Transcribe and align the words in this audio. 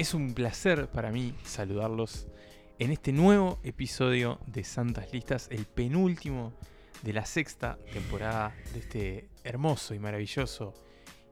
Es 0.00 0.14
un 0.14 0.32
placer 0.32 0.88
para 0.88 1.10
mí 1.10 1.34
saludarlos 1.44 2.26
en 2.78 2.90
este 2.90 3.12
nuevo 3.12 3.58
episodio 3.62 4.40
de 4.46 4.64
Santas 4.64 5.12
Listas, 5.12 5.48
el 5.50 5.66
penúltimo 5.66 6.54
de 7.02 7.12
la 7.12 7.26
sexta 7.26 7.78
temporada 7.92 8.54
de 8.72 8.78
este 8.78 9.28
hermoso 9.44 9.92
y 9.92 9.98
maravilloso 9.98 10.72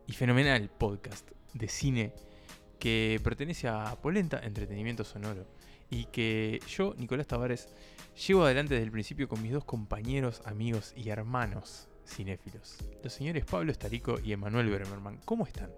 y 0.07 0.13
fenomenal 0.13 0.69
podcast 0.69 1.31
de 1.55 1.67
cine 1.67 2.13
que 2.79 3.19
pertenece 3.25 3.69
a 3.69 3.97
Polenta 4.03 4.39
Entretenimiento 4.41 5.03
Sonoro 5.03 5.47
y 5.89 6.05
que 6.05 6.61
yo, 6.69 6.95
Nicolás 6.99 7.27
Tavares, 7.27 7.71
llevo 8.27 8.45
adelante 8.45 8.75
desde 8.75 8.85
el 8.85 8.93
principio 8.93 9.29
con 9.29 9.41
mis 9.41 9.53
dos 9.53 9.65
compañeros, 9.65 10.43
amigos 10.45 10.93
y 10.95 11.09
hermanos 11.09 11.89
cinéfilos, 12.07 12.77
los 13.03 13.15
señores 13.15 13.47
Pablo 13.47 13.73
Estarico 13.73 14.21
y 14.23 14.33
Emanuel 14.33 14.69
Bremerman. 14.69 15.21
¿Cómo 15.25 15.47
están? 15.47 15.71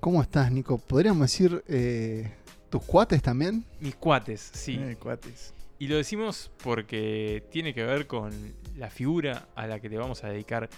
¿Cómo 0.00 0.22
estás, 0.22 0.50
Nico? 0.52 0.78
¿Podríamos 0.78 1.22
decir 1.22 1.62
eh, 1.68 2.30
tus 2.70 2.82
cuates 2.84 3.22
también? 3.22 3.64
Mis 3.80 3.96
cuates, 3.96 4.50
sí. 4.54 4.78
Eh, 4.80 4.96
cuates. 4.98 5.52
Y 5.78 5.88
lo 5.88 5.96
decimos 5.96 6.50
porque 6.62 7.44
tiene 7.50 7.74
que 7.74 7.84
ver 7.84 8.06
con 8.06 8.32
la 8.76 8.90
figura 8.90 9.48
a 9.54 9.66
la 9.66 9.80
que 9.80 9.88
le 9.88 9.98
vamos 9.98 10.24
a 10.24 10.28
dedicar 10.28 10.68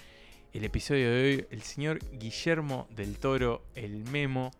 el 0.53 0.63
episodio 0.63 1.09
de 1.11 1.21
hoy, 1.23 1.45
el 1.51 1.61
señor 1.61 1.99
Guillermo 2.19 2.87
del 2.95 3.17
Toro, 3.17 3.63
el 3.75 4.03
Memo, 4.11 4.51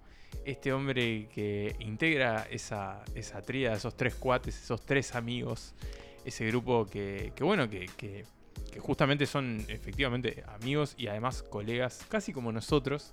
este 0.46 0.72
hombre 0.74 1.28
que 1.34 1.76
integra 1.80 2.48
esa, 2.50 3.04
esa 3.14 3.42
tríada, 3.42 3.76
esos 3.76 3.96
tres 3.98 4.16
cuates, 4.16 4.64
esos 4.64 4.82
tres 4.86 5.16
amigos, 5.16 5.74
ese 6.24 6.46
grupo 6.48 6.86
que, 6.86 7.34
que 7.36 7.44
bueno, 7.44 7.70
que, 7.70 7.88
que- 7.98 8.26
que 8.72 8.80
justamente 8.80 9.26
son 9.26 9.64
efectivamente 9.68 10.44
amigos 10.48 10.94
y 10.98 11.08
además 11.08 11.42
colegas, 11.44 12.06
casi 12.08 12.32
como 12.32 12.52
nosotros. 12.54 13.12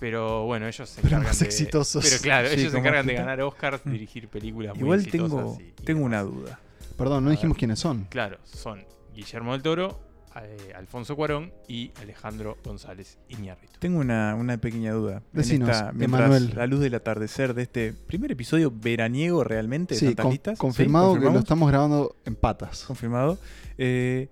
Pero 0.00 0.44
bueno, 0.44 0.66
ellos 0.66 0.88
se 0.88 0.96
Pero 1.02 1.08
encargan 1.16 1.28
más 1.30 1.38
de- 1.38 1.46
exitosos. 1.46 2.04
Pero 2.04 2.20
claro, 2.20 2.48
Sí, 2.48 2.60
ellos 2.60 2.72
se 2.72 2.78
encargan 2.78 3.06
de 3.06 3.14
ganar 3.14 3.40
Oscars, 3.42 3.80
dirigir 3.84 4.28
películas 4.28 4.74
muy 4.74 4.82
Igual 4.82 5.06
tengo, 5.06 5.26
exitosas 5.26 5.84
tengo 5.84 6.04
una 6.04 6.22
duda. 6.22 6.58
Perdón, 6.98 7.24
no 7.24 7.30
A 7.30 7.32
dijimos 7.32 7.54
ver. 7.54 7.58
quiénes 7.60 7.78
son. 7.78 8.04
Claro, 8.10 8.38
son 8.44 8.84
Guillermo 9.14 9.52
del 9.52 9.62
Toro, 9.62 10.00
eh, 10.42 10.72
Alfonso 10.76 11.14
Cuarón 11.14 11.52
y 11.68 11.92
Alejandro 12.00 12.58
González 12.64 13.18
Iñárritu. 13.28 13.74
Tengo 13.78 14.00
una, 14.00 14.34
una 14.34 14.58
pequeña 14.58 14.92
duda. 14.92 15.22
Decinos, 15.32 15.70
esta- 15.70 15.92
mientras 15.92 16.22
Emanuel. 16.22 16.52
la 16.56 16.66
luz 16.66 16.80
del 16.80 16.94
atardecer 16.94 17.54
de 17.54 17.62
este 17.62 17.92
primer 17.92 18.32
episodio 18.32 18.72
veraniego 18.74 19.44
realmente 19.44 19.94
de 19.94 20.00
Sí, 20.00 20.06
Santas 20.06 20.58
con- 20.58 20.70
confirmado 20.70 21.14
que 21.14 21.20
lo 21.30 21.38
estamos 21.38 21.68
grabando 21.70 22.16
en 22.24 22.34
patas. 22.34 22.82
Confirmado. 22.84 23.38
Eh, 23.78 24.28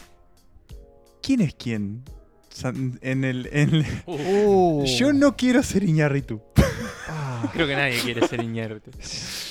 ¿Quién 1.23 1.41
es 1.41 1.55
quién? 1.55 2.03
En 3.01 3.25
el, 3.25 3.49
en- 3.53 3.85
Oh. 4.07 4.85
Yo 4.85 5.13
no 5.13 5.37
quiero 5.37 5.63
ser 5.63 5.83
Iñárritu. 5.85 6.41
Ah, 7.09 7.51
Creo 7.53 7.67
que 7.67 7.75
nadie 7.75 7.99
quiere 8.01 8.27
ser 8.29 8.43
Iñárritu. 8.43 8.91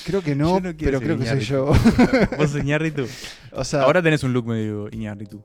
creo 0.06 0.22
que 0.22 0.34
no, 0.34 0.60
pero 0.78 1.00
creo 1.00 1.18
que 1.18 1.26
soy 1.26 1.40
yo. 1.40 1.66
¿Vos 2.38 2.50
sos 2.50 2.60
Iñárritu? 2.60 3.06
o 3.52 3.64
sea, 3.64 3.82
Ahora 3.82 4.02
tenés 4.02 4.22
un 4.24 4.32
look 4.32 4.46
medio 4.46 4.88
Iñárritu. 4.90 5.42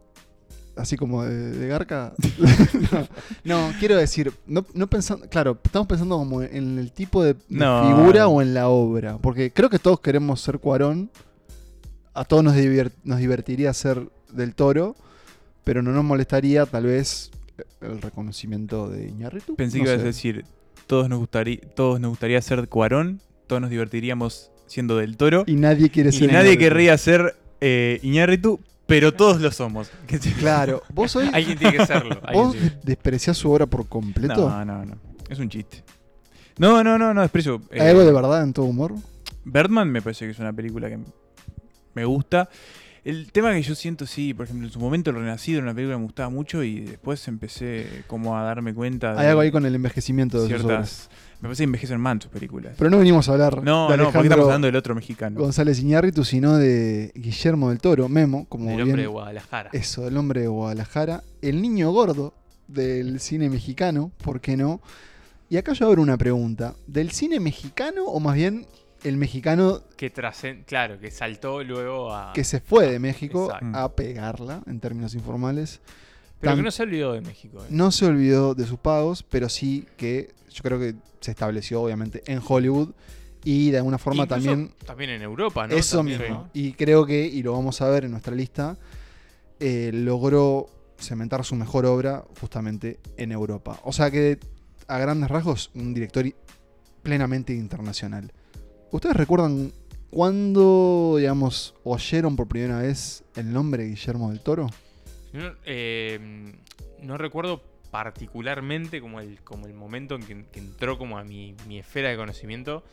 así 0.76 0.96
como 0.98 1.24
de, 1.26 1.52
de 1.52 1.68
garca. 1.68 2.14
no, 2.92 3.08
no, 3.44 3.74
quiero 3.80 3.98
decir, 3.98 4.32
no, 4.46 4.66
no 4.74 4.88
pensando, 4.88 5.28
claro, 5.28 5.60
estamos 5.64 5.88
pensando 5.88 6.18
como 6.18 6.42
en 6.44 6.78
el 6.80 6.92
tipo 6.92 7.24
de, 7.24 7.36
figura 7.50 8.28
o 8.28 8.42
en 8.42 8.54
la 8.54 8.70
obra. 8.70 9.18
Porque 9.18 9.52
creo 9.52 9.70
que 9.70 9.80
todos 9.80 10.00
queremos 10.00 10.40
ser 10.42 10.60
Cuarón. 10.60 11.10
A 12.14 12.24
todos 12.26 12.44
nos, 12.44 12.56
nos 13.04 13.20
divertiría 13.20 13.74
ser 13.74 14.10
del 14.32 14.56
toro. 14.56 14.96
Pero 15.64 15.84
no 15.84 15.92
nos 15.92 16.04
molestaría 16.06 16.66
tal 16.66 16.86
vez 16.86 17.30
el 17.82 18.02
reconocimiento 18.02 18.90
de 18.90 19.08
Iñárritu. 19.08 19.56
Pensé 19.56 19.78
No 19.80 19.86
que 19.86 19.92
ibas 19.92 20.02
a 20.02 20.06
decir, 20.06 20.46
todos 20.88 21.10
nos, 21.10 21.20
gustaría, 21.20 21.60
todos 21.76 22.00
nos 22.00 22.10
gustaría 22.10 22.42
ser 22.42 22.68
Cuarón, 22.68 23.22
todos 23.48 23.62
nos 23.62 23.70
divertiríamos 23.70 24.52
siendo 24.68 24.98
del 24.98 25.18
toro. 25.18 25.44
Y 25.48 25.56
nadie 25.56 25.90
quiere 25.90 26.10
Y 26.10 26.14
ser 26.14 26.32
nadie 26.32 26.58
querría 26.58 26.98
ser 26.98 27.36
eh, 27.62 28.00
Iñárritu, 28.04 28.60
pero 28.86 29.14
todos 29.14 29.42
lo 29.42 29.52
somos. 29.52 29.92
Claro, 30.40 30.84
vos 30.94 31.16
hoy 31.16 31.30
Alguien 31.34 31.58
tiene 31.58 31.78
que 31.78 31.86
serlo. 31.86 32.20
¿Vos 32.34 32.56
despreciás 32.84 33.38
su 33.38 33.52
obra 33.52 33.66
por 33.66 33.88
completo. 33.88 34.50
No, 34.50 34.66
no, 34.66 34.86
no. 34.86 34.96
Es 35.30 35.40
un 35.40 35.50
chiste. 35.50 35.84
No, 36.58 36.84
no, 36.84 36.98
no, 36.98 37.14
no, 37.14 37.22
desprecio. 37.22 37.62
Eh, 37.72 37.82
¿Hay 37.82 37.90
algo 37.90 38.04
de 38.04 38.12
verdad 38.12 38.44
en 38.44 38.54
todo 38.54 38.66
humor? 38.66 38.96
Birdman 39.46 39.92
me 39.92 40.02
parece 40.02 40.26
que 40.26 40.32
es 40.32 40.40
una 40.40 40.54
película 40.54 40.90
que 40.90 41.00
me 41.94 42.06
gusta. 42.06 42.50
El 43.08 43.32
tema 43.32 43.54
que 43.54 43.62
yo 43.62 43.74
siento, 43.74 44.06
sí, 44.06 44.34
por 44.34 44.48
ejemplo, 44.48 44.68
en 44.68 44.74
su 44.74 44.82
momento 44.82 45.12
El 45.12 45.16
Renacido 45.16 45.60
era 45.60 45.68
una 45.68 45.74
película 45.74 45.98
me 45.98 46.04
gustaba 46.04 46.30
mucho 46.30 46.62
y 46.62 46.82
después 46.82 47.26
empecé 47.30 48.04
como 48.06 48.38
a 48.38 48.44
darme 48.44 48.74
cuenta 48.74 49.14
de 49.14 49.22
Hay 49.22 49.28
algo 49.28 49.40
ahí 49.40 49.50
con 49.50 49.66
el 49.66 49.74
envejecimiento 49.74 50.44
de 50.44 50.50
sus 50.50 50.66
obras. 50.66 50.90
ciertas... 50.90 51.18
Me 51.40 51.44
parece 51.44 51.62
que 51.62 51.64
envejecen 51.64 52.02
mal 52.02 52.22
sus 52.22 52.30
películas. 52.30 52.76
Pero 52.78 52.90
no 52.90 52.98
venimos 52.98 53.30
a 53.30 53.32
hablar 53.32 53.64
no, 53.64 53.90
de 53.90 53.96
no, 53.96 54.12
porque 54.12 54.28
estamos 54.28 54.44
hablando 54.48 54.68
del 54.68 54.76
otro 54.76 54.94
mexicano. 54.94 55.40
González 55.40 55.80
Iñárritu, 55.80 56.26
sino 56.26 56.58
de 56.58 57.14
Guillermo 57.16 57.70
del 57.70 57.80
Toro, 57.80 58.10
Memo, 58.10 58.46
como 58.50 58.66
del 58.66 58.76
bien 58.76 58.88
hombre 58.90 59.02
de 59.04 59.08
Guadalajara. 59.08 59.70
eso, 59.72 60.06
el 60.06 60.18
hombre 60.18 60.42
de 60.42 60.48
Guadalajara, 60.48 61.24
el 61.42 61.62
niño 61.62 61.90
gordo 61.94 62.34
del 62.68 63.22
cine 63.22 63.50
mexicano, 63.50 64.12
¿por 64.22 64.42
qué 64.42 64.58
no? 64.58 64.82
Y 65.48 65.56
acá 65.56 65.72
yo 65.72 65.88
abro 65.88 66.02
una 66.02 66.18
pregunta, 66.18 66.76
¿del 66.88 67.12
cine 67.12 67.40
mexicano 67.40 68.04
o 68.04 68.20
más 68.20 68.36
bien 68.36 68.66
el 69.08 69.18
mexicano 69.18 69.82
Que 69.96 70.10
trascend... 70.10 70.66
Claro, 70.66 71.00
que 71.00 71.12
saltó 71.12 71.64
luego 71.64 72.14
a... 72.14 72.34
que 72.34 72.44
se 72.44 72.60
fue 72.60 72.92
de 72.92 73.00
México 73.00 73.46
Exacto. 73.46 73.78
a 73.78 73.96
pegarla, 73.96 74.62
en 74.68 74.80
términos 74.80 75.16
informales? 75.16 75.82
Pero 76.40 76.56
que 76.56 76.62
no 76.62 76.72
se 76.72 76.84
olvidó 76.84 77.14
de 77.14 77.22
México. 77.22 77.64
eh. 77.64 77.68
No 77.70 77.92
se 77.92 78.06
olvidó 78.06 78.54
de 78.54 78.66
sus 78.68 78.78
pagos, 78.80 79.24
pero 79.24 79.50
sí 79.50 79.88
que 79.98 80.34
yo 80.52 80.62
creo 80.62 80.80
que 80.80 80.96
se 81.20 81.32
estableció 81.32 81.82
obviamente 81.82 82.22
en 82.28 82.42
Hollywood 82.46 82.92
y 83.44 83.72
de 83.72 83.78
alguna 83.78 83.98
forma 83.98 84.24
Incluso 84.24 84.46
también 84.46 84.72
También 84.86 85.10
en 85.12 85.22
Europa, 85.22 85.68
¿no? 85.68 85.76
eso 85.76 85.98
También, 85.98 86.20
mismo. 86.22 86.36
¿no? 86.36 86.50
Y 86.54 86.74
creo 86.74 87.06
que, 87.06 87.26
y 87.26 87.42
lo 87.44 87.54
vamos 87.54 87.82
a 87.82 87.90
ver 87.90 88.06
en 88.06 88.12
nuestra 88.12 88.36
lista, 88.36 88.78
eh, 89.60 89.92
logró 89.94 90.70
cementar 91.00 91.44
su 91.46 91.56
mejor 91.56 91.86
obra 91.86 92.24
justamente 92.40 93.00
en 93.18 93.32
Europa. 93.32 93.80
O 93.84 93.92
sea 93.94 94.12
que 94.12 94.40
a 94.88 94.98
grandes 95.00 95.30
rasgos 95.30 95.72
un 95.76 95.94
director 95.94 96.26
plenamente 97.04 97.54
internacional. 97.54 98.32
¿Ustedes 98.92 99.16
recuerdan 99.16 99.74
cuándo, 100.10 101.16
digamos, 101.18 101.76
oyeron 101.84 102.36
por 102.36 102.48
primera 102.48 102.80
vez 102.80 103.24
el 103.36 103.52
nombre 103.52 103.84
de 103.84 103.90
Guillermo 103.90 104.30
del 104.30 104.40
Toro? 104.40 104.68
No, 105.34 105.52
eh, 105.66 106.54
no 107.02 107.18
recuerdo 107.18 107.62
particularmente 107.92 109.02
como 109.02 109.20
el, 109.20 109.42
como 109.44 109.68
el 109.68 109.74
momento 109.74 110.16
en 110.16 110.24
que, 110.24 110.46
que 110.46 110.60
entró 110.60 110.98
como 110.98 111.18
a 111.18 111.24
mi, 111.24 111.56
mi 111.68 111.80
esfera 111.80 112.10
de 112.10 112.18
conocimiento, 112.18 112.84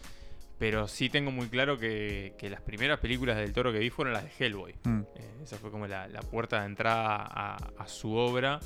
pero 0.58 0.88
sí 0.88 1.08
tengo 1.08 1.30
muy 1.30 1.48
claro 1.48 1.78
que, 1.78 2.34
que 2.38 2.50
las 2.50 2.60
primeras 2.60 2.98
películas 3.00 3.36
del 3.36 3.52
toro 3.52 3.72
que 3.72 3.78
vi 3.78 3.90
fueron 3.90 4.14
las 4.14 4.24
de 4.24 4.30
Hellboy. 4.38 4.74
Mm. 4.84 5.00
Eh, 5.16 5.34
esa 5.44 5.58
fue 5.58 5.70
como 5.70 5.86
la, 5.86 6.08
la 6.08 6.22
puerta 6.22 6.60
de 6.60 6.66
entrada 6.66 7.16
a, 7.16 7.56
a 7.78 7.88
su 7.88 8.14
obra. 8.14 8.60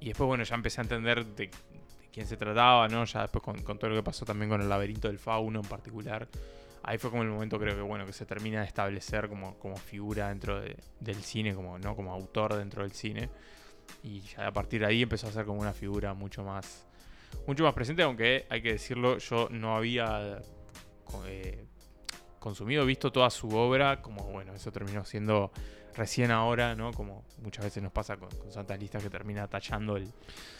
Y 0.00 0.08
después, 0.08 0.26
bueno, 0.26 0.44
ya 0.44 0.54
empecé 0.54 0.80
a 0.80 0.82
entender 0.82 1.24
de, 1.24 1.46
de 1.46 1.73
quién 2.14 2.26
se 2.28 2.36
trataba, 2.36 2.86
¿no? 2.88 3.04
Ya 3.04 3.22
después 3.22 3.42
con, 3.42 3.60
todo 3.78 3.90
lo 3.90 3.96
que 3.96 4.02
pasó 4.04 4.24
también 4.24 4.48
con 4.48 4.60
el 4.62 4.68
laberinto 4.68 5.08
del 5.08 5.18
fauno 5.18 5.60
en 5.60 5.66
particular. 5.66 6.28
Ahí 6.84 6.96
fue 6.96 7.10
como 7.10 7.22
el 7.24 7.28
momento, 7.28 7.58
creo 7.58 7.74
que, 7.74 7.82
bueno, 7.82 8.06
que 8.06 8.12
se 8.12 8.24
termina 8.24 8.60
de 8.60 8.66
establecer 8.66 9.28
como, 9.28 9.58
como 9.58 9.76
figura 9.76 10.28
dentro 10.28 10.60
de- 10.60 10.76
del 11.00 11.16
cine, 11.16 11.54
como, 11.54 11.78
¿no? 11.78 11.96
Como 11.96 12.12
autor 12.12 12.54
dentro 12.54 12.82
del 12.82 12.92
cine. 12.92 13.30
Y 14.02 14.20
ya 14.20 14.46
a 14.46 14.52
partir 14.52 14.80
de 14.82 14.86
ahí 14.86 15.02
empezó 15.02 15.26
a 15.26 15.32
ser 15.32 15.44
como 15.44 15.60
una 15.60 15.72
figura 15.72 16.14
mucho 16.14 16.44
más, 16.44 16.86
mucho 17.46 17.64
más 17.64 17.74
presente, 17.74 18.02
aunque 18.02 18.46
hay 18.48 18.62
que 18.62 18.72
decirlo, 18.72 19.18
yo 19.18 19.48
no 19.50 19.76
había 19.76 20.40
eh, 21.26 21.66
consumido, 22.44 22.84
visto 22.84 23.10
toda 23.10 23.30
su 23.30 23.48
obra, 23.48 24.02
como 24.02 24.22
bueno, 24.30 24.52
eso 24.54 24.70
terminó 24.70 25.02
siendo 25.06 25.50
recién 25.96 26.30
ahora, 26.30 26.74
¿no? 26.74 26.92
Como 26.92 27.24
muchas 27.42 27.64
veces 27.64 27.82
nos 27.82 27.90
pasa 27.90 28.16
con, 28.18 28.28
con 28.28 28.52
Santa 28.52 28.76
Lista 28.76 28.98
que 28.98 29.08
termina 29.08 29.46
tachando 29.48 29.96
el, 29.96 30.06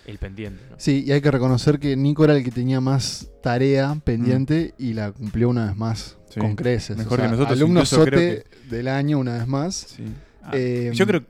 el 0.07 0.17
pendiente, 0.19 0.63
¿no? 0.71 0.77
Sí, 0.79 1.05
y 1.07 1.13
hay 1.13 1.21
que 1.21 1.31
reconocer 1.31 1.79
que 1.79 1.95
Nico 1.95 2.25
era 2.25 2.35
el 2.37 2.43
que 2.43 2.51
tenía 2.51 2.81
más 2.81 3.29
tarea 3.43 3.95
pendiente 4.03 4.75
y 4.79 4.95
la 4.95 5.13
cumplió 5.13 5.51
una 5.51 5.67
vez 5.67 5.77
más 5.77 6.17
Sí, 6.31 6.41
con 6.41 6.57
creces. 6.57 6.97
mejor 6.97 7.21
que 7.21 7.29
nosotros, 7.29 7.59
Alumno 7.59 7.85
sote 7.85 8.45
del 8.71 8.89
año 8.89 9.19
una 9.19 9.35
vez 9.39 9.47
más. 9.47 9.75
Sí. 9.75 10.05
Ah, 10.43 10.53
Eh, 10.55 10.91
yo 10.95 11.07
creo, 11.07 11.23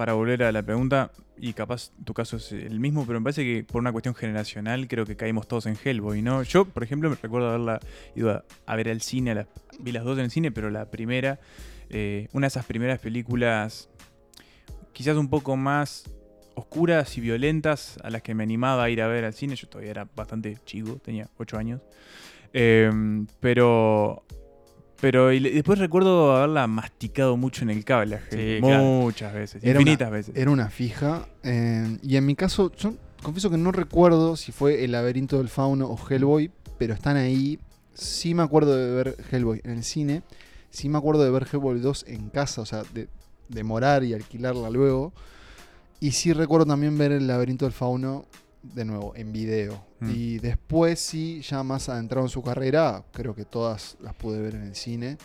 para 0.00 0.14
volver 0.14 0.44
a 0.44 0.50
la 0.50 0.62
pregunta, 0.62 1.10
y 1.36 1.52
capaz 1.52 1.90
tu 2.06 2.14
caso 2.14 2.38
es 2.38 2.52
el 2.52 2.80
mismo, 2.80 3.04
pero 3.06 3.20
me 3.20 3.24
parece 3.24 3.44
que 3.44 3.64
por 3.64 3.82
una 3.82 3.92
cuestión 3.92 4.14
generacional 4.14 4.88
creo 4.88 5.04
que 5.04 5.14
caímos 5.14 5.46
todos 5.46 5.66
en 5.66 5.76
Hellboy, 5.76 6.22
¿no? 6.22 6.42
Yo, 6.42 6.64
por 6.64 6.82
ejemplo, 6.82 7.10
me 7.10 7.16
recuerdo 7.16 7.50
haberla 7.50 7.80
ido 8.16 8.42
a, 8.64 8.76
ver 8.76 8.88
al 8.88 9.02
cine, 9.02 9.46
vi 9.78 9.92
las 9.92 10.04
dos 10.04 10.16
en 10.16 10.24
el 10.24 10.30
cine, 10.30 10.50
pero 10.52 10.70
la 10.70 10.90
primera, 10.90 11.38
eh, 11.90 12.28
una 12.32 12.46
de 12.46 12.48
esas 12.48 12.64
primeras 12.64 12.98
películas 12.98 13.90
quizás 14.94 15.18
un 15.18 15.28
poco 15.28 15.54
más 15.54 16.04
oscuras 16.54 17.18
y 17.18 17.20
violentas 17.20 17.98
a 18.02 18.08
las 18.08 18.22
que 18.22 18.34
me 18.34 18.42
animaba 18.42 18.84
a 18.84 18.88
ir 18.88 19.02
a 19.02 19.06
ver 19.06 19.26
al 19.26 19.34
cine. 19.34 19.54
Yo 19.54 19.68
todavía 19.68 19.90
era 19.90 20.08
bastante 20.16 20.56
chico, 20.64 20.96
tenía 20.96 21.28
8 21.36 21.58
años. 21.58 21.82
Eh, 22.54 22.90
pero 23.38 24.24
pero 25.00 25.32
y 25.32 25.40
le- 25.40 25.50
después 25.50 25.78
recuerdo 25.78 26.36
haberla 26.36 26.66
masticado 26.66 27.36
mucho 27.36 27.62
en 27.62 27.70
el 27.70 27.84
cable, 27.84 28.16
a 28.16 28.20
Sí, 28.30 28.58
claro. 28.60 28.82
muchas 28.82 29.32
veces, 29.34 29.62
Era 29.64 29.80
infinitas 29.80 30.08
una- 30.08 30.16
veces. 30.16 30.36
Era 30.36 30.50
una 30.50 30.68
fija. 30.70 31.26
eh, 31.42 31.98
y 32.02 32.16
en 32.16 32.26
mi 32.26 32.34
caso, 32.34 32.70
yo 32.76 32.94
confieso 33.22 33.50
que 33.50 33.56
no 33.58 33.72
recuerdo 33.72 34.36
si 34.36 34.52
fue 34.52 34.84
El 34.84 34.92
laberinto 34.92 35.38
del 35.38 35.48
fauno 35.48 35.86
o 35.86 35.98
Hellboy, 36.08 36.50
pero 36.78 36.94
están 36.94 37.16
ahí 37.16 37.58
sí 37.94 38.34
me 38.34 38.42
acuerdo 38.42 38.76
de 38.76 38.94
ver 38.94 39.16
Hellboy 39.30 39.60
en 39.64 39.72
el 39.72 39.84
cine. 39.84 40.22
Sí 40.70 40.88
me 40.88 40.98
acuerdo 40.98 41.24
de 41.24 41.30
ver 41.30 41.46
Hellboy 41.52 41.80
2 41.80 42.04
en 42.08 42.30
casa, 42.30 42.60
o 42.62 42.66
sea, 42.66 42.82
de, 42.94 43.08
de 43.48 43.64
morar 43.64 44.04
y 44.04 44.14
alquilarla 44.14 44.70
luego. 44.70 45.12
Y 45.98 46.12
sí 46.12 46.32
recuerdo 46.32 46.64
también 46.66 46.96
ver 46.96 47.12
el 47.12 47.26
laberinto 47.26 47.66
del 47.66 47.72
fauno 47.72 48.24
de 48.62 48.84
nuevo 48.84 49.12
en 49.16 49.32
video. 49.32 49.84
Mm. 50.00 50.10
Y 50.10 50.38
después 50.38 50.98
sí, 51.00 51.42
ya 51.42 51.62
más 51.62 51.88
adentrado 51.88 52.26
en 52.26 52.30
su 52.30 52.42
carrera, 52.42 53.04
creo 53.12 53.34
que 53.34 53.44
todas 53.44 53.96
las 54.00 54.14
pude 54.14 54.40
ver 54.40 54.54
en 54.54 54.62
el 54.62 54.74
cine. 54.74 55.18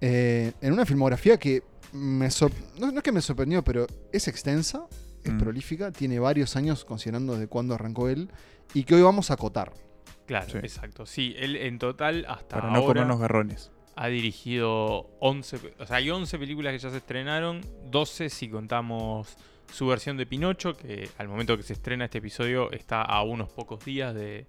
Eh, 0.00 0.52
en 0.60 0.72
una 0.72 0.86
filmografía 0.86 1.38
que 1.38 1.62
me 1.92 2.30
sor- 2.30 2.52
no, 2.78 2.90
no 2.92 2.98
es 2.98 3.02
que 3.02 3.12
me 3.12 3.20
sorprendió, 3.20 3.64
pero 3.64 3.86
es 4.12 4.28
extensa, 4.28 4.86
es 5.24 5.32
Mm. 5.32 5.38
prolífica, 5.38 5.90
tiene 5.90 6.18
varios 6.18 6.54
años 6.56 6.84
considerando 6.84 7.32
desde 7.32 7.48
cuándo 7.48 7.74
arrancó 7.74 8.08
él 8.08 8.30
y 8.74 8.84
que 8.84 8.94
hoy 8.94 9.02
vamos 9.02 9.30
a 9.30 9.34
acotar. 9.34 9.72
Claro, 10.26 10.50
Sí. 10.50 10.58
exacto. 10.58 11.06
Sí, 11.06 11.34
él 11.38 11.56
en 11.56 11.78
total 11.78 12.26
hasta 12.28 12.56
Para 12.56 12.68
no 12.68 12.76
ahora 12.76 12.86
comernos 13.00 13.18
garrones. 13.18 13.70
ha 13.96 14.06
dirigido 14.08 15.08
11, 15.20 15.58
pe- 15.58 15.74
o 15.78 15.86
sea, 15.86 15.96
hay 15.96 16.10
11 16.10 16.38
películas 16.38 16.72
que 16.74 16.78
ya 16.78 16.90
se 16.90 16.98
estrenaron, 16.98 17.62
12 17.90 18.28
si 18.28 18.48
contamos 18.48 19.36
su 19.72 19.86
versión 19.86 20.16
de 20.16 20.26
Pinocho, 20.26 20.74
que 20.76 21.08
al 21.18 21.28
momento 21.28 21.56
que 21.56 21.62
se 21.62 21.72
estrena 21.72 22.06
este 22.06 22.18
episodio 22.18 22.70
está 22.72 23.02
a 23.02 23.22
unos 23.22 23.48
pocos 23.50 23.84
días 23.84 24.14
de... 24.14 24.46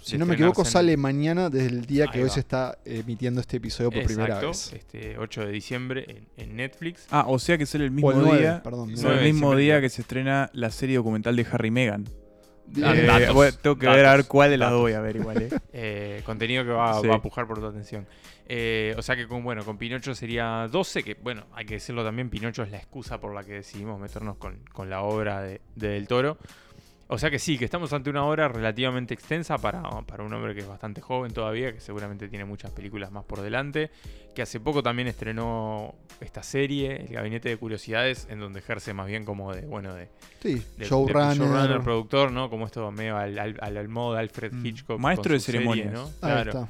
Si 0.00 0.12
de 0.12 0.18
no 0.18 0.26
me 0.26 0.34
equivoco, 0.34 0.62
en- 0.62 0.66
sale 0.66 0.96
mañana 0.96 1.48
desde 1.48 1.68
el 1.68 1.86
día 1.86 2.08
que 2.08 2.24
hoy 2.24 2.30
se 2.30 2.40
está 2.40 2.76
emitiendo 2.84 3.40
este 3.40 3.58
episodio 3.58 3.90
por 3.92 4.02
primera 4.04 4.34
Exacto, 4.40 4.48
vez. 4.48 4.72
este 4.72 5.16
8 5.18 5.46
de 5.46 5.52
diciembre 5.52 6.04
en, 6.08 6.26
en 6.50 6.56
Netflix. 6.56 7.06
Ah, 7.10 7.24
o 7.28 7.38
sea 7.38 7.56
que 7.56 7.66
sale 7.66 7.84
el 7.84 7.92
mismo 7.92 8.10
el 8.10 8.18
9, 8.18 8.38
día. 8.40 8.60
perdón. 8.64 8.90
el 8.90 9.22
mismo 9.24 9.54
día 9.54 9.80
que 9.80 9.88
se 9.88 10.00
estrena 10.02 10.50
la 10.54 10.70
serie 10.70 10.96
documental 10.96 11.36
de 11.36 11.46
Harry 11.52 11.68
y 11.68 11.70
Meghan. 11.70 12.04
Ah, 12.82 12.94
Eh, 12.96 13.02
datos, 13.06 13.58
tengo 13.58 13.76
que 13.78 13.86
ver 13.86 13.94
a 13.94 13.96
ver 13.98 14.06
datos, 14.06 14.26
cuál 14.26 14.50
de 14.50 14.56
las 14.56 14.66
datos. 14.70 14.78
dos 14.78 14.82
voy 14.82 14.92
a 14.94 15.00
ver 15.00 15.16
igual, 15.16 15.42
eh. 15.42 15.50
Eh, 15.72 16.22
contenido 16.26 16.64
que 16.64 16.70
va, 16.70 17.00
Sí. 17.00 17.06
va 17.06 17.16
a 17.16 17.22
pujar 17.22 17.46
por 17.46 17.60
tu 17.60 17.66
atención. 17.66 18.06
Eh, 18.46 18.94
o 18.98 19.02
sea 19.02 19.16
que 19.16 19.26
con, 19.26 19.42
bueno, 19.44 19.64
con 19.64 19.78
Pinocho 19.78 20.14
sería 20.14 20.68
12, 20.70 21.02
que 21.04 21.14
bueno, 21.14 21.44
hay 21.54 21.64
que 21.64 21.74
decirlo 21.74 22.04
también, 22.04 22.28
Pinocho 22.28 22.62
es 22.62 22.70
la 22.70 22.78
excusa 22.78 23.20
por 23.20 23.34
la 23.34 23.44
que 23.44 23.52
decidimos 23.54 23.98
meternos 24.00 24.36
con, 24.36 24.58
con 24.72 24.90
la 24.90 25.02
obra 25.02 25.40
de, 25.42 25.60
de 25.76 25.88
Del 25.88 26.06
Toro. 26.08 26.38
O 27.08 27.18
sea 27.18 27.30
que 27.30 27.38
sí, 27.38 27.58
que 27.58 27.66
estamos 27.66 27.92
ante 27.92 28.08
una 28.08 28.24
obra 28.24 28.48
relativamente 28.48 29.12
extensa 29.12 29.58
para, 29.58 29.82
para 30.06 30.22
un 30.24 30.32
hombre 30.32 30.54
que 30.54 30.60
es 30.60 30.66
bastante 30.68 31.02
joven 31.02 31.30
todavía, 31.32 31.70
que 31.74 31.80
seguramente 31.80 32.26
tiene 32.28 32.46
muchas 32.46 32.70
películas 32.70 33.12
más 33.12 33.24
por 33.24 33.42
delante, 33.42 33.90
que 34.34 34.40
hace 34.40 34.60
poco 34.60 34.82
también 34.82 35.08
estrenó 35.08 35.94
esta 36.20 36.42
serie, 36.42 37.02
El 37.02 37.08
Gabinete 37.12 37.50
de 37.50 37.58
Curiosidades, 37.58 38.26
en 38.30 38.40
donde 38.40 38.60
ejerce 38.60 38.94
más 38.94 39.08
bien 39.08 39.26
como 39.26 39.52
de, 39.54 39.60
bueno, 39.66 39.92
de, 39.94 40.08
Sí, 40.40 40.62
de- 40.78 40.86
showrunner. 40.86 41.80
productor, 41.82 42.32
¿no? 42.32 42.48
Como 42.48 42.64
esto 42.64 42.90
medio 42.92 43.18
al, 43.18 43.38
al, 43.38 43.58
al- 43.60 43.88
modo 43.88 44.14
de 44.14 44.20
Alfred 44.20 44.52
Mm, 44.54 44.66
Hitchcock. 44.66 44.98
maestro 44.98 45.24
con 45.30 45.32
de 45.34 45.40
serie, 45.40 45.60
ceremonias. 45.60 45.92
¿no? 45.92 46.04
Ahí 46.06 46.12
Claro. 46.20 46.50
está. 46.52 46.68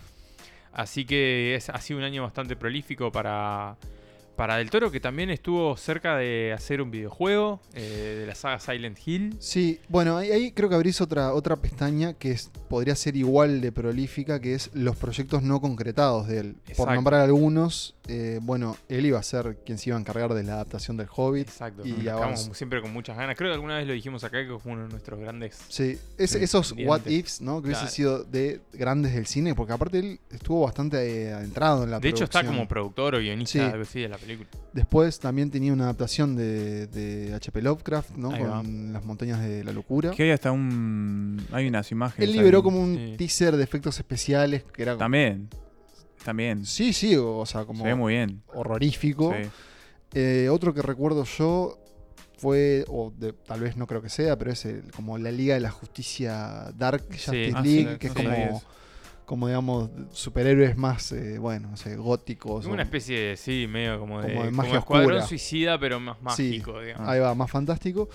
Así 0.73 1.05
que 1.05 1.55
es, 1.55 1.69
ha 1.69 1.81
sido 1.81 1.99
un 1.99 2.05
año 2.05 2.23
bastante 2.23 2.57
prolífico 2.57 3.13
para, 3.13 3.77
para 4.37 4.57
Del 4.57 4.71
Toro, 4.71 4.91
que 4.91 5.01
también 5.01 5.31
estuvo 5.31 5.77
cerca 5.77 6.17
de 6.17 6.53
hacer 6.53 6.81
un 6.81 6.91
videojuego 6.91 7.61
eh, 7.75 8.17
de 8.21 8.27
la 8.27 8.35
saga 8.35 8.59
Silent 8.59 8.99
Hill. 9.05 9.37
Sí, 9.39 9.81
bueno, 9.89 10.17
ahí, 10.17 10.31
ahí 10.31 10.53
creo 10.53 10.69
que 10.69 10.75
abrís 10.75 11.01
otra, 11.01 11.35
otra 11.35 11.57
pestaña 11.57 12.15
que 12.15 12.33
es, 12.33 12.51
podría 12.69 12.97
ser 12.97 13.17
igual 13.17 13.61
de 13.61 13.71
prolífica, 13.71 14.41
que 14.41 14.55
es 14.55 14.71
los 14.73 14.97
proyectos 14.97 15.43
no 15.43 15.61
concretados 15.61 16.27
de 16.29 16.39
él. 16.39 16.57
Por 16.77 16.93
nombrar 16.93 17.21
algunos, 17.21 17.95
eh, 18.09 18.41
bueno, 18.43 18.77
él 18.89 19.07
iba 19.07 19.19
a 19.19 19.23
ser 19.23 19.59
quien 19.65 19.79
se 19.79 19.91
iba 19.91 19.97
a 19.97 20.01
encargar 20.01 20.35
de 20.35 20.43
la 20.43 20.55
adaptación 20.55 20.97
del 20.97 21.07
Hobbit. 21.15 21.49
Exacto. 21.49 21.83
Y 21.87 21.93
como 22.07 22.37
siempre 22.37 22.81
con 22.83 22.93
muchas 22.93 23.17
ganas. 23.17 23.37
Creo 23.37 23.51
que 23.51 23.55
alguna 23.55 23.77
vez 23.77 23.87
lo 23.87 23.93
dijimos 23.93 24.25
acá, 24.25 24.45
que 24.47 24.59
fue 24.59 24.73
uno 24.73 24.83
de 24.85 24.89
nuestros 24.89 25.21
grandes. 25.21 25.59
Sí, 25.69 25.99
es- 26.19 26.31
Sí, 26.31 26.39
esos 26.41 26.75
what 26.85 27.07
ifs, 27.07 27.41
¿no? 27.41 27.61
Que 27.63 27.69
hubiese 27.69 27.81
Claro. 27.83 27.95
sido 27.95 28.25
de 28.25 28.61
grandes 28.73 29.15
del 29.15 29.27
cine, 29.27 29.55
porque 29.55 29.73
aparte 29.73 29.99
él 29.99 30.21
estuvo 30.31 30.63
bastante 30.65 30.99
eh, 31.29 31.33
adentrado 31.33 31.85
en 31.85 31.91
la 31.91 32.01
de 32.01 32.09
hecho, 32.09 32.25
está 32.25 32.45
como 32.45 32.67
productor 32.67 33.15
o 33.15 33.19
guionista 33.19 33.71
Sí. 33.85 34.01
de 34.01 34.09
la 34.09 34.19
película. 34.19 34.49
Después 34.73 35.19
también 35.21 35.51
tenía 35.51 35.73
una 35.73 35.85
adaptación 35.85 36.35
de, 36.35 36.87
de 36.89 37.35
H.P. 37.35 37.63
Lovecraft, 37.63 38.17
¿no? 38.17 38.31
Ahí 38.33 38.43
va. 38.43 38.57
Con 38.63 38.93
las 38.93 39.05
montañas 39.05 39.41
de 39.41 39.63
la 39.65 39.73
locura. 39.73 40.11
Que 40.13 40.25
hay 40.25 40.31
hasta 40.31 40.51
un. 40.51 41.41
Hay 41.53 41.69
unas 41.69 41.91
imágenes. 41.93 42.29
Él 42.29 42.35
liberó 42.37 42.59
ahí. 42.59 42.63
como 42.65 42.81
un 42.81 42.97
Sí. 42.97 43.15
teaser 43.19 43.57
de 43.57 43.63
efectos 43.65 43.99
especiales 43.99 44.65
que 44.73 44.83
era 44.83 44.93
como- 44.95 45.05
También. 46.25 46.65
Sí, 46.67 46.93
sí, 46.93 47.17
o 47.17 47.45
sea, 47.47 47.65
como 47.65 47.83
Se 47.83 47.89
ve 47.89 47.95
muy 47.95 48.15
bien. 48.15 48.43
horrorífico. 48.55 49.35
Sí. 49.41 49.49
Eh, 50.15 50.49
otro 50.51 50.73
que 50.75 50.83
recuerdo 50.83 51.25
yo 51.25 51.79
fue, 52.37 52.85
o 52.89 53.13
de- 53.17 53.33
tal 53.33 53.61
vez 53.61 53.77
no 53.77 53.87
creo 53.87 54.03
que 54.03 54.09
sea, 54.09 54.37
pero 54.37 54.51
es 54.53 54.65
el- 54.65 54.91
como 54.93 55.17
la 55.19 55.31
Liga 55.31 55.55
de 55.55 55.61
la 55.61 55.71
Justicia 55.71 56.73
Dark 56.77 57.05
Justice 57.11 57.53
Ah, 57.55 57.63
League, 57.63 57.93
sí, 57.93 57.99
que 57.99 58.07
es 58.09 58.13
como, 58.13 58.63
como 59.25 59.47
digamos, 59.47 59.91
superhéroes 60.13 60.77
más, 60.77 61.13
eh, 61.13 61.39
bueno, 61.39 61.71
no 61.71 61.77
sé, 61.77 61.97
góticos. 61.97 62.63
Como 62.65 62.75
una 62.75 62.83
o- 62.83 62.87
especie 62.87 63.19
de, 63.19 63.37
sí, 63.37 63.67
medio 63.69 63.99
como 63.99 64.21
de, 64.21 64.29
Como 64.29 64.43
de 64.45 64.51
como 64.51 64.63
magia 64.63 64.79
escuadrón 64.81 65.27
suicida, 65.27 65.79
pero 65.79 66.01
más 66.01 66.17
Sí. 66.37 66.49
mágico, 66.51 66.81
digamos. 66.81 67.09
Ahí 67.09 67.21
va, 67.21 67.35
más 67.35 67.51
fantástico. 67.51 68.09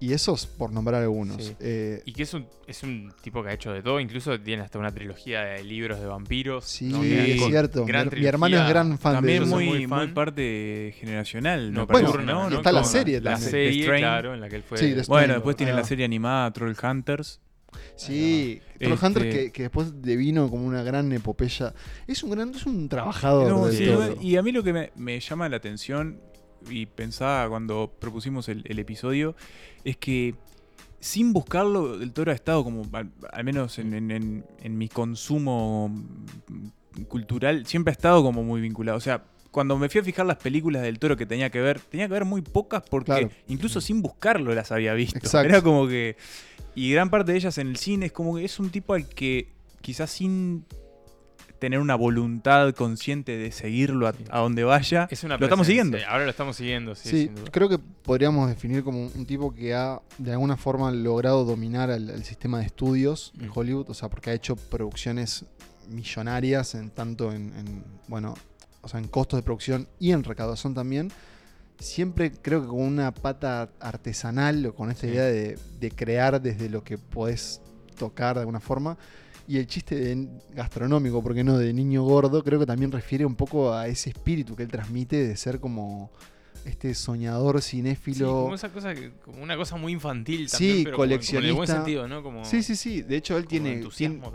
Y 0.00 0.12
esos, 0.12 0.46
por 0.46 0.70
nombrar 0.72 1.02
algunos. 1.02 1.42
Sí. 1.42 1.56
Eh, 1.60 2.02
Y 2.04 2.12
que 2.12 2.24
es 2.24 2.34
un, 2.34 2.46
es 2.66 2.82
un 2.82 3.12
tipo 3.22 3.42
que 3.42 3.48
ha 3.50 3.52
hecho 3.54 3.72
de 3.72 3.80
todo, 3.82 4.00
incluso 4.00 4.38
tiene 4.38 4.62
hasta 4.62 4.78
una 4.78 4.92
trilogía 4.92 5.40
de 5.42 5.64
libros 5.64 5.98
de 6.00 6.06
vampiros. 6.06 6.64
sí, 6.64 6.86
¿no? 6.86 7.02
Es 7.02 7.42
cierto. 7.46 7.86
Mi, 7.86 7.92
mi 8.20 8.26
hermano 8.26 8.60
es 8.62 8.68
gran 8.68 8.98
fan 8.98 9.14
También 9.14 9.44
de 9.44 9.50
soy 9.50 9.64
muy, 9.66 9.86
muy 9.86 9.86
muy, 9.86 10.06
parte 10.08 10.94
generacional. 10.98 11.72
Nocturna, 11.72 12.10
parece, 12.10 12.24
¿no? 12.26 12.48
está 12.56 12.72
la 12.72 12.84
serie 12.84 13.20
La 13.20 13.32
también. 13.32 13.50
serie, 13.50 13.82
Strain. 13.84 14.00
claro, 14.02 14.34
en 14.34 14.40
la 14.40 14.48
que 14.48 14.56
él 14.56 14.62
fue. 14.62 14.76
Sí, 14.78 14.86
de 14.90 14.94
Bueno, 14.94 15.04
Strain, 15.04 15.30
después 15.32 15.56
tiene 15.56 15.72
la 15.72 15.80
va. 15.80 15.86
serie 15.86 16.04
animada 16.04 16.52
Troll 16.52 16.74
Hunters. 16.82 17.40
Sí, 17.96 18.60
Este- 18.74 18.86
Trollhunter 18.86 19.30
que, 19.30 19.52
que 19.52 19.62
después 19.62 20.00
devino 20.02 20.48
como 20.50 20.64
una 20.66 20.82
gran 20.82 21.10
epopeya. 21.12 21.72
Es 22.06 22.22
un 22.22 22.30
gran, 22.30 22.50
es 22.54 22.66
un 22.66 22.88
trabajador 22.88 23.48
No, 23.50 23.66
del 23.66 23.76
sí, 23.76 23.86
todo. 23.86 24.16
y 24.20 24.36
a 24.36 24.42
mí 24.42 24.52
lo 24.52 24.62
que 24.62 24.72
me, 24.72 24.92
me 24.96 25.18
llama 25.18 25.48
la 25.48 25.56
atención 25.56 26.20
y 26.70 26.86
pensaba 26.86 27.48
cuando 27.48 27.92
propusimos 27.98 28.48
el, 28.48 28.62
el 28.66 28.78
episodio 28.78 29.34
es 29.84 29.96
que 29.96 30.34
sin 31.00 31.32
buscarlo, 31.34 31.94
el 32.00 32.12
toro 32.12 32.32
ha 32.32 32.34
estado 32.34 32.64
como, 32.64 32.82
al, 32.92 33.10
al 33.32 33.44
menos 33.44 33.78
en, 33.78 33.92
en- 33.94 34.10
en- 34.10 34.44
en 34.62 34.78
mi 34.78 34.88
consumo 34.88 35.90
cultural, 37.08 37.66
siempre 37.66 37.90
ha 37.90 37.92
estado 37.92 38.22
como 38.22 38.42
muy 38.42 38.60
vinculado. 38.60 38.96
O 38.98 39.00
sea, 39.00 39.24
cuando 39.50 39.76
me 39.78 39.88
fui 39.88 40.00
a 40.00 40.04
fijar 40.04 40.26
las 40.26 40.36
películas 40.38 40.82
del 40.82 40.98
toro 40.98 41.16
que 41.16 41.26
tenía 41.26 41.50
que 41.50 41.60
ver, 41.60 41.80
tenía 41.80 42.06
que 42.08 42.12
ver 42.14 42.24
muy 42.24 42.40
pocas 42.42 42.82
porque 42.88 43.06
Claro. 43.12 43.30
incluso 43.48 43.80
sin 43.80 44.00
buscarlo 44.02 44.54
las 44.54 44.72
había 44.72 44.94
visto. 44.94 45.18
Exacto. 45.18 45.48
Era 45.48 45.62
como 45.62 45.86
que... 45.86 46.16
Y 46.74 46.90
gran 46.92 47.08
parte 47.10 47.30
de 47.32 47.38
ellas 47.38 47.56
en 47.58 47.68
el 47.68 47.76
cine 47.76 48.06
es 48.06 48.12
como 48.12 48.36
que 48.36 48.44
es 48.44 48.58
un 48.58 48.70
tipo 48.70 48.94
al 48.94 49.08
que 49.08 49.48
quizás 49.80 50.10
sin 50.10 50.64
tener 51.64 51.80
una 51.80 51.94
voluntad 51.94 52.72
consciente 52.74 53.36
de 53.36 53.50
seguirlo 53.52 54.06
a, 54.06 54.12
Sí. 54.12 54.24
a 54.30 54.38
donde 54.40 54.64
vaya, 54.64 55.08
Es 55.10 55.24
una 55.24 55.36
lo 55.38 55.44
estamos 55.46 55.66
siguiendo. 55.66 55.98
Ahora 56.08 56.24
lo 56.24 56.30
estamos 56.30 56.56
siguiendo, 56.56 56.94
sí, 56.94 57.08
Sí, 57.08 57.22
sin 57.26 57.34
duda. 57.34 57.50
creo 57.50 57.68
que 57.68 57.78
podríamos 57.78 58.48
definir 58.48 58.84
como 58.84 59.06
un 59.06 59.26
tipo 59.26 59.54
que 59.54 59.74
ha 59.74 60.00
de 60.18 60.32
alguna 60.32 60.56
forma 60.56 60.90
logrado 60.90 61.44
dominar 61.44 61.90
al, 61.90 62.10
al 62.10 62.24
sistema 62.24 62.58
de 62.60 62.66
estudios 62.66 63.32
en 63.40 63.46
Mm. 63.48 63.52
Hollywood, 63.54 63.90
o 63.90 63.94
sea, 63.94 64.08
porque 64.08 64.30
ha 64.30 64.34
hecho 64.34 64.56
producciones 64.56 65.44
millonarias 65.88 66.74
en 66.74 66.90
tanto 66.90 67.32
en, 67.32 67.52
en, 67.56 67.84
bueno, 68.08 68.34
o 68.82 68.88
sea, 68.88 69.00
en 69.00 69.08
costos 69.08 69.38
de 69.38 69.42
producción 69.42 69.88
y 69.98 70.12
en 70.12 70.22
recaudación 70.24 70.74
también. 70.74 71.10
Siempre 71.78 72.30
creo 72.30 72.62
que 72.62 72.68
con 72.68 72.80
una 72.82 73.12
pata 73.12 73.68
artesanal 73.80 74.64
o 74.66 74.74
con 74.74 74.90
esta 74.90 75.02
Sí. 75.02 75.08
idea 75.08 75.24
de, 75.24 75.58
de 75.80 75.90
crear 75.90 76.40
desde 76.40 76.68
lo 76.68 76.84
que 76.84 76.98
podés 76.98 77.60
tocar 77.98 78.36
de 78.36 78.40
alguna 78.40 78.60
forma. 78.60 78.96
Y 79.46 79.58
el 79.58 79.66
chiste 79.66 79.94
de 79.96 80.28
gastronómico, 80.54 81.22
¿por 81.22 81.34
qué 81.34 81.44
no? 81.44 81.58
De 81.58 81.72
niño 81.72 82.02
gordo, 82.02 82.42
creo 82.42 82.58
que 82.58 82.66
también 82.66 82.90
refiere 82.90 83.26
un 83.26 83.34
poco 83.34 83.72
a 83.74 83.88
ese 83.88 84.10
espíritu 84.10 84.56
que 84.56 84.62
él 84.62 84.70
transmite 84.70 85.26
de 85.26 85.36
ser 85.36 85.60
como 85.60 86.10
este 86.64 86.94
soñador 86.94 87.60
Sí, 87.60 87.72
cinéfilo. 87.76 88.44
como 88.44 88.54
esa 88.54 88.70
cosa 88.70 88.94
que, 88.94 89.10
como 89.22 89.42
una 89.42 89.54
cosa 89.54 89.76
muy 89.76 89.92
infantil 89.92 90.48
Sí, 90.48 90.52
también, 90.56 90.84
pero 90.84 90.96
como 90.96 91.04
en- 91.04 91.18
como 91.20 91.38
en 91.38 91.44
el 91.44 91.52
buen 91.52 91.66
coleccionista. 91.66 91.74
sentido, 91.76 92.08
¿no? 92.08 92.22
Como, 92.22 92.42
Sí, 92.46 92.62
sí, 92.62 92.74
sí. 92.74 93.02
De 93.02 93.16
hecho, 93.18 93.36
él 93.36 93.46
tiene, 93.46 93.82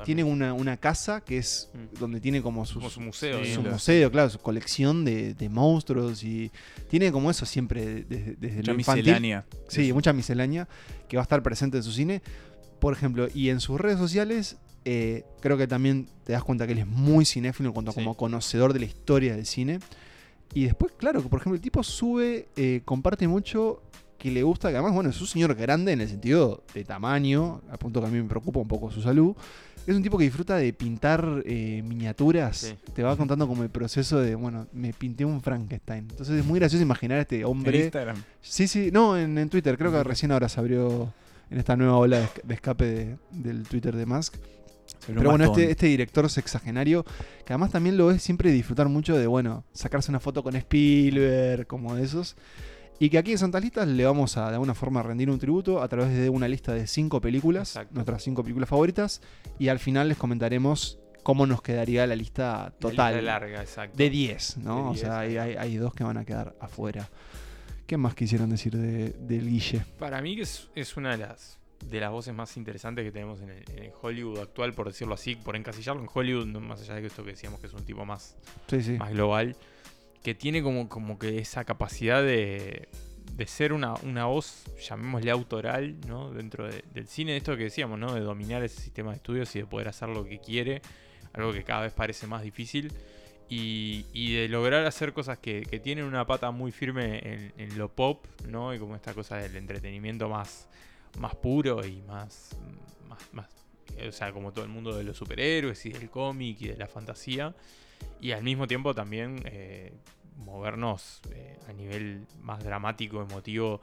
tiene, 0.05 0.23
una, 0.23 0.53
una 0.53 0.77
casa 0.77 1.21
que 1.21 1.39
es 1.39 1.71
Mm. 1.73 1.99
donde 1.99 2.21
tiene 2.21 2.43
como 2.43 2.67
su, 2.67 2.75
como 2.75 2.91
su 2.91 3.01
museo. 3.01 3.39
Sí, 3.39 3.45
su 3.45 3.49
digamos. 3.61 3.71
museo, 3.71 4.11
claro, 4.11 4.29
su 4.29 4.37
colección 4.37 5.03
de, 5.05 5.33
de 5.33 5.49
monstruos 5.49 6.23
y 6.23 6.51
tiene 6.87 7.11
como 7.11 7.31
eso 7.31 7.47
siempre 7.47 8.03
desde, 8.03 8.35
desde 8.35 8.57
Mucha 8.57 8.71
lo 8.73 8.79
infantil. 8.79 9.05
miscelánea. 9.05 9.45
Sí, 9.67 9.85
Eso. 9.87 9.95
mucha 9.95 10.13
miscelánea 10.13 10.67
que 11.07 11.17
va 11.17 11.23
a 11.23 11.23
estar 11.23 11.41
presente 11.41 11.77
en 11.77 11.83
su 11.83 11.91
cine. 11.91 12.21
Por 12.79 12.93
ejemplo, 12.93 13.27
y 13.33 13.49
en 13.49 13.59
sus 13.59 13.81
redes 13.81 13.97
sociales, 13.97 14.57
eh, 14.91 15.23
creo 15.39 15.55
que 15.55 15.67
también 15.67 16.07
te 16.23 16.33
das 16.33 16.43
cuenta 16.43 16.65
que 16.65 16.73
él 16.73 16.79
es 16.79 16.87
muy 16.87 17.23
cinéfilo 17.25 17.69
en 17.69 17.73
cuanto 17.73 17.91
a 17.91 17.93
Sí. 17.93 17.99
como 17.99 18.15
conocedor 18.15 18.73
de 18.73 18.79
la 18.79 18.85
historia 18.85 19.35
del 19.35 19.45
cine. 19.45 19.79
Y 20.53 20.63
después, 20.63 20.93
claro, 20.97 21.21
que 21.21 21.29
por 21.29 21.39
ejemplo, 21.39 21.55
el 21.55 21.61
tipo 21.61 21.83
sube, 21.83 22.47
eh, 22.55 22.81
comparte 22.85 23.27
mucho 23.27 23.83
que 24.17 24.31
le 24.31 24.41
gusta, 24.41 24.69
que 24.69 24.75
además, 24.75 24.93
bueno, 24.95 25.11
es 25.11 25.21
un 25.21 25.27
señor 25.27 25.53
grande 25.53 25.91
en 25.91 26.01
el 26.01 26.09
sentido 26.09 26.63
de 26.73 26.83
tamaño, 26.83 27.61
a 27.71 27.77
punto 27.77 28.01
que 28.01 28.07
a 28.07 28.09
mí 28.09 28.17
me 28.21 28.27
preocupa 28.27 28.59
un 28.59 28.67
poco 28.67 28.89
su 28.89 29.01
salud. 29.01 29.35
Es 29.87 29.95
un 29.95 30.01
tipo 30.03 30.17
que 30.17 30.23
disfruta 30.25 30.57
de 30.57 30.73
pintar 30.73 31.41
eh, 31.45 31.81
miniaturas. 31.85 32.57
Sí. 32.57 32.73
Te 32.93 33.01
va 33.03 33.15
contando 33.15 33.47
como 33.47 33.63
el 33.63 33.69
proceso 33.69 34.19
de, 34.19 34.35
bueno, 34.35 34.67
me 34.73 34.91
pinté 34.91 35.23
un 35.23 35.39
Frankenstein. 35.41 36.07
Entonces 36.09 36.39
es 36.39 36.45
muy 36.45 36.59
gracioso 36.59 36.83
imaginar 36.83 37.19
a 37.19 37.21
este 37.21 37.39
En 37.39 37.45
hombre. 37.45 37.77
Instagram. 37.85 38.17
Sí, 38.41 38.67
sí, 38.67 38.89
no, 38.91 39.17
en, 39.17 39.37
en 39.37 39.49
Twitter. 39.49 39.77
Creo 39.77 39.91
que 39.91 40.03
recién 40.03 40.31
ahora 40.31 40.49
se 40.49 40.59
abrió 40.59 41.13
en 41.49 41.57
esta 41.57 41.75
nueva 41.77 41.97
ola 41.97 42.17
de, 42.19 42.25
esca- 42.25 42.43
de 42.43 42.53
escape 42.55 42.85
de- 42.85 43.17
del 43.31 43.63
Twitter 43.67 43.95
de 43.95 44.05
Musk. 44.05 44.35
Pero 45.07 45.29
bueno, 45.29 45.45
este, 45.45 45.71
este 45.71 45.85
director 45.87 46.29
sexagenario, 46.29 47.03
que 47.45 47.53
además 47.53 47.71
también 47.71 47.97
lo 47.97 48.11
es 48.11 48.21
siempre 48.21 48.51
disfrutar 48.51 48.87
mucho 48.89 49.17
de, 49.17 49.27
bueno, 49.27 49.63
sacarse 49.73 50.11
una 50.11 50.19
foto 50.19 50.43
con 50.43 50.55
Spielberg, 50.55 51.65
como 51.67 51.95
de 51.95 52.03
esos. 52.03 52.35
Y 53.01 53.09
que 53.09 53.17
aquí 53.17 53.31
en 53.31 53.37
Santas 53.37 53.61
Listas 53.63 53.87
le 53.87 54.03
vamos 54.05 54.35
a 54.35 54.47
de 54.49 54.53
alguna 54.55 54.75
forma 54.75 55.01
rendir 55.01 55.29
un 55.29 55.39
tributo 55.39 55.81
a 55.81 55.87
través 55.87 56.17
de 56.17 56.29
una 56.29 56.49
lista 56.49 56.73
de 56.73 56.85
cinco 56.85 57.21
películas, 57.21 57.69
Exacto. 57.69 57.93
nuestras 57.95 58.21
cinco 58.23 58.43
películas 58.43 58.67
favoritas. 58.67 59.21
Y 59.57 59.69
al 59.69 59.79
final 59.79 60.09
les 60.09 60.17
comentaremos 60.17 60.99
cómo 61.23 61.45
nos 61.45 61.61
quedaría 61.61 62.05
la 62.07 62.15
lista 62.17 62.73
total. 62.79 62.97
La 63.13 63.21
lista 63.21 63.31
larga, 63.39 63.61
exacto. 63.61 63.97
De 63.97 64.09
10, 64.09 64.57
¿no? 64.57 64.75
De 64.75 64.81
o 64.81 64.89
10, 64.93 64.99
sea, 65.01 65.19
hay, 65.19 65.37
hay- 65.37 65.55
hay 65.55 65.77
dos 65.77 65.93
que 65.93 66.03
van 66.03 66.17
a 66.17 66.25
quedar 66.25 66.55
afuera. 66.59 67.09
¿Qué 67.87 67.95
más 67.97 68.15
quisieron 68.15 68.49
decir 68.49 68.75
de, 68.75 69.11
del 69.13 69.47
Guille? 69.49 69.83
Para 69.97 70.21
mí 70.21 70.35
que 70.35 70.41
es, 70.43 70.69
es 70.75 70.97
una 70.97 71.11
de 71.11 71.17
las 71.19 71.57
de 71.85 71.99
las 71.99 72.11
voces 72.11 72.33
más 72.33 72.55
interesantes 72.57 73.03
que 73.05 73.11
tenemos 73.11 73.41
en 73.41 73.49
el, 73.49 73.63
en 73.75 73.91
Hollywood 74.01 74.39
actual, 74.39 74.73
por 74.73 74.87
decirlo 74.87 75.13
así, 75.13 75.35
por 75.35 75.55
encasillarlo 75.55 76.01
en 76.01 76.09
Hollywood, 76.13 76.45
más 76.59 76.81
allá 76.81 76.95
de 76.95 77.07
esto 77.07 77.23
que 77.23 77.31
decíamos 77.31 77.59
que 77.59 77.67
es 77.67 77.73
un 77.73 77.83
tipo 77.85 78.05
más, 78.05 78.35
Sí, 78.67 78.81
sí. 78.83 78.91
más 78.93 79.11
global, 79.11 79.55
que 80.23 80.35
tiene 80.35 80.61
como, 80.61 80.89
como 80.89 81.17
que 81.17 81.37
esa 81.39 81.63
capacidad 81.65 82.21
de, 82.21 82.89
de 83.33 83.47
ser 83.47 83.71
una, 83.73 83.93
una 84.03 84.25
voz, 84.25 84.65
llamémosle 84.87 85.31
autoral, 85.31 85.95
¿no? 86.07 86.31
Dentro 86.31 86.67
de- 86.67 86.83
del 86.93 87.07
cine, 87.07 87.37
esto 87.37 87.55
que 87.57 87.63
decíamos, 87.63 87.97
¿no? 87.97 88.13
De 88.13 88.19
dominar 88.21 88.63
ese 88.63 88.81
sistema 88.81 89.11
de 89.11 89.17
estudios 89.17 89.55
y 89.55 89.59
de 89.59 89.65
poder 89.65 89.87
hacer 89.87 90.09
lo 90.09 90.25
que 90.25 90.39
quiere, 90.39 90.81
algo 91.33 91.53
que 91.53 91.63
cada 91.63 91.81
vez 91.83 91.93
parece 91.93 92.27
más 92.27 92.43
difícil. 92.43 92.91
Y, 93.51 94.05
y 94.13 94.33
de 94.35 94.47
lograr 94.47 94.85
hacer 94.85 95.11
cosas 95.11 95.39
que, 95.39 95.63
que 95.63 95.79
tienen 95.79 96.05
una 96.05 96.27
pata 96.27 96.51
muy 96.51 96.71
firme 96.71 97.17
en, 97.23 97.53
en 97.57 97.77
lo 97.79 97.89
pop, 97.89 98.23
¿no? 98.47 98.75
Y 98.75 98.77
como 98.79 98.95
esta 98.95 99.15
cosa 99.15 99.37
del 99.37 99.55
entretenimiento 99.55 100.29
más, 100.29 100.67
más 101.17 101.35
puro 101.35 101.85
y 101.85 102.01
más, 102.03 102.57
más, 103.07 103.19
más, 103.33 103.47
o 104.07 104.11
sea, 104.11 104.31
como 104.31 104.51
todo 104.51 104.63
el 104.65 104.71
mundo 104.71 104.95
de 104.95 105.03
los 105.03 105.17
superhéroes 105.17 105.85
y 105.85 105.91
del 105.91 106.09
cómic 106.09 106.61
y 106.61 106.67
de 106.67 106.77
la 106.77 106.87
fantasía. 106.87 107.55
Y 108.21 108.31
al 108.31 108.43
mismo 108.43 108.67
tiempo 108.67 108.93
también 108.93 109.41
eh, 109.45 109.93
movernos 110.37 111.21
eh, 111.31 111.57
a 111.67 111.73
nivel 111.73 112.25
más 112.41 112.63
dramático, 112.63 113.21
emotivo, 113.21 113.81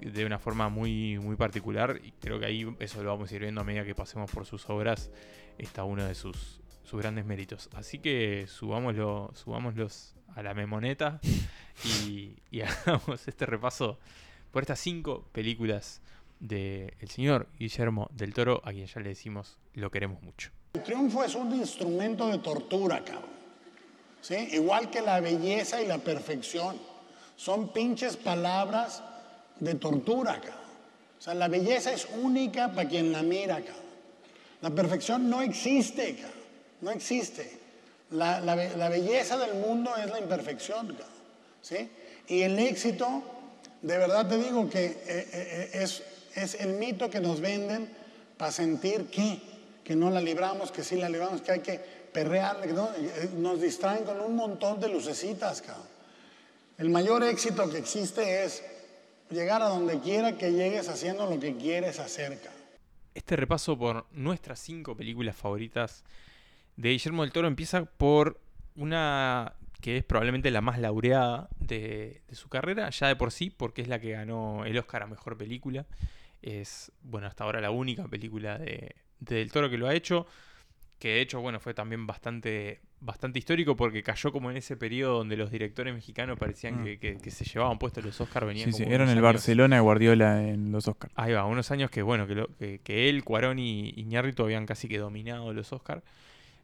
de 0.00 0.24
una 0.24 0.38
forma 0.38 0.68
muy, 0.68 1.18
muy 1.18 1.36
particular. 1.36 2.00
Y 2.02 2.12
creo 2.12 2.38
que 2.38 2.46
ahí 2.46 2.66
eso 2.78 3.02
lo 3.02 3.10
vamos 3.10 3.30
a 3.30 3.34
ir 3.34 3.42
viendo 3.42 3.60
a 3.60 3.64
medida 3.64 3.84
que 3.84 3.94
pasemos 3.94 4.30
por 4.30 4.46
sus 4.46 4.68
obras. 4.68 5.10
Está 5.56 5.84
uno 5.84 6.04
de 6.04 6.14
sus, 6.14 6.60
sus 6.84 7.00
grandes 7.00 7.24
méritos. 7.24 7.68
Así 7.74 7.98
que 7.98 8.46
subámoslo, 8.48 9.30
subámoslos 9.34 10.14
a 10.34 10.42
la 10.42 10.54
memoneta 10.54 11.20
y, 11.84 12.36
y 12.50 12.60
hagamos 12.62 13.26
este 13.26 13.46
repaso 13.46 13.98
por 14.50 14.62
estas 14.62 14.78
cinco 14.78 15.26
películas 15.32 16.00
del 16.40 17.08
señor 17.08 17.48
Guillermo 17.58 18.08
del 18.12 18.32
Toro, 18.34 18.60
a 18.64 18.72
quien 18.72 18.86
ya 18.86 19.00
le 19.00 19.10
decimos 19.10 19.58
lo 19.74 19.90
queremos 19.90 20.22
mucho. 20.22 20.50
El 20.74 20.82
triunfo 20.82 21.24
es 21.24 21.34
un 21.34 21.54
instrumento 21.54 22.28
de 22.28 22.38
tortura, 22.38 23.04
cabrón. 23.04 23.38
¿Sí? 24.20 24.36
Igual 24.52 24.90
que 24.90 25.00
la 25.00 25.20
belleza 25.20 25.80
y 25.80 25.86
la 25.86 25.98
perfección. 25.98 26.76
Son 27.36 27.72
pinches 27.72 28.16
palabras 28.16 29.02
de 29.60 29.74
tortura, 29.74 30.34
cabrón. 30.40 30.68
O 31.18 31.22
sea, 31.22 31.34
la 31.34 31.48
belleza 31.48 31.92
es 31.92 32.08
única 32.22 32.68
para 32.72 32.88
quien 32.88 33.12
la 33.12 33.22
mira, 33.22 33.56
cabrón. 33.56 33.88
La 34.60 34.70
perfección 34.70 35.30
no 35.30 35.40
existe, 35.42 36.16
cabrón. 36.16 36.38
No 36.80 36.90
existe. 36.90 37.58
La, 38.10 38.40
la 38.40 38.56
la 38.56 38.88
belleza 38.88 39.36
del 39.38 39.54
mundo 39.56 39.96
es 39.96 40.10
la 40.10 40.18
imperfección, 40.18 40.88
cabrón. 40.88 41.18
¿Sí? 41.62 41.88
Y 42.28 42.42
el 42.42 42.58
éxito, 42.58 43.22
de 43.82 43.98
verdad 43.98 44.28
te 44.28 44.36
digo 44.38 44.68
que 44.68 44.84
eh, 44.84 44.98
eh, 45.06 45.28
eh, 45.32 45.70
es, 45.72 46.02
es 46.42 46.54
el 46.54 46.74
mito 46.74 47.10
que 47.10 47.20
nos 47.20 47.40
venden 47.40 47.88
para 48.36 48.52
sentir 48.52 49.06
que, 49.06 49.40
que 49.84 49.96
no 49.96 50.10
la 50.10 50.20
libramos, 50.20 50.70
que 50.70 50.84
sí 50.84 50.96
la 50.96 51.08
libramos, 51.08 51.42
que 51.42 51.52
hay 51.52 51.60
que 51.60 51.78
perrear, 52.12 52.60
eh, 52.64 53.30
nos 53.36 53.60
distraen 53.60 54.04
con 54.04 54.20
un 54.20 54.34
montón 54.34 54.80
de 54.80 54.88
lucecitas. 54.88 55.62
El 56.78 56.90
mayor 56.90 57.22
éxito 57.24 57.68
que 57.68 57.78
existe 57.78 58.44
es 58.44 58.64
llegar 59.30 59.62
a 59.62 59.68
donde 59.68 60.00
quiera 60.00 60.36
que 60.36 60.52
llegues 60.52 60.88
haciendo 60.88 61.28
lo 61.28 61.38
que 61.38 61.56
quieres 61.56 61.98
hacer. 61.98 62.38
Este 63.14 63.36
repaso 63.36 63.76
por 63.76 64.06
nuestras 64.12 64.60
cinco 64.60 64.96
películas 64.96 65.36
favoritas 65.36 66.04
de 66.76 66.90
Guillermo 66.90 67.22
del 67.22 67.32
Toro 67.32 67.48
empieza 67.48 67.84
por 67.84 68.40
una 68.76 69.54
que 69.80 69.98
es 69.98 70.04
probablemente 70.04 70.50
la 70.50 70.60
más 70.60 70.78
laureada 70.78 71.48
de, 71.60 72.22
de 72.28 72.34
su 72.34 72.48
carrera, 72.48 72.90
ya 72.90 73.08
de 73.08 73.16
por 73.16 73.30
sí, 73.30 73.50
porque 73.50 73.82
es 73.82 73.88
la 73.88 74.00
que 74.00 74.10
ganó 74.10 74.64
el 74.64 74.76
Oscar 74.76 75.04
a 75.04 75.06
Mejor 75.06 75.36
Película. 75.36 75.86
Es, 76.48 76.90
bueno, 77.02 77.26
hasta 77.26 77.44
ahora 77.44 77.60
la 77.60 77.70
única 77.70 78.06
película 78.08 78.58
de, 78.58 78.94
de 79.20 79.36
Del 79.36 79.52
Toro 79.52 79.68
que 79.68 79.78
lo 79.78 79.86
ha 79.88 79.94
hecho. 79.94 80.26
Que 80.98 81.08
de 81.10 81.20
hecho, 81.20 81.40
bueno, 81.40 81.60
fue 81.60 81.74
también 81.74 82.06
bastante, 82.08 82.80
bastante 83.00 83.38
histórico 83.38 83.76
porque 83.76 84.02
cayó 84.02 84.32
como 84.32 84.50
en 84.50 84.56
ese 84.56 84.76
periodo 84.76 85.18
donde 85.18 85.36
los 85.36 85.50
directores 85.50 85.94
mexicanos 85.94 86.36
parecían 86.38 86.80
Mm. 86.80 86.84
que, 86.84 86.98
que- 86.98 87.16
que 87.18 87.30
se 87.30 87.44
llevaban 87.44 87.78
puestos 87.78 88.04
los 88.04 88.20
Oscar, 88.20 88.44
venían 88.46 88.72
Sí, 88.72 88.78
sí, 88.78 88.82
eran 88.82 89.02
el 89.08 89.10
años- 89.18 89.22
Barcelona 89.22 89.76
de 89.76 89.82
Guardiola 89.82 90.42
en 90.48 90.72
los 90.72 90.88
Oscars. 90.88 91.12
Ahí 91.16 91.32
va, 91.34 91.44
unos 91.44 91.70
años 91.70 91.90
que 91.92 92.02
bueno, 92.02 92.26
que, 92.26 92.34
lo- 92.34 92.48
que, 92.56 92.80
que 92.80 93.08
él, 93.08 93.22
Cuarón 93.22 93.60
y 93.60 93.90
Iñárritu 93.96 94.42
habían 94.42 94.66
casi 94.66 94.88
que 94.88 94.98
dominado 94.98 95.52
los 95.52 95.72
Oscars. 95.72 96.02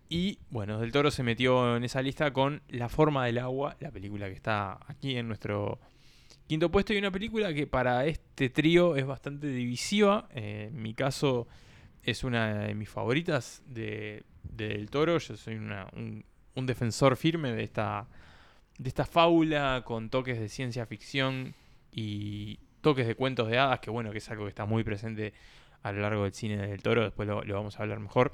Y 0.08 0.38
bueno, 0.50 0.80
Del 0.80 0.90
Toro 0.90 1.10
se 1.12 1.22
metió 1.22 1.76
en 1.76 1.84
esa 1.84 2.02
lista 2.02 2.32
con 2.32 2.60
La 2.68 2.88
forma 2.88 3.24
del 3.26 3.38
agua, 3.38 3.76
la 3.78 3.90
película 3.92 4.26
que 4.26 4.34
está 4.34 4.80
aquí 4.88 5.16
en 5.16 5.28
nuestro 5.28 5.78
quinto 6.46 6.70
puesto. 6.70 6.92
Y 6.92 6.98
una 6.98 7.10
película 7.10 7.52
que 7.52 7.66
para 7.66 8.06
este 8.06 8.50
trío 8.50 8.96
es 8.96 9.06
bastante 9.06 9.48
divisiva. 9.48 10.28
Eh, 10.34 10.68
en 10.70 10.82
mi 10.82 10.94
caso 10.94 11.46
es 12.02 12.24
una 12.24 12.66
de 12.66 12.74
mis 12.74 12.88
favoritas 12.88 13.62
de, 13.66 14.24
de 14.42 14.68
Del 14.68 14.90
Toro. 14.90 15.18
Yo 15.18 15.36
soy 15.36 15.56
un, 15.56 16.24
defensor 16.66 17.16
firme 17.16 17.52
de 17.52 17.62
esta, 17.62 18.08
de 18.78 18.88
esta 18.88 19.04
fábula 19.04 19.82
con 19.84 20.10
toques 20.10 20.38
de 20.38 20.48
ciencia 20.48 20.86
ficción 20.86 21.54
y 21.90 22.58
toques 22.80 23.06
de 23.06 23.14
cuentos 23.14 23.48
de 23.48 23.58
hadas, 23.58 23.80
que 23.80 23.90
bueno, 23.90 24.12
que 24.12 24.18
es 24.18 24.30
algo 24.30 24.44
que 24.44 24.50
está 24.50 24.66
muy 24.66 24.84
presente 24.84 25.32
a 25.82 25.92
lo 25.92 26.00
largo 26.00 26.24
del 26.24 26.32
cine 26.32 26.56
del 26.66 26.82
Toro, 26.82 27.02
después 27.02 27.28
lo 27.28 27.54
vamos 27.54 27.78
a 27.78 27.82
hablar 27.82 28.00
mejor. 28.00 28.32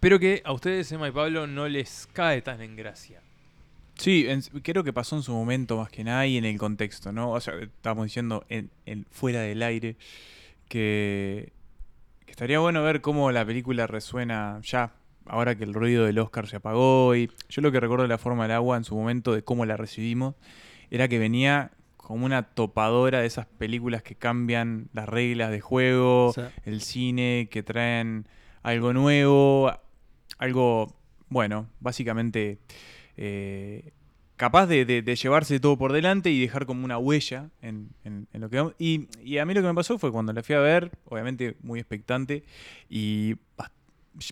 Pero 0.00 0.18
que 0.18 0.42
a 0.44 0.52
ustedes, 0.52 0.90
Emma 0.92 1.08
y 1.08 1.12
Pablo, 1.12 1.46
no 1.46 1.68
les 1.68 2.06
cae 2.12 2.42
tan 2.42 2.60
en 2.62 2.76
gracia. 2.76 3.22
Sí, 3.96 4.26
en- 4.28 4.42
creo 4.62 4.82
que 4.84 4.92
pasó 4.92 5.16
en 5.16 5.22
su 5.22 5.32
momento 5.32 5.76
más 5.76 5.88
que 5.88 6.02
nada 6.04 6.26
y 6.26 6.36
en 6.36 6.44
el 6.44 6.58
contexto, 6.58 7.12
¿no? 7.12 7.30
O 7.30 7.40
sea, 7.40 7.54
estábamos 7.60 8.06
diciendo 8.06 8.44
en, 8.48 8.70
en- 8.86 9.06
fuera 9.10 9.40
del 9.40 9.62
aire 9.62 9.96
que, 10.68 11.52
que 12.26 12.30
estaría 12.32 12.58
bueno 12.58 12.82
ver 12.82 13.00
cómo 13.00 13.30
la 13.32 13.44
película 13.44 13.86
resuena 13.86 14.60
ya, 14.62 14.92
ahora 15.26 15.54
que 15.56 15.64
el 15.64 15.74
ruido 15.74 16.04
del 16.06 16.18
Oscar 16.18 16.46
se 16.48 16.56
apagó. 16.56 17.14
Y 17.14 17.30
yo 17.48 17.62
lo 17.62 17.70
que 17.72 17.80
recuerdo 17.80 18.02
de 18.02 18.08
la 18.08 18.18
forma 18.18 18.44
del 18.44 18.52
agua 18.52 18.76
en 18.76 18.84
su 18.84 18.94
momento, 18.96 19.32
de 19.34 19.42
cómo 19.42 19.64
la 19.66 19.76
recibimos, 19.76 20.34
era 20.90 21.08
que 21.08 21.18
venía 21.18 21.70
como 21.96 22.26
una 22.26 22.42
topadora 22.42 23.20
de 23.20 23.26
esas 23.26 23.46
películas 23.46 24.02
que 24.02 24.14
cambian 24.14 24.88
las 24.92 25.08
reglas 25.08 25.50
de 25.50 25.60
juego, 25.60 26.32
el 26.64 26.80
cine, 26.82 27.48
que 27.50 27.62
traen 27.62 28.26
algo 28.62 28.92
nuevo, 28.92 29.72
algo, 30.38 30.94
bueno, 31.30 31.66
básicamente 31.80 32.58
eh, 33.16 33.92
capaz 34.36 34.66
de, 34.66 34.84
llevarse 35.02 35.60
todo 35.60 35.78
por 35.78 35.92
delante 35.92 36.30
y 36.30 36.40
dejar 36.40 36.66
como 36.66 36.84
una 36.84 36.98
huella 36.98 37.50
en, 37.62 37.90
lo 38.32 38.50
que 38.50 38.56
vamos. 38.56 38.74
Y, 38.78 39.08
a 39.38 39.44
mí 39.44 39.54
lo 39.54 39.62
que 39.62 39.68
me 39.68 39.74
pasó 39.74 39.98
fue 39.98 40.12
cuando 40.12 40.32
la 40.32 40.42
fui 40.42 40.54
a 40.54 40.60
ver, 40.60 40.90
obviamente 41.04 41.56
muy 41.62 41.80
expectante 41.80 42.44
y 42.88 43.36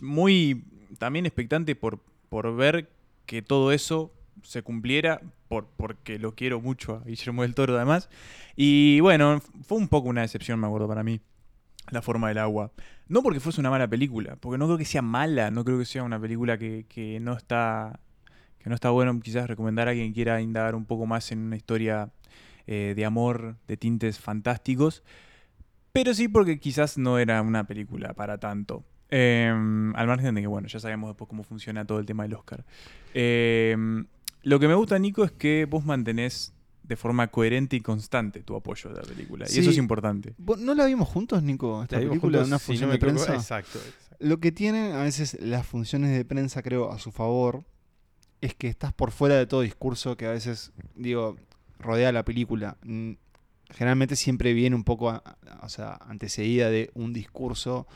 muy 0.00 0.64
también 0.98 1.26
expectante 1.26 1.74
por, 1.74 2.00
por 2.28 2.54
ver 2.54 2.90
que 3.26 3.42
todo 3.42 3.72
eso 3.72 4.12
se 4.42 4.62
cumpliera, 4.62 5.20
por, 5.48 5.66
porque 5.76 6.18
lo 6.18 6.34
quiero 6.34 6.60
mucho 6.60 6.96
a 6.96 7.04
Guillermo 7.04 7.42
del 7.42 7.54
Toro 7.54 7.76
además. 7.76 8.08
Y 8.56 9.00
bueno, 9.00 9.40
fue 9.66 9.78
un 9.78 9.88
poco 9.88 10.08
una 10.08 10.22
decepción, 10.22 10.58
me 10.58 10.66
acuerdo, 10.66 10.88
para 10.88 11.02
mí. 11.02 11.20
La 11.90 12.00
forma 12.00 12.28
del 12.28 12.38
agua. 12.38 12.70
No 13.08 13.22
porque 13.22 13.40
fuese 13.40 13.60
una 13.60 13.70
mala 13.70 13.88
película, 13.88 14.36
porque 14.36 14.56
no 14.56 14.66
creo 14.66 14.78
que 14.78 14.84
sea 14.84 15.02
mala, 15.02 15.50
no 15.50 15.64
creo 15.64 15.78
que 15.78 15.84
sea 15.84 16.04
una 16.04 16.20
película 16.20 16.56
que 16.56 17.18
no 17.20 17.36
está 17.36 17.98
que 18.62 18.68
no 18.68 18.74
está 18.74 18.90
bueno 18.90 19.18
quizás 19.20 19.48
recomendar 19.48 19.88
a 19.88 19.92
quien 19.92 20.12
quiera 20.12 20.40
indagar 20.40 20.74
un 20.74 20.84
poco 20.84 21.06
más 21.06 21.32
en 21.32 21.40
una 21.40 21.56
historia 21.56 22.10
eh, 22.66 22.94
de 22.96 23.04
amor, 23.04 23.56
de 23.66 23.76
tintes 23.76 24.18
fantásticos, 24.18 25.02
pero 25.92 26.14
sí 26.14 26.28
porque 26.28 26.58
quizás 26.58 26.96
no 26.96 27.18
era 27.18 27.42
una 27.42 27.66
película 27.66 28.14
para 28.14 28.38
tanto. 28.38 28.84
Eh, 29.10 29.48
al 29.48 30.06
margen 30.06 30.34
de 30.34 30.40
que, 30.40 30.46
bueno, 30.46 30.68
ya 30.68 30.80
sabemos 30.80 31.10
después 31.10 31.28
cómo 31.28 31.42
funciona 31.42 31.84
todo 31.84 31.98
el 31.98 32.06
tema 32.06 32.22
del 32.22 32.34
Oscar. 32.34 32.64
Eh, 33.12 33.76
lo 34.42 34.58
que 34.58 34.68
me 34.68 34.74
gusta, 34.74 34.98
Nico, 34.98 35.24
es 35.24 35.32
que 35.32 35.66
vos 35.68 35.84
mantenés 35.84 36.54
de 36.82 36.96
forma 36.96 37.28
coherente 37.28 37.76
y 37.76 37.80
constante 37.80 38.42
tu 38.42 38.56
apoyo 38.56 38.90
de 38.90 38.96
la 38.96 39.02
película. 39.02 39.46
Y 39.50 39.58
eso 39.58 39.70
es 39.70 39.76
importante. 39.76 40.34
¿vos 40.38 40.58
¿No 40.58 40.74
la 40.74 40.86
vimos 40.86 41.08
juntos, 41.08 41.42
Nico? 41.42 41.82
Esta 41.82 41.96
La 41.96 42.08
película 42.08 42.38
juntos, 42.38 42.48
una 42.48 42.58
si 42.58 42.62
no 42.62 42.66
función 42.66 42.90
de 42.90 42.98
prensa. 42.98 43.34
Exacto, 43.34 43.78
exacto. 43.78 44.16
Lo 44.18 44.40
que 44.40 44.52
tienen 44.52 44.92
a 44.92 45.02
veces 45.02 45.38
las 45.40 45.66
funciones 45.66 46.16
de 46.16 46.24
prensa, 46.24 46.62
creo, 46.62 46.92
a 46.92 46.98
su 46.98 47.12
favor, 47.12 47.64
es 48.42 48.54
que 48.54 48.68
estás 48.68 48.92
por 48.92 49.10
fuera 49.10 49.36
de 49.36 49.46
todo 49.46 49.62
discurso 49.62 50.16
que 50.18 50.26
a 50.26 50.30
veces, 50.32 50.72
digo, 50.94 51.36
rodea 51.78 52.12
la 52.12 52.24
película. 52.24 52.76
Mm, 52.84 53.12
Generalmente 53.74 54.16
siempre 54.16 54.52
viene 54.52 54.76
un 54.76 54.84
poco, 54.84 55.08
a- 55.08 55.22
a- 55.24 55.64
o 55.64 55.68
sea, 55.70 55.94
antecedida 56.06 56.68
de 56.68 56.90
un 56.92 57.14
discurso 57.14 57.86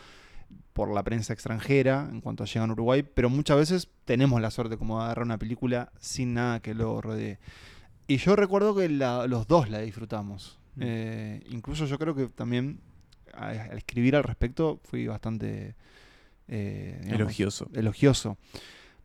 por 0.72 0.90
la 0.90 1.02
prensa 1.02 1.34
extranjera 1.34 2.08
en 2.10 2.22
cuanto 2.22 2.46
llegan 2.46 2.70
a 2.70 2.72
Uruguay, 2.72 3.02
pero 3.02 3.28
muchas 3.28 3.58
veces 3.58 3.88
tenemos 4.06 4.40
la 4.40 4.50
suerte 4.50 4.78
como 4.78 4.96
de 4.98 5.04
agarrar 5.04 5.26
una 5.26 5.36
película 5.36 5.92
sin 6.00 6.32
nada 6.32 6.60
que 6.60 6.72
lo 6.72 7.02
rodee. 7.02 7.38
Y 8.08 8.16
yo 8.16 8.36
recuerdo 8.36 8.74
que 8.74 8.88
la- 8.88 9.26
los 9.26 9.46
dos 9.48 9.68
la 9.68 9.80
disfrutamos. 9.80 10.58
Mm. 10.76 10.80
Eh, 10.82 11.42
incluso 11.50 11.84
yo 11.84 11.98
creo 11.98 12.14
que 12.14 12.28
también 12.28 12.80
a- 13.34 13.48
al 13.50 13.76
escribir 13.76 14.16
al 14.16 14.24
respecto 14.24 14.80
fui 14.84 15.06
bastante 15.06 15.74
eh, 16.48 16.96
digamos, 17.02 17.20
Elogioso. 17.20 17.68
elogioso. 17.74 18.38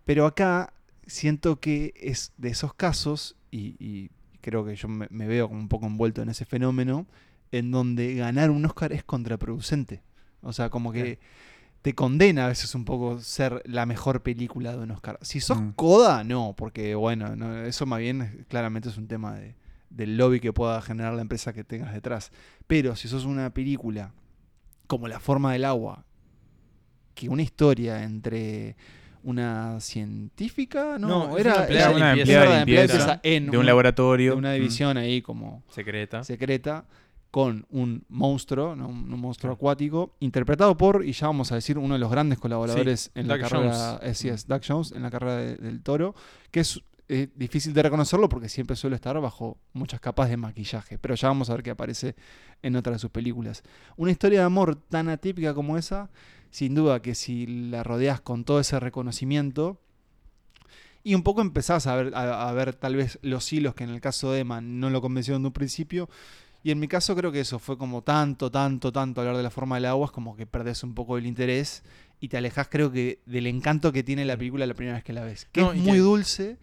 Pero 0.05 0.25
acá 0.25 0.71
siento 1.11 1.59
que 1.59 1.93
es 1.97 2.33
de 2.37 2.49
esos 2.49 2.73
casos, 2.73 3.35
y, 3.51 3.75
y 3.79 4.09
creo 4.41 4.65
que 4.65 4.75
yo 4.75 4.87
me, 4.87 5.07
me 5.11 5.27
veo 5.27 5.47
como 5.47 5.59
un 5.59 5.67
poco 5.69 5.85
envuelto 5.85 6.21
en 6.21 6.29
ese 6.29 6.45
fenómeno, 6.45 7.05
en 7.51 7.71
donde 7.71 8.15
ganar 8.15 8.49
un 8.49 8.65
Oscar 8.65 8.93
es 8.93 9.03
contraproducente. 9.03 10.01
O 10.41 10.53
sea, 10.53 10.69
como 10.69 10.91
que 10.91 11.19
te 11.81 11.93
condena 11.93 12.45
a 12.45 12.47
veces 12.47 12.73
un 12.75 12.85
poco 12.85 13.19
ser 13.19 13.61
la 13.65 13.85
mejor 13.85 14.21
película 14.23 14.71
de 14.71 14.77
un 14.79 14.91
Oscar. 14.91 15.17
Si 15.21 15.39
sos 15.41 15.59
Mm. 15.61 15.71
coda, 15.71 16.23
no, 16.23 16.53
porque 16.57 16.95
bueno, 16.95 17.35
no, 17.35 17.63
eso 17.63 17.85
más 17.85 17.99
bien 17.99 18.45
claramente 18.47 18.89
es 18.89 18.97
un 18.97 19.07
tema 19.07 19.35
de- 19.35 19.55
del 19.89 20.15
lobby 20.15 20.39
que 20.39 20.53
pueda 20.53 20.81
generar 20.81 21.13
la 21.13 21.21
empresa 21.21 21.53
que 21.53 21.63
tengas 21.63 21.93
detrás. 21.93 22.31
Pero 22.67 22.95
si 22.95 23.07
sos 23.07 23.25
una 23.25 23.49
película 23.53 24.13
como 24.87 25.07
La 25.07 25.19
forma 25.19 25.53
del 25.53 25.65
agua, 25.65 26.05
que 27.15 27.29
una 27.29 27.41
historia 27.43 28.03
entre 28.03 28.75
una 29.23 29.79
científica, 29.79 30.97
no, 30.99 31.07
No, 31.29 31.37
era, 31.37 31.53
una 31.53 31.61
empleada 31.63 31.85
era 31.85 31.89
de 31.89 31.95
una 31.95 32.13
limpieza. 32.15 32.31
empleada 32.31 32.51
de 32.51 32.65
limpieza 32.65 32.81
limpieza 32.97 33.19
en 33.23 33.51
de 33.51 33.57
un 33.57 33.65
laboratorio. 33.65 34.31
de 34.31 34.37
una 34.37 34.51
Mm. 34.51 34.53
división 34.55 34.97
ahí 34.97 35.21
como 35.21 35.63
Secreta. 35.69 36.23
secreta 36.23 36.85
con 37.31 37.65
un 37.69 38.03
monstruo, 38.09 38.75
¿no? 38.75 38.87
un, 38.89 39.13
un 39.13 39.19
monstruo 39.19 39.53
acuático, 39.53 40.15
interpretado 40.19 40.75
por, 40.75 41.05
y 41.05 41.13
ya 41.13 41.27
vamos 41.27 41.51
a 41.53 41.55
decir, 41.55 41.77
uno 41.77 41.93
de 41.93 41.99
los 41.99 42.11
grandes 42.11 42.39
colaboradores 42.39 43.09
en 43.15 43.27
la 43.29 43.39
carrera, 43.39 43.97
Jones. 43.99 43.99
eh, 44.03 44.13
sí, 44.15 44.27
es 44.27 44.47
Doug 44.47 44.61
Jones, 44.67 44.91
en 44.91 45.01
la 45.03 45.09
carrera 45.11 45.37
de- 45.37 45.55
del 45.55 45.81
toro, 45.81 46.13
que 46.51 46.59
es 46.61 46.81
eh, 47.13 47.27
difícil 47.35 47.73
de 47.73 47.83
reconocerlo 47.83 48.29
porque 48.29 48.47
siempre 48.47 48.75
suele 48.77 48.95
estar 48.95 49.19
bajo 49.19 49.57
muchas 49.73 49.99
capas 49.99 50.29
de 50.29 50.37
maquillaje, 50.37 50.97
pero 50.97 51.13
ya 51.15 51.27
vamos 51.27 51.49
a 51.49 51.53
ver 51.55 51.63
que 51.63 51.69
aparece 51.71 52.15
en 52.61 52.75
otra 52.77 52.93
de 52.93 52.99
sus 52.99 53.11
películas. 53.11 53.63
Una 53.97 54.11
historia 54.11 54.39
de 54.39 54.45
amor 54.45 54.75
tan 54.77 55.09
atípica 55.09 55.53
como 55.53 55.77
esa, 55.77 56.09
sin 56.51 56.75
duda 56.75 57.01
que 57.01 57.15
si 57.15 57.47
la 57.47 57.81
rodeas 57.83 58.21
con 58.21 58.43
todo 58.43 58.59
ese 58.59 58.79
reconocimiento, 58.79 59.79
y 61.03 61.15
un 61.15 61.23
poco 61.23 61.41
empezás 61.41 61.87
a 61.87 61.95
ver, 61.95 62.13
a, 62.13 62.47
a 62.47 62.53
ver 62.53 62.75
tal 62.75 62.95
vez 62.95 63.17
los 63.23 63.51
hilos 63.51 63.73
que 63.73 63.83
en 63.83 63.89
el 63.89 64.01
caso 64.01 64.31
de 64.31 64.41
Emma 64.41 64.61
no 64.61 64.89
lo 64.91 65.01
convencieron 65.01 65.41
de 65.41 65.47
un 65.47 65.53
principio. 65.53 66.09
Y 66.63 66.69
en 66.69 66.79
mi 66.79 66.87
caso 66.87 67.15
creo 67.15 67.31
que 67.31 67.39
eso 67.39 67.57
fue 67.57 67.75
como 67.75 68.03
tanto, 68.03 68.51
tanto, 68.51 68.91
tanto 68.91 69.21
hablar 69.21 69.35
de 69.35 69.41
la 69.41 69.49
forma 69.49 69.77
del 69.77 69.85
agua, 69.85 70.05
es 70.05 70.11
como 70.11 70.35
que 70.35 70.45
perdés 70.45 70.83
un 70.83 70.93
poco 70.93 71.17
el 71.17 71.25
interés 71.25 71.81
y 72.19 72.27
te 72.27 72.37
alejas 72.37 72.67
creo 72.69 72.91
que 72.91 73.19
del 73.25 73.47
encanto 73.47 73.91
que 73.91 74.03
tiene 74.03 74.25
la 74.25 74.37
película 74.37 74.67
la 74.67 74.75
primera 74.75 74.97
vez 74.97 75.03
que 75.03 75.11
la 75.13 75.23
ves. 75.23 75.47
Que 75.51 75.61
No, 75.61 75.71
es 75.71 75.79
muy 75.79 75.93
que- 75.93 75.97
dulce 75.97 76.57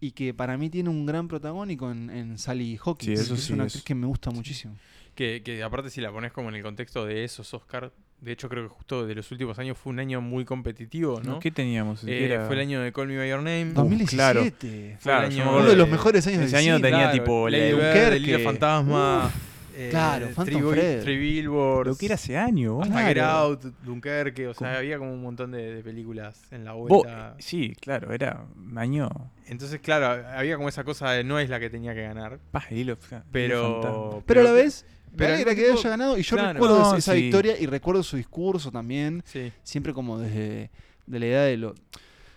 y 0.00 0.10
que 0.12 0.34
para 0.34 0.56
mí 0.58 0.68
tiene 0.68 0.88
un 0.90 1.06
gran 1.06 1.28
protagónico 1.28 1.92
en, 1.92 2.10
en 2.10 2.38
Sally 2.38 2.76
Hawkins. 2.84 3.20
Sí, 3.20 3.24
eso 3.24 3.34
que 3.34 3.40
es 3.40 3.46
sí, 3.46 3.52
una 3.52 3.66
es- 3.66 3.74
actriz 3.74 3.84
que 3.84 3.94
me 3.94 4.08
gusta 4.08 4.32
muchísimo. 4.32 4.74
Que, 5.14 5.42
que 5.44 5.62
aparte 5.62 5.90
si 5.90 6.00
la 6.00 6.10
pones 6.10 6.32
como 6.32 6.48
en 6.48 6.56
el 6.56 6.62
contexto 6.64 7.04
de 7.06 7.22
esos 7.22 7.54
Oscar, 7.54 7.92
de 8.20 8.32
hecho 8.32 8.48
creo 8.48 8.64
que 8.64 8.68
justo 8.74 9.06
de 9.06 9.14
los 9.14 9.30
últimos 9.32 9.58
años 9.58 9.78
fue 9.78 9.92
un 9.92 9.98
año 10.00 10.20
muy 10.20 10.44
competitivo, 10.44 11.20
¿no? 11.24 11.38
¿Qué 11.40 11.50
teníamos? 11.50 12.02
Eh. 12.06 12.40
Fue 12.46 12.54
el 12.56 12.60
año 12.60 12.80
de 12.82 12.92
Call 12.92 13.08
Me 13.08 13.16
By 13.18 13.28
Your 13.30 13.38
Name. 13.38 13.66
Dos- 13.66 13.74
2017. 13.84 14.96
Fue 15.00 15.12
el 15.26 15.28
Claro, 15.32 15.58
Uno 15.58 15.66
de 15.68 15.76
los 15.76 15.88
mejores 15.88 16.26
años 16.26 16.42
ese 16.42 16.56
año 16.56 16.76
cine. 16.76 16.90
tenía 16.90 17.10
tipo 17.12 17.48
Lady 17.48 17.70
la- 17.70 17.76
Bird, 17.76 17.84
Dunkerque. 17.86 18.16
El 18.16 18.28
Hilo 18.28 18.38
Fantasma. 18.40 19.30
eh, 19.76 19.88
Claro, 19.90 20.28
Phantom 20.34 20.72
Three, 20.72 21.16
Billboards. 21.16 21.88
Lo 21.88 21.96
que 21.96 22.06
era 22.06 22.16
ese 22.16 22.36
año. 22.36 22.82
hasta 22.82 23.02
Get. 23.06 23.18
Out, 23.18 23.62
Dunkerque, 23.82 24.48
o 24.48 24.52
sea, 24.54 24.76
había 24.78 24.98
como 24.98 25.12
un 25.14 25.22
montón 25.22 25.52
de, 25.52 25.74
de 25.76 25.82
películas 25.82 26.42
en 26.50 26.64
la 26.66 26.72
vuelta. 26.72 27.34
sí, 27.38 27.74
claro, 27.80 28.12
era 28.12 28.44
un 28.56 28.76
año. 28.76 29.08
Entonces, 29.46 29.80
claro, 29.80 30.26
había 30.36 30.56
como 30.56 30.68
esa 30.68 30.84
cosa 30.84 31.10
de 31.12 31.24
no 31.24 31.38
es 31.38 31.48
la 31.48 31.58
que 31.58 31.70
tenía 31.70 31.94
que 31.94 32.02
ganar, 32.02 32.38
Pa, 32.50 32.64
el 32.70 32.76
hilo- 32.78 32.98
el 33.10 33.16
hilo 33.16 33.22
pero... 33.32 33.72
fantasma. 33.82 34.22
Pero 34.26 34.40
a 34.40 34.44
la 34.44 34.52
vez, 34.52 34.84
pero 35.16 35.34
era 35.34 35.54
que 35.54 35.62
mismo 35.62 35.78
haya 35.78 35.90
ganado 35.90 36.18
y 36.18 36.22
yo 36.22 36.36
claro. 36.36 36.52
recuerdo 36.54 36.78
No, 36.80 36.96
esa- 36.96 37.14
sí. 37.14 37.22
victoria 37.22 37.58
y 37.58 37.66
recuerdo 37.66 38.02
su 38.02 38.16
discurso 38.16 38.70
también. 38.70 39.22
Sí. 39.26 39.52
siempre 39.62 39.92
como 39.94 40.18
desde 40.18 40.70
de 41.06 41.18
la 41.18 41.26
idea 41.26 41.42
de 41.42 41.56
lo 41.56 41.74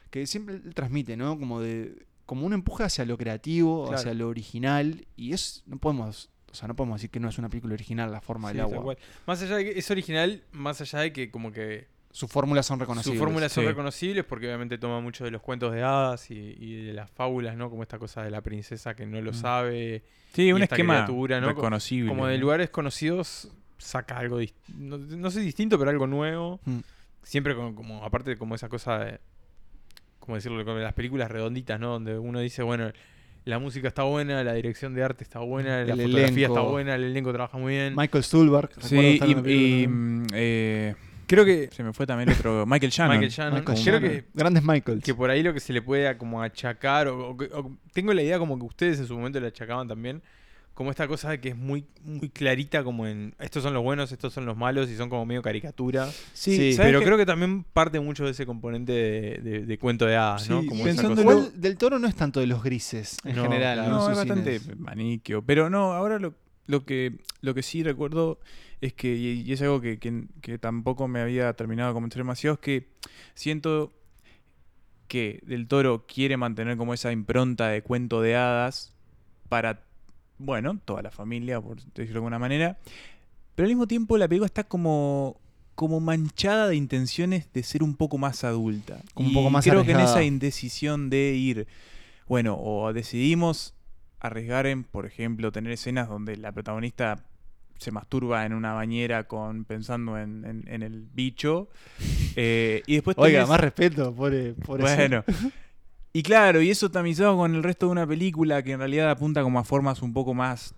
que 0.10 0.26
siempre 0.28 0.56
él 0.56 0.74
transmite, 0.74 1.16
¿no? 1.18 1.38
Como 1.40 1.62
de 1.62 2.06
como 2.26 2.46
un 2.46 2.54
empuje 2.54 2.84
hacia 2.84 3.04
lo 3.06 3.18
creativo, 3.18 3.84
Claro. 3.84 3.98
hacia 4.00 4.14
lo 4.14 4.28
original 4.30 5.06
y 5.18 5.34
es 5.34 5.64
no 5.66 5.78
podemos, 5.78 6.30
o 6.52 6.56
sea, 6.56 6.68
no 6.68 6.76
podemos 6.76 6.98
decir 7.00 7.10
que 7.10 7.20
no 7.20 7.30
es 7.30 7.38
una 7.38 7.50
película 7.50 7.74
original 7.74 8.12
la 8.12 8.22
forma 8.22 8.50
Sí, 8.52 8.58
del 8.58 8.66
agua. 8.66 8.96
Más 9.28 9.42
allá 9.42 9.58
de 9.58 9.66
que 9.74 9.80
es 9.80 9.92
original, 9.92 10.44
más 10.52 10.80
allá 10.82 11.00
de 11.00 11.12
que 11.14 11.30
como 11.32 11.52
que 11.52 11.88
Sus 12.16 12.30
fórmulas 12.32 12.66
son 12.66 12.76
sus 12.78 12.82
reconocibles. 12.82 13.20
fórmulas 13.20 13.52
son 13.52 13.64
Sí. 13.64 13.68
reconocibles 13.70 14.24
porque 14.24 14.46
obviamente 14.46 14.78
toma 14.78 15.02
mucho 15.02 15.26
de 15.26 15.32
los 15.32 15.42
cuentos 15.42 15.74
de 15.74 15.82
hadas 15.82 16.30
y, 16.30 16.36
y 16.60 16.86
de 16.86 16.94
las 16.94 17.10
fábulas, 17.10 17.58
¿no? 17.58 17.70
Como 17.72 17.82
esta 17.82 17.98
cosa 17.98 18.24
de 18.24 18.30
la 18.30 18.40
princesa 18.42 18.94
que 18.96 19.06
no 19.08 19.20
lo 19.20 19.32
Mm. 19.32 19.34
sabe, 19.36 20.04
Sí, 20.34 20.54
un 20.54 20.62
esta 20.62 20.76
esquema 20.76 20.94
criatura, 21.06 21.42
¿no? 21.42 21.48
reconocible. 21.50 22.08
como 22.10 22.28
de 22.28 22.38
lugares 22.38 22.70
conocidos 22.70 23.50
saca 23.80 24.18
algo, 24.20 24.40
no, 24.78 24.98
no 25.00 25.32
sé 25.32 25.42
distinto, 25.42 25.78
pero 25.80 25.90
algo 25.90 26.06
nuevo. 26.08 26.60
Mm. 26.66 26.80
Siempre 27.24 27.56
con, 27.56 27.74
como, 27.74 28.04
aparte 28.06 28.30
de 28.32 28.38
como 28.38 28.54
esa 28.56 28.70
cosa 28.70 29.00
de, 29.00 29.20
como 30.20 30.36
decirlo, 30.36 30.64
como 30.64 30.78
las 30.78 30.94
películas 30.94 31.32
redonditas, 31.32 31.80
¿no? 31.80 31.90
Donde 31.94 32.18
uno 32.20 32.40
dice, 32.42 32.62
bueno, 32.64 32.92
la 33.46 33.58
música 33.60 33.88
está 33.88 34.04
buena, 34.04 34.44
la 34.44 34.54
dirección 34.54 34.94
de 34.94 35.04
arte 35.04 35.24
está 35.24 35.40
buena, 35.40 35.84
la 35.84 35.94
El 35.94 36.02
fotografía 36.02 36.46
elenco. 36.46 36.60
está 36.60 36.62
buena, 36.72 36.96
el 36.96 37.04
elenco 37.06 37.34
trabaja 37.34 37.58
muy 37.58 37.74
bien. 37.74 37.94
Michael 37.98 38.24
Stuhlbarg, 38.24 38.70
Sí, 38.82 39.20
y, 39.48 39.88
mm, 39.88 40.26
eh, 40.34 40.96
Creo 41.34 41.46
que 41.46 41.70
se 41.74 41.84
me 41.84 41.94
fue 41.94 42.06
también 42.06 42.30
otro. 42.30 42.66
Michael 42.68 42.92
Shannon. 42.92 43.18
Michael 43.18 43.32
Shannon, 43.32 43.54
Michael 43.60 43.80
creo 43.84 43.96
Shannon. 44.00 44.10
que 44.12 44.26
grandes 44.34 44.64
Michaels. 44.64 45.04
que 45.04 45.14
por 45.16 45.30
ahí 45.30 45.44
lo 45.44 45.54
que 45.54 45.60
se 45.60 45.74
le 45.74 45.82
puede 45.82 46.18
como 46.18 46.42
achacar, 46.42 47.08
o, 47.08 47.30
o 47.30 47.38
que- 47.38 47.46
o- 47.54 47.72
tengo 47.94 48.14
la 48.14 48.22
idea 48.22 48.40
como 48.40 48.58
que 48.58 48.66
ustedes 48.66 49.00
en 49.00 49.08
su 49.08 49.16
momento 49.16 49.40
le 49.40 49.48
achacaban 49.48 49.88
también, 49.88 50.22
como 50.74 50.90
esta 50.90 51.08
cosa 51.08 51.30
de 51.30 51.40
que 51.40 51.50
es 51.50 51.56
muy, 51.56 51.86
muy 52.04 52.30
clarita 52.30 52.84
como 52.84 53.06
en 53.06 53.36
estos 53.40 53.62
son 53.62 53.76
los 53.76 53.84
buenos, 53.84 54.12
estos 54.12 54.34
son 54.34 54.48
los 54.48 54.58
malos 54.58 54.90
y 54.90 54.96
son 54.96 55.08
como 55.08 55.24
medio 55.24 55.44
caricatura. 55.44 56.10
Sí, 56.34 56.74
¿sabes 56.74 56.90
Pero 56.92 57.04
creo 57.04 57.16
que 57.16 57.28
también 57.28 57.64
parte 57.64 58.00
mucho 58.00 58.26
de 58.26 58.32
ese 58.32 58.48
componente 58.48 58.92
de, 58.92 59.38
de- 59.44 59.66
de 59.68 59.78
cuento 59.78 60.08
de 60.08 60.16
hadas, 60.16 60.50
¿no? 60.50 60.62
Sí, 60.62 60.68
Como 60.68 60.88
esa 60.88 61.04
cosa- 61.04 61.22
Igual 61.22 61.52
del 61.62 61.78
toro 61.78 62.00
no 62.00 62.08
es 62.08 62.16
tanto 62.16 62.40
de 62.40 62.48
los 62.48 62.64
grises 62.64 63.18
en 63.24 63.36
No, 63.36 63.44
general. 63.44 63.78
¿no? 63.88 63.90
No, 64.00 64.10
es 64.10 64.18
bastante 64.18 64.58
cines. 64.60 64.80
maniqueo. 64.80 65.44
Pero 65.44 65.70
no, 65.70 65.94
ahora 65.94 66.18
lo, 66.18 66.34
lo 66.66 66.86
que 66.86 67.18
lo 67.42 67.54
que 67.54 67.62
sí 67.62 67.84
recuerdo 67.84 68.40
es 68.86 68.94
que, 68.94 69.16
y, 69.16 69.42
y 69.42 69.54
es 69.54 69.62
algo 69.62 69.80
que, 69.82 69.98
que- 70.00 70.26
que 70.42 70.58
tampoco 70.58 71.08
me 71.08 71.22
había 71.22 71.54
terminado 71.54 71.90
de 71.90 71.94
convencer 71.94 72.20
demasiado, 72.20 72.56
es 72.56 72.60
que 72.60 72.88
siento 73.34 73.92
que 75.08 75.40
Del 75.46 75.68
Toro 75.68 76.06
quiere 76.08 76.38
mantener 76.38 76.78
como 76.78 76.94
esa 76.94 77.12
impronta 77.12 77.68
de 77.70 77.82
cuento 77.84 78.22
de 78.22 78.36
hadas 78.36 78.94
para, 79.50 79.84
bueno, 80.38 80.80
toda 80.84 81.02
la 81.02 81.12
familia, 81.12 81.62
por 81.62 81.78
decirlo 81.78 82.06
de 82.06 82.14
alguna 82.16 82.40
manera. 82.40 82.78
Pero 83.56 83.66
al 83.66 83.70
mismo 83.72 83.88
tiempo 83.88 84.18
la 84.18 84.28
película 84.28 84.48
está 84.48 84.64
como 84.64 85.40
como 85.76 86.00
manchada 86.00 86.68
de 86.68 86.76
intenciones 86.76 87.52
de 87.52 87.64
ser 87.64 87.82
un 87.82 87.96
poco 87.96 88.20
más 88.20 88.44
adulta. 88.44 89.02
Como 89.16 89.28
un 89.28 89.32
Y 89.32 89.36
poco 89.36 89.50
más 89.50 89.66
creo 89.66 89.84
que 89.84 89.94
en 89.94 90.02
esa 90.02 90.22
indecisión 90.24 91.10
de 91.10 91.34
ir, 91.34 91.68
bueno, 92.28 92.58
o 92.60 92.94
decidimos 92.94 93.74
arriesgar 94.20 94.68
en, 94.68 94.84
por 94.84 95.08
ejemplo, 95.08 95.52
tener 95.52 95.72
escenas 95.72 96.08
donde 96.10 96.38
la 96.38 96.52
protagonista 96.52 97.26
se 97.84 97.92
masturba 97.92 98.46
en 98.46 98.54
una 98.54 98.74
bañera 98.74 99.28
con 99.28 99.66
pensando 99.66 100.18
en, 100.18 100.44
en- 100.46 100.64
en 100.68 100.82
el 100.82 101.08
bicho. 101.14 101.70
eh, 102.36 102.82
y 102.88 102.96
después 102.96 103.16
Oiga, 103.20 103.44
tenés- 103.44 103.50
más 103.50 103.60
respeto 103.60 104.16
por, 104.16 104.32
por 104.66 104.82
eso. 104.82 104.96
bueno. 104.96 105.24
Y 106.16 106.22
claro, 106.22 106.62
y 106.62 106.70
eso 106.70 106.92
tamizado 106.92 107.36
con 107.38 107.56
el 107.56 107.64
resto 107.64 107.88
de 107.88 107.92
una 107.92 108.06
película 108.06 108.62
que 108.62 108.74
en 108.74 108.78
realidad 108.80 109.10
apunta 109.10 109.42
como 109.42 109.58
a 109.58 109.64
formas 109.64 110.04
un 110.04 110.14
poco 110.14 110.36
más, 110.36 110.76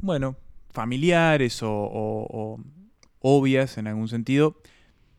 bueno, 0.00 0.36
familiares 0.70 1.62
o, 1.62 1.70
o- 1.72 2.26
o 2.30 2.60
obvias 3.20 3.78
en 3.78 3.86
algún 3.86 4.08
sentido, 4.08 4.56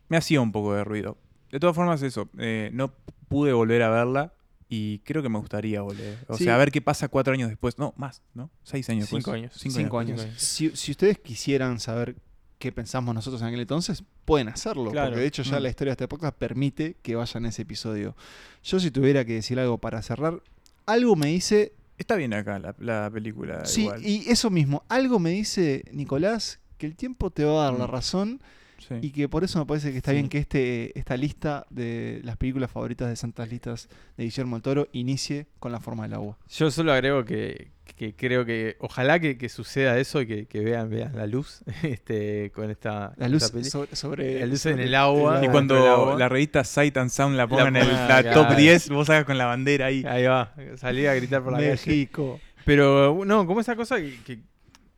me 0.09 0.17
hacía 0.17 0.41
un 0.41 0.51
poco 0.51 0.75
de 0.75 0.83
ruido. 0.83 1.17
De 1.51 1.59
todas 1.59 1.75
formas, 1.75 2.03
eso, 2.03 2.29
eh, 2.37 2.69
no 2.71 2.93
pude 3.27 3.51
volver 3.51 3.81
a 3.81 3.89
verla 3.89 4.33
y 4.69 4.99
creo 4.99 5.21
que 5.21 5.29
me 5.29 5.37
gustaría 5.39 5.81
volver. 5.81 6.17
O 6.27 6.37
Sí. 6.37 6.45
sea, 6.45 6.55
a 6.55 6.57
ver 6.57 6.71
qué 6.71 6.81
pasa 6.81 7.07
cuatro 7.07 7.33
años 7.33 7.49
después. 7.49 7.77
No, 7.77 7.93
más, 7.97 8.21
¿no? 8.33 8.49
Seis 8.63 8.89
años 8.89 9.07
Cinco 9.09 9.17
después. 9.31 9.35
años. 9.35 9.53
Cinco, 9.57 9.75
Cinco 9.77 9.99
años. 9.99 10.21
años. 10.21 10.21
cinco 10.21 10.29
años. 10.31 10.41
Si, 10.43 10.69
si 10.85 10.91
ustedes 10.91 11.19
quisieran 11.19 11.79
saber 11.79 12.15
qué 12.57 12.71
pensamos 12.71 13.13
nosotros 13.13 13.41
en 13.41 13.49
aquel 13.49 13.59
entonces, 13.61 14.03
pueden 14.23 14.47
hacerlo. 14.49 14.91
Claro. 14.91 15.09
Porque 15.09 15.21
de 15.21 15.27
hecho 15.27 15.43
ya 15.43 15.59
Mm. 15.59 15.63
la 15.63 15.69
historia 15.69 15.89
de 15.91 15.93
esta 15.93 16.03
época 16.05 16.31
permite 16.31 16.95
que 17.01 17.15
vayan 17.15 17.45
a 17.45 17.49
ese 17.49 17.61
episodio. 17.61 18.15
Yo 18.63 18.79
si 18.79 18.89
tuviera 18.91 19.23
que 19.25 19.33
decir 19.33 19.59
algo 19.59 19.77
para 19.77 20.01
cerrar, 20.01 20.41
algo 20.85 21.15
me 21.15 21.27
dice... 21.27 21.73
Está 21.97 22.15
bien 22.15 22.33
acá 22.33 22.57
la, 22.59 22.75
la 22.79 23.09
película. 23.11 23.65
Sí, 23.65 23.83
igual. 23.83 24.05
y 24.05 24.25
eso 24.29 24.49
mismo, 24.49 24.83
algo 24.89 25.19
me 25.19 25.29
dice 25.29 25.85
Nicolás 25.91 26.59
que 26.77 26.85
el 26.87 26.95
tiempo 26.95 27.29
te 27.29 27.45
va 27.45 27.61
a 27.67 27.71
dar 27.71 27.79
la 27.79 27.87
Mm. 27.87 27.91
razón 27.91 28.41
Sí. 28.77 28.95
y 29.01 29.11
que 29.11 29.27
por 29.29 29.43
eso 29.43 29.57
me 29.59 29.65
parece 29.65 29.91
que 29.91 29.97
está 29.97 30.11
Sí. 30.11 30.15
bien 30.17 30.29
que 30.29 30.37
este, 30.37 30.97
esta 30.99 31.17
lista 31.17 31.65
de 31.69 32.21
las 32.23 32.37
películas 32.37 32.69
favoritas 32.69 33.09
de 33.09 33.15
Santas 33.15 33.49
Listas 33.49 33.89
de 34.17 34.23
Guillermo 34.25 34.55
del 34.57 34.63
Toro 34.63 34.87
inicie 34.91 35.47
con 35.59 35.71
La 35.71 35.79
forma 35.79 36.03
del 36.03 36.13
agua. 36.13 36.37
Yo 36.49 36.69
solo 36.69 36.91
agrego 36.93 37.25
que, 37.25 37.71
que 37.95 38.13
creo 38.15 38.45
que 38.45 38.75
ojalá 38.79 39.19
que, 39.19 39.37
que 39.37 39.49
suceda 39.49 39.97
eso 39.97 40.21
y 40.21 40.27
que, 40.27 40.45
que 40.45 40.59
vean, 40.59 40.89
vean 40.89 41.15
la 41.15 41.25
luz 41.25 41.61
este, 41.83 42.51
con 42.53 42.69
esta, 42.69 43.13
La 43.17 43.27
luz 43.27 43.43
esta 43.43 43.63
sobre, 43.63 43.95
sobre- 43.95 44.39
La 44.39 44.45
luz 44.45 44.65
en 44.65 44.73
sobre 44.73 44.83
el 44.85 44.95
agua. 44.95 45.43
Y 45.43 45.47
cuando 45.49 45.75
agua. 45.77 46.19
la 46.19 46.29
revista 46.29 46.63
Sight 46.63 46.95
and 46.97 47.09
Sound 47.09 47.35
la 47.37 47.47
pongan 47.47 47.75
en 47.77 47.87
la 47.87 48.21
claro. 48.21 48.43
top 48.47 48.55
10, 48.57 48.89
vos 48.89 49.09
hagas 49.09 49.25
con 49.25 49.37
la 49.37 49.45
bandera 49.45 49.87
ahí. 49.87 50.03
Ahí 50.07 50.25
va, 50.25 50.53
salí 50.77 51.05
a 51.07 51.13
gritar 51.15 51.41
por 51.43 51.53
la 51.53 51.59
calle. 51.59 51.71
México. 51.71 52.39
Pero 52.65 53.23
no, 53.25 53.47
como 53.47 53.61
esa 53.61 53.75
cosa 53.75 53.97
que, 53.97 54.19
que- 54.25 54.39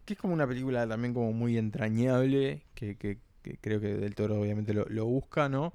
que 0.06 0.14
es 0.14 0.20
como 0.20 0.34
una 0.34 0.48
película 0.48 0.88
también 0.88 1.14
como 1.14 1.34
muy 1.34 1.58
entrañable, 1.58 2.62
que, 2.74 2.96
que- 2.96 3.18
que 3.48 3.58
creo 3.62 3.80
que 3.80 3.88
Del 3.96 4.16
Toro 4.16 4.40
obviamente 4.40 4.74
lo, 4.74 4.86
lo 4.90 5.06
busca, 5.06 5.50
¿no? 5.50 5.74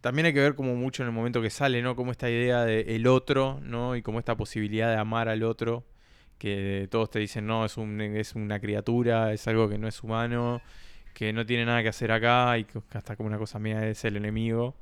También 0.00 0.26
hay 0.26 0.34
que 0.34 0.40
ver 0.40 0.54
como 0.54 0.74
mucho 0.74 1.02
en 1.02 1.08
el 1.08 1.14
momento 1.14 1.40
que 1.40 1.50
sale, 1.50 1.80
¿no? 1.82 1.96
Como 1.96 2.10
esta 2.10 2.28
idea 2.28 2.64
de 2.64 2.80
el 2.96 3.06
otro, 3.06 3.58
¿no? 3.62 3.96
Y 3.96 4.02
como 4.02 4.18
esta 4.18 4.36
posibilidad 4.36 4.90
de 4.90 4.96
amar 4.98 5.28
al 5.28 5.42
otro, 5.42 5.84
que 6.38 6.88
todos 6.90 7.10
te 7.10 7.18
dicen, 7.20 7.46
no, 7.46 7.64
es, 7.64 7.76
un, 7.78 8.00
es 8.00 8.34
una 8.34 8.60
criatura, 8.60 9.32
es 9.32 9.46
algo 9.48 9.68
que 9.68 9.78
no 9.78 9.88
es 9.88 10.02
humano, 10.02 10.60
que 11.14 11.32
no 11.32 11.46
tiene 11.46 11.64
nada 11.64 11.82
que 11.82 11.88
hacer 11.88 12.12
acá 12.12 12.58
y 12.58 12.64
que 12.64 12.80
hasta 12.92 13.16
como 13.16 13.28
una 13.28 13.38
cosa 13.38 13.58
mía 13.58 13.86
es 13.88 14.04
el 14.04 14.16
enemigo. 14.16 14.74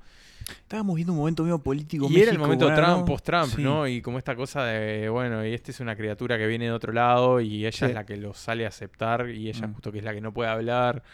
Estábamos 0.62 0.96
viendo 0.96 1.12
un 1.12 1.20
momento 1.20 1.44
medio 1.44 1.60
político. 1.60 2.06
Y 2.10 2.14
era 2.16 2.32
el 2.32 2.38
México, 2.38 2.40
momento 2.42 2.66
¿verdad, 2.66 2.82
Trump, 2.84 2.98
no? 3.00 3.04
post-Trump, 3.04 3.52
Sí. 3.54 3.62
¿no? 3.62 3.86
Y 3.86 4.02
como 4.02 4.18
esta 4.18 4.34
cosa 4.34 4.64
de, 4.64 5.08
bueno, 5.08 5.46
y 5.46 5.54
esta 5.54 5.70
es 5.70 5.78
una 5.78 5.94
criatura 5.94 6.36
que 6.36 6.48
viene 6.48 6.64
de 6.64 6.72
otro 6.72 6.92
lado 6.92 7.40
y 7.40 7.64
ella 7.64 7.70
Sí. 7.70 7.84
es 7.84 7.94
la 7.94 8.04
que 8.04 8.16
lo 8.16 8.34
sale 8.34 8.64
a 8.64 8.68
aceptar 8.68 9.28
y 9.30 9.48
ella 9.50 9.68
Mm. 9.68 9.74
justo 9.74 9.92
que 9.92 9.98
es 9.98 10.04
la 10.04 10.12
que 10.14 10.20
no 10.20 10.32
puede 10.32 10.50
hablar, 10.50 11.04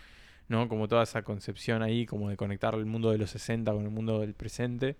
¿no? 0.49 0.69
Como 0.69 0.89
toda 0.89 1.03
esa 1.03 1.23
concepción 1.23 1.83
ahí, 1.83 2.07
como 2.07 2.31
de 2.31 2.37
conectar 2.37 2.75
el 2.75 2.87
mundo 2.87 3.11
de 3.11 3.19
los 3.19 3.31
60 3.31 3.73
con 3.73 3.85
el 3.85 3.91
mundo 3.91 4.21
del 4.21 4.35
presente. 4.35 4.97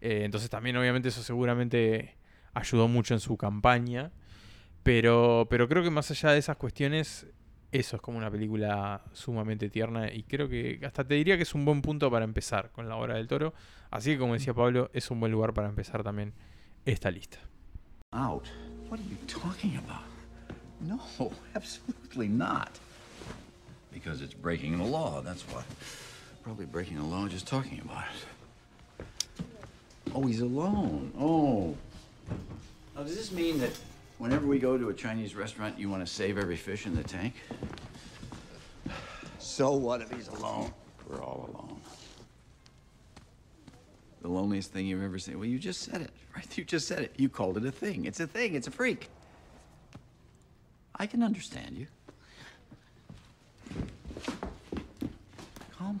Eh, 0.00 0.22
entonces 0.24 0.50
también 0.50 0.76
obviamente 0.76 1.08
eso 1.08 1.22
seguramente 1.22 2.16
ayudó 2.52 2.88
mucho 2.88 3.14
en 3.14 3.20
su 3.20 3.36
campaña. 3.36 4.12
Pero, 4.82 5.46
pero 5.48 5.66
creo 5.66 5.82
que 5.82 5.90
más 5.90 6.10
allá 6.10 6.32
de 6.32 6.38
esas 6.38 6.56
cuestiones, 6.58 7.26
eso 7.72 7.96
es 7.96 8.02
como 8.02 8.18
una 8.18 8.30
película 8.30 9.02
sumamente 9.12 9.70
tierna 9.70 10.12
y 10.12 10.22
creo 10.24 10.48
que 10.48 10.78
hasta 10.84 11.04
te 11.04 11.14
diría 11.14 11.36
que 11.36 11.42
es 11.44 11.54
un 11.54 11.64
buen 11.64 11.80
punto 11.80 12.10
para 12.10 12.24
empezar 12.24 12.70
con 12.70 12.88
la 12.88 12.96
obra 12.96 13.14
del 13.14 13.26
toro. 13.26 13.54
Así 13.90 14.12
que 14.12 14.18
como 14.18 14.34
decía 14.34 14.52
Pablo, 14.52 14.90
es 14.92 15.10
un 15.10 15.20
buen 15.20 15.32
lugar 15.32 15.54
para 15.54 15.68
empezar 15.68 16.02
también 16.02 16.34
esta 16.84 17.10
lista. 17.10 17.38
Out? 18.12 18.44
What 18.90 19.00
are 19.00 19.08
you 19.08 19.16
talking 19.26 19.76
about? 19.78 20.04
No, 20.80 21.00
absolutely 21.54 22.28
not. 22.28 22.68
Because 23.94 24.20
it's 24.20 24.34
breaking 24.34 24.76
the 24.76 24.84
law, 24.84 25.22
that's 25.22 25.42
why. 25.42 25.62
Probably 26.42 26.66
breaking 26.66 26.98
the 26.98 27.04
law 27.04 27.26
just 27.28 27.46
talking 27.46 27.80
about 27.82 28.04
it. 28.04 29.06
Oh, 30.14 30.26
he's 30.26 30.40
alone. 30.40 31.12
Oh. 31.18 31.76
Now, 32.94 33.04
does 33.04 33.16
this 33.16 33.32
mean 33.32 33.58
that 33.60 33.70
whenever 34.18 34.46
we 34.46 34.58
go 34.58 34.76
to 34.76 34.90
a 34.90 34.94
Chinese 34.94 35.34
restaurant, 35.34 35.78
you 35.78 35.88
want 35.88 36.06
to 36.06 36.12
save 36.12 36.36
every 36.36 36.56
fish 36.56 36.86
in 36.86 36.94
the 36.94 37.04
tank? 37.04 37.34
So 39.38 39.74
what 39.74 40.00
if 40.00 40.10
he's 40.10 40.28
alone? 40.28 40.72
We're 41.06 41.22
all 41.22 41.50
alone. 41.52 41.80
The 44.22 44.28
loneliest 44.28 44.72
thing 44.72 44.86
you've 44.86 45.02
ever 45.02 45.18
seen. 45.18 45.38
Well, 45.38 45.46
you 45.46 45.58
just 45.58 45.82
said 45.82 46.00
it, 46.00 46.10
right? 46.34 46.46
You 46.58 46.64
just 46.64 46.88
said 46.88 47.00
it. 47.00 47.12
You 47.18 47.28
called 47.28 47.58
it 47.58 47.66
a 47.66 47.70
thing. 47.70 48.06
It's 48.06 48.20
a 48.20 48.26
thing. 48.26 48.54
It's 48.54 48.68
a 48.68 48.70
freak. 48.70 49.10
I 50.96 51.06
can 51.06 51.22
understand 51.22 51.76
you. 51.76 51.86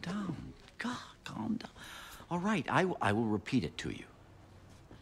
Calm 0.02 0.14
down. 0.14 0.36
God, 0.82 1.24
calm 1.24 1.56
down. 1.58 1.70
All 2.28 2.40
right, 2.40 2.66
I, 2.70 2.84
will- 2.84 2.98
I 3.02 3.12
will 3.12 3.30
repeat 3.30 3.64
it 3.64 3.76
to 3.82 3.90
you. 3.90 4.04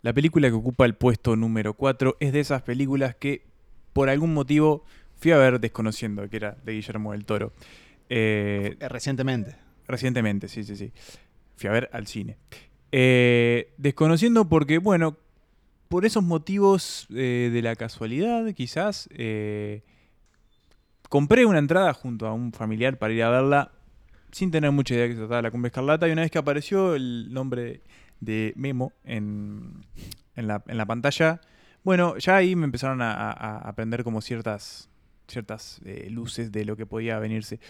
La 0.03 0.13
película 0.13 0.49
que 0.49 0.55
ocupa 0.55 0.85
el 0.85 0.95
puesto 0.95 1.37
número 1.37 1.75
4 1.75 2.17
es 2.19 2.33
de 2.33 2.41
esas 2.41 2.63
películas 2.63 3.15
que 3.15 3.43
por 3.93 4.09
algún 4.09 4.35
motivo 4.35 4.85
fui 5.17 5.31
a 5.31 5.37
ver 5.39 5.61
desconociendo 5.61 6.29
que 6.29 6.37
era 6.37 6.57
de 6.65 6.73
Guillermo 6.73 7.13
del 7.13 7.25
Toro. 7.25 7.53
Eh, 8.09 8.77
Eh, 8.81 8.89
Recientemente. 8.89 9.57
Recientemente, 9.87 10.49
sí, 10.49 10.65
sí, 10.65 10.75
sí. 10.77 10.93
Fui 11.57 11.69
a 11.69 11.73
ver 11.73 11.89
al 11.93 12.07
cine. 12.09 12.37
Eh, 12.91 13.73
desconociendo 13.79 14.49
porque, 14.49 14.79
bueno, 14.79 15.17
por 15.89 16.05
esos 16.05 16.25
motivos 16.25 17.07
eh, 17.15 17.51
de 17.53 17.63
la 17.63 17.77
casualidad, 17.77 18.53
quizás, 18.55 19.09
eh, 19.13 19.83
compré 21.09 21.45
una 21.47 21.59
entrada 21.59 21.93
junto 21.95 22.27
a 22.27 22.33
un 22.33 22.53
familiar 22.53 22.99
para 22.99 23.13
ir 23.15 23.23
a 23.23 23.31
verla 23.31 23.73
sin 24.33 24.51
tener 24.51 24.73
mucha 24.73 24.95
idea 24.95 25.05
de 25.05 25.09
que 25.11 25.15
se 25.15 25.21
trataba 25.21 25.37
de 25.37 25.43
la 25.43 25.51
Cumbre 25.51 25.69
Escarlata. 25.69 26.09
Y 26.09 26.13
una 26.13 26.23
vez 26.23 26.31
que 26.31 26.39
apareció 26.39 26.95
el 26.95 27.33
nombre 27.33 27.83
de 28.21 28.53
Memo 28.57 28.93
en, 29.05 29.85
en 30.35 30.49
la, 30.49 30.63
en 30.67 30.77
la 30.77 30.87
pantalla, 30.87 31.41
bueno, 31.85 32.17
ya 32.19 32.37
ahí 32.37 32.57
me 32.57 32.65
empezaron 32.65 33.03
a, 33.03 33.59
aprender 33.59 34.05
como 34.05 34.21
ciertas, 34.21 34.89
ciertas 35.29 35.81
eh, 35.85 36.09
luces 36.11 36.51
de 36.51 36.65
lo 36.65 36.77
que 36.77 36.87
podía 36.87 37.19
venirse. 37.19 37.61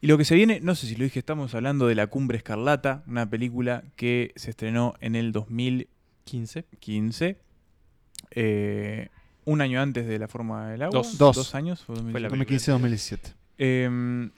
Y 0.00 0.06
lo 0.06 0.18
que 0.18 0.24
se 0.24 0.34
viene, 0.34 0.60
no 0.60 0.74
sé 0.74 0.86
si 0.86 0.94
lo 0.94 1.04
dije, 1.04 1.18
estamos 1.18 1.54
hablando 1.54 1.86
de 1.86 1.94
La 1.94 2.06
Cumbre 2.06 2.36
Escarlata, 2.36 3.02
una 3.06 3.28
película 3.28 3.82
que 3.96 4.32
se 4.36 4.50
estrenó 4.50 4.94
en 5.00 5.16
el 5.16 5.32
2015, 5.32 6.64
15. 6.78 7.38
eh, 8.30 9.08
un 9.46 9.60
año 9.60 9.80
antes 9.80 10.06
de 10.06 10.18
La 10.18 10.28
Forma 10.28 10.70
del 10.70 10.82
Agua. 10.82 11.02
Dos. 11.02 11.18
Dos. 11.18 11.54
años. 11.54 11.82
fue 11.84 11.96
Fue 11.96 12.20
la 12.20 12.28
2015-2017. 12.28 13.18
Eh, 13.58 14.28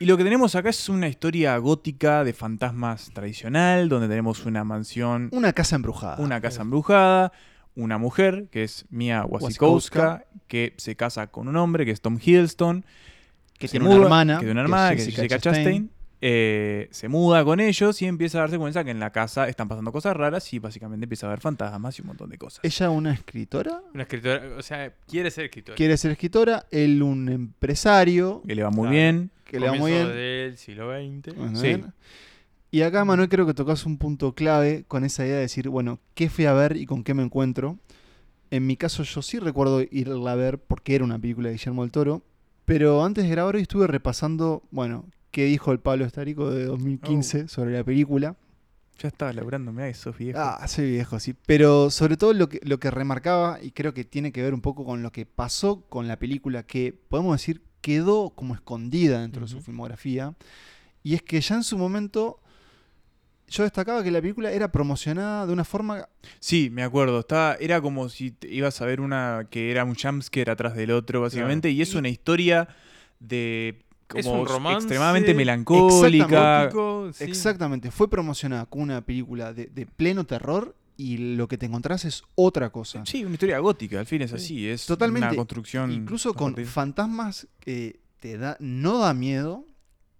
y 0.00 0.06
lo 0.06 0.16
que 0.16 0.24
tenemos 0.24 0.54
acá 0.54 0.70
es 0.70 0.88
una 0.88 1.08
historia 1.08 1.56
gótica 1.58 2.24
de 2.24 2.32
fantasmas 2.32 3.10
tradicional, 3.14 3.88
donde 3.88 4.08
tenemos 4.08 4.44
una 4.46 4.64
mansión, 4.64 5.28
Una 5.32 5.52
casa 5.52 5.76
embrujada. 5.76 6.16
una 6.22 6.40
casa 6.40 6.62
embrujada, 6.62 7.32
una 7.76 7.98
mujer, 7.98 8.46
que 8.50 8.64
es 8.64 8.84
Mia 8.90 9.24
Wasikowska, 9.24 10.24
que 10.46 10.74
se 10.76 10.96
casa 10.96 11.28
con 11.28 11.48
un 11.48 11.56
hombre, 11.56 11.84
que 11.84 11.90
es 11.92 12.00
Tom 12.00 12.18
Hiddleston, 12.22 12.84
que 13.58 13.68
tiene 13.68 13.86
una 13.86 13.94
muda- 13.94 14.04
hermana. 14.04 14.34
que 14.34 14.38
tiene 14.40 14.52
una 14.52 14.60
hermana, 14.62 14.88
que 14.90 15.02
es 15.02 15.04
Jessica 15.06 15.22
Jessica 15.22 15.38
Chastain. 15.40 15.64
Chastain. 15.64 15.90
eh, 16.26 16.88
se 16.90 17.08
muda 17.08 17.44
con 17.44 17.60
ellos 17.60 18.00
y 18.00 18.06
empieza 18.06 18.38
a 18.38 18.40
darse 18.42 18.56
cuenta 18.58 18.82
que 18.82 18.90
en 18.90 18.98
la 19.00 19.10
casa 19.10 19.46
están 19.48 19.68
pasando 19.68 19.92
cosas 19.92 20.16
raras 20.16 20.50
y 20.54 20.58
básicamente 20.58 21.04
empieza 21.04 21.26
a 21.26 21.30
ver 21.30 21.40
fantasmas 21.40 21.98
y 21.98 22.02
un 22.02 22.08
montón 22.08 22.30
de 22.30 22.38
cosas. 22.38 22.60
Ella 22.64 22.88
una 22.90 23.12
escritora. 23.12 23.82
Una 23.92 24.04
escritora, 24.04 24.42
o 24.58 24.62
sea, 24.62 24.90
quiere 25.06 25.30
ser 25.30 25.44
escritora. 25.46 25.76
Quiere 25.76 25.96
ser 25.98 26.12
escritora. 26.12 26.64
Él 26.70 27.02
un 27.02 27.28
empresario. 27.28 28.42
Que 28.46 28.54
le 28.54 28.62
va 28.62 28.70
muy 28.70 28.82
Claro. 28.88 28.90
bien. 28.92 29.30
Que 29.44 29.60
le 29.60 29.68
va 29.68 29.74
muy 29.74 29.92
bien. 29.92 30.08
del 30.08 30.56
siglo 30.56 30.90
XX. 30.92 31.34
Bueno, 31.36 31.56
Sí. 31.56 31.66
bien. 31.66 31.92
Y 32.70 32.82
acá, 32.82 33.04
Manuel, 33.04 33.28
creo 33.28 33.46
que 33.46 33.54
tocas 33.54 33.86
un 33.86 33.98
punto 33.98 34.34
clave 34.34 34.84
con 34.88 35.04
esa 35.04 35.24
idea 35.24 35.36
de 35.36 35.42
decir, 35.42 35.68
bueno, 35.68 36.00
¿qué 36.14 36.28
fui 36.28 36.46
a 36.46 36.52
ver 36.54 36.76
y 36.76 36.86
con 36.86 37.04
qué 37.04 37.14
me 37.14 37.22
encuentro? 37.22 37.78
En 38.50 38.66
mi 38.66 38.76
caso, 38.76 39.04
yo 39.04 39.22
sí 39.22 39.38
recuerdo 39.38 39.80
irla 39.90 40.32
a 40.32 40.34
ver 40.34 40.58
porque 40.58 40.94
era 40.96 41.04
una 41.04 41.18
película 41.18 41.48
de 41.50 41.54
Guillermo 41.54 41.82
del 41.82 41.92
Toro. 41.92 42.22
Pero 42.64 43.04
antes 43.04 43.24
de 43.24 43.30
grabar 43.30 43.54
hoy 43.56 43.62
estuve 43.62 43.86
repasando, 43.86 44.62
bueno, 44.70 45.04
qué 45.30 45.44
dijo 45.44 45.70
el 45.70 45.78
Pablo 45.80 46.04
Estarico 46.04 46.50
de 46.50 46.64
2015 46.64 47.42
Oh. 47.44 47.48
sobre 47.48 47.72
la 47.72 47.84
película. 47.84 48.36
Ya 48.98 49.08
estaba 49.08 49.32
laburando, 49.32 49.72
mirá 49.72 49.88
que 49.88 49.94
sos 49.94 50.16
viejo. 50.16 50.38
Ah, 50.40 50.66
soy 50.68 50.90
viejo, 50.92 51.18
sí. 51.20 51.34
Pero 51.46 51.90
sobre 51.90 52.16
todo 52.16 52.32
lo 52.32 52.48
que, 52.48 52.60
lo 52.62 52.78
que 52.78 52.90
remarcaba, 52.90 53.58
y 53.62 53.70
creo 53.72 53.92
que 53.92 54.04
tiene 54.04 54.32
que 54.32 54.40
ver 54.42 54.54
un 54.54 54.60
poco 54.60 54.84
con 54.84 55.02
lo 55.02 55.10
que 55.12 55.26
pasó 55.26 55.82
con 55.88 56.06
la 56.08 56.16
película, 56.18 56.62
que 56.64 56.92
podemos 57.08 57.34
decir 57.34 57.60
quedó 57.84 58.30
como 58.30 58.54
escondida 58.54 59.20
dentro 59.20 59.42
de 59.42 59.48
su 59.48 59.60
filmografía, 59.60 60.32
y 61.02 61.12
es 61.14 61.20
que 61.22 61.38
ya 61.42 61.56
en 61.56 61.64
su 61.64 61.76
momento 61.76 62.40
yo 63.46 63.62
destacaba 63.62 64.02
que 64.02 64.10
la 64.10 64.22
película 64.22 64.50
era 64.50 64.72
promocionada 64.72 65.46
de 65.46 65.52
una 65.52 65.64
forma... 65.64 66.08
Sí, 66.40 66.70
me 66.72 66.82
acuerdo. 66.82 67.20
Estaba, 67.20 67.56
era 67.60 67.82
como 67.82 68.08
si 68.08 68.30
te 68.30 68.48
ibas 68.48 68.80
a 68.80 68.86
ver 68.86 69.02
una 69.02 69.48
que 69.50 69.70
era 69.70 69.84
un 69.84 69.94
jumpscare 69.94 70.50
atrás 70.50 70.74
del 70.74 70.90
otro, 70.92 71.20
básicamente. 71.20 71.68
Y 71.70 71.82
es 71.82 71.92
Y- 71.92 71.98
una 71.98 72.08
historia 72.08 72.68
de. 73.20 73.82
Como 74.08 74.20
Es 74.20 74.26
un 74.26 74.46
romance 74.46 74.78
extremadamente 74.78 75.34
melancólica. 75.34 76.70
Sí. 77.12 77.24
Exactamente, 77.24 77.90
fue 77.90 78.08
promocionada 78.08 78.64
como 78.64 78.84
una 78.84 79.02
película 79.02 79.52
de, 79.52 79.66
de 79.66 79.84
pleno 79.84 80.24
terror 80.24 80.74
y 80.96 81.34
lo 81.36 81.48
que 81.48 81.58
te 81.58 81.66
encontrás 81.66 82.04
es 82.04 82.22
otra 82.34 82.70
cosa. 82.70 83.04
Sí, 83.06 83.24
una 83.24 83.34
historia 83.34 83.58
gótica, 83.58 83.98
al 84.00 84.06
fin 84.06 84.22
es 84.22 84.32
así. 84.32 84.68
Es 84.68 84.86
Totalmente. 84.86 85.28
una 85.28 85.36
construcción. 85.36 85.90
Incluso 85.90 86.34
con 86.34 86.54
fantasmas 86.64 87.46
que 87.60 88.00
te 88.20 88.38
da, 88.38 88.56
no 88.60 88.98
da 88.98 89.12
miedo, 89.14 89.66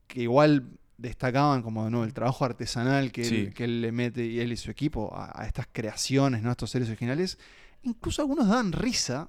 que 0.08 0.22
igual 0.22 0.68
destacaban 0.98 1.62
como 1.62 1.90
¿no? 1.90 2.04
el 2.04 2.12
trabajo 2.14 2.44
artesanal 2.44 3.12
que, 3.12 3.24
Sí. 3.24 3.36
él, 3.36 3.54
que 3.54 3.64
él 3.64 3.80
le 3.80 3.92
mete 3.92 4.24
y 4.26 4.40
él 4.40 4.52
y 4.52 4.56
su 4.56 4.70
equipo 4.70 5.14
a, 5.14 5.42
a 5.42 5.46
estas 5.46 5.66
creaciones, 5.72 6.42
¿no? 6.42 6.48
a 6.48 6.52
estos 6.52 6.70
seres 6.70 6.88
originales. 6.88 7.38
Incluso 7.82 8.22
algunos 8.22 8.48
dan 8.48 8.72
risa, 8.72 9.28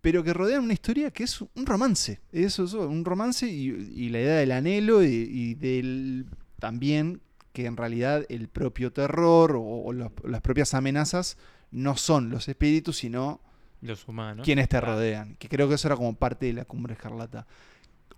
pero 0.00 0.24
que 0.24 0.32
rodean 0.34 0.64
una 0.64 0.72
historia 0.72 1.10
que 1.10 1.22
es 1.24 1.40
un 1.40 1.64
romance. 1.66 2.20
Eso, 2.32 2.64
eso, 2.64 2.88
un 2.88 3.04
romance 3.04 3.46
y, 3.48 3.68
y 3.94 4.08
la 4.08 4.20
idea 4.20 4.36
del 4.38 4.52
anhelo 4.52 5.04
y, 5.04 5.08
y 5.08 5.54
del 5.54 6.26
también 6.58 7.20
que 7.52 7.66
en 7.66 7.76
realidad 7.76 8.24
el 8.28 8.48
propio 8.48 8.92
terror 8.92 9.56
o, 9.56 9.62
o 9.62 9.92
los- 9.92 10.12
las 10.24 10.40
propias 10.40 10.74
amenazas 10.74 11.36
no 11.70 11.96
son 11.96 12.30
los 12.30 12.48
espíritus, 12.48 12.98
sino 12.98 13.40
Los 13.80 14.06
humanos. 14.08 14.44
quienes 14.44 14.68
te 14.68 14.78
Claro. 14.78 14.94
rodean. 14.94 15.36
Que 15.36 15.48
creo 15.48 15.68
que 15.68 15.74
eso 15.74 15.88
era 15.88 15.96
como 15.96 16.14
parte 16.14 16.46
de 16.46 16.52
la 16.54 16.64
cumbre 16.64 16.94
escarlata. 16.94 17.46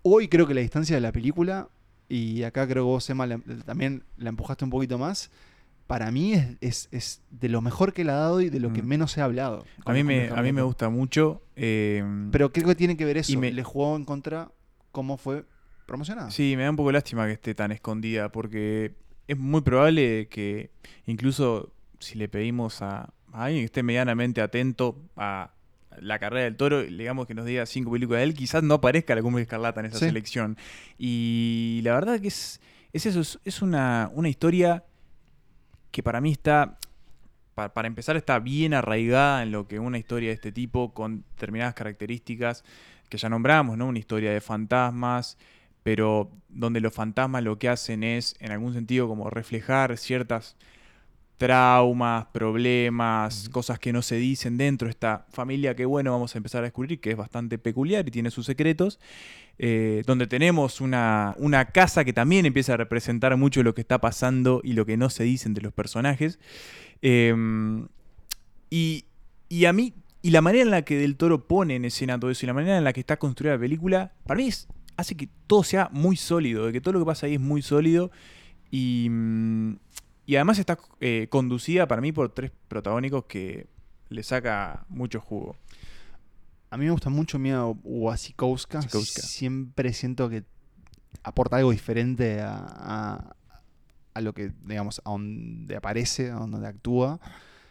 Hoy 0.03 0.27
creo 0.27 0.45
que 0.47 0.53
la 0.53 0.61
distancia 0.61 0.95
de 0.95 1.01
la 1.01 1.11
película, 1.11 1.67
y 2.07 2.43
acá 2.43 2.65
creo 2.67 2.83
que 2.83 2.89
vos, 2.91 3.09
Emma, 3.09 3.25
la- 3.25 3.39
también 3.65 4.03
la 4.17 4.29
empujaste 4.29 4.63
un 4.63 4.69
poquito 4.71 4.97
más, 4.97 5.31
para 5.87 6.11
mí 6.11 6.33
es, 6.33 6.57
es- 6.61 6.87
es 6.91 7.21
de 7.31 7.49
lo 7.49 7.61
mejor 7.61 7.93
que 7.93 8.03
le 8.03 8.11
ha 8.11 8.15
dado 8.15 8.41
y 8.41 8.49
de 8.49 8.59
lo 8.59 8.71
que 8.73 8.81
Mm. 8.83 8.87
menos 8.87 9.17
ha 9.17 9.23
hablado. 9.23 9.65
A 9.85 9.91
mí 9.93 9.99
La 9.99 10.03
me, 10.03 10.27
a 10.29 10.41
mí 10.41 10.51
me 10.51 10.61
gusta 10.61 10.89
mucho. 10.89 11.41
eh, 11.55 12.03
Pero 12.31 12.51
creo 12.51 12.67
que 12.67 12.75
tiene 12.75 12.97
que 12.97 13.05
ver 13.05 13.17
eso. 13.17 13.31
Y 13.31 13.37
me- 13.37 13.51
Le 13.51 13.63
jugó 13.63 13.95
en 13.95 14.03
contra 14.05 14.51
cómo 14.91 15.17
fue 15.17 15.45
promocionada. 15.85 16.31
Sí, 16.31 16.55
me 16.57 16.63
da 16.63 16.69
un 16.71 16.75
poco 16.75 16.91
lástima 16.91 17.25
que 17.27 17.33
esté 17.33 17.53
tan 17.55 17.71
escondida 17.71 18.29
porque 18.31 18.93
es 19.27 19.37
muy 19.37 19.61
probable 19.61 20.27
que 20.29 20.71
incluso 21.05 21.71
si 21.99 22.17
le 22.17 22.27
pedimos 22.29 22.81
a, 22.81 23.13
a 23.33 23.45
alguien 23.45 23.61
que 23.61 23.65
esté 23.65 23.83
medianamente 23.83 24.41
atento 24.41 24.97
a 25.15 25.51
la 25.99 26.19
carrera 26.19 26.43
del 26.43 26.57
toro, 26.57 26.83
digamos 26.83 27.25
que 27.25 27.33
nos 27.33 27.45
diga 27.45 27.65
cinco 27.65 27.91
películas 27.91 28.19
de 28.19 28.23
él, 28.25 28.33
quizás 28.33 28.61
no 28.63 28.75
aparezca 28.75 29.15
la 29.15 29.21
cumbre 29.21 29.41
escarlata 29.43 29.79
en 29.79 29.85
esa 29.87 29.99
Sí. 29.99 30.05
selección. 30.05 30.57
Y 30.97 31.79
la 31.83 31.93
verdad 31.93 32.19
que 32.19 32.27
es, 32.27 32.59
es 32.91 33.05
eso, 33.05 33.21
es, 33.21 33.39
es 33.45 33.61
una, 33.61 34.11
una 34.13 34.27
historia 34.29 34.83
que 35.91 36.03
para 36.03 36.19
mí 36.19 36.31
está, 36.33 36.77
pa- 37.55 37.73
para 37.73 37.87
empezar, 37.87 38.17
está 38.17 38.39
bien 38.39 38.73
arraigada 38.73 39.41
en 39.43 39.51
lo 39.51 39.67
que 39.67 39.79
una 39.79 39.97
historia 39.97 40.29
de 40.29 40.35
este 40.35 40.51
tipo, 40.51 40.93
con 40.93 41.23
determinadas 41.35 41.73
características 41.75 42.63
que 43.09 43.17
ya 43.17 43.29
nombramos, 43.29 43.77
¿no? 43.77 43.87
Una 43.87 43.99
historia 43.99 44.31
de 44.33 44.41
fantasmas, 44.41 45.37
pero 45.85 46.31
donde 46.49 46.81
los 46.81 46.91
fantasmas 46.95 47.43
lo 47.43 47.59
que 47.59 47.69
hacen 47.69 48.03
es, 48.03 48.33
en 48.39 48.51
algún 48.51 48.73
sentido, 48.73 49.07
como 49.07 49.29
reflejar 49.29 49.95
ciertas 49.99 50.57
traumas, 51.37 52.25
problemas, 52.33 53.49
cosas 53.49 53.77
que 53.77 53.93
no 53.93 54.01
se 54.01 54.15
dicen 54.15 54.57
dentro 54.57 54.87
de 54.87 54.93
esta 54.93 55.27
familia 55.29 55.75
que, 55.75 55.85
bueno, 55.85 56.11
vamos 56.11 56.33
a 56.33 56.39
empezar 56.39 56.61
a 56.61 56.63
descubrir 56.63 56.99
que 56.99 57.11
es 57.11 57.17
bastante 57.17 57.59
peculiar 57.59 58.07
y 58.07 58.09
tiene 58.09 58.31
sus 58.31 58.47
secretos, 58.47 58.99
eh, 59.59 60.01
donde 60.07 60.25
tenemos 60.25 60.81
una, 60.81 61.35
una 61.37 61.65
casa 61.65 62.03
que 62.03 62.13
también 62.13 62.47
empieza 62.47 62.73
a 62.73 62.77
representar 62.77 63.37
mucho 63.37 63.61
lo 63.61 63.75
que 63.75 63.81
está 63.81 64.01
pasando 64.01 64.61
y 64.63 64.73
lo 64.73 64.87
que 64.87 64.97
no 64.97 65.11
se 65.11 65.23
dice 65.23 65.47
entre 65.47 65.63
los 65.63 65.73
personajes. 65.73 66.39
Em, 67.03 67.87
y, 68.71 69.05
y 69.49 69.65
a 69.65 69.73
mí, 69.73 69.93
y 70.23 70.31
la 70.31 70.41
manera 70.41 70.63
en 70.63 70.71
la 70.71 70.81
que 70.81 70.97
Del 70.97 71.15
Toro 71.15 71.47
pone 71.47 71.75
en 71.75 71.85
escena 71.85 72.19
todo 72.19 72.31
eso 72.31 72.43
y 72.43 72.47
la 72.47 72.53
manera 72.53 72.75
en 72.75 72.83
la 72.83 72.93
que 72.93 73.01
está 73.01 73.17
construida 73.17 73.53
la 73.53 73.59
película, 73.59 74.13
para 74.25 74.39
mí 74.39 74.47
es- 74.47 74.67
hace 74.97 75.15
que 75.15 75.29
todo 75.47 75.63
sea 75.63 75.89
muy 75.91 76.15
sólido, 76.17 76.65
de 76.67 76.73
que 76.73 76.81
todo 76.81 76.93
lo 76.93 76.99
que 76.99 77.05
pasa 77.05 77.25
ahí 77.25 77.35
es 77.35 77.39
muy 77.41 77.61
sólido 77.61 78.11
y, 78.71 79.07
mm, 79.09 79.77
y 80.25 80.35
además 80.35 80.59
está 80.59 80.77
eh, 80.99 81.27
conducida 81.29 81.87
para 81.87 82.01
mí 82.01 82.11
por 82.11 82.29
tres 82.33 82.51
protagónicos 82.67 83.25
que 83.25 83.67
le 84.09 84.23
saca 84.23 84.85
mucho 84.89 85.19
jugo. 85.19 85.55
A 86.69 86.77
mí 86.77 86.85
me 86.85 86.91
gusta 86.91 87.09
mucho 87.09 87.39
Mia 87.39 87.63
Wasikowska. 87.65 88.79
Wasikowska. 88.79 89.21
Siempre 89.21 89.93
siento 89.93 90.29
que 90.29 90.43
aporta 91.23 91.57
algo 91.57 91.71
diferente 91.71 92.41
a, 92.41 92.55
a- 92.57 93.35
a 94.13 94.21
lo 94.21 94.33
que, 94.33 94.53
digamos, 94.63 95.01
a 95.03 95.09
donde 95.09 95.75
aparece, 95.75 96.31
a 96.31 96.35
donde 96.35 96.65
actúa. 96.65 97.19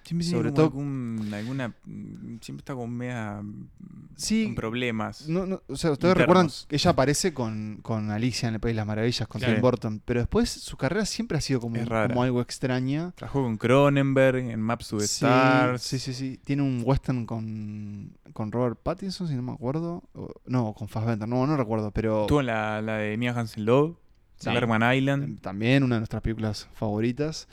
Siempre 0.05 0.27
Sobre 0.27 0.53
tiene 0.53 0.57
todo- 0.57 0.71
como 0.71 0.83
algún- 1.23 1.35
alguna. 1.35 1.69
mm, 1.87 2.39
Siempre 2.41 2.61
está 2.61 2.75
con 2.75 2.91
media. 2.91 3.41
mm, 3.43 3.69
Sí, 4.17 4.45
Con 4.45 4.55
problemas. 4.55 5.29
No, 5.29 5.45
no, 5.45 5.63
o 5.67 5.75
sea, 5.77 5.91
ustedes 5.91 6.13
Internos. 6.15 6.19
recuerdan 6.19 6.51
que 6.69 6.77
ella 6.77 6.91
aparece 6.93 7.35
con, 7.35 7.79
con 7.83 8.11
Alicia 8.13 8.49
en 8.49 8.55
el 8.55 8.61
País 8.61 8.73
de 8.73 8.77
las 8.77 8.87
Maravillas, 8.87 9.27
con 9.27 9.41
Claro. 9.41 9.55
Tim 9.55 9.61
Burton, 9.63 10.03
pero 10.05 10.21
después 10.21 10.51
su 10.51 10.77
carrera 10.77 11.05
siempre 11.05 11.37
ha 11.37 11.41
sido 11.41 11.59
como, 11.59 11.77
como 11.85 12.23
algo 12.23 12.41
extraña. 12.41 13.13
Trabajó 13.17 13.43
con 13.43 13.57
Cronenberg 13.57 14.37
en 14.51 14.61
Maps 14.61 14.89
to 14.89 14.99
the 14.99 15.07
Sí, 15.09 15.15
Stars. 15.25 15.83
Sí, 15.83 15.99
sí, 15.99 16.15
sí. 16.15 16.39
Tiene 16.45 16.63
un 16.63 16.83
western 16.85 17.27
con, 17.27 18.13
con 18.33 18.53
Robert 18.53 18.79
Pattinson, 18.81 19.27
si 19.27 19.35
no 19.35 19.43
me 19.43 19.53
acuerdo. 19.53 20.05
O- 20.15 20.33
no, 20.47 20.75
con 20.75 20.87
Fassbender, 20.87 21.27
no, 21.29 21.45
no 21.47 21.57
recuerdo, 21.57 21.91
pero 21.91 22.23
Estuvo 22.23 22.39
en 22.41 22.47
la, 22.47 22.81
la 22.83 22.99
de 22.99 23.17
Mia 23.17 23.33
Hansen 23.33 23.65
Love, 23.65 23.97
Sí. 24.37 24.51
Island. 24.51 25.41
también 25.41 25.83
una 25.83 25.97
de 25.97 26.01
nuestras 26.03 26.23
películas 26.23 26.69
favoritas. 26.75 27.49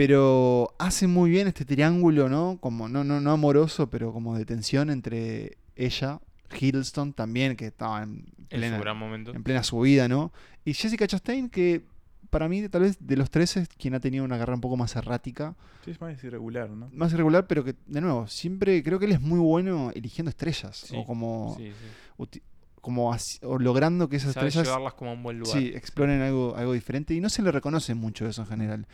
Pero 0.00 0.72
hace 0.78 1.06
muy 1.06 1.28
bien 1.28 1.46
este 1.46 1.66
triángulo, 1.66 2.30
¿no? 2.30 2.56
Como 2.58 2.88
no, 2.88 3.04
no, 3.04 3.20
no 3.20 3.32
amoroso, 3.32 3.90
pero 3.90 4.14
como 4.14 4.34
de 4.34 4.46
tensión 4.46 4.88
entre 4.88 5.58
ella, 5.76 6.20
Hiddleston 6.58 7.12
también, 7.12 7.54
que 7.54 7.66
estaba 7.66 8.02
en 8.02 8.24
En 8.38 8.46
plena, 8.48 8.76
su 8.78 8.82
gran 8.82 8.96
momento. 8.96 9.34
en 9.34 9.42
plena 9.42 9.62
subida, 9.62 10.08
¿no? 10.08 10.32
Y 10.64 10.72
Jessica 10.72 11.06
Chastain, 11.06 11.50
que 11.50 11.84
para 12.30 12.48
mí 12.48 12.66
tal 12.70 12.80
vez 12.80 12.96
de 12.98 13.14
los 13.16 13.28
tres 13.28 13.58
es 13.58 13.68
quien 13.68 13.92
ha 13.92 14.00
tenido 14.00 14.24
una 14.24 14.38
carrera 14.38 14.54
un 14.54 14.62
poco 14.62 14.78
más 14.78 14.96
errática, 14.96 15.54
Sí, 15.84 15.90
es 15.90 16.00
más 16.00 16.24
irregular, 16.24 16.70
¿no? 16.70 16.88
más 16.92 17.12
irregular, 17.12 17.46
pero 17.46 17.62
que, 17.62 17.74
de 17.86 18.00
nuevo, 18.00 18.26
siempre 18.26 18.82
creo 18.82 18.98
que 18.98 19.04
él 19.04 19.12
es 19.12 19.20
muy 19.20 19.38
bueno 19.38 19.90
eligiendo 19.94 20.30
estrellas, 20.30 20.78
Sí, 20.88 20.96
o 20.96 21.04
como, 21.04 21.54
Sí, 21.58 21.70
sí. 22.30 22.40
como 22.80 23.12
así- 23.12 23.38
o 23.42 23.58
logrando 23.58 24.08
que 24.08 24.16
esas 24.16 24.32
Sabe 24.32 24.46
estrellas 24.48 24.66
llevarlas 24.66 24.94
como 24.94 25.10
a 25.10 25.14
un 25.14 25.22
buen 25.22 25.38
lugar. 25.40 25.58
sí, 25.58 25.66
exploren 25.74 26.22
algo, 26.22 26.56
algo 26.56 26.72
diferente 26.72 27.12
y 27.12 27.20
no 27.20 27.28
se 27.28 27.42
le 27.42 27.52
reconoce 27.52 27.94
mucho 27.94 28.26
eso 28.26 28.40
en 28.40 28.48
general. 28.48 28.86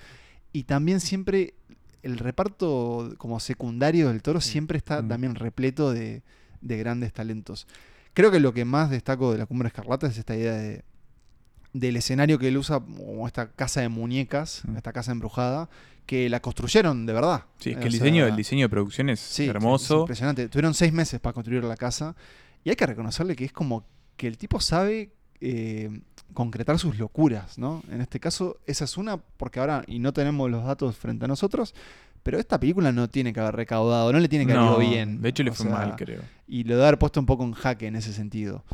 Y 0.56 0.64
también 0.64 1.00
siempre 1.00 1.52
el 2.02 2.16
reparto 2.16 3.12
como 3.18 3.40
secundario 3.40 4.08
del 4.08 4.22
toro 4.22 4.40
siempre 4.40 4.78
está 4.78 5.02
Mm. 5.02 5.08
también 5.08 5.34
repleto 5.34 5.92
de, 5.92 6.22
de 6.62 6.78
grandes 6.78 7.12
talentos. 7.12 7.66
Creo 8.14 8.30
que 8.30 8.40
lo 8.40 8.54
que 8.54 8.64
más 8.64 8.88
destaco 8.90 9.32
de 9.32 9.38
la 9.38 9.44
Cumbre 9.46 9.68
Escarlata 9.68 10.06
es 10.06 10.16
esta 10.16 10.34
idea 10.34 10.54
de 10.54 10.82
del 11.74 11.96
escenario 11.98 12.38
que 12.38 12.48
él 12.48 12.56
usa 12.56 12.80
como 12.80 13.26
esta 13.26 13.50
casa 13.50 13.82
de 13.82 13.90
muñecas, 13.90 14.62
Mm. 14.64 14.76
esta 14.78 14.94
casa 14.94 15.12
embrujada, 15.12 15.68
que 16.06 16.30
la 16.30 16.40
construyeron 16.40 17.04
de 17.04 17.12
verdad. 17.12 17.44
Sí, 17.58 17.72
es 17.72 17.76
O 17.76 17.80
que 17.80 17.86
el 17.88 17.92
sea, 17.92 18.00
diseño, 18.04 18.26
el 18.26 18.34
diseño 18.36 18.64
de 18.64 18.68
producción 18.70 19.10
es 19.10 19.20
Sí, 19.20 19.42
es 19.42 19.50
hermoso. 19.50 20.00
impresionante. 20.00 20.48
Tuvieron 20.48 20.72
seis 20.72 20.90
meses 20.94 21.20
para 21.20 21.34
construir 21.34 21.62
la 21.64 21.76
casa. 21.76 22.16
Y 22.64 22.70
hay 22.70 22.76
que 22.76 22.86
reconocerle 22.86 23.36
que 23.36 23.44
es 23.44 23.52
como 23.52 23.84
que 24.16 24.26
el 24.26 24.38
tipo 24.38 24.58
sabe 24.58 25.10
eh, 25.42 26.00
concretar 26.34 26.78
sus 26.78 26.98
locuras, 26.98 27.58
¿no? 27.58 27.82
En 27.90 28.00
este 28.00 28.20
caso, 28.20 28.58
esa 28.66 28.84
es 28.84 28.96
una, 28.96 29.16
porque 29.16 29.60
ahora, 29.60 29.82
y 29.86 29.98
no 29.98 30.12
tenemos 30.12 30.50
los 30.50 30.64
datos 30.64 30.96
frente 30.96 31.24
a 31.24 31.28
nosotros, 31.28 31.74
pero 32.22 32.38
esta 32.38 32.58
película 32.60 32.92
no 32.92 33.08
tiene 33.08 33.32
que 33.32 33.40
haber 33.40 33.54
recaudado, 33.56 34.12
no 34.12 34.18
le 34.20 34.28
tiene 34.28 34.46
que 34.46 34.52
haber 34.52 34.64
ido 34.66 34.78
bien. 34.78 35.22
De 35.22 35.28
hecho, 35.28 35.42
le 35.44 35.52
fue 35.52 35.66
sea, 35.66 35.74
mal, 35.74 35.96
creo. 35.96 36.22
Y 36.48 36.64
lo 36.64 36.76
de 36.76 36.82
haber 36.82 36.98
puesto 36.98 37.20
un 37.20 37.26
poco 37.26 37.44
en 37.44 37.52
jaque 37.52 37.86
en 37.86 37.96
ese 37.96 38.12
sentido. 38.12 38.64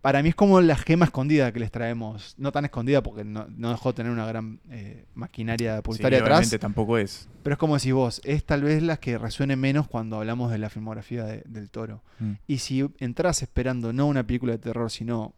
Para 0.00 0.22
mí 0.22 0.28
es 0.28 0.34
como 0.36 0.60
la 0.60 0.76
gema 0.76 1.06
escondida 1.06 1.50
que 1.52 1.58
les 1.58 1.72
traemos. 1.72 2.34
No 2.38 2.52
tan 2.52 2.64
escondida 2.64 3.02
porque 3.02 3.24
no, 3.24 3.46
no 3.56 3.70
dejó 3.70 3.90
de 3.90 3.96
tener 3.96 4.12
una 4.12 4.26
gran 4.26 4.60
eh, 4.70 5.04
maquinaria 5.14 5.76
Sí, 5.76 5.82
publicitaria 5.82 6.18
atrás. 6.20 6.38
obviamente 6.38 6.58
tampoco 6.60 6.98
es. 6.98 7.28
Pero 7.42 7.54
es 7.54 7.58
como 7.58 7.74
decís 7.74 7.92
vos, 7.92 8.20
es 8.24 8.44
tal 8.44 8.62
vez 8.62 8.80
la 8.82 8.98
que 8.98 9.18
resuene 9.18 9.56
menos 9.56 9.88
cuando 9.88 10.16
hablamos 10.18 10.52
de 10.52 10.58
la 10.58 10.70
filmografía 10.70 11.24
de- 11.24 11.42
del 11.46 11.68
toro. 11.68 12.02
Mm. 12.20 12.32
Y 12.46 12.58
si 12.58 12.88
entras 12.98 13.42
esperando 13.42 13.92
no 13.92 14.06
una 14.06 14.24
película 14.24 14.52
de 14.52 14.58
terror, 14.58 14.90
sino 14.90 15.34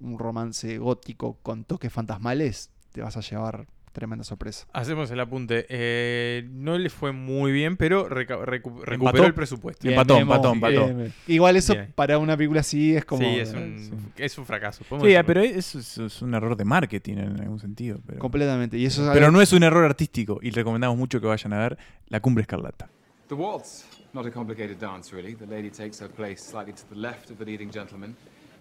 un 0.00 0.18
romance 0.18 0.78
gótico 0.78 1.38
con 1.42 1.64
toques 1.64 1.92
fantasmales, 1.92 2.70
te 2.92 3.02
vas 3.02 3.16
a 3.16 3.20
llevar 3.20 3.66
tremenda 3.92 4.22
sorpresa. 4.22 4.66
Hacemos 4.72 5.10
el 5.10 5.18
apunte. 5.18 5.66
Eh, 5.68 6.46
no 6.52 6.78
le 6.78 6.88
fue 6.88 7.10
muy 7.10 7.50
bien, 7.50 7.76
pero 7.76 8.08
recu- 8.08 8.44
recuperó 8.44 8.94
Empató. 8.94 9.24
el 9.24 9.34
presupuesto. 9.34 9.82
Bien. 9.88 9.98
Empató, 9.98 10.18
empató, 10.20 10.52
empató. 10.52 10.84
Bien, 10.84 10.96
bien. 10.98 11.12
Igual 11.26 11.56
eso 11.56 11.72
Bien. 11.74 11.92
para 11.96 12.16
una 12.18 12.36
película 12.36 12.60
así 12.60 12.94
es 12.94 13.04
como... 13.04 13.22
sí, 13.22 13.40
es 13.40 13.52
un, 13.54 13.78
sí. 14.16 14.22
es 14.22 14.38
un 14.38 14.46
fracaso. 14.46 14.84
Sí, 14.88 14.94
decirlo. 14.96 15.24
pero 15.26 15.40
eso 15.40 15.80
es, 15.80 15.98
es 15.98 16.22
un 16.22 16.32
error 16.34 16.54
de 16.56 16.64
marketing 16.64 17.14
en 17.16 17.40
algún 17.40 17.58
sentido. 17.58 17.98
Pero, 18.06 18.20
Completamente. 18.20 18.78
Y 18.78 18.86
eso 18.86 19.02
es 19.04 19.10
pero 19.12 19.26
algo- 19.26 19.38
no 19.38 19.42
es 19.42 19.52
un 19.52 19.64
error 19.64 19.84
artístico 19.84 20.38
y 20.42 20.50
recomendamos 20.50 20.96
mucho 20.96 21.20
que 21.20 21.26
vayan 21.26 21.52
a 21.54 21.58
ver 21.58 21.78
La 22.06 22.20
Cumbre 22.20 22.42
Escarlata. 22.42 22.88
The 23.26 23.34
waltz, 23.34 23.84
not 24.12 24.24
a 24.26 24.30
complicated 24.30 24.76
dance 24.78 25.12
really. 25.12 25.34
The 25.34 25.46
lady 25.46 25.70
takes 25.70 26.00
her 26.00 26.08
place 26.10 26.36
slightly 26.40 26.72
to 26.74 26.82
the 26.88 26.96
left 27.00 27.30
of 27.32 27.38
the 27.38 27.44
leading 27.44 27.70
gentleman. 27.72 28.14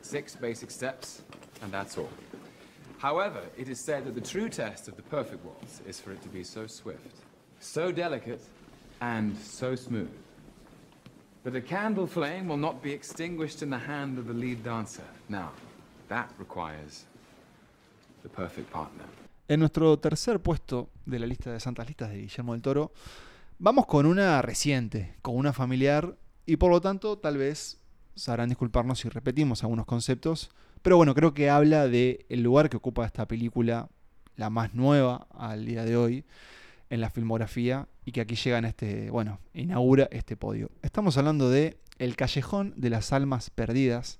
Six 0.08 0.38
basic 0.38 0.72
steps, 0.72 1.22
and 1.62 1.70
that's 1.70 1.98
all. 1.98 2.10
However, 2.98 3.42
it 3.58 3.68
is 3.68 3.78
said 3.78 4.06
that 4.06 4.16
the 4.16 4.22
true 4.22 4.48
test 4.48 4.88
of 4.88 4.96
the 4.96 5.02
perfect 5.02 5.44
waltz 5.44 5.82
is 5.86 6.00
for 6.00 6.14
it 6.14 6.22
to 6.22 6.30
be 6.30 6.46
so 6.46 6.66
swift, 6.66 7.26
so 7.60 7.92
delicate, 7.92 8.40
and 9.02 9.36
so 9.36 9.76
smooth. 9.76 10.10
That 11.44 11.58
a 11.58 11.62
candle 11.62 12.08
flame 12.08 12.48
will 12.48 12.58
not 12.58 12.82
be 12.82 12.94
extinguished 12.94 13.62
in 13.62 13.70
the 13.70 13.78
hand 13.78 14.18
of 14.18 14.28
the 14.28 14.34
lead 14.34 14.64
dancer. 14.64 15.04
Now, 15.28 15.52
that 16.08 16.30
requires 16.40 17.04
the 18.24 18.30
perfect 18.30 18.72
partner. 18.72 19.04
En 19.50 19.60
nuestro 19.60 20.00
tercer 20.00 20.40
puesto 20.40 20.90
de 21.06 21.20
la 21.20 21.26
lista 21.26 21.52
de 21.52 21.60
santas 21.60 21.86
listas 21.86 22.12
de 22.12 22.20
Guillermo 22.20 22.54
del 22.54 22.62
Toro, 22.62 22.94
vamos 23.60 23.86
con 23.86 24.06
una 24.06 24.42
reciente, 24.42 25.18
con 25.22 25.36
una 25.36 25.52
familiar, 25.52 26.16
y 26.46 26.56
por 26.56 26.72
lo 26.72 26.80
tanto 26.80 27.18
tal 27.18 27.38
vez 27.38 27.82
sabrán 28.18 28.50
disculparnos 28.50 29.00
si 29.00 29.10
repetimos 29.10 29.64
algunos 29.64 29.86
conceptos, 29.86 30.50
pero 30.82 30.98
bueno, 30.98 31.14
creo 31.16 31.34
que 31.34 31.50
habla 31.50 31.88
del 31.88 32.26
el 32.30 32.44
lugar 32.44 32.70
que 32.70 32.78
ocupa 32.78 33.06
esta 33.06 33.28
película, 33.28 33.90
la 34.36 34.50
más 34.50 34.74
nueva 34.74 35.28
al 35.32 35.66
día 35.66 35.86
de 35.86 35.96
hoy, 35.98 36.26
en 36.90 37.02
la 37.02 37.10
filmografía, 37.10 37.88
y 38.06 38.12
que 38.12 38.22
aquí 38.22 38.36
llega 38.36 38.58
en 38.58 38.66
este, 38.66 39.10
bueno, 39.10 39.40
inaugura 39.54 40.08
este 40.12 40.38
podio. 40.38 40.70
Estamos 40.82 41.18
hablando 41.18 41.50
de 41.50 41.78
El 42.00 42.16
Callejón 42.16 42.74
de 42.78 42.90
las 42.90 43.12
Almas 43.12 43.50
Perdidas, 43.50 44.20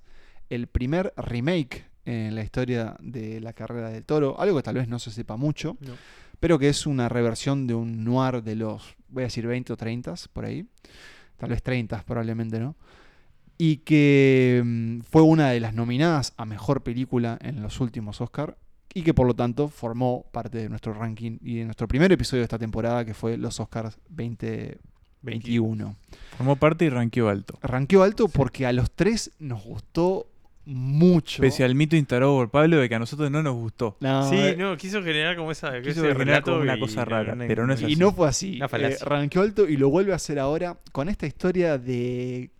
el 0.50 0.66
primer 0.66 1.12
remake 1.16 1.86
en 2.04 2.34
la 2.34 2.42
historia 2.42 2.96
de 3.00 3.40
la 3.40 3.52
carrera 3.52 3.90
del 3.90 4.04
toro, 4.04 4.40
algo 4.40 4.56
que 4.56 4.62
tal 4.62 4.74
vez 4.76 4.88
no 4.88 4.98
se 4.98 5.10
sepa 5.10 5.36
mucho, 5.36 5.76
No. 5.80 5.92
pero 6.40 6.58
que 6.58 6.68
es 6.68 6.86
una 6.86 7.08
reversión 7.08 7.66
de 7.66 7.74
un 7.74 8.04
noir 8.04 8.42
de 8.42 8.54
los, 8.56 8.96
voy 9.08 9.22
a 9.22 9.26
decir 9.26 9.46
20 9.46 9.72
o 9.72 9.76
30 9.76 10.14
por 10.32 10.44
ahí, 10.44 10.66
tal 11.36 11.50
vez 11.50 11.62
30 11.62 12.02
probablemente, 12.04 12.58
¿no? 12.60 12.76
Y 13.60 13.78
que 13.78 14.62
mm, 14.64 15.00
fue 15.00 15.22
una 15.22 15.50
de 15.50 15.58
las 15.60 15.74
nominadas 15.74 16.32
a 16.36 16.44
mejor 16.44 16.82
película 16.82 17.38
en 17.42 17.60
los 17.62 17.80
últimos 17.80 18.20
Oscar 18.20 18.56
y 18.94 19.02
que 19.02 19.12
por 19.14 19.26
lo 19.26 19.34
tanto 19.34 19.68
formó 19.68 20.26
parte 20.32 20.58
de 20.58 20.68
nuestro 20.68 20.94
ranking 20.94 21.38
y 21.42 21.56
de 21.56 21.64
nuestro 21.64 21.86
primer 21.88 22.10
episodio 22.12 22.40
de 22.40 22.44
esta 22.44 22.58
temporada 22.58 23.04
que 23.04 23.14
fue 23.14 23.36
los 23.36 23.58
Oscars 23.60 23.98
2021. 25.22 25.96
Formó 26.36 26.56
parte 26.56 26.84
y 26.84 26.88
ranqueó 26.88 27.28
alto. 27.28 27.58
Ranqueó 27.62 28.02
alto 28.02 28.28
porque 28.28 28.66
a 28.66 28.72
los 28.72 28.90
tres 28.92 29.32
nos 29.38 29.62
gustó 29.64 30.26
mucho. 30.64 31.40
Pese 31.40 31.64
al 31.64 31.74
mito 31.74 31.96
instalado 31.96 32.34
por 32.36 32.50
Pablo 32.50 32.76
de 32.78 32.88
que 32.88 32.94
a 32.94 32.98
nosotros 32.98 33.30
no 33.30 33.42
nos 33.42 33.54
gustó. 33.54 33.96
No, 34.00 34.28
sí, 34.28 34.36
eh, 34.36 34.54
no, 34.56 34.76
quiso 34.76 35.02
generar 35.02 35.34
como 35.36 35.50
esa. 35.50 35.72
Quiso 35.80 36.04
ese 36.04 36.14
generar 36.14 36.42
como 36.42 36.58
una 36.58 36.78
cosa 36.78 37.04
rara, 37.04 37.34
no- 37.34 37.44
pero 37.46 37.66
no 37.66 37.72
es 37.72 37.80
Y 37.82 37.86
así. 37.86 37.96
no 37.96 38.12
fue 38.12 38.28
así. 38.28 38.60
Eh, 38.60 38.96
ranqueó 39.02 39.42
alto 39.42 39.68
y 39.68 39.76
lo 39.76 39.88
vuelve 39.90 40.12
a 40.12 40.16
hacer 40.16 40.38
ahora 40.38 40.76
con 40.92 41.08
esta 41.08 41.26
historia 41.26 41.78
de, 41.78 42.50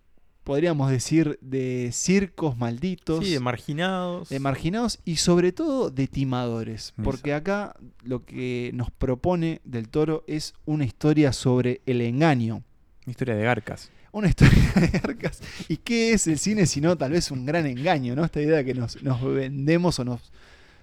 podríamos 0.49 0.89
decir, 0.89 1.37
de 1.43 1.91
circos 1.93 2.57
malditos. 2.57 3.23
Sí, 3.23 3.33
de 3.33 3.39
marginados. 3.39 4.29
de 4.29 4.39
marginados 4.39 4.99
y 5.05 5.17
sobre 5.17 5.51
todo 5.51 5.91
de 5.91 6.07
timadores. 6.07 6.85
Eso. 6.85 7.03
Porque 7.03 7.35
acá 7.35 7.75
lo 8.01 8.25
que 8.25 8.71
nos 8.73 8.89
propone 8.89 9.61
del 9.63 9.89
toro 9.89 10.23
es 10.25 10.55
una 10.65 10.85
historia 10.85 11.33
sobre 11.33 11.81
el 11.85 12.01
engaño. 12.01 12.63
Una 13.05 13.11
historia 13.11 13.35
de 13.35 13.43
garcas. 13.43 13.91
Una 14.11 14.29
historia 14.29 14.73
de 14.73 14.97
arcas. 14.97 15.39
¿Y 15.67 15.77
qué 15.77 16.13
es 16.13 16.25
el 16.25 16.39
cine 16.39 16.65
sino 16.65 16.97
tal 16.97 17.11
vez 17.11 17.29
un 17.29 17.45
gran 17.45 17.67
engaño? 17.67 18.15
¿no? 18.15 18.25
Esta 18.25 18.41
idea 18.41 18.57
de 18.57 18.65
que 18.65 18.73
nos, 18.73 19.03
nos 19.03 19.23
vendemos 19.23 19.99
o 19.99 20.03
nos, 20.03 20.31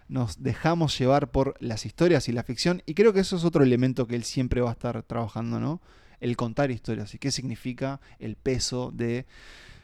nos 0.06 0.44
dejamos 0.44 0.96
llevar 0.96 1.32
por 1.32 1.56
las 1.58 1.86
historias 1.86 2.28
y 2.28 2.32
la 2.32 2.44
ficción. 2.44 2.84
Y 2.86 2.94
creo 2.94 3.12
que 3.12 3.18
eso 3.18 3.34
es 3.34 3.44
otro 3.44 3.64
elemento 3.64 4.06
que 4.06 4.14
él 4.14 4.22
siempre 4.22 4.60
va 4.60 4.68
a 4.68 4.74
estar 4.74 5.02
trabajando, 5.02 5.58
¿no? 5.58 5.80
El 6.20 6.36
contar 6.36 6.70
historias. 6.70 7.14
¿Y 7.14 7.18
qué 7.18 7.30
significa 7.30 8.00
el 8.18 8.36
peso 8.36 8.90
de, 8.94 9.26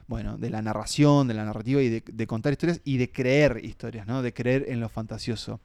bueno, 0.06 0.38
de 0.38 0.50
la 0.50 0.62
narración, 0.62 1.28
de 1.28 1.34
la 1.34 1.44
narrativa 1.44 1.82
y 1.82 1.88
de, 1.88 2.02
de 2.06 2.26
contar 2.26 2.52
historias 2.52 2.80
y 2.84 2.96
de 2.98 3.10
creer 3.10 3.60
historias, 3.64 4.06
¿no? 4.06 4.22
De 4.22 4.32
creer 4.32 4.66
en 4.68 4.80
lo 4.80 4.88
fantasioso. 4.88 5.60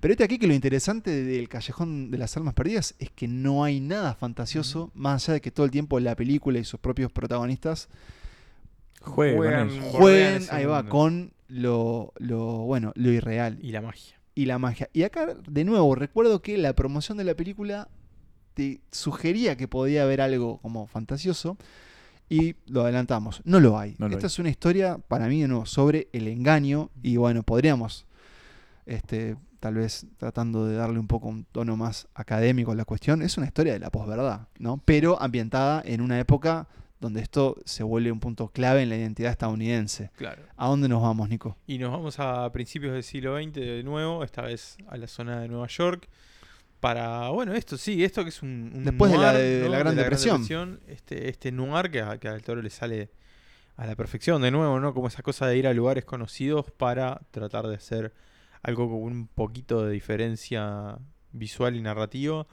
Pero 0.00 0.12
este 0.12 0.24
aquí 0.24 0.38
que 0.38 0.48
lo 0.48 0.54
interesante 0.54 1.22
del 1.24 1.48
Callejón 1.48 2.10
de 2.10 2.18
las 2.18 2.36
Almas 2.36 2.54
Perdidas 2.54 2.96
es 2.98 3.10
que 3.10 3.28
no 3.28 3.62
hay 3.62 3.78
nada 3.78 4.14
fantasioso, 4.16 4.90
más 4.94 5.28
allá 5.28 5.34
de 5.34 5.40
que 5.40 5.52
todo 5.52 5.64
el 5.64 5.70
tiempo 5.70 6.00
la 6.00 6.16
película 6.16 6.58
y 6.58 6.64
sus 6.64 6.80
propios 6.80 7.12
protagonistas 7.12 7.88
jueguen, 9.00 10.42
ahí 10.50 10.64
va, 10.64 10.88
con 10.88 11.32
lo, 11.48 12.12
lo, 12.18 12.44
bueno, 12.64 12.92
lo 12.94 13.10
irreal 13.10 13.58
Y 13.62 13.72
la 13.72 13.80
magia. 13.80 14.16
y 14.34 14.46
la 14.46 14.58
magia. 14.58 14.88
Y 14.92 15.02
acá, 15.04 15.34
de 15.48 15.64
nuevo, 15.64 15.94
recuerdo 15.94 16.42
que 16.42 16.56
la 16.58 16.72
promoción 16.74 17.18
de 17.18 17.24
la 17.24 17.34
película 17.34 17.88
te 18.54 18.80
sugería 18.90 19.56
que 19.56 19.68
podía 19.68 20.02
haber 20.02 20.20
algo 20.20 20.58
como 20.58 20.86
fantasioso. 20.86 21.56
Y 22.28 22.54
lo 22.66 22.82
adelantamos. 22.82 23.42
No 23.44 23.60
lo 23.60 23.78
hay. 23.78 23.94
No 23.98 24.08
lo 24.08 24.14
Esta 24.14 24.26
hay. 24.26 24.30
es 24.32 24.38
una 24.38 24.48
historia, 24.48 24.96
para 24.96 25.28
mí, 25.28 25.42
de 25.42 25.48
nuevo, 25.48 25.66
sobre 25.66 26.08
el 26.12 26.28
engaño. 26.28 26.90
Y 27.02 27.16
bueno, 27.16 27.42
podríamos, 27.42 28.06
este, 28.86 29.36
tal 29.60 29.74
vez 29.74 30.06
tratando 30.16 30.66
de 30.66 30.74
darle 30.74 30.98
un 30.98 31.08
poco 31.08 31.28
un 31.28 31.44
tono 31.44 31.76
más 31.76 32.08
académico 32.14 32.72
a 32.72 32.74
la 32.74 32.84
cuestión, 32.84 33.22
es 33.22 33.36
una 33.36 33.46
historia 33.46 33.74
de 33.74 33.78
la 33.78 33.90
posverdad, 33.90 34.48
¿no? 34.58 34.82
Pero 34.84 35.20
ambientada 35.22 35.82
en 35.84 36.00
una 36.00 36.18
época 36.18 36.66
donde 37.00 37.20
esto 37.20 37.56
se 37.64 37.82
vuelve 37.82 38.10
un 38.10 38.20
punto 38.20 38.48
clave 38.48 38.82
en 38.82 38.88
la 38.88 38.96
identidad 38.96 39.30
estadounidense. 39.30 40.10
Claro. 40.16 40.42
¿A 40.56 40.68
dónde 40.68 40.88
nos 40.88 41.02
vamos, 41.02 41.28
Nico? 41.28 41.56
Y 41.66 41.78
nos 41.78 41.92
vamos 41.92 42.18
a 42.18 42.50
principios 42.50 42.92
del 42.92 43.02
siglo 43.02 43.36
XX 43.36 43.52
de 43.52 43.82
nuevo, 43.82 44.24
esta 44.24 44.42
vez 44.42 44.76
a 44.88 44.96
la 44.96 45.06
zona 45.06 45.40
de 45.40 45.48
Nueva 45.48 45.66
York. 45.66 46.08
Para, 46.82 47.28
bueno, 47.28 47.54
esto 47.54 47.78
sí, 47.78 48.02
esto 48.02 48.24
que 48.24 48.30
es 48.30 48.42
un. 48.42 48.72
un 48.74 48.82
Después 48.84 49.12
de 49.12 49.16
la- 49.18 49.32
de 49.32 49.62
¿no? 49.62 49.68
la 49.70 49.78
Gran 49.78 49.94
Depresión. 49.94 50.42
Depresión, 50.42 50.80
Este, 50.88 51.28
este 51.28 51.52
noir 51.52 51.92
que 51.92 52.00
a, 52.00 52.18
que 52.18 52.26
al 52.26 52.42
toro 52.42 52.60
le 52.60 52.70
sale 52.70 53.08
a 53.76 53.86
la 53.86 53.94
perfección, 53.94 54.42
de 54.42 54.50
nuevo, 54.50 54.80
¿no? 54.80 54.92
Como 54.92 55.06
esa 55.06 55.22
cosa 55.22 55.46
de 55.46 55.56
ir 55.56 55.68
a 55.68 55.72
lugares 55.74 56.04
conocidos 56.04 56.72
para 56.72 57.20
tratar 57.30 57.68
de 57.68 57.76
hacer 57.76 58.12
algo 58.64 58.88
con 58.90 59.12
un 59.12 59.28
poquito 59.28 59.86
de 59.86 59.92
diferencia 59.92 60.98
visual 61.30 61.76
y 61.76 61.82
narrativa. 61.82 62.48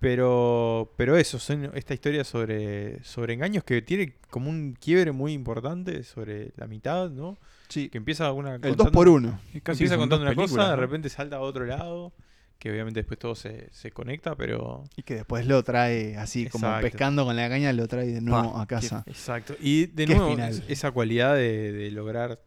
Pero, 0.00 0.94
pero 0.96 1.16
eso, 1.16 1.40
son 1.40 1.72
esta 1.74 1.92
historia 1.92 2.22
sobre, 2.22 3.02
sobre 3.02 3.34
engaños 3.34 3.64
que 3.64 3.82
tiene 3.82 4.14
como 4.30 4.48
un 4.48 4.74
quiebre 4.80 5.10
muy 5.10 5.32
importante 5.32 6.04
sobre 6.04 6.52
la 6.56 6.68
mitad, 6.68 7.10
¿no? 7.10 7.36
Sí, 7.68 7.88
Que 7.88 7.98
empieza 7.98 8.30
una 8.32 8.54
el 8.54 8.76
2 8.76 8.90
por 8.90 9.08
1 9.08 9.40
Casi 9.64 9.82
empieza 9.82 9.96
contando 9.96 10.24
una 10.24 10.36
cosa, 10.36 10.70
de 10.70 10.76
repente 10.76 11.08
salta 11.08 11.36
a 11.36 11.40
otro 11.40 11.64
lado, 11.66 12.12
que 12.58 12.70
obviamente 12.72 13.00
después 13.00 13.18
todo 13.18 13.34
se, 13.36 13.68
se 13.72 13.90
conecta, 13.92 14.34
pero... 14.34 14.82
Y 14.96 15.02
que 15.04 15.14
después 15.14 15.46
lo 15.46 15.62
trae 15.62 16.16
así, 16.16 16.48
como 16.48 16.68
pescando 16.80 17.24
con 17.24 17.36
la 17.36 17.48
caña, 17.48 17.72
lo 17.72 17.86
trae 17.86 18.08
de 18.08 18.20
nuevo 18.20 18.58
a 18.58 18.66
casa. 18.66 19.04
Exacto. 19.06 19.54
Y 19.60 19.86
de 19.86 20.06
nuevo, 20.06 20.30
final. 20.30 20.50
es- 20.50 20.64
esa 20.68 20.90
cualidad 20.90 21.36
de, 21.36 21.70
de 21.72 21.90
lograr 21.92 22.42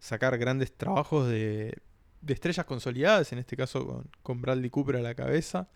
sacar 0.00 0.36
grandes 0.36 0.72
trabajos 0.76 1.28
de, 1.28 1.78
de 2.22 2.34
estrellas 2.34 2.66
consolidadas, 2.66 3.32
en 3.32 3.38
este 3.38 3.56
caso 3.56 3.86
con, 3.86 4.10
con 4.22 4.40
Bradley 4.42 4.68
Cooper 4.68 4.96
a 4.96 5.00
la 5.00 5.14
cabeza, 5.14 5.68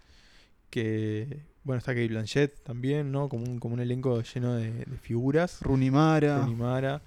que, 0.70 1.44
bueno, 1.62 1.78
está 1.78 1.92
Kate 1.92 2.08
Blanchett 2.08 2.62
también, 2.64 3.12
¿no? 3.12 3.28
Como 3.28 3.44
un, 3.44 3.60
como 3.60 3.74
un 3.74 3.80
elenco 3.80 4.20
lleno 4.22 4.56
de, 4.56 4.72
de 4.84 4.98
figuras. 4.98 5.60
Rooney 5.62 5.92
Mara. 5.92 6.38
Rooney 6.38 6.56
Mara, 6.56 7.02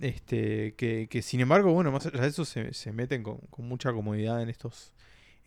este, 0.00 0.74
que, 0.76 1.08
que 1.10 1.22
sin 1.22 1.40
embargo, 1.40 1.72
bueno, 1.72 1.90
más 1.90 2.06
allá 2.06 2.20
de 2.22 2.28
eso 2.28 2.44
se, 2.44 2.72
se 2.72 2.92
meten 2.92 3.24
con, 3.24 3.38
con 3.50 3.66
mucha 3.66 3.92
comodidad 3.92 4.40
en 4.42 4.48
estos, 4.48 4.92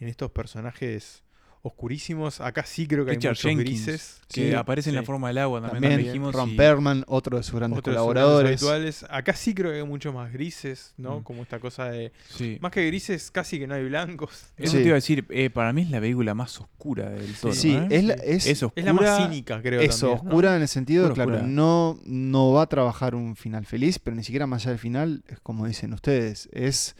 en 0.04 0.10
estos 0.10 0.32
personajes 0.32 1.24
oscurísimos. 1.66 2.42
Acá 2.42 2.66
sí 2.66 2.88
creo 2.88 3.06
que 3.06 3.12
hay 3.12 3.18
muchos 3.18 3.40
Jenkins, 3.42 3.86
grises. 3.86 4.22
que 4.28 4.50
Sí, 4.50 4.54
aparece 4.54 4.90
en 4.90 4.98
la 4.98 5.04
forma 5.04 5.30
del 5.30 5.38
agua 5.38 5.62
también. 5.62 5.82
También 5.84 6.06
dijimos, 6.08 6.36
Ron 6.36 6.58
Perlman, 6.58 7.06
otro 7.08 7.38
de 7.38 7.44
sus 7.44 7.56
grandes 7.56 7.78
sus 7.78 7.84
colaboradores. 7.86 9.06
Acá 9.10 9.34
sí 9.34 9.54
creo 9.56 9.72
que 9.72 9.78
hay 9.78 9.86
muchos 9.86 10.14
más 10.14 10.34
grises, 10.34 10.94
¿no? 10.98 11.22
Mm. 11.22 11.24
Como 11.24 11.42
esta 11.42 11.60
cosa 11.60 11.86
de... 11.90 12.12
Sí. 12.36 12.58
Más 12.60 12.74
que 12.74 12.86
grises, 12.86 13.32
casi 13.32 13.60
que 13.60 13.68
no 13.68 13.76
hay 13.76 13.86
blancos. 13.86 14.48
Eso 14.58 14.74
Sí. 14.74 14.78
te 14.80 14.84
iba 14.84 14.92
a 14.92 14.96
decir, 14.96 15.26
eh, 15.30 15.50
para 15.50 15.72
mí 15.72 15.84
es 15.84 15.90
la 15.90 16.02
película 16.02 16.34
más 16.34 16.60
oscura 16.60 17.10
del 17.10 17.34
todo. 17.34 17.54
Sí, 17.54 17.74
¿eh? 17.74 17.88
es, 17.90 18.04
la, 18.04 18.14
es, 18.16 18.46
Es 18.46 18.62
oscura. 18.62 18.82
Es 18.82 18.86
la 18.86 18.94
más 18.94 19.18
cínica, 19.24 19.62
creo. 19.62 19.80
también, 19.80 20.00
¿no? 20.02 20.12
oscura 20.14 20.56
en 20.58 20.62
el 20.64 20.68
sentido, 20.68 21.04
Oscura, 21.06 21.24
claro, 21.24 21.38
oscura. 21.38 21.48
no, 21.50 21.98
no 22.04 22.52
va 22.52 22.64
a 22.64 22.68
trabajar 22.68 23.16
un 23.16 23.38
final 23.38 23.66
feliz, 23.66 24.00
pero 24.00 24.18
ni 24.18 24.26
siquiera 24.26 24.48
más 24.48 24.64
allá 24.64 24.72
del 24.72 24.80
final, 24.80 25.24
es 25.30 25.40
como 25.40 25.66
dicen 25.66 25.94
ustedes, 25.94 26.50
es, 26.52 26.98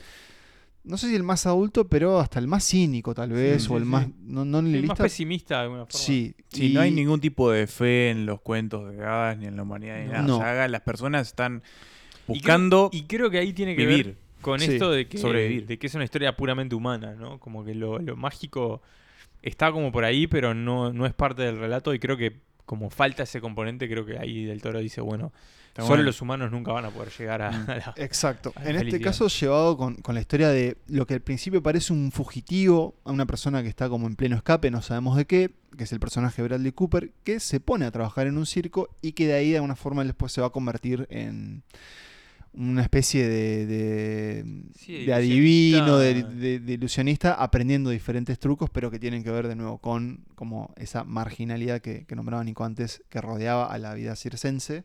no 0.84 0.98
sé 0.98 1.08
si 1.10 1.16
el 1.16 1.24
más 1.24 1.46
adulto, 1.46 1.88
pero 1.88 2.20
hasta 2.20 2.40
el 2.40 2.48
más 2.48 2.64
cínico 2.68 3.14
tal 3.14 3.32
vez, 3.32 3.64
sí, 3.64 3.70
o 3.72 3.78
el 3.78 3.84
sí. 3.84 3.90
más, 3.90 4.08
no, 4.22 4.44
no 4.46 4.62
Sí, 4.62 4.82
más 4.86 4.98
pesimista 5.00 5.58
de 5.58 5.64
alguna 5.64 5.86
forma. 5.86 6.00
Sí, 6.06 6.36
Sí, 6.50 6.72
y- 6.72 6.74
no 6.74 6.82
hay 6.82 6.92
ningún 6.92 7.20
tipo 7.22 7.52
de 7.52 7.68
fe 7.68 8.10
en 8.10 8.26
los 8.26 8.42
cuentos 8.42 8.90
de 8.92 8.98
gas 8.98 9.38
ni 9.38 9.46
en 9.48 9.56
la 9.56 9.64
humanidad 9.64 10.00
ni 10.02 10.08
nada. 10.08 10.22
No. 10.24 10.36
O 10.38 10.40
sea, 10.40 10.52
haga- 10.52 10.68
las 10.68 10.82
personas 10.82 11.28
están 11.28 11.58
Y 11.58 11.62
creo- 11.62 12.26
buscando 12.36 12.90
Y 12.92 13.04
creo 13.04 13.30
que 13.30 13.40
ahí 13.40 13.54
tiene 13.54 13.76
que 13.76 13.86
vivir. 13.86 14.06
ver 14.08 14.18
con 14.42 14.60
Sí, 14.60 14.74
esto 14.74 14.92
de 14.92 15.08
que, 15.08 15.18
sobrevivir. 15.18 15.66
de 15.68 15.80
que 15.80 15.88
es 15.88 15.96
una 15.96 16.04
historia 16.04 16.36
puramente 16.36 16.76
humana, 16.76 17.16
¿no? 17.16 17.40
Como 17.40 17.64
que 17.64 17.74
lo, 17.76 18.00
lo 18.00 18.16
mágico 18.18 18.82
está 19.42 19.72
como 19.72 19.92
por 19.92 20.04
ahí, 20.06 20.28
pero 20.28 20.54
no, 20.54 20.92
no 20.94 21.06
es 21.06 21.14
parte 21.14 21.42
del 21.44 21.58
relato 21.60 21.94
y 21.94 22.00
creo 22.00 22.18
que 22.18 22.42
como 22.66 22.90
falta 22.90 23.24
ese 23.24 23.42
componente, 23.42 23.90
creo 23.90 24.06
que 24.06 24.18
ahí 24.18 24.46
del 24.46 24.62
toro 24.62 24.80
dice, 24.80 25.02
bueno, 25.02 25.32
Está 25.68 25.82
solo 25.82 25.96
bueno. 25.96 26.04
los 26.04 26.22
humanos 26.22 26.52
nunca 26.52 26.72
van 26.72 26.86
a 26.86 26.92
poder 26.92 27.12
llegar 27.18 27.42
a, 27.42 27.52
Mm. 27.52 27.66
a 27.70 27.76
la... 27.76 27.94
Exacto. 27.98 28.54
a 28.56 28.64
la 28.64 28.70
En 28.70 28.76
este 28.88 29.02
caso 29.02 29.28
llevado 29.28 29.76
con, 29.76 29.96
con 29.96 30.14
la 30.16 30.22
historia 30.22 30.50
de 30.50 30.78
lo 30.88 31.08
que 31.08 31.16
al 31.16 31.22
principio 31.22 31.64
parece 31.64 31.92
un 31.94 32.12
fugitivo, 32.12 32.96
a 33.06 33.12
una 33.12 33.26
persona 33.26 33.64
que 33.64 33.70
está 33.70 33.90
como 33.90 34.06
en 34.08 34.16
pleno 34.16 34.36
escape, 34.36 34.70
no 34.70 34.82
sabemos 34.82 35.18
de 35.18 35.26
qué, 35.26 35.52
que 35.78 35.86
es 35.86 35.92
el 35.92 36.00
personaje 36.00 36.42
de 36.42 36.48
Bradley 36.48 36.72
Cooper, 36.72 37.12
que 37.24 37.40
se 37.40 37.60
pone 37.60 37.86
a 37.86 37.92
trabajar 37.92 38.28
en 38.28 38.38
un 38.38 38.46
circo 38.46 38.90
y 39.02 39.14
que 39.14 39.26
de 39.28 39.34
ahí 39.34 39.50
de 39.50 39.58
alguna 39.58 39.76
forma 39.76 40.04
después 40.04 40.32
se 40.32 40.42
va 40.42 40.48
a 40.48 40.52
convertir 40.52 41.08
en 41.10 41.64
una 42.56 42.82
especie 42.84 43.28
de, 43.28 43.66
de, 43.66 44.46
Sí, 44.78 44.94
de 45.00 45.06
de 45.06 45.14
adivino, 45.14 45.98
de, 45.98 46.12
ilusionista. 46.12 46.40
de- 46.42 46.60
de 46.60 46.74
ilusionista, 46.74 47.34
aprendiendo 47.34 47.90
diferentes 47.90 48.38
trucos, 48.40 48.70
pero 48.70 48.92
que 48.92 49.00
tienen 49.00 49.24
que 49.24 49.32
ver 49.32 49.48
de 49.48 49.56
nuevo 49.56 49.80
con 49.80 50.24
como 50.36 50.74
esa 50.78 51.04
marginalidad 51.04 51.82
que, 51.82 52.06
que 52.06 52.16
nombraba 52.16 52.44
Nico 52.44 52.64
antes, 52.64 53.04
que 53.10 53.22
rodeaba 53.22 53.66
a 53.74 53.78
la 53.80 53.94
vida 53.96 54.16
circense 54.16 54.84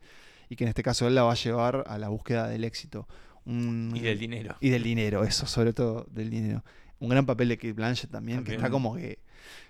y 0.49 0.57
que 0.57 0.65
en 0.65 0.69
este 0.69 0.83
caso 0.83 1.07
él 1.09 1.15
la 1.15 1.25
va 1.25 1.33
a 1.33 1.37
llevar 1.37 1.85
a 1.87 1.99
la 1.99 2.09
búsqueda 2.09 2.49
del 2.49 2.65
éxito. 2.65 3.07
Un- 3.45 3.93
Y 3.95 4.01
del 4.01 4.19
dinero. 4.19 4.57
Y 4.61 4.71
del 4.71 4.83
dinero, 4.83 5.25
eso, 5.25 5.47
sobre 5.47 5.73
todo 5.73 6.07
del 6.11 6.31
dinero. 6.31 6.65
Un 7.01 7.11
gran 7.11 7.27
papel 7.27 7.49
de 7.49 7.57
Kate 7.59 7.75
Blanchett 7.75 8.11
también, 8.11 8.45
que 8.45 8.55
está 8.55 8.71
como 8.71 8.97
que 8.97 9.19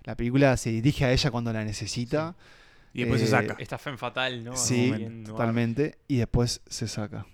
la 0.04 0.16
película 0.16 0.56
se 0.56 0.70
dirige 0.70 1.04
a 1.04 1.12
ella 1.12 1.30
cuando 1.30 1.52
la 1.52 1.64
necesita. 1.64 2.36
Y 2.94 3.00
después 3.00 3.20
Eh, 3.20 3.24
se 3.26 3.30
saca. 3.32 3.56
Esta 3.58 3.76
fe 3.76 3.96
fatal, 3.96 4.44
¿no? 4.44 4.56
sí, 4.56 4.90
bien 4.92 5.24
totalmente. 5.24 5.98
Y 6.08 6.16
después 6.16 6.62
se 6.68 6.88
saca. 6.88 7.26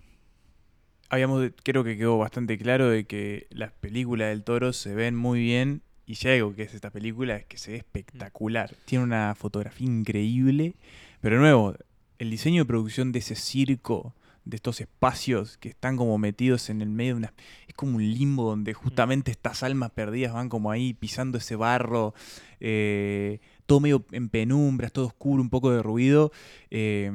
Habíamos, 1.15 1.49
creo 1.63 1.85
que 1.85 1.97
quedó 1.97 2.19
bastante 2.19 2.59
claro 2.59 2.91
de 2.91 3.05
que 3.05 3.47
las 3.51 3.71
películas 3.71 4.31
del 4.31 4.43
toro 4.43 4.73
se 4.73 4.97
ven 4.97 5.15
muy 5.15 5.39
bien. 5.39 5.83
Y 6.07 6.27
algo 6.27 6.57
que 6.57 6.65
es 6.65 6.75
esta 6.75 6.91
película 6.91 7.37
es 7.37 7.47
que 7.47 7.57
se 7.57 7.71
ve 7.71 7.77
espectacular. 7.77 8.75
Tiene 8.85 9.05
una 9.05 9.35
fotografía 9.37 9.87
increíble. 9.87 10.75
Pero 11.21 11.37
de 11.37 11.41
nuevo, 11.43 11.75
el 12.19 12.31
diseño 12.31 12.63
de 12.63 12.67
producción 12.67 13.13
de 13.13 13.21
ese 13.21 13.37
circo, 13.37 14.13
de 14.45 14.57
estos 14.57 14.81
espacios 14.81 15.57
que 15.57 15.69
están 15.69 15.97
como 15.97 16.19
metidos 16.19 16.69
en 16.69 16.83
el 16.83 16.89
medio 16.89 17.15
de 17.15 17.19
una... 17.19 17.35
Es 17.69 17.75
como 17.75 17.97
un 17.97 18.03
limbo 18.03 18.51
donde 18.51 18.75
justamente 18.75 19.31
estas 19.31 19.63
almas 19.63 19.93
perdidas 19.93 20.33
van 20.33 20.49
como 20.49 20.73
ahí 20.73 20.95
pisando 20.95 21.39
ese 21.39 21.55
barro. 21.55 22.13
eh, 22.59 23.39
todo 23.67 23.79
medio 23.79 24.05
en 24.11 24.31
penumbras, 24.31 24.93
todo 24.93 25.07
oscuro, 25.07 25.41
un 25.41 25.49
poco 25.49 25.71
de 25.71 25.81
ruido. 25.81 26.33
eh, 26.71 27.11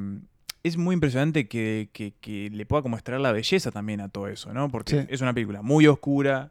es 0.63 0.77
muy 0.77 0.93
impresionante 0.93 1.47
que, 1.47 1.89
que- 1.93 2.13
que 2.19 2.49
le 2.49 2.65
pueda 2.65 2.81
como 2.81 2.95
extraer 2.97 3.21
la 3.21 3.31
belleza 3.31 3.71
también 3.71 4.01
a 4.01 4.09
todo 4.09 4.27
eso, 4.27 4.53
¿no? 4.53 4.69
Porque 4.69 5.01
Sí. 5.01 5.07
es 5.09 5.21
una 5.21 5.33
película 5.33 5.61
muy 5.61 5.87
oscura, 5.87 6.49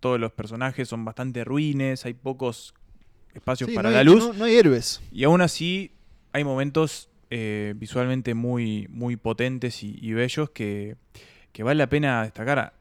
todos 0.00 0.20
los 0.20 0.32
personajes 0.32 0.88
son 0.88 1.04
bastante 1.04 1.44
ruines, 1.44 2.04
hay 2.04 2.14
pocos 2.14 2.74
espacios 3.34 3.70
Sí, 3.70 3.74
para 3.76 3.90
no 3.90 3.96
la 3.96 4.04
luz. 4.04 4.18
No, 4.28 4.32
no 4.32 4.44
hay 4.44 4.56
héroes. 4.56 5.00
Y 5.10 5.24
aún 5.24 5.40
así, 5.40 5.92
hay 6.32 6.44
momentos 6.44 7.08
eh, 7.30 7.74
visualmente 7.76 8.34
muy, 8.34 8.86
muy 8.90 9.16
potentes 9.16 9.82
y, 9.82 9.98
y 10.00 10.12
bellos 10.12 10.50
que, 10.50 10.96
que 11.52 11.62
vale 11.62 11.78
la 11.78 11.88
pena 11.88 12.22
destacar. 12.22 12.74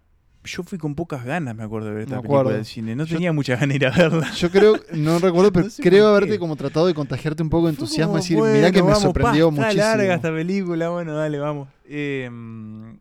Yo 0.47 0.63
fui 0.63 0.77
con 0.79 0.95
pocas 0.95 1.23
ganas, 1.23 1.55
me 1.55 1.63
acuerdo, 1.63 1.87
de 1.89 1.93
ver 1.93 2.03
esta 2.03 2.15
Me 2.15 2.21
película 2.21 2.39
acuerdo. 2.41 2.57
del 2.57 2.65
cine. 2.65 2.95
No 2.95 3.05
Yo- 3.05 3.15
tenía 3.15 3.31
mucha 3.33 3.53
ganas 3.55 3.69
de 3.69 3.75
ir 3.75 3.85
a 3.87 3.91
verla. 3.91 4.31
Yo 4.35 4.49
creo, 4.49 4.79
no 4.93 5.19
recuerdo, 5.19 5.51
pero 5.53 5.65
No 5.65 5.69
sé 5.71 5.83
creo 5.83 6.07
haberte 6.07 6.39
como 6.39 6.55
tratado 6.55 6.87
de 6.87 6.93
contagiarte 6.93 7.43
un 7.43 7.49
poco 7.49 7.67
de 7.67 7.73
entusiasmo 7.73 8.13
y 8.15 8.21
decir, 8.21 8.37
bueno, 8.37 8.55
mirá 8.55 8.71
que 8.71 8.81
me 8.81 8.95
sorprendió 8.95 9.49
pa, 9.49 9.55
está 9.55 9.61
muchísimo. 9.67 9.83
larga 9.97 10.15
esta 10.15 10.31
película, 10.33 10.89
bueno, 10.89 11.13
dale, 11.15 11.37
vamos. 11.39 11.67
Eh, 11.89 12.29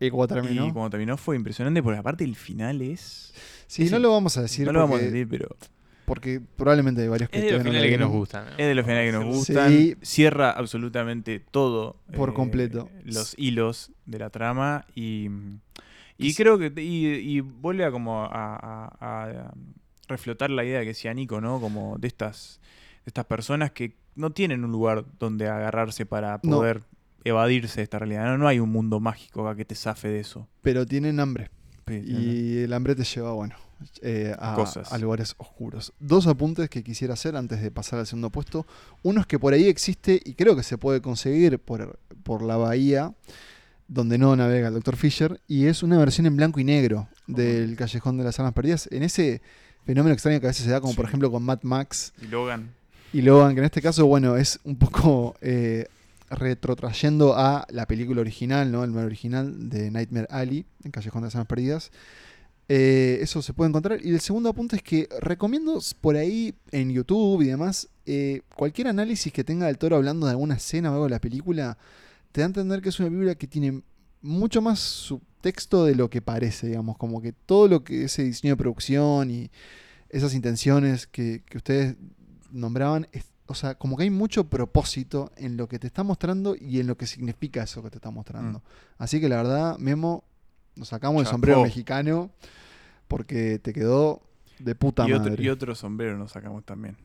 Y 0.01 0.11
cuando 0.11 0.35
terminó. 0.35 0.67
Y 0.67 0.73
cuando 0.73 0.91
terminó 0.91 1.17
fue 1.17 1.37
impresionante 1.37 1.83
porque 1.83 1.99
aparte 1.99 2.25
el 2.25 2.37
final 2.37 2.83
es... 2.83 3.33
Sí, 3.67 3.87
sí, 3.87 3.93
no 3.93 3.99
lo 3.99 4.11
vamos 4.13 4.37
a 4.37 4.43
decir. 4.43 4.65
no 4.67 4.73
lo 4.73 4.81
vamos 4.81 5.01
a 5.01 5.03
decir, 5.05 5.27
pero 5.29 5.49
Porque 6.05 6.41
probablemente 6.57 7.03
hay 7.03 7.09
varios 7.09 7.29
que 7.31 7.39
Es 7.39 7.45
de 7.47 7.51
los 7.53 7.63
finales 7.65 7.91
que 7.91 7.99
nos 7.99 8.11
gustan. 8.13 8.45
¿no? 8.45 8.51
es 8.53 8.57
de 8.67 8.75
los 8.77 8.85
finales 8.87 9.13
que 9.13 9.19
nos 9.19 9.25
gustan. 9.37 9.69
Sí. 9.71 9.97
Cierra 10.03 10.53
absolutamente 10.53 11.41
todo. 11.51 11.97
Por 12.15 12.29
eh, 12.31 12.35
completo. 12.35 12.89
Los 13.05 13.35
hilos 13.37 13.91
de 14.05 14.19
la 14.21 14.31
trama 14.31 14.85
y... 14.95 15.29
Y 16.19 16.35
creo 16.35 16.59
que... 16.59 16.73
Y, 16.81 17.07
y 17.07 17.41
vuelve 17.41 17.85
a 17.85 17.91
como 17.91 18.23
a, 18.25 18.27
a- 18.27 18.97
a- 19.01 19.25
a 19.45 19.55
reflotar 20.09 20.51
la 20.51 20.65
idea 20.65 20.81
que 20.81 20.89
decía 20.89 21.13
Nico, 21.15 21.41
¿no? 21.41 21.61
Como 21.61 21.99
de 21.99 22.09
estas, 22.09 22.61
de 23.05 23.11
estas 23.11 23.25
personas 23.27 23.73
que 23.73 23.97
no 24.15 24.31
tienen 24.31 24.65
un 24.65 24.73
lugar 24.73 25.05
donde 25.19 25.49
agarrarse 25.49 26.07
para 26.07 26.41
No. 26.43 26.59
poder 26.59 26.83
evadirse 27.25 27.79
de 27.81 27.83
esta 27.85 27.99
realidad. 27.99 28.25
No, 28.27 28.39
no 28.39 28.49
hay 28.49 28.61
un 28.61 28.71
mundo 28.71 29.01
mágico 29.01 29.47
acá 29.47 29.57
que 29.59 29.65
te 29.65 29.75
zafe 29.75 30.09
de 30.09 30.21
eso. 30.21 30.49
Pero 30.63 30.87
tienen 30.87 31.19
hambre. 31.21 31.51
Sí, 31.89 32.03
Y 32.07 32.59
el 32.59 32.73
hambre 32.73 32.95
te 32.95 33.05
lleva, 33.05 33.33
bueno, 33.33 33.55
eh, 34.03 34.35
a, 34.39 34.55
Cosas. 34.55 34.93
a 34.93 34.99
lugares 34.99 35.35
oscuros. 35.39 35.93
Dos 36.01 36.27
apuntes 36.27 36.69
que 36.71 36.83
quisiera 36.83 37.15
hacer 37.15 37.37
antes 37.37 37.61
de 37.61 37.71
pasar 37.71 37.99
al 37.99 38.07
segundo 38.07 38.31
puesto. 38.31 38.67
Uno 39.03 39.21
es 39.21 39.27
que 39.27 39.39
por 39.39 39.53
ahí 39.53 39.67
existe, 39.67 40.21
y 40.25 40.35
creo 40.35 40.57
que 40.57 40.63
se 40.63 40.79
puede 40.79 41.01
conseguir 41.01 41.59
por, 41.59 41.99
por 42.25 42.43
la 42.43 42.57
bahía, 42.57 43.13
donde 43.89 44.19
no 44.19 44.35
navega 44.35 44.69
el 44.69 44.75
Dr. 44.75 44.97
Fisher, 44.97 45.41
y 45.47 45.67
es 45.67 45.83
una 45.83 45.99
versión 45.99 46.27
en 46.27 46.37
blanco 46.37 46.61
y 46.61 46.65
negro 46.65 47.09
del 47.27 47.77
Callejón 47.77 48.19
de 48.19 48.25
las 48.25 48.39
Armas 48.39 48.55
Perdidas. 48.55 48.89
En 48.91 49.03
ese 49.03 49.43
fenómeno 49.85 50.13
extraño 50.13 50.41
que 50.41 50.47
a 50.47 50.51
veces 50.51 50.65
se 50.65 50.71
da, 50.71 50.81
como 50.81 50.95
por 50.95 51.05
ejemplo 51.05 51.31
con 51.31 51.43
Mad 51.43 51.61
Max 51.63 52.13
Y 52.21 52.27
Logan. 52.27 52.75
y 53.13 53.23
Logan, 53.23 53.55
que 53.55 53.61
en 53.61 53.65
este 53.67 53.83
caso, 53.83 54.07
bueno, 54.07 54.37
es 54.37 54.59
un 54.65 54.77
poco 54.77 55.37
eh, 55.41 55.87
retrotrayendo 56.31 57.37
a 57.37 57.67
la 57.71 57.87
película 57.87 58.21
original, 58.21 58.71
¿no? 58.73 58.83
El 58.83 58.91
mal 58.91 59.05
original 59.07 59.69
de 59.69 59.91
Nightmare 59.91 60.27
Alley, 60.31 60.67
en 60.85 60.91
Callejón 60.91 61.23
de 61.23 61.27
las 61.27 61.35
Almas 61.37 61.47
Perdidas. 61.49 61.91
Eh, 62.69 63.19
eso 63.23 63.43
se 63.43 63.53
puede 63.53 63.69
encontrar. 63.69 64.01
Y 64.05 64.11
el 64.11 64.21
segundo 64.21 64.49
apunte 64.49 64.77
es 64.77 64.83
que 64.83 65.09
recomiendo 65.21 65.81
por 66.01 66.17
ahí 66.17 66.55
en 66.73 66.91
YouTube 66.91 67.43
y 67.43 67.47
demás, 67.47 67.89
eh, 68.07 68.43
cualquier 68.57 68.89
análisis 68.89 69.33
que 69.33 69.45
tenga 69.45 69.67
del 69.67 69.79
toro 69.79 69.97
hablando 69.97 70.27
de 70.27 70.33
alguna 70.33 70.55
escena 70.57 70.91
o 70.91 70.95
algo 70.95 71.05
de 71.05 71.11
la 71.11 71.21
película, 71.21 71.79
te 72.37 72.43
da 72.43 72.45
a 72.45 72.49
entender 72.49 72.83
que 72.83 72.91
es 72.91 73.01
una 73.01 73.09
película 73.09 73.35
que 73.35 73.47
tiene 73.47 73.81
mucho 74.21 74.61
más 74.61 74.79
subtexto 74.79 75.87
de 75.87 75.95
lo 75.95 76.11
que 76.11 76.21
parece, 76.21 76.67
digamos, 76.67 76.99
como 76.99 77.23
que 77.23 77.33
todo 77.33 77.67
lo 77.67 77.83
que 77.83 78.05
ese 78.05 78.25
diseño 78.25 78.53
de 78.53 78.59
producción 78.59 79.31
y 79.31 79.51
esas 80.11 80.35
intenciones 80.35 81.07
que, 81.07 81.43
que 81.47 81.57
ustedes 81.57 81.97
nombraban, 82.51 83.09
es- 83.13 83.25
o 83.47 83.55
sea, 83.55 83.77
como 83.77 83.97
que 83.97 84.03
hay 84.03 84.11
mucho 84.11 84.51
propósito 84.51 85.33
en 85.39 85.57
lo 85.57 85.67
que 85.67 85.79
te 85.79 85.87
está 85.87 86.03
mostrando 86.03 86.55
y 86.61 86.79
en 86.79 86.87
lo 86.87 86.99
que 86.99 87.07
significa 87.07 87.63
eso 87.63 87.83
que 87.83 87.89
te 87.89 87.97
está 87.97 88.11
mostrando. 88.11 88.61
Así 88.99 89.19
que 89.19 89.31
la 89.31 89.37
verdad, 89.37 89.79
Memo, 89.79 90.23
nos 90.75 90.89
sacamos 90.89 91.23
el 91.23 91.27
sombrero 91.29 91.63
mexicano 91.63 92.31
porque 93.09 93.59
te 93.61 93.73
quedó 93.73 94.21
de 94.59 94.75
puta 94.75 95.09
Y 95.09 95.13
otro, 95.15 95.31
madre. 95.31 95.43
y 95.43 95.49
otro 95.49 95.75
sombrero 95.75 96.19
nos 96.19 96.33
sacamos 96.33 96.65
también. 96.67 96.99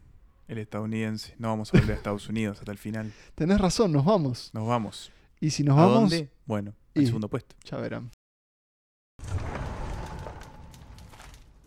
El 0.49 0.57
estadounidense. 0.57 1.35
No 1.39 1.47
vamos 1.47 1.73
a 1.73 1.77
volver 1.77 1.93
a 1.93 1.97
Estados 1.97 2.27
Unidos 2.27 2.59
hasta 2.59 2.73
el 2.73 2.77
final. 2.77 3.13
Tenés 3.35 3.61
razón, 3.61 3.93
nos 3.93 4.03
vamos. 4.03 4.49
Nos 4.53 4.67
vamos. 4.67 5.09
Y 5.41 5.49
si 5.49 5.63
nos 5.63 5.77
¿A 5.77 5.81
vamos, 5.87 6.11
dónde? 6.11 6.29
Bueno, 6.45 6.73
al 6.95 7.01
Y- 7.01 7.05
segundo 7.07 7.27
puesto. 7.27 7.55
ya 7.65 7.77
verán. 7.77 8.11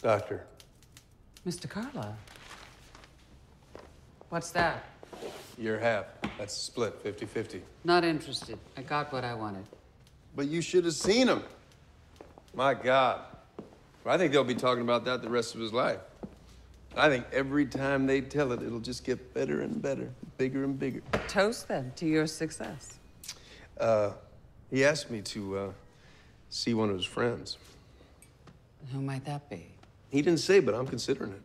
Doctor, 0.01 0.47
Mr. 1.45 1.69
Carlisle. 1.69 2.15
What's 4.31 4.51
that? 4.53 4.85
your 5.57 5.79
half. 5.79 6.07
That's 6.39 6.53
split 6.55 6.95
50 7.03 7.27
50. 7.27 7.63
Not 7.85 8.05
interested. 8.05 8.59
I 8.77 8.83
got 8.83 9.13
what 9.13 9.25
I 9.25 9.35
wanted. 9.35 9.65
But 10.37 10.47
you 10.49 10.61
should 10.61 10.85
have 10.85 10.95
seen 10.95 11.29
him. 11.29 11.43
My 12.55 12.75
God. 12.75 13.21
I 14.07 14.19
think 14.19 14.33
they'll 14.33 14.45
be 14.45 14.55
talking 14.55 14.83
about 14.83 15.05
that 15.07 15.23
the 15.23 15.31
rest 15.31 15.55
of 15.55 15.61
his 15.61 15.73
life. 15.73 16.01
I 16.97 17.09
think 17.09 17.25
every 17.33 17.67
time 17.67 18.07
they 18.07 18.21
tell 18.21 18.53
it, 18.53 18.63
it'll 18.63 18.81
just 18.81 19.05
get 19.05 19.33
better 19.33 19.63
and 19.63 19.81
better, 19.81 20.11
bigger 20.37 20.63
and 20.65 20.79
bigger. 20.79 21.01
Toast 21.29 21.67
them 21.69 21.93
to 21.97 22.07
your 22.07 22.27
success. 22.27 22.99
Uh, 23.79 24.11
he 24.71 24.85
asked 24.85 25.11
me 25.11 25.21
to 25.23 25.59
uh, 25.59 25.71
see 26.51 26.75
one 26.75 26.91
of 26.91 26.97
his 26.97 27.05
friends. 27.05 27.59
Who 28.93 29.01
might 29.01 29.25
that 29.25 29.49
be? 29.49 29.67
He 30.11 30.23
didn't 30.23 30.41
say, 30.41 30.61
but 30.61 30.75
I'm 30.75 30.87
considering 30.87 31.33
it. 31.33 31.43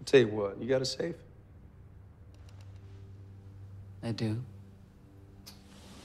I'll 0.00 0.04
tell 0.04 0.20
you 0.20 0.28
what, 0.28 0.60
you 0.60 0.68
got 0.68 0.82
a 0.82 0.84
safe? 0.84 1.16
I 4.02 4.12
do. 4.12 4.24
You 4.26 4.36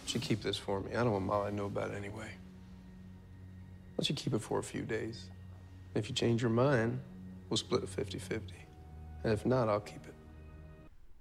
should 0.05 0.21
keep 0.21 0.41
this 0.41 0.57
for 0.57 0.79
me. 0.79 0.91
I 0.91 1.03
don't 1.03 1.11
want 1.11 1.25
Molly 1.25 1.49
to 1.49 1.55
know 1.55 1.65
about 1.65 1.91
it 1.91 1.95
anyway. 1.95 2.29
Why 3.95 4.03
don't 4.03 4.09
you 4.09 4.15
keep 4.15 4.33
it 4.33 4.39
for 4.39 4.59
a 4.59 4.63
few 4.63 4.83
days? 4.83 5.25
If 5.95 6.09
you 6.09 6.15
change 6.15 6.41
your 6.41 6.51
mind, 6.51 6.99
we'll 7.49 7.57
split 7.57 7.83
it 7.83 7.89
50 7.89 8.19
50. 8.19 8.53
And 9.23 9.33
if 9.33 9.45
not, 9.45 9.67
I'll 9.67 9.79
keep 9.79 10.05
it. 10.05 10.13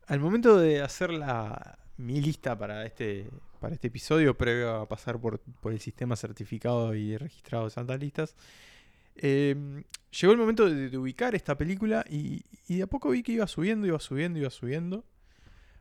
Al 0.08 0.18
momento 0.18 0.58
de 0.58 0.80
hacer 0.80 1.08
la, 1.18 1.58
mi 1.98 2.20
lista 2.20 2.56
para 2.58 2.84
este, 2.84 3.28
para 3.60 3.74
este 3.74 3.88
episodio, 3.88 4.36
previo 4.36 4.74
a 4.74 4.88
pasar 4.88 5.18
por, 5.20 5.40
por 5.40 5.72
el 5.72 5.80
sistema 5.80 6.14
certificado 6.16 6.94
y 6.94 7.16
registrado 7.16 7.64
de 7.64 7.70
Santas 7.70 7.98
Listas, 8.00 8.36
eh, 9.16 9.82
llegó 10.20 10.32
el 10.32 10.38
momento 10.38 10.68
de, 10.68 10.90
de 10.90 10.98
ubicar 10.98 11.34
esta 11.34 11.56
película 11.56 12.04
y, 12.08 12.42
y 12.68 12.76
de 12.76 12.82
a 12.82 12.86
poco 12.86 13.10
vi 13.10 13.22
que 13.22 13.32
iba 13.32 13.46
subiendo, 13.46 13.86
iba 13.86 13.98
subiendo, 14.00 14.38
iba 14.38 14.50
subiendo, 14.50 15.04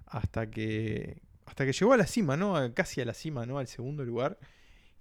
hasta 0.05 0.49
que, 0.49 1.21
hasta 1.45 1.65
que 1.65 1.73
llegó 1.73 1.93
a 1.93 1.97
la 1.97 2.07
cima, 2.07 2.37
¿no? 2.37 2.55
Casi 2.73 3.01
a 3.01 3.05
la 3.05 3.13
cima, 3.13 3.45
¿no? 3.45 3.57
Al 3.59 3.67
segundo 3.67 4.05
lugar, 4.05 4.37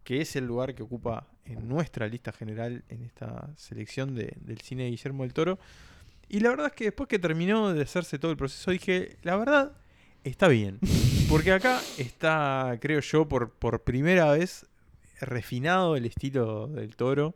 que 0.02 0.20
es 0.20 0.34
el 0.36 0.46
lugar 0.46 0.74
que 0.74 0.82
ocupa 0.82 1.28
en 1.44 1.68
nuestra 1.68 2.08
lista 2.08 2.32
general 2.32 2.82
en 2.88 3.02
esta 3.04 3.50
selección 3.56 4.14
de- 4.14 4.34
del 4.40 4.60
cine 4.60 4.84
de 4.84 4.90
Guillermo 4.90 5.22
del 5.22 5.32
Toro. 5.32 5.58
Y 6.28 6.40
la 6.40 6.50
verdad 6.50 6.66
es 6.68 6.72
que 6.72 6.84
después 6.84 7.08
que 7.08 7.18
terminó 7.18 7.72
de 7.72 7.82
hacerse 7.82 8.18
todo 8.18 8.30
el 8.32 8.36
proceso, 8.36 8.70
dije, 8.70 9.18
la 9.22 9.36
verdad, 9.36 9.76
está 10.24 10.48
bien. 10.48 10.78
Porque 11.28 11.52
acá 11.52 11.80
está, 11.98 12.78
creo 12.80 13.00
yo, 13.00 13.28
por, 13.28 13.50
por 13.52 13.82
primera 13.84 14.32
vez 14.32 14.66
refinado 15.20 15.96
el 15.96 16.06
estilo 16.06 16.66
del 16.68 16.96
toro. 16.96 17.34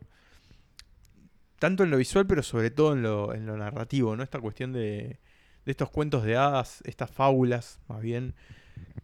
Tanto 1.59 1.83
en 1.83 1.91
lo 1.91 1.97
visual, 1.97 2.25
pero 2.25 2.41
sobre 2.41 2.71
todo 2.71 2.93
en 2.93 3.01
lo, 3.01 3.33
en 3.33 3.45
lo 3.45 3.57
narrativo, 3.57 4.15
¿no? 4.15 4.23
Esta 4.23 4.39
cuestión 4.39 4.71
de, 4.71 5.19
de 5.65 5.71
estos 5.71 5.89
cuentos 5.89 6.23
de 6.23 6.37
hadas, 6.37 6.81
estas 6.85 7.11
fábulas, 7.11 7.79
más 7.89 8.01
bien, 8.01 8.33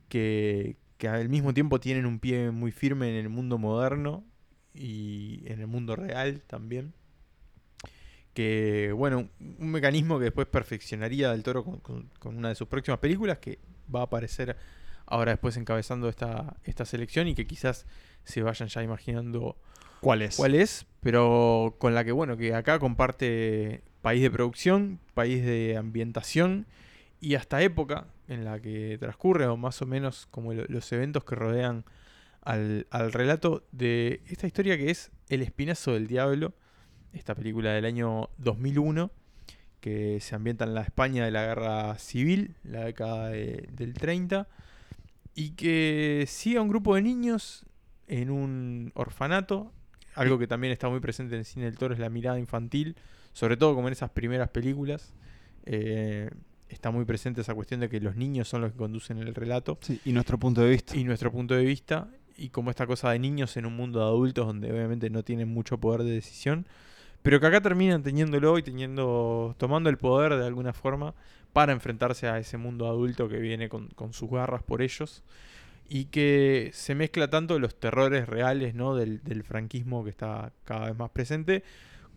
que, 0.09 0.77
que 0.97 1.07
al 1.09 1.29
mismo 1.29 1.53
tiempo 1.53 1.79
tienen 1.79 2.05
un 2.05 2.19
pie 2.19 2.51
muy 2.51 2.71
firme 2.71 3.09
en 3.09 3.15
el 3.17 3.29
mundo 3.29 3.57
moderno 3.57 4.25
y 4.73 5.43
en 5.47 5.61
el 5.61 5.67
mundo 5.67 5.95
real 5.95 6.43
también 6.47 6.93
que, 8.33 8.91
bueno, 8.95 9.29
un 9.39 9.71
mecanismo 9.71 10.17
que 10.17 10.25
después 10.25 10.47
perfeccionaría 10.47 11.31
del 11.31 11.43
toro 11.43 11.63
con, 11.63 11.79
con- 11.79 12.09
con 12.19 12.37
una 12.37 12.49
de 12.49 12.55
sus 12.55 12.67
próximas 12.67 12.99
películas, 12.99 13.37
que 13.39 13.59
va 13.93 14.01
a 14.01 14.03
aparecer 14.03 14.55
ahora 15.05 15.31
después 15.31 15.55
encabezando 15.57 16.09
esta, 16.09 16.55
esta 16.63 16.85
selección 16.85 17.27
y 17.27 17.35
que 17.35 17.45
quizás 17.45 17.85
se 18.23 18.41
vayan 18.41 18.67
ya 18.69 18.81
imaginando 18.83 19.57
¿Cuál 20.01 20.21
es? 20.21 20.35
cuál 20.35 20.55
es, 20.55 20.85
pero 21.01 21.75
con 21.79 21.93
la 21.95 22.03
que, 22.03 22.11
bueno, 22.11 22.37
que 22.37 22.53
acá 22.53 22.79
comparte 22.79 23.83
país 24.01 24.21
de 24.21 24.31
producción, 24.31 24.99
país 25.13 25.43
de 25.45 25.77
ambientación 25.77 26.65
y 27.21 27.35
hasta 27.35 27.61
época 27.61 28.07
en 28.27 28.45
la 28.45 28.59
que 28.59 28.97
transcurre, 28.99 29.45
o 29.47 29.57
más 29.57 29.81
o 29.81 29.85
menos 29.85 30.27
como 30.31 30.53
lo- 30.53 30.65
los 30.67 30.91
eventos 30.91 31.23
que 31.23 31.35
rodean 31.35 31.85
al, 32.41 32.85
al 32.91 33.11
relato 33.13 33.63
de 33.71 34.21
esta 34.27 34.45
historia 34.47 34.77
que 34.77 34.91
es 34.91 35.11
El 35.29 35.41
Espinazo 35.41 35.93
del 35.93 36.07
Diablo, 36.07 36.53
esta 37.13 37.33
película 37.33 37.71
del 37.71 37.85
año 37.85 38.29
2001, 38.37 39.09
que 39.85 40.19
se 40.19 40.33
ambienta 40.33 40.63
en 40.65 40.73
la 40.73 40.81
España 40.81 41.25
de 41.25 41.29
la 41.29 41.45
Guerra 41.45 41.95
Civil, 41.99 42.55
la 42.63 42.85
década 42.85 43.27
de- 43.29 43.69
del 43.71 43.93
30, 43.93 44.47
y 45.35 45.51
que 45.51 46.25
sigue 46.27 46.57
a 46.57 46.61
un 46.63 46.69
grupo 46.69 46.95
de 46.95 47.03
niños 47.03 47.67
en 48.07 48.31
un 48.31 48.91
orfanato. 48.95 49.71
Algo 50.15 50.39
que 50.39 50.47
también 50.47 50.73
está 50.73 50.89
muy 50.89 51.01
presente 51.01 51.35
en 51.35 51.39
el 51.41 51.45
cine 51.45 51.65
del 51.65 51.77
toro 51.77 51.93
es 51.93 51.99
la 51.99 52.09
mirada 52.09 52.39
infantil, 52.39 52.95
sobre 53.31 53.57
todo 53.57 53.75
como 53.75 53.87
en 53.87 53.91
esas 53.91 54.09
primeras 54.09 54.49
películas. 54.49 55.13
Eh, 55.67 56.31
está 56.67 56.89
muy 56.89 57.05
presente 57.05 57.41
esa 57.41 57.53
cuestión 57.53 57.79
de 57.79 57.87
que 57.87 57.99
los 57.99 58.15
niños 58.15 58.47
son 58.47 58.61
los 58.61 58.71
que 58.71 58.77
conducen 58.79 59.19
el 59.19 59.35
relato 59.35 59.77
Sí, 59.81 60.01
y 60.03 60.13
nuestro 60.13 60.39
punto 60.39 60.61
de 60.61 60.71
vista. 60.71 60.97
y 60.97 61.03
nuestro 61.03 61.31
punto 61.31 61.53
de 61.53 61.63
vista 61.63 62.07
y 62.37 62.49
como 62.49 62.71
esta 62.71 62.87
cosa 62.87 63.11
de 63.11 63.19
niños 63.19 63.55
en 63.57 63.67
un 63.67 63.75
mundo 63.75 63.99
de 63.99 64.05
adultos 64.05 64.47
donde 64.47 64.71
obviamente 64.71 65.11
no 65.11 65.21
tienen 65.23 65.47
mucho 65.47 65.77
poder 65.79 66.01
de 66.03 66.11
decisión 66.11 66.65
pero 67.25 67.39
que 67.39 67.47
acá 67.47 67.59
terminan 67.59 68.03
teniéndolo 68.03 68.59
y 68.59 68.61
teniendo, 68.61 69.55
tomando 69.57 69.89
el 69.89 69.97
poder 69.97 70.35
de 70.35 70.45
alguna 70.45 70.73
forma 70.73 71.15
para 71.53 71.71
enfrentarse 71.73 72.27
a 72.27 72.37
ese 72.37 72.57
mundo 72.57 72.87
adulto 72.87 73.27
que 73.27 73.39
viene 73.39 73.67
con, 73.67 73.89
sus 74.11 74.29
garras 74.29 74.61
por 74.61 74.83
ellos. 74.83 75.23
Y 75.89 76.05
que 76.05 76.69
se 76.71 76.93
mezcla 76.93 77.27
tanto 77.27 77.57
los 77.57 77.79
terrores 77.79 78.29
reales 78.29 78.75
¿no? 78.75 78.93
del, 78.93 79.43
franquismo 79.43 80.03
que 80.03 80.11
está 80.11 80.53
cada 80.65 80.85
vez 80.85 80.95
más 80.95 81.09
presente 81.09 81.63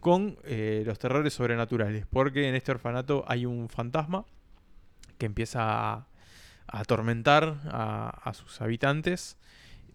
con 0.01 0.37
eh, 0.45 0.83
los 0.85 0.99
terrores 0.99 1.33
sobrenaturales, 1.33 2.05
porque 2.05 2.47
en 2.47 2.55
este 2.55 2.71
orfanato 2.71 3.25
hay 3.29 3.47
un 3.47 3.71
fantasma 3.71 4.27
que 5.17 5.25
empieza 5.25 5.91
a, 5.91 6.07
atormentar 6.67 7.63
a, 7.65 8.11
a 8.25 8.35
sus 8.35 8.61
habitantes, 8.61 9.39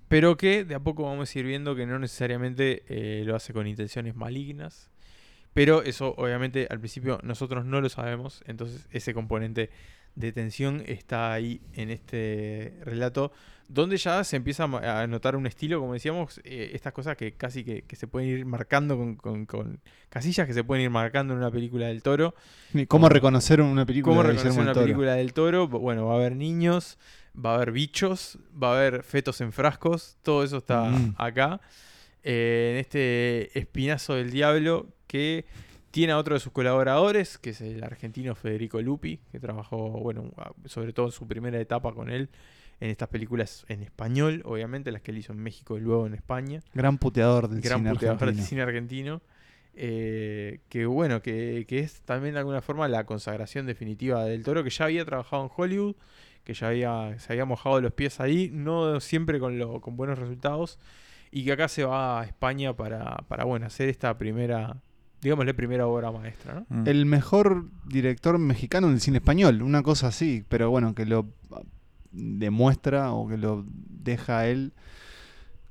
pero 0.08 0.38
que 0.38 0.66
de 0.66 0.74
a 0.74 0.80
poco 0.80 1.04
vamos 1.04 1.36
a 1.36 1.40
ir 1.40 1.46
viendo 1.46 1.76
que 1.76 1.86
no 1.86 2.00
necesariamente 2.00 2.84
eh, 2.88 3.24
lo 3.26 3.36
hace 3.36 3.54
con 3.54 3.68
intenciones 3.68 4.16
malignas, 4.16 4.90
pero 5.54 5.84
eso 5.84 6.14
obviamente 6.18 6.68
al 6.70 6.80
principio 6.80 7.20
nosotros 7.24 7.66
no 7.66 7.82
lo 7.82 7.90
sabemos, 7.90 8.44
entonces 8.48 8.88
ese 8.92 9.14
componente 9.14 9.70
de 10.16 10.32
tensión 10.32 10.84
está 10.86 11.34
ahí 11.34 11.60
en 11.74 11.90
este 11.90 12.74
relato, 12.84 13.32
donde 13.68 13.98
ya 13.98 14.24
se 14.24 14.36
empieza 14.36 14.66
a 14.66 15.08
notar 15.08 15.36
un 15.36 15.48
estilo, 15.48 15.80
como 15.80 15.94
decíamos, 15.94 16.40
eh, 16.44 16.70
estas 16.74 16.94
cosas 16.94 17.18
que 17.18 17.32
casi 17.32 17.64
que, 17.64 17.82
que 17.84 17.96
se 17.96 18.06
pueden 18.08 18.30
ir 18.30 18.46
marcando 18.46 18.96
con, 18.96 19.16
con- 19.16 19.46
con 19.48 19.80
casillas 20.10 20.46
que 20.46 20.54
se 20.54 20.64
pueden 20.64 20.84
ir 20.84 20.90
marcando 20.92 21.34
en 21.34 21.40
una 21.40 21.50
película 21.50 21.88
del 21.88 22.04
toro. 22.04 22.36
¿Cómo 22.88 23.10
reconocer 23.10 23.60
una 23.62 23.86
película 23.88 24.12
¿Cómo 24.16 24.24
de 24.24 24.34
reconocer 24.34 24.62
una 24.62 24.74
Toro? 24.74 24.86
película 24.86 25.16
del 25.16 25.34
toro? 25.34 25.68
Bu- 25.68 25.80
Bueno, 25.80 26.06
va 26.06 26.14
a 26.14 26.18
haber 26.18 26.36
niños, 26.36 27.00
va 27.36 27.54
a 27.54 27.56
haber 27.56 27.72
bichos, 27.72 28.38
va 28.62 28.74
a 28.74 28.78
haber 28.78 29.02
fetos 29.02 29.42
en 29.42 29.52
frascos, 29.52 30.18
todo 30.22 30.44
eso 30.44 30.58
está 30.58 30.84
Mm. 30.84 31.16
acá. 31.18 31.60
eh, 32.26 32.72
en 32.74 32.78
este 32.80 33.58
espinazo 33.58 34.14
del 34.16 34.30
diablo 34.32 34.88
que 35.14 35.46
tiene 35.92 36.12
a 36.14 36.18
otro 36.18 36.34
de 36.34 36.40
sus 36.40 36.52
colaboradores, 36.52 37.38
que 37.38 37.52
es 37.52 37.62
el 37.62 37.84
argentino 37.84 38.34
Federico 38.34 38.82
Lupi, 38.82 39.20
que 39.32 39.40
trabajó, 39.40 39.92
bueno, 39.92 40.32
sobre 40.66 40.92
todo 40.92 41.06
en 41.06 41.12
su 41.12 41.28
primera 41.28 41.60
etapa 41.60 41.94
con 41.94 42.10
él 42.10 42.30
en 42.80 42.90
estas 42.90 43.10
películas 43.10 43.64
en 43.68 43.84
español, 43.84 44.42
obviamente, 44.44 44.92
las 44.92 45.04
que 45.04 45.12
él 45.12 45.20
hizo 45.20 45.32
en 45.32 45.38
México 45.40 45.78
y 45.78 45.82
luego 45.82 46.08
en 46.08 46.16
España 46.16 46.62
Gran 46.74 46.98
puteador 46.98 47.48
del 47.48 47.62
gran 47.62 47.82
cine 47.82 47.92
puteador 47.92 48.18
del 48.18 48.30
argentino. 48.30 48.48
cine 48.48 48.62
argentino. 48.64 49.22
eh, 49.76 50.62
que 50.70 50.88
bueno, 50.88 51.22
que, 51.22 51.66
que 51.68 51.80
es 51.80 52.02
también 52.02 52.34
de 52.34 52.40
alguna 52.40 52.62
forma 52.62 52.88
la 52.88 53.06
consagración 53.06 53.68
definitiva 53.68 54.26
del 54.26 54.44
toro, 54.44 54.64
que 54.64 54.72
ya 54.72 54.86
había 54.86 55.06
trabajado 55.06 55.44
en 55.44 55.50
Hollywood, 55.56 55.96
que 56.44 56.56
ya 56.56 56.70
había, 56.70 57.20
se 57.20 57.34
había 57.34 57.46
mojado 57.46 57.80
los 57.82 57.94
pies 57.94 58.20
ahí, 58.20 58.50
no 58.52 59.00
siempre 59.00 59.40
con, 59.40 59.60
lo, 59.60 59.80
con 59.80 59.96
buenos 59.96 60.18
resultados, 60.18 60.80
y 61.32 61.46
que 61.46 61.52
acá 61.52 61.68
se 61.68 61.84
va 61.86 62.20
a 62.22 62.26
España 62.26 62.76
para, 62.76 63.18
para 63.28 63.44
bueno, 63.46 63.68
hacer 63.68 63.90
esta 63.90 64.18
primera, 64.18 64.82
digámosle, 65.24 65.54
primera 65.54 65.88
obra 65.88 66.12
maestra, 66.12 66.54
¿no? 66.54 66.66
Mm. 66.70 66.88
El 66.88 67.06
mejor 67.06 67.66
director 67.86 68.38
mexicano 68.38 68.90
del 68.90 69.00
cine 69.02 69.18
español, 69.18 69.62
una 69.64 69.82
cosa 69.82 70.08
así, 70.08 70.44
pero 70.50 70.70
bueno, 70.70 70.94
que 70.94 71.06
lo 71.06 71.28
demuestra 72.12 73.12
o 73.14 73.28
que 73.28 73.38
lo 73.38 73.66
deja 73.68 74.40
a 74.40 74.48
él 74.48 74.74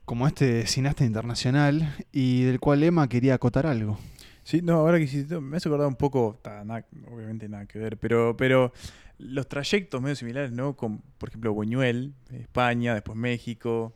como 0.04 0.26
este 0.26 0.66
cineasta 0.66 1.04
internacional 1.04 1.94
y 2.10 2.42
del 2.42 2.58
cual 2.58 2.82
Emma 2.82 3.08
quería 3.08 3.34
acotar 3.34 3.66
algo. 3.66 3.98
Sí, 4.42 4.60
no, 4.60 4.74
ahora 4.74 4.98
que 4.98 5.04
hiciste, 5.04 5.38
me 5.40 5.56
has 5.56 5.66
acordado 5.66 5.88
un 5.88 5.94
poco, 5.94 6.38
ta, 6.42 6.64
obviamente 7.10 7.48
nada 7.48 7.66
que 7.66 7.78
ver, 7.78 7.96
pero, 7.96 8.36
pero 8.36 8.72
los 9.18 9.46
trayectos 9.48 10.02
medio 10.02 10.16
similares, 10.16 10.50
¿no? 10.50 10.74
Con, 10.74 10.98
por 11.18 11.28
ejemplo, 11.28 11.52
Buñuel, 11.54 12.14
España, 12.32 12.94
después 12.94 13.16
México, 13.16 13.94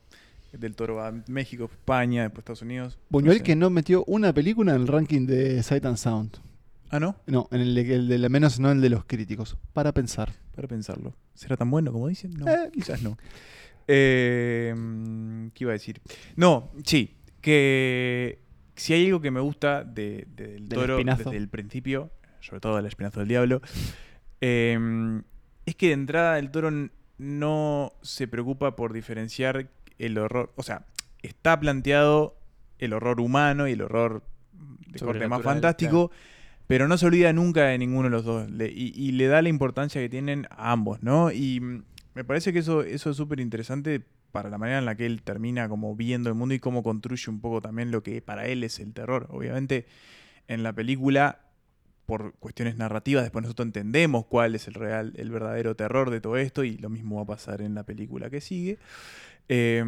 del 0.59 0.75
Toro 0.77 1.03
a 1.05 1.13
México, 1.29 1.65
España, 1.71 2.23
después 2.25 2.41
Estados 2.41 2.63
Unidos. 2.63 2.99
Buñuel 3.11 3.39
sé. 3.39 3.43
que 3.43 3.57
no 3.57 3.71
metió 3.71 4.05
una 4.07 4.33
película 4.33 4.75
en 4.75 4.83
el 4.83 4.89
ranking 4.89 5.27
de 5.27 5.63
Sight 5.63 5.85
and 5.87 5.97
Sound. 5.97 6.39
Ah, 6.91 7.01
¿no? 7.01 7.17
No, 7.27 7.49
en 7.51 7.61
el 7.61 7.75
de, 7.75 7.95
el 7.95 8.09
de 8.09 8.19
la 8.19 8.29
menos 8.29 8.61
no 8.61 8.71
el 8.71 8.81
de 8.81 8.91
los 8.91 9.05
críticos. 9.05 9.57
Para 9.73 9.93
pensar. 9.93 10.33
Para 10.55 10.69
pensarlo. 10.69 11.15
¿Será 11.35 11.57
tan 11.57 11.71
bueno 11.71 11.93
como 11.93 12.07
dicen? 12.09 12.33
No, 12.35 12.47
Eh. 12.49 12.71
quizás 12.73 13.03
no. 13.03 13.19
Eh, 13.89 14.73
mm, 14.77 15.49
¿Qué 15.49 15.65
iba 15.65 15.71
a 15.71 15.75
decir? 15.75 16.01
No, 16.37 16.71
sí, 16.85 17.17
que 17.41 18.41
si 18.77 18.93
hay 18.93 19.07
algo 19.07 19.21
que 19.21 19.31
me 19.31 19.41
gusta 19.41 19.85
de, 19.85 20.27
de 20.35 20.47
Del 20.49 20.69
Del 20.69 20.79
Toro 20.79 20.95
espinazo. 20.99 21.25
desde 21.31 21.37
el 21.37 21.49
principio, 21.49 22.11
sobre 22.41 22.61
todo 22.61 22.79
el 22.79 22.87
espinazo 22.87 23.21
del 23.21 23.29
diablo, 23.29 23.61
eh, 24.41 24.79
es 25.67 25.75
que 25.77 25.89
de 25.89 25.93
entrada 25.95 26.39
el 26.39 26.51
Toro 26.51 26.71
no 27.19 27.93
se 28.03 28.29
preocupa 28.29 28.77
por 28.77 28.93
diferenciar 28.93 29.71
el 29.99 30.19
horror, 30.19 30.53
o 30.57 30.63
sea, 30.63 30.87
está 31.23 31.59
planteado 31.59 32.37
el 32.79 32.93
horror 32.93 33.21
humano 33.21 33.69
y 33.69 33.73
el 33.73 33.83
horror 33.83 34.23
de 34.89 34.99
corte 35.07 35.21
más 35.29 35.39
fantástico, 35.55 36.11
pero 36.67 36.89
no 36.89 36.99
se 36.99 37.07
olvida 37.07 37.33
nunca 37.33 37.65
de 37.65 37.79
ninguno 37.79 38.05
de 38.05 38.11
los 38.11 38.25
dos 38.25 38.51
le- 38.51 38.71
y, 38.73 38.93
y 38.95 39.13
le 39.13 39.27
da 39.29 39.41
la 39.43 39.49
importancia 39.49 40.01
que 40.01 40.09
tienen 40.09 40.47
a 40.51 40.73
ambos, 40.73 41.03
¿no? 41.03 41.31
Y 41.33 41.61
mm, 41.61 41.83
me 42.15 42.25
parece 42.25 42.53
que 42.53 42.61
eso, 42.61 42.83
eso 42.83 43.11
es 43.11 43.17
súper 43.17 43.41
interesante 43.41 44.03
para 44.33 44.51
la 44.51 44.59
manera 44.59 44.79
en 44.79 44.85
la 44.85 44.95
que 44.97 45.07
él 45.07 45.23
termina 45.23 45.69
como 45.69 45.95
viendo 45.97 46.29
el 46.29 46.35
mundo 46.35 46.55
y 46.55 46.59
cómo 46.59 46.83
construye 46.83 47.31
un 47.31 47.41
poco 47.41 47.61
también 47.63 47.91
lo 47.91 48.03
que 48.03 48.21
para 48.21 48.47
él 48.47 48.65
es 48.65 48.79
el 48.81 48.93
terror. 48.93 49.27
Obviamente 49.31 49.87
en 50.49 50.63
la 50.63 50.73
película, 50.73 51.41
por 52.05 52.35
cuestiones 52.35 52.77
narrativas, 52.77 53.25
después 53.25 53.43
nosotros 53.43 53.67
entendemos 53.67 54.27
cuál 54.27 54.55
es 54.55 54.69
el 54.69 54.75
real, 54.75 55.13
el 55.17 55.31
verdadero 55.31 55.75
terror 55.75 56.11
de 56.11 56.21
todo 56.21 56.37
esto 56.37 56.65
y 56.65 56.77
lo 56.79 56.89
mismo 56.91 57.17
va 57.17 57.23
a 57.23 57.27
pasar 57.27 57.63
en 57.63 57.75
la 57.75 57.85
película 57.85 58.29
que 58.31 58.41
sigue. 58.41 58.79
Eh, 59.49 59.85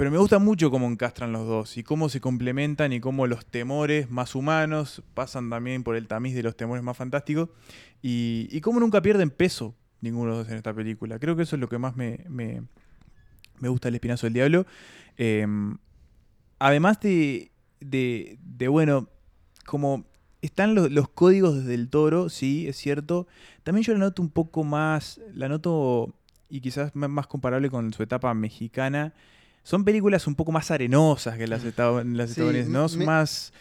pero 0.00 0.10
me 0.10 0.16
gusta 0.16 0.38
mucho 0.38 0.70
cómo 0.70 0.86
encastran 0.86 1.30
los 1.30 1.46
dos 1.46 1.76
y 1.76 1.82
cómo 1.82 2.08
se 2.08 2.22
complementan 2.22 2.90
y 2.94 3.00
cómo 3.00 3.26
los 3.26 3.44
temores 3.44 4.10
más 4.10 4.34
humanos 4.34 5.02
pasan 5.12 5.50
también 5.50 5.82
por 5.82 5.94
el 5.94 6.08
tamiz 6.08 6.34
de 6.34 6.42
los 6.42 6.56
temores 6.56 6.82
más 6.82 6.96
fantásticos 6.96 7.50
y, 8.00 8.58
cómo 8.62 8.80
nunca 8.80 9.02
pierden 9.02 9.28
peso 9.28 9.74
ninguno 10.00 10.30
de 10.30 10.30
los 10.30 10.46
dos 10.46 10.52
en 10.52 10.56
esta 10.56 10.72
película. 10.72 11.18
Creo 11.18 11.36
que 11.36 11.42
eso 11.42 11.56
es 11.56 11.60
lo 11.60 11.68
que 11.68 11.76
más 11.76 11.96
me, 11.96 12.24
me, 12.30 12.62
me 13.58 13.68
gusta 13.68 13.88
del 13.88 13.96
Espinazo 13.96 14.24
del 14.24 14.32
Diablo. 14.32 14.64
Eh, 15.18 15.46
además 16.58 16.98
de, 17.00 17.52
de, 17.80 18.38
de, 18.42 18.68
bueno, 18.68 19.10
como 19.66 20.06
están 20.40 20.74
los, 20.74 20.90
los 20.90 21.10
códigos 21.10 21.66
del 21.66 21.90
toro, 21.90 22.30
sí, 22.30 22.66
es 22.68 22.78
cierto. 22.78 23.26
También 23.64 23.84
yo 23.84 23.92
la 23.92 23.98
noto 23.98 24.22
un 24.22 24.30
poco 24.30 24.64
más, 24.64 25.20
la 25.34 25.50
noto 25.50 26.14
y 26.50 26.60
quizás 26.60 26.94
más 26.94 27.26
comparable 27.26 27.70
con 27.70 27.92
su 27.92 28.02
etapa 28.02 28.32
mexicana. 28.34 29.12
Son 29.62 29.84
películas 29.84 30.26
un 30.26 30.34
poco 30.34 30.52
más 30.52 30.70
arenosas 30.70 31.36
que 31.38 31.46
las, 31.46 31.64
estado- 31.64 32.02
las 32.04 32.30
Sí, 32.30 32.32
estadounidenses, 32.32 32.72
¿no? 32.72 32.88
Son 32.88 32.98
me- 33.00 33.06
más, 33.06 33.52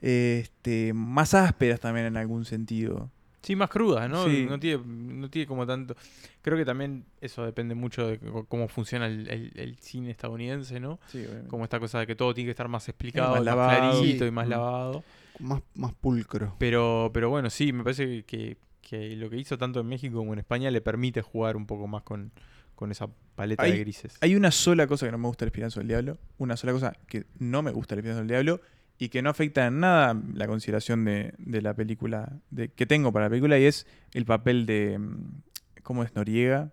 este, 0.00 0.92
más 0.94 1.34
ásperas 1.34 1.80
también 1.80 2.06
en 2.06 2.16
algún 2.16 2.44
sentido. 2.44 3.10
Sí, 3.42 3.56
más 3.56 3.70
crudas, 3.70 4.08
¿no? 4.08 4.26
Sí. 4.28 4.46
No, 4.48 4.60
tiene, 4.60 4.82
no 4.86 5.28
tiene 5.28 5.46
como 5.48 5.66
tanto... 5.66 5.96
Creo 6.42 6.56
que 6.56 6.64
también 6.64 7.04
eso 7.20 7.44
depende 7.44 7.74
mucho 7.74 8.06
de 8.06 8.20
cómo 8.48 8.68
funciona 8.68 9.06
el, 9.06 9.28
el- 9.28 9.52
el 9.56 9.76
cine 9.80 10.12
estadounidense, 10.12 10.78
¿no? 10.78 11.00
Sí, 11.08 11.18
obviamente. 11.18 11.48
Como 11.48 11.64
esta 11.64 11.80
cosa 11.80 11.98
de 11.98 12.06
que 12.06 12.14
todo 12.14 12.32
tiene 12.34 12.46
que 12.46 12.50
estar 12.52 12.68
más 12.68 12.88
explicado, 12.88 13.30
más 13.30 13.38
más, 13.40 13.44
lavado. 13.44 13.90
clarito 13.98 14.24
Sí. 14.24 14.28
y 14.28 14.30
más 14.30 14.46
Mm. 14.46 14.50
lavado. 14.50 15.04
Más, 15.40 15.60
más 15.74 15.92
pulcro. 15.94 16.54
Pero, 16.58 17.10
pero 17.12 17.30
bueno, 17.30 17.50
sí, 17.50 17.72
me 17.72 17.82
parece 17.82 18.22
que, 18.24 18.56
que 19.00 19.16
lo 19.16 19.30
que 19.30 19.38
hizo 19.38 19.56
tanto 19.56 19.80
en 19.80 19.86
México 19.86 20.18
como 20.18 20.34
en 20.34 20.38
España 20.40 20.70
le 20.70 20.82
permite 20.82 21.22
jugar 21.22 21.56
un 21.56 21.64
poco 21.66 21.86
más 21.86 22.02
con, 22.02 22.30
con 22.74 22.90
esa 22.90 23.08
paleta 23.34 23.62
Hay- 23.62 23.72
de 23.72 23.78
grises. 23.78 24.18
Hay 24.20 24.34
una 24.34 24.50
sola 24.50 24.86
cosa 24.86 25.06
que 25.06 25.12
no 25.12 25.16
me 25.18 25.28
gusta 25.28 25.46
del 25.46 25.48
Espinazo 25.48 25.80
del 25.80 25.88
Diablo, 25.88 26.18
una 26.36 26.58
sola 26.58 26.74
cosa 26.74 26.92
que 27.06 27.24
no 27.38 27.62
me 27.62 27.70
gusta 27.70 27.94
del 27.94 28.00
Espinazo 28.00 28.18
del 28.18 28.28
Diablo 28.28 28.60
y 28.98 29.08
que 29.08 29.22
no 29.22 29.30
afecta 29.30 29.66
en 29.66 29.80
nada 29.80 30.14
la 30.34 30.46
consideración 30.46 31.06
de, 31.06 31.32
de 31.38 31.62
la 31.62 31.74
película, 31.74 32.38
de, 32.50 32.68
que 32.68 32.84
tengo 32.84 33.12
para 33.12 33.26
la 33.26 33.30
película, 33.30 33.58
y 33.58 33.64
es 33.64 33.86
el 34.12 34.26
papel 34.26 34.66
de. 34.66 34.98
mm, 34.98 35.42
¿Cómo 35.82 36.04
es 36.04 36.14
Noriega? 36.14 36.70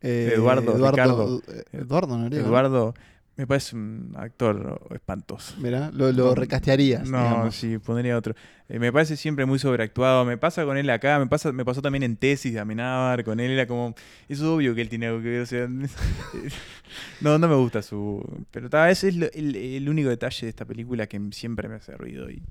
Eh, 0.00 0.30
Eduardo, 0.34 0.76
Eduardo, 0.76 1.42
eh, 1.48 1.64
Eduardo 1.72 2.16
Noriega. 2.16 2.46
Eduardo. 2.46 2.94
Me 3.36 3.46
parece 3.46 3.76
un 3.76 4.14
actor 4.16 4.80
espantoso. 4.94 5.54
Mirá, 5.58 5.90
lo, 5.92 6.10
lo 6.10 6.34
recastearías. 6.34 7.06
No, 7.08 7.18
digamos. 7.22 7.54
sí, 7.54 7.76
pondría 7.78 8.16
otro. 8.16 8.34
Eh, 8.68 8.78
me 8.78 8.90
parece 8.90 9.14
siempre 9.16 9.44
muy 9.44 9.58
sobreactuado. 9.58 10.24
Me 10.24 10.38
pasa 10.38 10.64
con 10.64 10.78
él 10.78 10.88
acá, 10.88 11.18
me 11.18 11.26
pasa, 11.26 11.52
me 11.52 11.62
pasó 11.64 11.82
también 11.82 12.02
en 12.02 12.16
tesis 12.16 12.54
de 12.54 12.60
Amenábar, 12.60 13.24
con 13.24 13.38
él 13.38 13.50
era 13.50 13.66
como. 13.66 13.94
Es 14.28 14.40
obvio 14.40 14.74
que 14.74 14.80
él 14.80 14.88
tiene 14.88 15.08
algo 15.08 15.20
que 15.20 15.28
ver. 15.28 15.40
O 15.42 15.46
sea, 15.46 15.68
no, 17.20 17.38
no 17.38 17.48
me 17.48 17.54
gusta 17.56 17.82
su. 17.82 18.22
Pero 18.50 18.70
tal 18.70 18.88
vez 18.88 19.04
es 19.04 19.16
lo- 19.16 19.30
el, 19.32 19.54
el 19.56 19.88
único 19.88 20.08
detalle 20.08 20.46
de 20.46 20.50
esta 20.50 20.64
película 20.64 21.06
que 21.06 21.20
siempre 21.32 21.68
me 21.68 21.76
hace 21.76 21.92
ruido. 21.96 22.30
Y, 22.30 22.42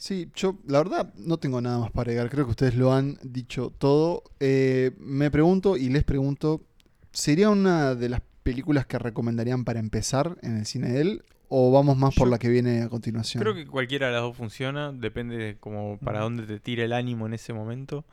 Sí, 0.00 0.30
yo 0.36 0.60
la 0.68 0.78
verdad 0.78 1.12
no 1.16 1.38
tengo 1.38 1.60
nada 1.60 1.80
más 1.80 1.90
para 1.90 2.10
agregar. 2.12 2.30
Creo 2.30 2.44
que 2.44 2.52
ustedes 2.52 2.76
lo 2.76 2.92
han 2.94 3.18
dicho 3.22 3.72
todo. 3.78 4.22
Eh, 4.38 4.92
me 5.00 5.28
pregunto 5.30 5.76
y 5.76 5.88
les 5.88 6.04
pregunto, 6.04 6.62
¿sería 7.10 7.50
una 7.50 7.96
de 7.96 8.08
las 8.08 8.20
películas 8.50 8.86
que 8.86 8.98
recomendarían 8.98 9.64
para 9.64 9.78
empezar 9.80 10.36
en 10.42 10.56
el 10.56 10.66
cine 10.66 10.88
de 10.90 11.00
él? 11.00 11.22
¿O 11.50 11.72
vamos 11.72 11.96
más 11.96 12.14
por 12.14 12.26
Yo 12.26 12.30
la 12.32 12.38
que 12.38 12.48
viene 12.48 12.82
a 12.82 12.88
continuación? 12.88 13.42
Creo 13.42 13.54
que 13.54 13.66
cualquiera 13.66 14.08
de 14.08 14.12
las 14.12 14.22
dos 14.22 14.36
funciona, 14.36 14.92
depende 14.92 15.36
de 15.36 15.56
como 15.56 15.98
para 15.98 16.20
dónde 16.20 16.44
te 16.44 16.60
tire 16.60 16.84
el 16.84 16.92
ánimo 16.92 17.26
en 17.26 17.34
ese 17.34 17.52
momento. 17.52 18.04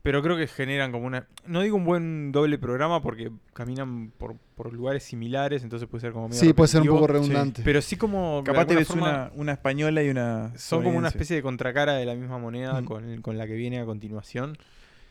Pero 0.00 0.22
creo 0.22 0.36
que 0.36 0.46
generan 0.46 0.92
como 0.92 1.06
una. 1.06 1.26
No 1.46 1.60
digo 1.60 1.76
un 1.76 1.84
buen 1.84 2.30
doble 2.32 2.56
programa 2.56 3.02
porque 3.02 3.30
caminan 3.52 4.10
por, 4.16 4.36
por 4.54 4.72
lugares 4.72 5.02
similares, 5.02 5.64
entonces 5.64 5.88
puede 5.88 6.02
ser 6.02 6.12
como 6.12 6.28
medio 6.28 6.40
Sí, 6.40 6.52
puede 6.52 6.68
ser 6.68 6.82
un 6.82 6.88
poco 6.88 7.08
redundante. 7.08 7.62
Pero 7.64 7.82
sí 7.82 7.96
como. 7.96 8.42
Capaz 8.44 8.66
te 8.66 8.76
ves 8.76 8.86
forma, 8.88 9.08
una, 9.10 9.30
una 9.34 9.52
española 9.52 10.02
y 10.02 10.08
una. 10.08 10.52
Son 10.56 10.84
como 10.84 10.96
una 10.96 11.08
especie 11.08 11.34
de 11.36 11.42
contracara 11.42 11.94
de 11.94 12.06
la 12.06 12.14
misma 12.14 12.38
moneda 12.38 12.80
Mm. 12.80 12.84
con, 12.84 13.22
con 13.22 13.36
la 13.38 13.46
que 13.46 13.54
viene 13.54 13.80
a 13.80 13.84
continuación. 13.84 14.56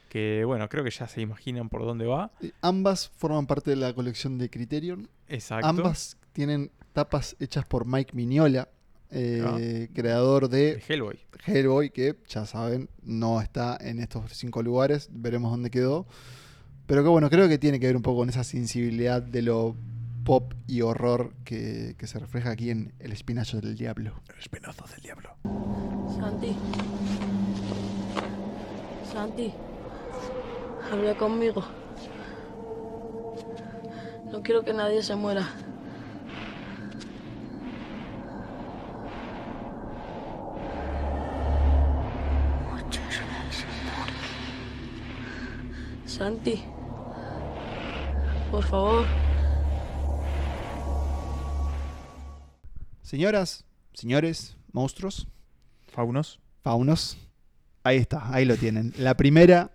Que 0.09 0.43
bueno, 0.45 0.67
creo 0.69 0.83
que 0.83 0.89
ya 0.91 1.07
se 1.07 1.21
imaginan 1.21 1.69
por 1.69 1.83
dónde 1.85 2.05
va. 2.05 2.31
Ambas 2.61 3.09
forman 3.17 3.45
parte 3.47 3.71
de 3.71 3.75
la 3.77 3.93
colección 3.93 4.37
de 4.37 4.49
Criterion. 4.49 5.09
Exacto. 5.27 5.67
Ambas 5.67 6.17
tienen 6.33 6.71
tapas 6.93 7.35
hechas 7.39 7.65
por 7.65 7.85
Mike 7.85 8.11
Mignola, 8.15 8.69
eh, 9.11 9.43
Ah. 9.45 9.91
creador 9.93 10.49
de 10.49 10.75
de 10.77 10.83
Hellboy. 10.87 11.19
Hellboy, 11.45 11.89
que 11.91 12.15
ya 12.27 12.45
saben, 12.45 12.89
no 13.03 13.41
está 13.41 13.77
en 13.79 13.99
estos 13.99 14.31
cinco 14.33 14.61
lugares. 14.63 15.09
Veremos 15.11 15.51
dónde 15.51 15.69
quedó. 15.69 16.05
Pero 16.87 17.03
que 17.03 17.09
bueno, 17.09 17.29
creo 17.29 17.47
que 17.49 17.57
tiene 17.57 17.79
que 17.79 17.87
ver 17.87 17.95
un 17.97 18.01
poco 18.01 18.19
con 18.19 18.29
esa 18.29 18.43
sensibilidad 18.45 19.21
de 19.21 19.41
lo 19.41 19.75
pop 20.23 20.53
y 20.67 20.81
horror 20.81 21.33
que, 21.45 21.95
que 21.97 22.07
se 22.07 22.17
refleja 22.19 22.49
aquí 22.51 22.69
en 22.69 22.93
El 22.99 23.11
Espinazo 23.11 23.59
del 23.61 23.75
Diablo. 23.77 24.13
El 24.33 24.39
espinazo 24.39 24.85
del 24.87 25.01
diablo. 25.01 25.29
Santi. 26.19 26.55
Santi. 29.11 29.53
Habla 30.91 31.15
conmigo. 31.17 31.63
No 34.31 34.41
quiero 34.41 34.63
que 34.63 34.73
nadie 34.73 35.01
se 35.03 35.15
muera. 35.15 35.47
Santi. 46.05 46.63
Por 48.51 48.63
favor. 48.63 49.05
Señoras, 53.01 53.65
señores, 53.93 54.57
monstruos, 54.71 55.27
Faunos. 55.87 56.39
faunos. 56.63 57.17
Ahí 57.83 57.97
está, 57.97 58.33
ahí 58.33 58.45
lo 58.45 58.57
tienen. 58.57 58.93
La 58.97 59.15
primera 59.15 59.71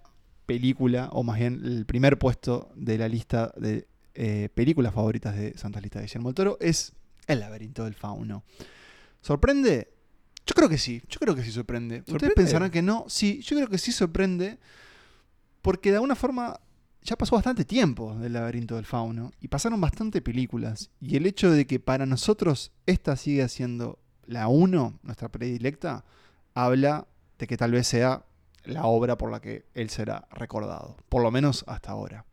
película, 0.53 1.09
o 1.13 1.23
más 1.23 1.39
bien 1.39 1.63
el 1.65 1.87
primer 1.87 2.19
puesto 2.19 2.71
de 2.75 2.99
la 2.99 3.09
lista 3.09 3.53
de 3.57 3.87
eh, 4.15 4.51
películas 4.53 4.93
favoritas 4.93 5.35
de 5.35 5.57
Santa 5.57 5.81
Lista 5.81 5.99
de 5.99 6.05
Guillermo 6.05 6.29
del 6.29 6.35
Toro 6.35 6.59
es 6.61 6.93
El 7.27 7.41
laberinto 7.41 7.85
del 7.85 7.95
fauno. 7.95 8.45
¿Sorprende? 9.23 9.89
Yo 10.45 10.55
creo 10.55 10.69
que 10.69 10.77
sí, 10.77 11.01
yo 11.09 11.19
creo 11.21 11.35
que 11.35 11.43
sí 11.43 11.51
sorprende. 11.51 12.01
Ustedes 12.01 12.13
¿Sorprende? 12.13 12.35
pensarán 12.35 12.71
que 12.71 12.83
no. 12.83 13.07
Sí, 13.09 13.41
yo 13.41 13.57
creo 13.57 13.69
que 13.69 13.79
sí 13.79 13.93
sorprende 13.93 14.59
porque 15.63 15.91
de 15.91 15.97
alguna 15.97 16.17
forma 16.17 16.61
ya 17.03 17.17
pasó 17.17 17.37
bastante 17.37 17.65
tiempo 17.65 18.15
del 18.17 18.35
laberinto 18.35 18.77
del 18.77 18.85
fauno 18.85 19.33
y 19.41 19.49
pasaron 19.49 19.81
bastante 19.81 20.21
películas. 20.21 20.91
Y 21.01 21.17
el 21.17 21.25
hecho 21.25 21.51
de 21.51 21.67
que 21.67 21.81
para 21.81 22.05
nosotros 22.05 22.73
esta 22.85 23.17
siga 23.17 23.49
siendo 23.49 23.99
la 24.27 24.49
1, 24.49 24.99
nuestra 25.03 25.31
predilecta, 25.31 26.05
habla 26.53 27.07
de 27.39 27.47
que 27.47 27.57
tal 27.57 27.73
vez 27.73 27.87
sea 27.87 28.27
la 28.65 28.85
obra 28.87 29.17
por 29.19 29.31
la 29.31 29.41
que 29.41 29.65
él 29.75 29.91
será 29.91 30.27
recordado, 30.31 30.97
por 31.09 31.23
lo 31.23 31.31
menos 31.31 31.65
hasta 31.67 31.91
ahora. 31.91 32.25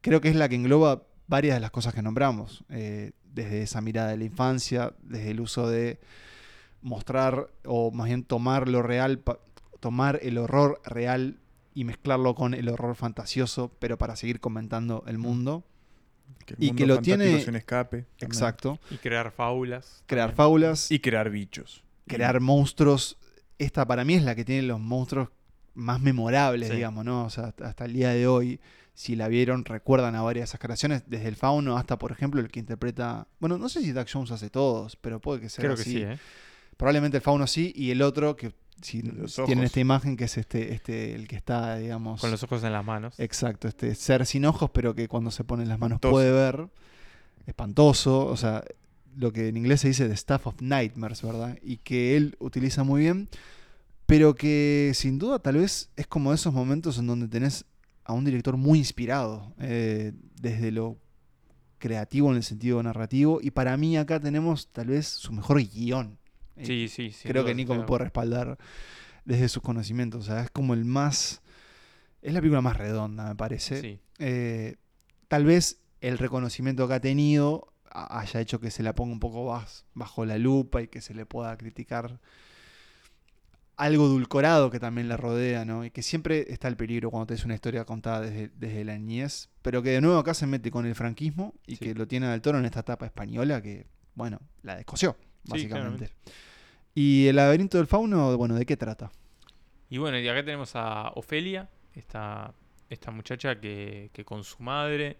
Creo 0.00 0.20
que 0.20 0.28
es 0.28 0.36
la 0.36 0.48
que 0.48 0.54
engloba 0.56 1.02
varias 1.26 1.54
de 1.56 1.60
las 1.60 1.70
cosas 1.70 1.94
que 1.94 2.02
nombramos, 2.02 2.64
eh, 2.68 3.12
desde 3.24 3.62
esa 3.62 3.80
mirada 3.80 4.08
de 4.10 4.16
la 4.18 4.24
infancia, 4.24 4.92
desde 5.02 5.30
el 5.30 5.40
uso 5.40 5.68
de 5.68 5.98
mostrar 6.82 7.48
o 7.64 7.90
más 7.90 8.06
bien 8.08 8.24
tomar 8.24 8.68
lo 8.68 8.82
real, 8.82 9.22
tomar 9.80 10.18
el 10.22 10.38
horror 10.38 10.80
real 10.84 11.38
y 11.74 11.84
mezclarlo 11.84 12.34
con 12.34 12.54
el 12.54 12.68
horror 12.68 12.94
fantasioso, 12.94 13.72
pero 13.78 13.98
para 13.98 14.16
seguir 14.16 14.40
comentando 14.40 15.02
el 15.06 15.18
mundo. 15.18 15.64
el 16.46 16.56
Y 16.58 16.66
mundo 16.68 16.76
que 16.78 16.86
lo 16.86 16.98
tiene- 17.00 17.36
escape. 17.36 18.02
también. 18.02 18.06
Exacto. 18.20 18.78
Y 18.90 18.96
crear 18.96 19.30
fábulas. 19.30 20.02
Crear 20.06 20.28
también. 20.28 20.36
fábulas, 20.36 20.90
Y 20.90 21.00
crear 21.00 21.30
bichos. 21.30 21.82
crear 22.06 22.38
monstruos. 22.40 23.16
Esta 23.58 23.86
para 23.86 24.04
mí 24.04 24.14
es 24.14 24.22
la 24.22 24.34
que 24.34 24.44
tiene 24.44 24.62
los 24.62 24.80
monstruos 24.80 25.28
más 25.74 26.00
memorables, 26.00 26.68
Sí. 26.68 26.76
digamos, 26.76 27.04
¿no? 27.04 27.24
O 27.24 27.30
sea, 27.30 27.52
hasta, 27.62 27.84
el 27.84 27.92
día 27.92 28.10
de 28.10 28.26
hoy, 28.26 28.60
si 28.94 29.16
la 29.16 29.28
vieron, 29.28 29.64
recuerdan 29.64 30.14
a 30.14 30.22
varias 30.22 30.42
de 30.42 30.50
esas 30.50 30.60
creaciones, 30.60 31.02
desde 31.08 31.28
el 31.28 31.36
fauno 31.36 31.76
hasta, 31.76 31.98
por 31.98 32.12
ejemplo, 32.12 32.40
el 32.40 32.48
que 32.48 32.60
interpreta. 32.60 33.26
Bueno, 33.40 33.58
no 33.58 33.68
sé 33.68 33.80
si 33.80 33.92
Doug 33.92 34.06
Jones 34.12 34.30
hace 34.30 34.50
todos, 34.50 34.96
pero 34.96 35.20
puede 35.20 35.40
que 35.40 35.48
sea 35.48 35.62
Creo 35.62 35.74
que 35.74 35.82
así. 35.82 35.90
sí, 35.92 36.02
¿eh? 36.02 36.18
Probablemente 36.76 37.16
el 37.18 37.22
fauno 37.22 37.46
sí, 37.46 37.72
y 37.76 37.90
el 37.90 38.02
otro, 38.02 38.36
que 38.36 38.52
si 38.82 39.02
tienen 39.46 39.64
esta 39.64 39.80
imagen, 39.80 40.16
que 40.16 40.24
es 40.24 40.36
este, 40.36 40.74
este, 40.74 41.14
el 41.14 41.28
que 41.28 41.36
está, 41.36 41.76
digamos. 41.78 42.20
Con 42.20 42.30
los 42.32 42.42
ojos 42.42 42.62
en 42.64 42.72
las 42.72 42.84
manos. 42.84 43.14
Exacto, 43.18 43.68
este 43.68 43.94
ser 43.94 44.26
sin 44.26 44.44
ojos, 44.44 44.70
pero 44.72 44.94
que 44.94 45.06
cuando 45.08 45.30
se 45.30 45.44
pone 45.44 45.62
en 45.62 45.68
las 45.68 45.78
manos 45.78 45.96
Espantoso. 45.96 46.12
puede 46.12 46.32
ver. 46.32 46.68
Espantoso, 47.46 48.26
o 48.26 48.36
sea, 48.36 48.64
lo 49.16 49.32
que 49.32 49.48
en 49.48 49.56
inglés 49.56 49.80
se 49.80 49.88
dice 49.88 50.08
The 50.08 50.14
Staff 50.14 50.46
of 50.46 50.60
Nightmares, 50.60 51.22
¿verdad? 51.22 51.58
Y 51.62 51.78
que 51.78 52.16
él 52.16 52.36
utiliza 52.38 52.84
muy 52.84 53.02
bien, 53.02 53.28
pero 54.06 54.34
que 54.34 54.92
sin 54.94 55.18
duda 55.18 55.38
tal 55.38 55.56
vez 55.56 55.90
es 55.96 56.06
como 56.06 56.32
esos 56.32 56.52
momentos 56.52 56.98
en 56.98 57.06
donde 57.06 57.28
tenés 57.28 57.64
a 58.04 58.12
un 58.12 58.24
director 58.24 58.56
muy 58.56 58.78
inspirado, 58.78 59.54
eh, 59.60 60.12
desde 60.40 60.70
lo 60.70 60.98
creativo 61.78 62.30
en 62.30 62.36
el 62.36 62.42
sentido 62.42 62.82
narrativo, 62.82 63.40
y 63.42 63.50
para 63.50 63.76
mí 63.76 63.96
acá 63.96 64.20
tenemos 64.20 64.68
tal 64.68 64.88
vez 64.88 65.06
su 65.06 65.32
mejor 65.32 65.62
guion. 65.62 66.18
Eh, 66.56 66.66
Sí, 66.66 66.88
sí, 66.88 67.12
sí. 67.12 67.28
Creo 67.28 67.44
que 67.44 67.54
Nico 67.54 67.74
me 67.74 67.84
puede 67.84 68.04
respaldar 68.04 68.58
desde 69.24 69.48
sus 69.48 69.62
conocimientos, 69.62 70.24
o 70.24 70.26
sea, 70.26 70.42
es 70.42 70.50
como 70.50 70.74
el 70.74 70.84
más... 70.84 71.42
Es 72.22 72.32
la 72.32 72.40
película 72.40 72.62
más 72.62 72.78
redonda, 72.78 73.28
me 73.28 73.34
parece. 73.34 73.80
Sí. 73.82 73.98
Eh, 74.18 74.76
tal 75.28 75.44
vez 75.44 75.78
el 76.00 76.16
reconocimiento 76.16 76.88
que 76.88 76.94
ha 76.94 77.00
tenido 77.00 77.73
haya 77.94 78.40
hecho 78.40 78.60
que 78.60 78.70
se 78.70 78.82
la 78.82 78.94
ponga 78.94 79.12
un 79.12 79.20
poco 79.20 79.52
más 79.52 79.84
bajo 79.94 80.24
la 80.26 80.36
lupa 80.36 80.82
y 80.82 80.88
que 80.88 81.00
se 81.00 81.14
le 81.14 81.24
pueda 81.26 81.56
criticar 81.56 82.18
algo 83.76 84.06
dulcorado 84.08 84.70
que 84.70 84.78
también 84.78 85.08
la 85.08 85.16
rodea, 85.16 85.64
¿no? 85.64 85.84
Y 85.84 85.90
que 85.90 86.02
siempre 86.02 86.46
está 86.52 86.68
el 86.68 86.76
peligro 86.76 87.10
cuando 87.10 87.26
tenés 87.26 87.44
una 87.44 87.54
historia 87.54 87.84
contada 87.84 88.20
desde, 88.20 88.48
desde 88.56 88.84
la 88.84 88.96
niñez, 88.96 89.48
pero 89.62 89.82
que 89.82 89.90
de 89.90 90.00
nuevo 90.00 90.18
acá 90.18 90.32
se 90.34 90.46
mete 90.46 90.70
con 90.70 90.86
el 90.86 90.94
franquismo 90.94 91.54
y 91.66 91.76
Sí. 91.76 91.84
que 91.86 91.94
lo 91.94 92.06
tiene 92.06 92.28
del 92.28 92.40
toro 92.40 92.58
en 92.58 92.64
esta 92.66 92.80
etapa 92.80 93.06
española 93.06 93.60
que, 93.60 93.86
bueno, 94.14 94.38
la 94.62 94.76
descoció, 94.76 95.16
básicamente. 95.48 96.10
y 96.94 97.26
el 97.26 97.34
laberinto 97.36 97.78
del 97.78 97.88
fauno, 97.88 98.36
bueno, 98.36 98.54
¿de 98.54 98.64
qué 98.64 98.76
trata? 98.76 99.10
Y 99.90 99.98
bueno, 99.98 100.18
y 100.18 100.28
acá 100.28 100.44
tenemos 100.44 100.76
a 100.76 101.10
Ofelia, 101.16 101.68
esta, 101.94 102.54
esta 102.88 103.10
muchacha 103.10 103.60
que, 103.60 104.10
que 104.12 104.24
con 104.24 104.44
su 104.44 104.62
madre 104.62 105.16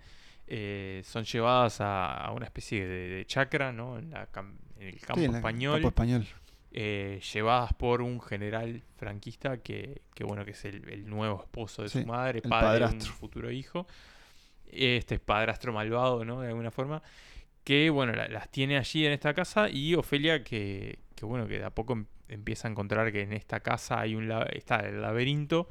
eh, 0.47 1.03
son 1.05 1.25
llevadas 1.25 1.81
a, 1.81 2.15
a 2.17 2.33
una 2.33 2.45
especie 2.47 2.87
de, 2.87 3.09
de 3.17 3.27
chacra, 3.27 3.73
¿no? 3.73 3.99
En, 3.99 4.11
la 4.11 4.31
cam- 4.31 4.57
en 4.79 4.89
el 4.89 5.01
campo 5.01 5.19
Sí, 5.21 5.25
en 5.25 5.33
la- 5.33 5.39
español. 5.39 5.75
campo 5.77 5.89
español. 5.89 6.27
eh, 6.73 7.21
llevadas 7.33 7.73
por 7.75 8.03
un 8.03 8.21
general 8.21 8.83
franquista 8.97 9.59
que, 9.59 10.03
que, 10.15 10.25
bueno, 10.25 10.45
que 10.45 10.51
es 10.51 10.65
el, 10.65 10.89
el 10.91 11.09
nuevo 11.09 11.41
esposo 11.43 11.83
de 11.83 11.89
Sí, 11.89 12.01
su 12.03 12.07
madre, 12.07 12.43
padre 12.43 12.89
de 12.89 12.95
un 12.95 13.01
futuro 13.01 13.51
hijo. 13.51 13.87
Este 14.71 15.19
padrastro 15.21 15.73
malvado, 15.73 16.25
¿no? 16.25 16.41
De 16.41 16.49
alguna 16.49 16.71
forma. 16.71 17.03
Que, 17.63 17.89
bueno, 17.91 18.13
la- 18.13 18.29
las 18.29 18.51
tiene 18.51 18.77
allí 18.77 19.07
en 19.07 19.13
esta 19.13 19.33
casa 19.35 19.71
y 19.71 19.95
Ofelia 19.95 20.43
que, 20.45 20.99
que, 21.15 21.25
bueno, 21.25 21.47
que 21.47 21.59
de 21.61 21.65
a 21.65 21.71
poco 21.71 21.95
em- 21.95 22.07
empieza 22.29 22.69
a 22.69 22.71
encontrar 22.71 23.11
que 23.13 23.23
en 23.23 23.33
esta 23.33 23.61
casa 23.61 24.01
hay 24.01 24.15
un 24.15 24.31
está 24.53 24.81
el 24.81 25.01
laberinto 25.01 25.69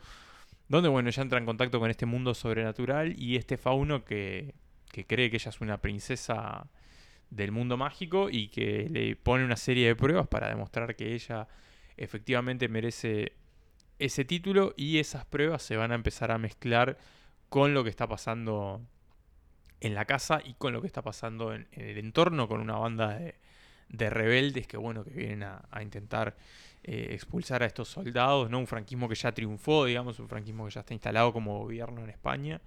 donde, 0.70 0.88
bueno, 0.90 1.10
ella 1.10 1.22
entra 1.22 1.38
en 1.38 1.46
contacto 1.46 1.80
con 1.80 1.92
este 1.92 2.06
mundo 2.06 2.34
sobrenatural 2.34 3.14
y 3.20 3.36
este 3.36 3.58
fauno 3.58 4.06
que, 4.06 4.56
que 4.94 5.06
cree 5.08 5.32
que 5.32 5.38
ella 5.38 5.50
es 5.50 5.60
una 5.60 5.82
princesa 5.82 6.70
del 7.32 7.52
mundo 7.52 7.78
mágico 7.78 8.30
y 8.30 8.50
que 8.50 8.88
le 8.92 9.16
pone 9.16 9.44
una 9.44 9.58
serie 9.58 9.88
de 9.88 9.96
pruebas 9.96 10.28
para 10.28 10.50
demostrar 10.50 10.96
que 10.96 11.16
ella 11.16 11.48
efectivamente 11.98 12.70
merece 12.70 13.34
ese 13.98 14.24
título 14.24 14.76
y 14.78 15.00
esas 15.00 15.26
pruebas 15.26 15.64
se 15.64 15.78
van 15.78 15.92
a 15.92 15.96
empezar 15.96 16.32
a 16.32 16.38
mezclar 16.38 17.00
con 17.50 17.74
lo 17.74 17.84
que 17.84 17.90
está 17.90 18.08
pasando 18.08 18.82
en 19.80 19.96
la 19.96 20.06
casa 20.06 20.42
y 20.46 20.54
con 20.54 20.74
lo 20.74 20.82
que 20.82 20.88
está 20.88 21.02
pasando 21.02 21.56
en, 21.56 21.68
el 21.72 21.98
entorno 21.98 22.48
con 22.48 22.62
una 22.62 22.76
banda 22.76 23.18
de, 23.18 23.34
de 23.90 24.10
rebeldes 24.12 24.68
que 24.68 24.78
bueno 24.78 25.04
que 25.04 25.10
vienen 25.10 25.42
a, 25.42 25.64
a 25.72 25.82
intentar 25.82 26.38
eh, 26.84 27.10
expulsar 27.14 27.64
a 27.64 27.66
estos 27.66 27.88
soldados, 27.88 28.50
¿no? 28.52 28.60
Un 28.60 28.68
franquismo 28.68 29.10
que 29.10 29.16
ya 29.16 29.32
triunfó, 29.32 29.86
digamos, 29.86 30.20
un 30.20 30.30
franquismo 30.30 30.66
que 30.66 30.72
ya 30.72 30.82
está 30.82 30.94
instalado 30.94 31.34
como 31.34 31.58
gobierno 31.60 32.04
en 32.04 32.12
España. 32.12 32.62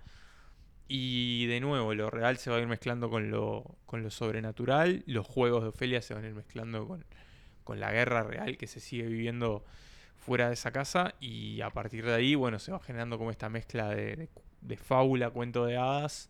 Y 0.89 1.47
de 1.47 1.61
nuevo, 1.61 1.95
lo 1.95 2.11
real 2.11 2.37
se 2.39 2.51
va 2.51 2.57
a 2.57 2.61
ir 2.61 2.67
mezclando 2.69 3.11
con 3.11 3.31
lo, 3.31 3.77
con 3.87 4.03
lo 4.03 4.11
sobrenatural. 4.11 5.03
Los 5.07 5.27
juegos 5.27 5.63
de 5.63 5.69
Ofelia 5.71 6.01
se 6.03 6.15
van 6.15 6.25
a 6.25 6.29
ir 6.29 6.35
mezclando 6.35 6.87
con, 6.87 7.05
con 7.65 7.81
la 7.81 7.91
guerra 7.93 8.23
real 8.23 8.57
que 8.57 8.67
se 8.69 8.79
sigue 8.81 9.05
viviendo 9.07 9.65
fuera 10.17 10.47
de 10.49 10.55
esa 10.55 10.71
casa. 10.71 11.15
Y 11.21 11.61
a 11.61 11.71
partir 11.71 12.05
de 12.07 12.15
ahí, 12.15 12.35
bueno, 12.37 12.59
se 12.61 12.71
va 12.73 12.79
generando 12.81 13.19
como 13.19 13.31
esta 13.31 13.49
mezcla 13.49 13.89
de, 13.91 14.17
de- 14.17 14.29
de 14.63 14.77
fábula, 14.77 15.31
cuento 15.31 15.65
de 15.67 15.77
hadas, 15.77 16.29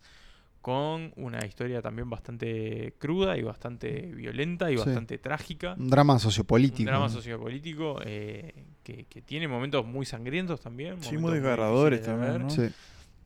con 0.60 1.12
una 1.16 1.44
historia 1.46 1.80
también 1.80 2.10
bastante 2.10 2.92
cruda 2.98 3.36
y 3.38 3.42
bastante 3.42 4.00
violenta 4.14 4.70
y 4.70 4.76
Sí. 4.76 4.84
bastante 4.84 5.16
trágica. 5.18 5.74
Un 5.78 5.88
drama 5.90 6.18
sociopolítico. 6.18 6.80
Un 6.80 6.86
drama 6.86 7.08
sociopolítico 7.08 8.00
eh, 8.04 8.52
que, 8.82 9.04
que 9.04 9.22
tiene 9.22 9.48
momentos 9.48 9.86
muy 9.86 10.04
sangrientos 10.06 10.60
también. 10.60 10.94
Sí, 11.02 11.16
momentos 11.16 11.20
muy 11.22 11.32
desgarradores 11.34 12.00
de 12.00 12.06
también. 12.06 12.38
¿no? 12.42 12.50
Sí. 12.50 12.68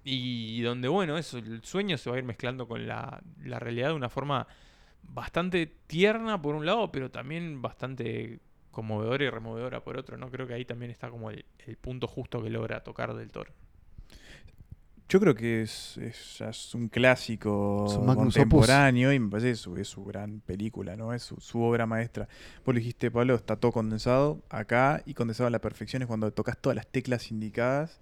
Y 0.05 0.62
donde, 0.62 0.88
bueno, 0.88 1.18
eso, 1.18 1.38
el 1.38 1.62
sueño 1.62 1.98
se 1.98 2.09
va 2.11 2.16
a 2.16 2.18
ir 2.18 2.24
mezclando 2.24 2.66
con 2.66 2.86
la, 2.86 3.22
la 3.44 3.59
realidad 3.59 3.88
de 3.88 3.94
una 3.94 4.09
forma 4.09 4.46
bastante 5.03 5.66
tierna 5.86 6.40
por 6.40 6.55
un 6.55 6.64
lado, 6.66 6.90
pero 6.90 7.11
también 7.11 7.61
bastante 7.61 8.40
conmovedora 8.70 9.24
y 9.24 9.30
removedora 9.30 9.82
por 9.82 9.96
otro, 9.96 10.16
¿no? 10.16 10.30
Creo 10.30 10.46
que 10.46 10.55
ahí 10.55 10.64
también 10.64 10.90
está 10.90 11.11
como 11.11 11.30
el, 11.30 11.44
el 11.66 11.76
punto 11.76 12.07
justo 12.07 12.42
que 12.42 12.51
logra 12.51 12.82
tocar 12.82 13.14
del 13.14 13.30
toro. 13.30 13.53
Yo 15.11 15.18
creo 15.18 15.34
que 15.34 15.62
es, 15.62 15.98
es- 15.98 16.74
un 16.74 16.88
clásico 16.88 17.84
Es 17.88 17.96
un 17.96 18.06
magnum 18.06 18.28
opus. 18.28 18.34
contemporáneo 18.34 19.12
y 19.12 19.18
me 19.18 19.28
parece 19.28 19.48
que 19.48 19.52
es 19.52 19.58
su, 19.58 19.76
es 19.76 19.88
su 19.88 20.04
gran 20.04 20.40
película, 20.40 20.94
¿no? 20.96 21.12
Es 21.12 21.24
su, 21.24 21.36
su 21.40 21.61
obra 21.61 21.84
maestra. 21.84 22.28
Vos 22.64 22.74
lo 22.74 22.78
dijiste, 22.78 23.11
Pablo, 23.11 23.34
está 23.34 23.56
todo 23.56 23.72
condensado 23.72 24.40
acá 24.48 25.02
y 25.04 25.14
condensado 25.14 25.48
a 25.48 25.50
la 25.50 25.58
perfección 25.61 26.02
es 26.02 26.06
cuando 26.08 26.32
tocas 26.32 26.56
todas 26.58 26.76
las 26.76 26.86
teclas 26.86 27.30
indicadas. 27.32 28.00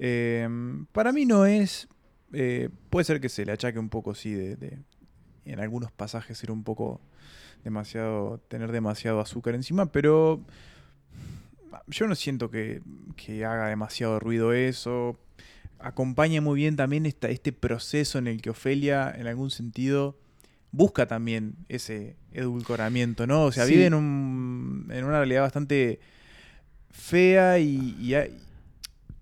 Eh, 0.00 0.48
para 0.90 1.12
mí 1.12 1.24
no 1.24 1.46
es... 1.46 1.88
eh, 2.32 2.68
puede 2.90 3.04
ser 3.04 3.20
que 3.20 3.28
se 3.28 3.44
le 3.46 3.52
achaque 3.52 3.78
un 3.78 3.88
poco, 3.88 4.14
sí, 4.16 4.34
de, 4.34 4.56
de- 4.56 4.78
en 5.44 5.60
algunos 5.60 5.92
pasajes 5.92 6.36
ser 6.36 6.50
un 6.50 6.64
poco 6.64 7.00
demasiado... 7.62 8.38
tener 8.48 8.72
demasiado 8.72 9.20
azúcar 9.20 9.54
encima, 9.54 9.86
pero... 9.92 10.40
Yo 11.86 12.08
no 12.08 12.16
siento 12.16 12.50
que, 12.50 12.82
que 13.16 13.44
haga 13.44 13.68
demasiado 13.68 14.18
ruido 14.18 14.52
eso 14.52 15.16
acompaña 15.82 16.40
muy 16.40 16.56
bien 16.56 16.76
también 16.76 17.06
esta, 17.06 17.28
este 17.28 17.52
proceso 17.52 18.18
en 18.18 18.26
el 18.26 18.40
que 18.42 18.50
Ofelia, 18.50 19.12
en 19.16 19.26
algún 19.26 19.50
sentido, 19.50 20.18
busca 20.72 21.06
también 21.06 21.54
ese 21.68 22.16
edulcoramiento, 22.32 23.26
¿no? 23.26 23.44
O 23.44 23.52
sea, 23.52 23.64
Sí. 23.66 23.72
vive 23.72 23.86
en, 23.86 23.94
un, 23.94 24.88
en 24.90 25.04
una 25.04 25.18
realidad 25.18 25.42
bastante 25.42 26.00
fea 26.90 27.58
y, 27.58 27.96
y, 28.00 28.14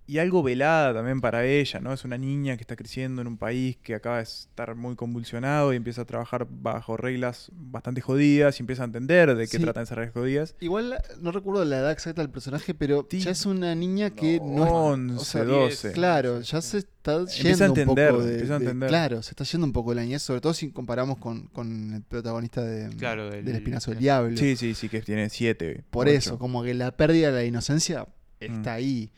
y 0.09 0.19
algo 0.19 0.43
velada 0.43 0.95
también 0.95 1.21
para 1.21 1.45
ella, 1.45 1.81
¿no? 1.81 1.93
Es 1.93 2.03
una 2.05 2.17
niña 2.17 2.57
que 2.57 2.63
está 2.63 2.77
creciendo 2.77 3.21
en 3.21 3.29
un 3.29 3.37
país 3.37 3.77
que 3.83 3.95
acaba 3.95 4.17
de 4.17 4.23
estar 4.23 4.75
muy 4.75 4.97
convulsionado 4.97 5.73
y 5.73 5.77
empieza 5.77 6.01
a 6.03 6.05
trabajar 6.07 6.47
bajo 6.51 6.97
reglas 6.97 7.51
bastante 7.55 8.01
jodidas 8.01 8.59
y 8.59 8.63
empieza 8.63 8.83
a 8.83 8.87
entender 8.87 9.35
de 9.37 9.47
qué 9.47 9.59
Sí. 9.59 9.63
tratan 9.63 9.83
esas 9.83 9.99
reglas 9.99 10.15
jodidas. 10.15 10.55
Igual 10.61 10.95
no 11.21 11.31
recuerdo 11.31 11.63
la 11.67 11.79
edad 11.81 11.93
exacta 11.93 12.23
del 12.23 12.31
personaje, 12.31 12.73
pero 12.75 13.07
Sí. 13.11 13.21
ya 13.21 13.33
es 13.33 13.45
una 13.45 13.75
niña 13.75 14.09
que 14.11 14.41
no, 14.43 14.65
es- 14.65 14.73
11, 14.73 15.15
o 15.21 15.25
sea, 15.25 15.45
12. 15.45 15.93
Claro, 15.93 16.41
ya 16.41 16.63
se 16.63 16.79
está 16.79 17.19
yendo 17.19 17.31
Empieza 17.37 17.65
a 17.65 17.67
entender, 17.69 18.11
un 18.13 18.17
poco 18.17 18.25
de, 18.27 18.33
empieza 18.33 18.55
a 18.55 18.59
de- 18.59 18.65
entender. 18.65 18.89
Claro, 18.89 19.23
se 19.23 19.31
está 19.33 19.45
yendo 19.45 19.67
un 19.67 19.73
poco 19.75 19.93
la 19.93 20.03
niñez, 20.03 20.23
sobre 20.23 20.41
todo 20.41 20.55
si 20.55 20.71
comparamos 20.71 21.19
con, 21.19 21.49
con 21.49 21.93
el 21.93 22.03
protagonista 22.03 22.63
de, 22.65 22.89
Claro, 22.97 23.29
del- 23.31 23.45
del 23.45 23.57
Espinazo 23.57 23.91
del 23.91 24.01
Diablo. 24.01 24.37
Sí, 24.39 24.57
sí, 24.57 24.73
sí, 24.73 24.89
que 24.89 25.03
tiene 25.03 25.29
7. 25.29 25.85
Por 25.91 26.09
eso, 26.09 26.39
como 26.39 26.63
que 26.65 26.73
la 26.73 26.93
pérdida 26.97 27.27
de 27.31 27.33
la 27.35 27.45
inocencia 27.45 28.07
está 28.41 28.71
Mm. 28.73 28.75
ahí. 28.77 29.11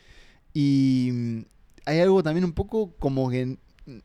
Y 0.53 1.11
mm, 1.12 1.40
hay 1.86 2.01
algo 2.01 2.22
también 2.22 2.44
un 2.44 2.53
poco 2.53 2.92
como 2.98 3.30
que, 3.30 3.57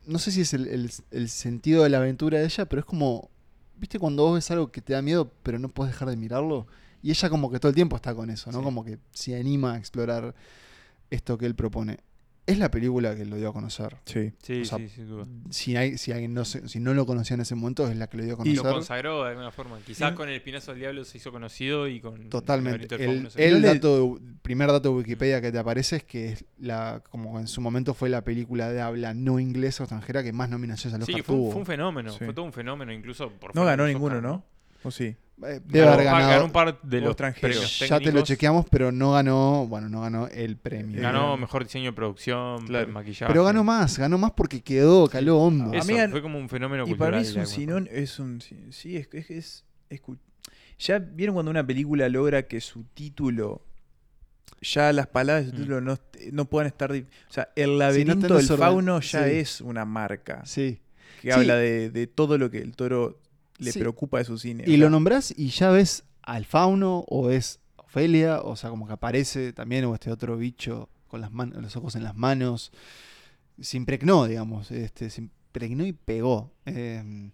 no 0.06 0.18
sé 0.18 0.30
si 0.32 0.42
es 0.42 0.54
el, 0.54 0.66
el- 0.68 0.90
el 1.10 1.28
sentido 1.28 1.82
de 1.82 1.90
la 1.90 1.98
aventura 1.98 2.38
de 2.38 2.44
ella, 2.46 2.66
pero 2.66 2.80
es 2.80 2.86
como, 2.86 3.30
¿viste 3.78 3.98
cuando 3.98 4.24
vos 4.24 4.34
ves 4.34 4.50
algo 4.50 4.70
que 4.72 4.80
te 4.80 4.92
da 4.92 5.02
miedo, 5.02 5.32
pero 5.42 5.58
no 5.58 5.68
puedes 5.68 5.92
dejar 5.92 6.08
de 6.10 6.16
mirarlo? 6.16 6.66
Y 7.02 7.10
ella 7.10 7.28
como 7.30 7.50
que 7.50 7.60
todo 7.60 7.68
el 7.70 7.74
tiempo 7.74 7.96
está 7.96 8.14
con 8.14 8.30
eso, 8.30 8.50
¿no? 8.50 8.58
Sí. 8.58 8.64
Como 8.64 8.84
que 8.84 8.98
se 9.12 9.38
anima 9.38 9.74
a 9.74 9.78
explorar 9.78 10.34
esto 11.10 11.38
que 11.38 11.46
él 11.46 11.54
propone. 11.54 11.98
Es 12.48 12.58
la 12.58 12.70
película 12.70 13.16
que 13.16 13.24
lo 13.24 13.34
dio 13.36 13.48
a 13.48 13.52
conocer. 13.52 13.96
Sí. 14.04 14.32
Sí, 14.40 14.60
O 14.62 14.64
sea, 14.64 14.78
sí, 14.78 14.88
sin 14.88 15.08
duda. 15.08 15.26
Si, 15.50 15.74
hay, 15.76 15.98
si 15.98 16.12
alguien 16.12 16.32
no, 16.32 16.44
se- 16.44 16.68
si 16.68 16.78
no 16.78 16.94
lo 16.94 17.04
conocía 17.04 17.34
en 17.34 17.40
ese 17.40 17.56
momento, 17.56 17.88
es 17.90 17.96
la 17.96 18.06
que 18.06 18.18
lo 18.18 18.22
dio 18.22 18.34
a 18.40 18.46
Y 18.46 18.54
lo 18.54 18.62
conocer. 18.62 18.72
consagró 18.72 19.24
de 19.24 19.30
alguna 19.30 19.50
forma. 19.50 19.78
Quizás 19.84 20.12
con 20.12 20.28
el 20.28 20.36
Espinazo 20.36 20.70
del 20.70 20.78
Diablo 20.80 21.04
se 21.04 21.18
hizo 21.18 21.32
conocido 21.32 21.88
y 21.88 22.00
con. 22.00 22.28
Totalmente. 22.30 22.94
El, 22.94 23.28
el 23.34 23.56
hizo- 23.58 23.60
dato, 23.74 24.20
primer 24.42 24.68
dato 24.70 24.90
de 24.90 24.94
Wikipedia 24.94 25.40
que 25.40 25.50
te 25.50 25.58
aparece 25.58 25.96
es 25.96 26.04
que 26.04 26.28
es 26.34 26.44
la, 26.58 27.02
como 27.10 27.40
en 27.40 27.48
su 27.48 27.60
momento 27.60 27.94
fue 27.94 28.08
la 28.10 28.22
película 28.22 28.70
de 28.70 28.80
habla 28.80 29.12
no 29.12 29.40
inglesa 29.40 29.82
o 29.82 29.84
extranjera 29.86 30.22
que 30.22 30.32
más 30.32 30.48
nominaciones 30.48 30.94
al 30.94 31.02
Oscar 31.02 31.16
Sí, 31.16 31.22
fue 31.22 31.34
tuvo. 31.34 31.50
fue 31.50 31.60
un 31.60 31.66
fenómeno. 31.66 32.12
Sí. 32.12 32.24
Fue 32.24 32.32
todo 32.32 32.44
un 32.44 32.52
fenómeno, 32.52 32.92
incluso 32.92 33.28
por 33.30 33.56
No 33.56 33.64
ganó 33.64 33.86
ninguno, 33.88 34.16
Oscar, 34.18 34.22
¿no? 34.30 34.44
¿O 34.84 34.90
sí? 34.92 35.16
Eh, 35.44 35.60
debe 35.66 35.86
haber 35.86 36.06
Ganó- 36.06 36.18
ganado. 36.18 36.44
un 36.46 36.50
par 36.50 36.80
de 36.80 37.00
los 37.02 37.10
extranjeros. 37.10 37.40
premios 37.58 37.78
ya 37.90 38.00
te 38.00 38.10
lo 38.10 38.22
chequeamos, 38.22 38.64
pero 38.70 38.90
no 38.90 39.12
ganó, 39.12 39.66
bueno, 39.66 39.88
no 39.90 40.00
ganó 40.00 40.28
el 40.28 40.56
premio. 40.56 41.02
Ganó 41.02 41.36
mejor 41.36 41.64
diseño 41.64 41.90
de 41.90 41.92
producción, 41.92 42.66
Claro. 42.66 42.88
maquillaje. 42.88 43.26
pero 43.30 43.44
ganó 43.44 43.62
más, 43.62 43.98
ganó 43.98 44.16
más 44.16 44.32
porque 44.32 44.62
quedó, 44.62 45.08
caló 45.08 45.38
hondo. 45.38 45.74
Eso, 45.74 45.92
fue 46.10 46.22
como 46.22 46.38
un 46.38 46.48
fenómeno 46.48 46.84
Y 46.84 46.88
cultural. 46.88 47.10
para 47.12 47.22
mí 47.22 47.28
es 47.28 47.34
un 47.36 47.46
sinón, 47.46 47.86
es 47.92 48.18
un 48.18 48.40
sí, 48.40 48.96
es, 48.96 49.08
es, 49.12 49.30
es- 49.30 49.64
ya 50.78 50.98
vieron 50.98 51.34
cuando 51.34 51.50
una 51.50 51.66
película 51.66 52.08
logra 52.08 52.42
que 52.44 52.60
su 52.60 52.84
título 52.94 53.62
ya 54.60 54.92
las 54.92 55.06
palabras 55.06 55.44
de 55.44 55.50
su 55.50 55.56
Mm. 55.56 55.58
título 55.60 55.80
no, 55.80 55.98
no 56.32 56.44
puedan 56.46 56.66
estar 56.66 56.90
o 56.92 56.94
sea 57.28 57.48
el 57.56 57.78
laberinto 57.78 58.36
del 58.36 58.46
fauno 58.46 59.00
ya 59.00 59.24
sí. 59.24 59.30
es 59.32 59.60
una 59.60 59.84
marca 59.84 60.42
Sí. 60.44 60.80
que 61.20 61.28
Sí. 61.28 61.38
habla 61.38 61.56
de, 61.56 61.90
de 61.90 62.06
todo 62.06 62.36
lo 62.38 62.50
que 62.50 62.58
el 62.58 62.74
toro 62.74 63.20
le 63.58 63.72
Sí. 63.72 63.78
preocupa 63.78 64.18
de 64.18 64.24
su 64.24 64.38
cine 64.38 64.64
Y 64.66 64.76
lo 64.76 64.90
nombrás 64.90 65.32
y 65.36 65.48
ya 65.48 65.70
ves 65.70 66.04
al 66.22 66.44
fauno 66.44 67.04
o 67.08 67.30
es 67.30 67.60
Ofelia, 67.76 68.40
o 68.42 68.56
sea, 68.56 68.70
como 68.70 68.86
que 68.86 68.92
aparece 68.92 69.52
también, 69.52 69.84
o 69.84 69.94
este 69.94 70.10
otro 70.10 70.36
bicho 70.36 70.88
con 71.08 71.20
las 71.20 71.32
los 71.32 71.76
ojos 71.76 71.94
en 71.96 72.04
las 72.04 72.14
manos. 72.16 72.72
Se 73.60 73.76
impregnó, 73.76 74.26
digamos, 74.26 74.70
este, 74.70 75.08
se 75.08 75.22
impregnó 75.22 75.86
y 75.86 75.92
pegó. 75.92 76.50
Eh, 76.66 77.30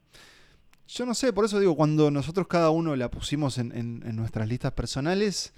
yo 0.88 1.06
no 1.06 1.14
sé, 1.14 1.32
por 1.32 1.44
eso 1.46 1.58
digo, 1.58 1.74
cuando 1.74 2.10
nosotros 2.10 2.46
cada 2.46 2.70
uno 2.70 2.94
la 2.96 3.10
pusimos 3.10 3.56
en, 3.58 3.72
en- 3.76 4.02
en 4.06 4.14
nuestras 4.14 4.46
listas 4.46 4.72
personales, 4.72 5.52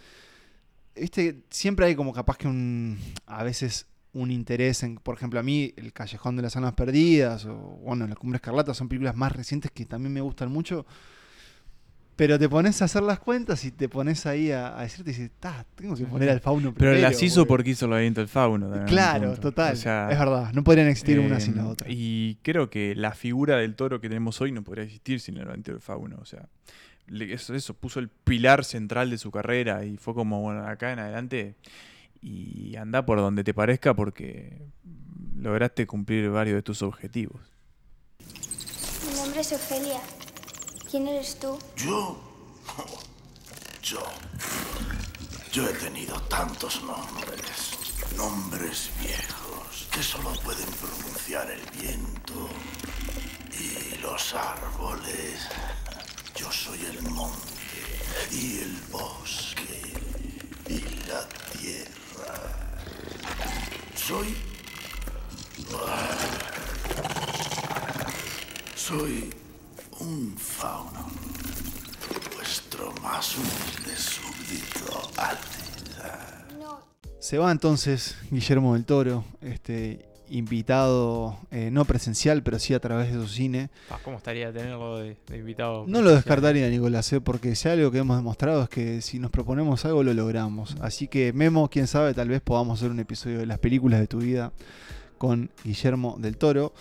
viste, 0.94 1.42
siempre 1.50 1.86
hay 1.86 1.96
como 1.96 2.12
capaz 2.12 2.36
que 2.38 2.46
un, 2.46 2.98
a 3.26 3.42
veces 3.42 3.86
un 4.14 4.30
interés 4.30 4.82
en, 4.82 4.96
por 4.96 5.16
ejemplo, 5.16 5.38
a 5.38 5.42
mí, 5.42 5.74
El 5.76 5.92
Callejón 5.92 6.36
de 6.36 6.42
las 6.42 6.56
Almas 6.56 6.72
Perdidas, 6.74 7.44
o 7.46 7.54
bueno, 7.82 8.06
La 8.06 8.14
Cumbre 8.14 8.36
Escarlata, 8.36 8.72
son 8.72 8.88
películas 8.88 9.14
más 9.16 9.32
recientes 9.32 9.70
que 9.70 9.84
también 9.86 10.12
me 10.12 10.20
gustan 10.22 10.50
mucho. 10.50 10.86
Pero 12.16 12.38
te 12.38 12.48
pones 12.48 12.80
a 12.80 12.84
hacer 12.84 13.02
las 13.02 13.18
cuentas 13.18 13.64
y 13.64 13.72
te 13.72 13.88
pones 13.88 14.24
ahí 14.24 14.52
a, 14.52 14.78
a 14.78 14.82
decirte, 14.82 15.10
dices, 15.10 15.32
"Ta, 15.40 15.66
tengo 15.74 15.96
que 15.96 16.04
poner 16.04 16.30
al 16.30 16.38
fauno 16.38 16.72
pero 16.72 16.92
primero. 16.92 17.00
las 17.10 17.20
hizo 17.20 17.40
porque-". 17.40 17.48
porque 17.48 17.70
hizo 17.70 17.86
el 17.86 17.90
laberinto 17.90 18.20
del 18.20 18.28
fauno 18.28 18.66
también, 18.68 18.86
Claro, 18.86 19.36
total. 19.36 19.72
O 19.72 19.76
sea, 19.76 20.08
es 20.12 20.16
verdad, 20.18 20.52
no 20.52 20.62
podrían 20.62 20.86
existir 20.86 21.18
una 21.18 21.40
sin 21.40 21.56
la 21.56 21.64
Eh, 21.64 21.66
otra. 21.66 21.86
Y 21.90 22.38
creo 22.42 22.70
que 22.70 22.94
la 22.94 23.14
figura 23.14 23.56
del 23.56 23.74
toro 23.74 24.00
que 24.00 24.08
tenemos 24.08 24.40
hoy 24.40 24.52
no 24.52 24.62
podría 24.62 24.84
existir 24.84 25.18
sin 25.18 25.34
el 25.38 25.42
laberinto 25.46 25.72
del 25.72 25.80
fauno. 25.80 26.18
O 26.22 26.24
sea, 26.24 26.46
eso 27.08 27.74
puso 27.74 27.98
el 27.98 28.08
pilar 28.08 28.64
central 28.64 29.10
de 29.10 29.18
su 29.18 29.32
carrera 29.32 29.84
y 29.84 29.96
fue 29.96 30.14
como, 30.14 30.40
bueno, 30.40 30.64
acá 30.68 30.92
en 30.92 31.00
adelante 31.00 31.56
y 32.24 32.74
anda 32.76 33.04
por 33.04 33.18
donde 33.18 33.44
te 33.44 33.52
parezca 33.52 33.94
porque 33.94 34.58
lograste 35.36 35.86
cumplir 35.86 36.30
varios 36.30 36.56
de 36.56 36.62
tus 36.62 36.82
objetivos. 36.82 37.40
Mi 39.06 39.14
nombre 39.20 39.40
es 39.40 39.52
Ofelia. 39.52 40.00
¿Quién 40.90 41.06
eres 41.06 41.38
tú? 41.38 41.58
¿Yo? 41.76 42.18
Yo. 43.82 44.02
Yo 45.52 45.68
he 45.68 45.72
tenido 45.74 46.20
tantos 46.22 46.82
nombres. 46.82 47.76
Nombres 48.16 48.90
viejos 49.00 49.88
que 49.92 50.02
solo 50.02 50.32
pueden 50.42 50.68
pronunciar 50.80 51.50
el 51.50 51.60
viento 51.78 52.48
y 53.60 54.00
los 54.00 54.34
árboles. 54.34 55.48
Yo 56.34 56.50
soy 56.50 56.80
el 56.86 57.02
monte 57.10 57.38
y 58.32 58.58
el 58.60 58.76
bosque 58.90 59.92
y 60.68 60.80
la 61.08 61.28
tierra. 61.52 61.93
Soy... 63.94 64.36
Soy 68.74 69.32
un 70.00 70.36
fauno. 70.36 71.10
Vuestro 72.34 72.92
más 73.02 73.36
humilde 73.36 73.96
súbdito, 73.96 75.10
Alteza. 75.16 76.44
No. 76.58 76.80
Se 77.18 77.38
va 77.38 77.50
entonces 77.50 78.16
Guillermo 78.30 78.74
del 78.74 78.84
Toro, 78.84 79.24
este 79.40 80.13
invitado 80.34 81.38
eh, 81.50 81.70
no 81.70 81.84
presencial, 81.84 82.42
pero 82.42 82.58
sí 82.58 82.74
a 82.74 82.80
través 82.80 83.12
de 83.12 83.20
su 83.20 83.28
cine. 83.28 83.70
Ah, 83.90 83.98
¿Cómo 84.02 84.16
estaría 84.16 84.52
tenerlo 84.52 84.98
de, 84.98 85.16
de 85.28 85.38
invitado? 85.38 85.84
No 85.86 86.02
lo 86.02 86.10
descartaría, 86.14 86.68
Nicolás, 86.68 87.12
eh, 87.12 87.20
porque 87.20 87.54
si 87.54 87.68
algo 87.68 87.90
que 87.90 87.98
hemos 87.98 88.16
demostrado 88.16 88.64
es 88.64 88.68
que 88.68 89.00
si 89.00 89.18
nos 89.18 89.30
proponemos 89.30 89.84
algo 89.84 90.02
lo 90.02 90.12
logramos. 90.12 90.76
Así 90.80 91.08
que 91.08 91.32
Memo, 91.32 91.68
quién 91.68 91.86
sabe, 91.86 92.14
tal 92.14 92.28
vez 92.28 92.40
podamos 92.40 92.80
hacer 92.80 92.90
un 92.90 93.00
episodio 93.00 93.38
de 93.38 93.46
las 93.46 93.58
películas 93.58 94.00
de 94.00 94.06
tu 94.06 94.18
vida 94.18 94.52
con 95.18 95.50
Guillermo 95.62 96.16
del 96.18 96.36
Toro. 96.36 96.72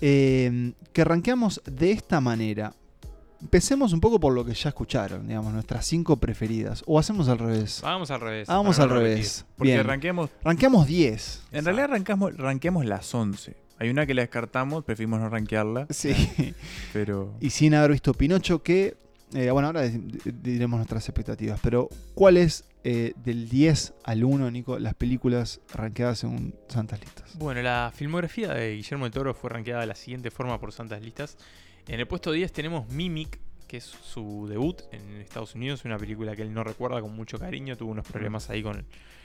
Eh, 0.00 0.72
que 0.92 1.02
arranqueamos 1.02 1.62
de 1.64 1.92
esta 1.92 2.20
manera. 2.20 2.74
Empecemos 3.40 3.92
un 3.92 4.00
poco 4.00 4.18
por 4.18 4.32
lo 4.34 4.44
que 4.44 4.52
ya 4.54 4.70
escucharon, 4.70 5.26
digamos, 5.28 5.52
nuestras 5.52 5.86
cinco 5.86 6.16
preferidas. 6.16 6.82
O 6.86 6.98
hacemos 6.98 7.28
al 7.28 7.38
revés. 7.38 7.80
Vamos 7.82 8.10
al 8.10 8.20
revés. 8.20 8.48
Vamos 8.48 8.78
al 8.80 8.90
revés. 8.90 9.44
Porque 9.56 9.72
Bien. 9.72 9.80
arranquemos, 9.80 10.30
Ranqueamos 10.42 10.86
10. 10.86 11.42
en 11.52 11.64
realidad 11.64 11.84
arrancamos, 11.90 12.36
ranqueamos 12.36 12.84
las 12.84 13.14
11. 13.14 13.56
Hay 13.78 13.90
una 13.90 14.06
que 14.06 14.14
la 14.14 14.22
descartamos, 14.22 14.82
preferimos 14.84 15.20
no 15.20 15.28
rankearla, 15.28 15.86
Sí. 15.90 16.12
pero... 16.92 17.32
y 17.40 17.50
sin 17.50 17.74
haber 17.74 17.92
visto 17.92 18.12
Pinocho, 18.12 18.60
que 18.62 18.96
eh, 19.34 19.50
bueno, 19.52 19.68
ahora 19.68 19.82
di- 19.82 19.98
di- 19.98 20.32
diremos 20.42 20.78
nuestras 20.78 21.06
expectativas, 21.08 21.60
pero 21.62 21.88
¿cuál 22.14 22.38
es 22.38 22.64
eh, 22.82 23.12
del 23.24 23.48
10 23.48 23.94
al 24.04 24.24
1, 24.24 24.50
Nico, 24.50 24.78
las 24.80 24.94
películas 24.94 25.60
rankeadas 25.72 26.18
según 26.18 26.54
Santas 26.68 26.98
Listas? 27.00 27.38
Bueno, 27.38 27.62
la 27.62 27.92
filmografía 27.94 28.52
de 28.52 28.74
Guillermo 28.74 29.04
del 29.04 29.12
Toro 29.12 29.32
fue 29.34 29.50
rankeada 29.50 29.82
de 29.82 29.86
la 29.86 29.94
siguiente 29.94 30.30
forma 30.32 30.58
por 30.58 30.72
Santas 30.72 31.00
Listas. 31.02 31.36
En 31.88 32.00
el 32.00 32.06
puesto 32.06 32.32
10 32.32 32.52
tenemos 32.52 32.88
Mimic, 32.90 33.38
que 33.66 33.78
es 33.78 33.84
su 33.84 34.46
debut 34.48 34.80
en 34.92 35.20
Estados 35.20 35.54
Unidos, 35.54 35.84
una 35.84 35.98
película 35.98 36.34
que 36.36 36.42
él 36.42 36.52
no 36.52 36.64
recuerda 36.64 37.00
con 37.00 37.14
mucho 37.14 37.38
cariño, 37.38 37.76
tuvo 37.76 37.90
unos 37.92 38.06
problemas 38.06 38.48
ahí 38.50 38.62
con, 38.62 38.76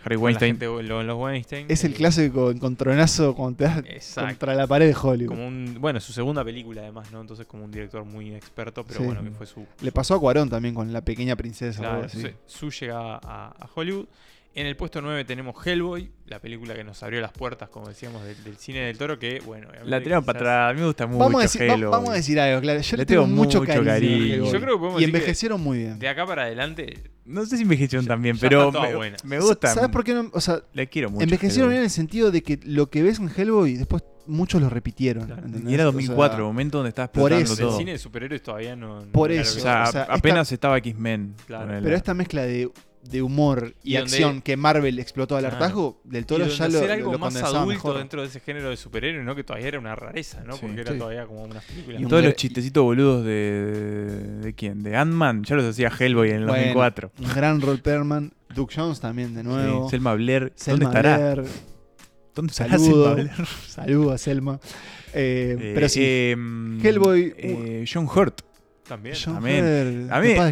Harry 0.04 0.16
con 0.16 0.18
la 0.18 0.20
Weinstein. 0.20 0.54
gente, 0.60 0.66
lo- 0.84 1.04
los 1.04 1.18
Weinstein. 1.18 1.66
Es 1.70 1.84
el 1.86 1.94
clásico 1.94 2.52
encontronazo 2.52 3.36
cuando 3.36 3.58
te 3.58 3.64
das 3.66 3.78
Exacto. 3.86 4.30
contra 4.32 4.56
la 4.56 4.68
pared 4.68 4.88
de 4.88 4.96
Hollywood. 5.02 5.30
Como 5.36 5.48
un, 5.48 5.78
bueno, 5.80 6.00
su 6.02 6.12
segunda 6.14 6.44
película 6.44 6.82
además, 6.82 7.10
¿no? 7.12 7.22
Entonces 7.22 7.46
como 7.46 7.64
un 7.64 7.72
director 7.72 8.04
muy 8.06 8.34
experto, 8.34 8.84
pero 8.86 9.00
Sí. 9.00 9.06
bueno, 9.06 9.24
que 9.24 9.32
fue 9.32 9.46
su... 9.46 9.66
Le 9.82 9.92
pasó 9.92 10.16
a 10.16 10.20
Cuarón 10.20 10.50
también 10.50 10.74
con 10.76 10.92
La 10.92 11.02
Pequeña 11.02 11.36
Princesa. 11.38 11.80
Claro, 11.80 12.06
así. 12.06 12.22
su, 12.22 12.70
su 12.70 12.72
llegada 12.72 13.20
a, 13.24 13.48
a 13.60 13.70
Hollywood. 13.76 14.08
En 14.56 14.68
el 14.68 14.76
puesto 14.76 15.02
9 15.02 15.26
tenemos 15.26 15.56
Hellboy, 15.66 16.12
la 16.28 16.40
película 16.40 16.76
que 16.76 16.84
nos 16.84 17.02
abrió 17.02 17.20
las 17.22 17.32
puertas, 17.32 17.70
como 17.70 17.88
decíamos, 17.88 18.24
del, 18.24 18.44
del 18.44 18.56
cine 18.58 18.82
del 18.82 18.96
toro, 19.00 19.18
que 19.18 19.40
bueno... 19.44 19.68
La 19.84 20.00
tiramos 20.00 20.24
quizás- 20.24 20.34
para 20.36 20.40
atrás. 20.40 20.70
A 20.70 20.74
mí 20.76 20.80
me 20.82 20.86
gusta 20.88 21.08
mucho. 21.08 21.20
Vamos 21.20 21.40
a, 21.40 21.42
decir, 21.44 21.62
Hellboy. 21.64 21.92
vamos 21.92 22.10
a 22.12 22.14
decir 22.14 22.40
algo, 22.40 22.62
claro. 22.62 22.80
Yo 22.82 22.98
le, 22.98 23.06
tengo 23.08 23.24
tengo 23.24 23.36
mucho, 23.36 23.64
cariño. 23.64 23.82
a 23.82 23.94
cariño. 23.96 24.16
Hellboy. 24.36 24.52
Yo 24.52 24.62
creo 24.62 24.76
que 24.76 24.80
podemos 24.80 25.02
y 25.02 25.06
decir 25.06 25.12
que 25.12 25.18
envejecieron 25.18 25.62
muy 25.62 25.78
bien. 25.80 25.98
De 25.98 26.08
acá 26.08 26.26
para 26.28 26.44
adelante, 26.44 27.04
No 27.26 27.44
sé 27.48 27.58
si 27.58 27.64
envejecieron 27.64 28.06
también, 28.06 28.36
ya 28.36 28.42
pero 28.42 28.72
me, 28.72 29.14
me 29.24 29.40
gusta. 29.40 29.74
¿Sabes 29.74 29.90
por 29.90 30.04
qué 30.04 30.14
no? 30.14 30.30
O 30.34 30.40
sea, 30.42 30.62
Le 30.74 30.88
quiero 30.88 31.10
mucho. 31.10 31.24
envejecieron 31.24 31.70
bien 31.70 31.80
en 31.80 31.86
el 31.86 31.92
sentido 31.92 32.30
de 32.30 32.44
que 32.44 32.60
lo 32.64 32.92
que 32.92 33.02
ves 33.02 33.18
en 33.18 33.32
Hellboy 33.36 33.74
después 33.78 34.04
muchos 34.28 34.62
lo 34.62 34.70
repitieron. 34.70 35.30
Y 35.68 35.74
era 35.74 35.84
O 35.84 35.92
2004, 35.92 36.36
sea, 36.38 36.44
momento 36.46 36.78
donde 36.78 36.90
estaba 36.90 37.12
por 37.12 37.34
eso. 37.34 37.72
el 37.72 37.78
cine 37.78 37.94
de 37.94 37.98
superhéroes 37.98 38.44
todavía 38.44 38.76
no... 38.76 39.02
no 39.02 39.12
Por 39.12 39.32
eso, 39.32 39.58
O 39.58 39.62
sea, 39.62 39.86
o 39.88 39.92
sea, 39.92 40.04
apenas 40.04 40.52
estaba 40.52 40.78
X-Men. 40.78 41.34
Claro. 41.48 41.80
pero 41.84 41.96
esta 41.96 42.14
mezcla 42.14 42.44
de, 42.44 42.70
de 43.04 43.22
humor 43.22 43.74
y, 43.84 43.92
Y 43.92 43.98
donde- 43.98 44.12
acción 44.16 44.42
que 44.42 44.56
Marvel 44.58 44.98
explotó 45.00 45.36
al 45.36 45.42
Claro. 45.42 45.56
hartazgo, 45.58 46.02
del 46.04 46.26
Toro 46.26 46.46
donde 46.46 46.56
ya 46.58 46.68
lo, 46.70 46.78
hacer 46.80 46.92
algo 46.92 47.12
lo 47.12 47.20
más 47.20 47.36
adulto 47.36 47.66
mejor. 47.66 47.98
dentro 47.98 48.22
de 48.22 48.28
ese 48.28 48.40
género 48.40 48.70
de 48.70 48.78
superhéroes, 48.78 49.26
¿no? 49.26 49.36
Que 49.36 49.44
todavía 49.44 49.68
era 49.68 49.80
una 49.80 49.94
rareza, 49.96 50.44
¿no? 50.46 50.54
Sí. 50.54 50.60
Porque 50.62 50.82
era 50.82 50.98
todavía 50.98 51.26
como 51.26 51.44
unas 51.44 51.64
películas. 51.66 52.00
Y 52.02 52.04
un 52.06 52.10
Todos 52.10 52.24
los 52.24 52.34
chistecitos 52.36 52.84
boludos 52.84 53.26
de. 53.26 54.40
¿De 54.42 54.54
quién? 54.54 54.84
De 54.84 54.96
Ant-Man. 54.96 55.44
Ya 55.44 55.56
los 55.56 55.66
hacía 55.66 55.90
Hellboy 55.98 56.30
en 56.30 56.36
el 56.38 56.42
Bueno, 56.46 56.58
2004. 56.62 57.12
Un 57.20 57.34
gran 57.34 57.62
Roll 57.62 57.80
Perman. 57.82 58.34
Duke 58.56 58.74
Jones 58.76 59.00
también 59.00 59.34
de 59.34 59.44
nuevo. 59.44 59.86
Sí, 59.86 59.92
Selma 59.92 60.14
Blair. 60.14 60.54
Selma 60.56 60.86
¿Dónde 60.86 60.98
estará? 61.00 61.34
Blair. 61.36 61.50
¿Dónde 62.36 62.52
estará 62.52 62.78
Saludo. 62.78 63.16
Selma 63.16 63.34
Blair? 63.34 63.48
Saludo 63.68 64.12
a 64.12 64.18
Selma. 64.18 64.60
Eh, 65.14 65.56
Eh, 65.60 65.72
pero 65.76 65.90
sí, 65.90 66.00
eh, 66.04 66.36
Hellboy, 66.84 67.34
eh, 67.38 67.86
John 67.92 68.08
Hurt. 68.08 68.42
También. 68.88 69.16
John 69.24 69.36
también. 69.36 70.04
Hurt, 70.06 70.12
A 70.12 70.20
mí- 70.20 70.36
paz 70.36 70.48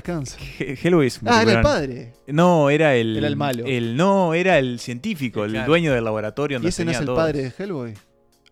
Hellboy 0.84 1.08
un 1.22 1.28
Ah, 1.28 1.42
era 1.42 1.52
el 1.52 1.62
padre. 1.62 2.14
No, 2.28 2.70
era 2.70 2.96
el. 2.96 3.18
Era 3.18 3.28
el 3.28 3.36
malo. 3.36 3.66
no, 3.98 4.34
era 4.34 4.58
el 4.58 4.80
científico, 4.80 5.44
el 5.46 5.52
Claro. 5.52 5.68
dueño 5.68 5.94
del 5.94 6.04
laboratorio. 6.06 6.56
¿Y 6.56 6.60
Donde 6.60 6.70
ese 6.70 6.86
no 6.86 6.92
es 6.92 6.98
tenía 6.98 7.12
el 7.12 7.16
padre 7.18 7.44
de 7.44 7.54
Hellboy? 7.58 7.94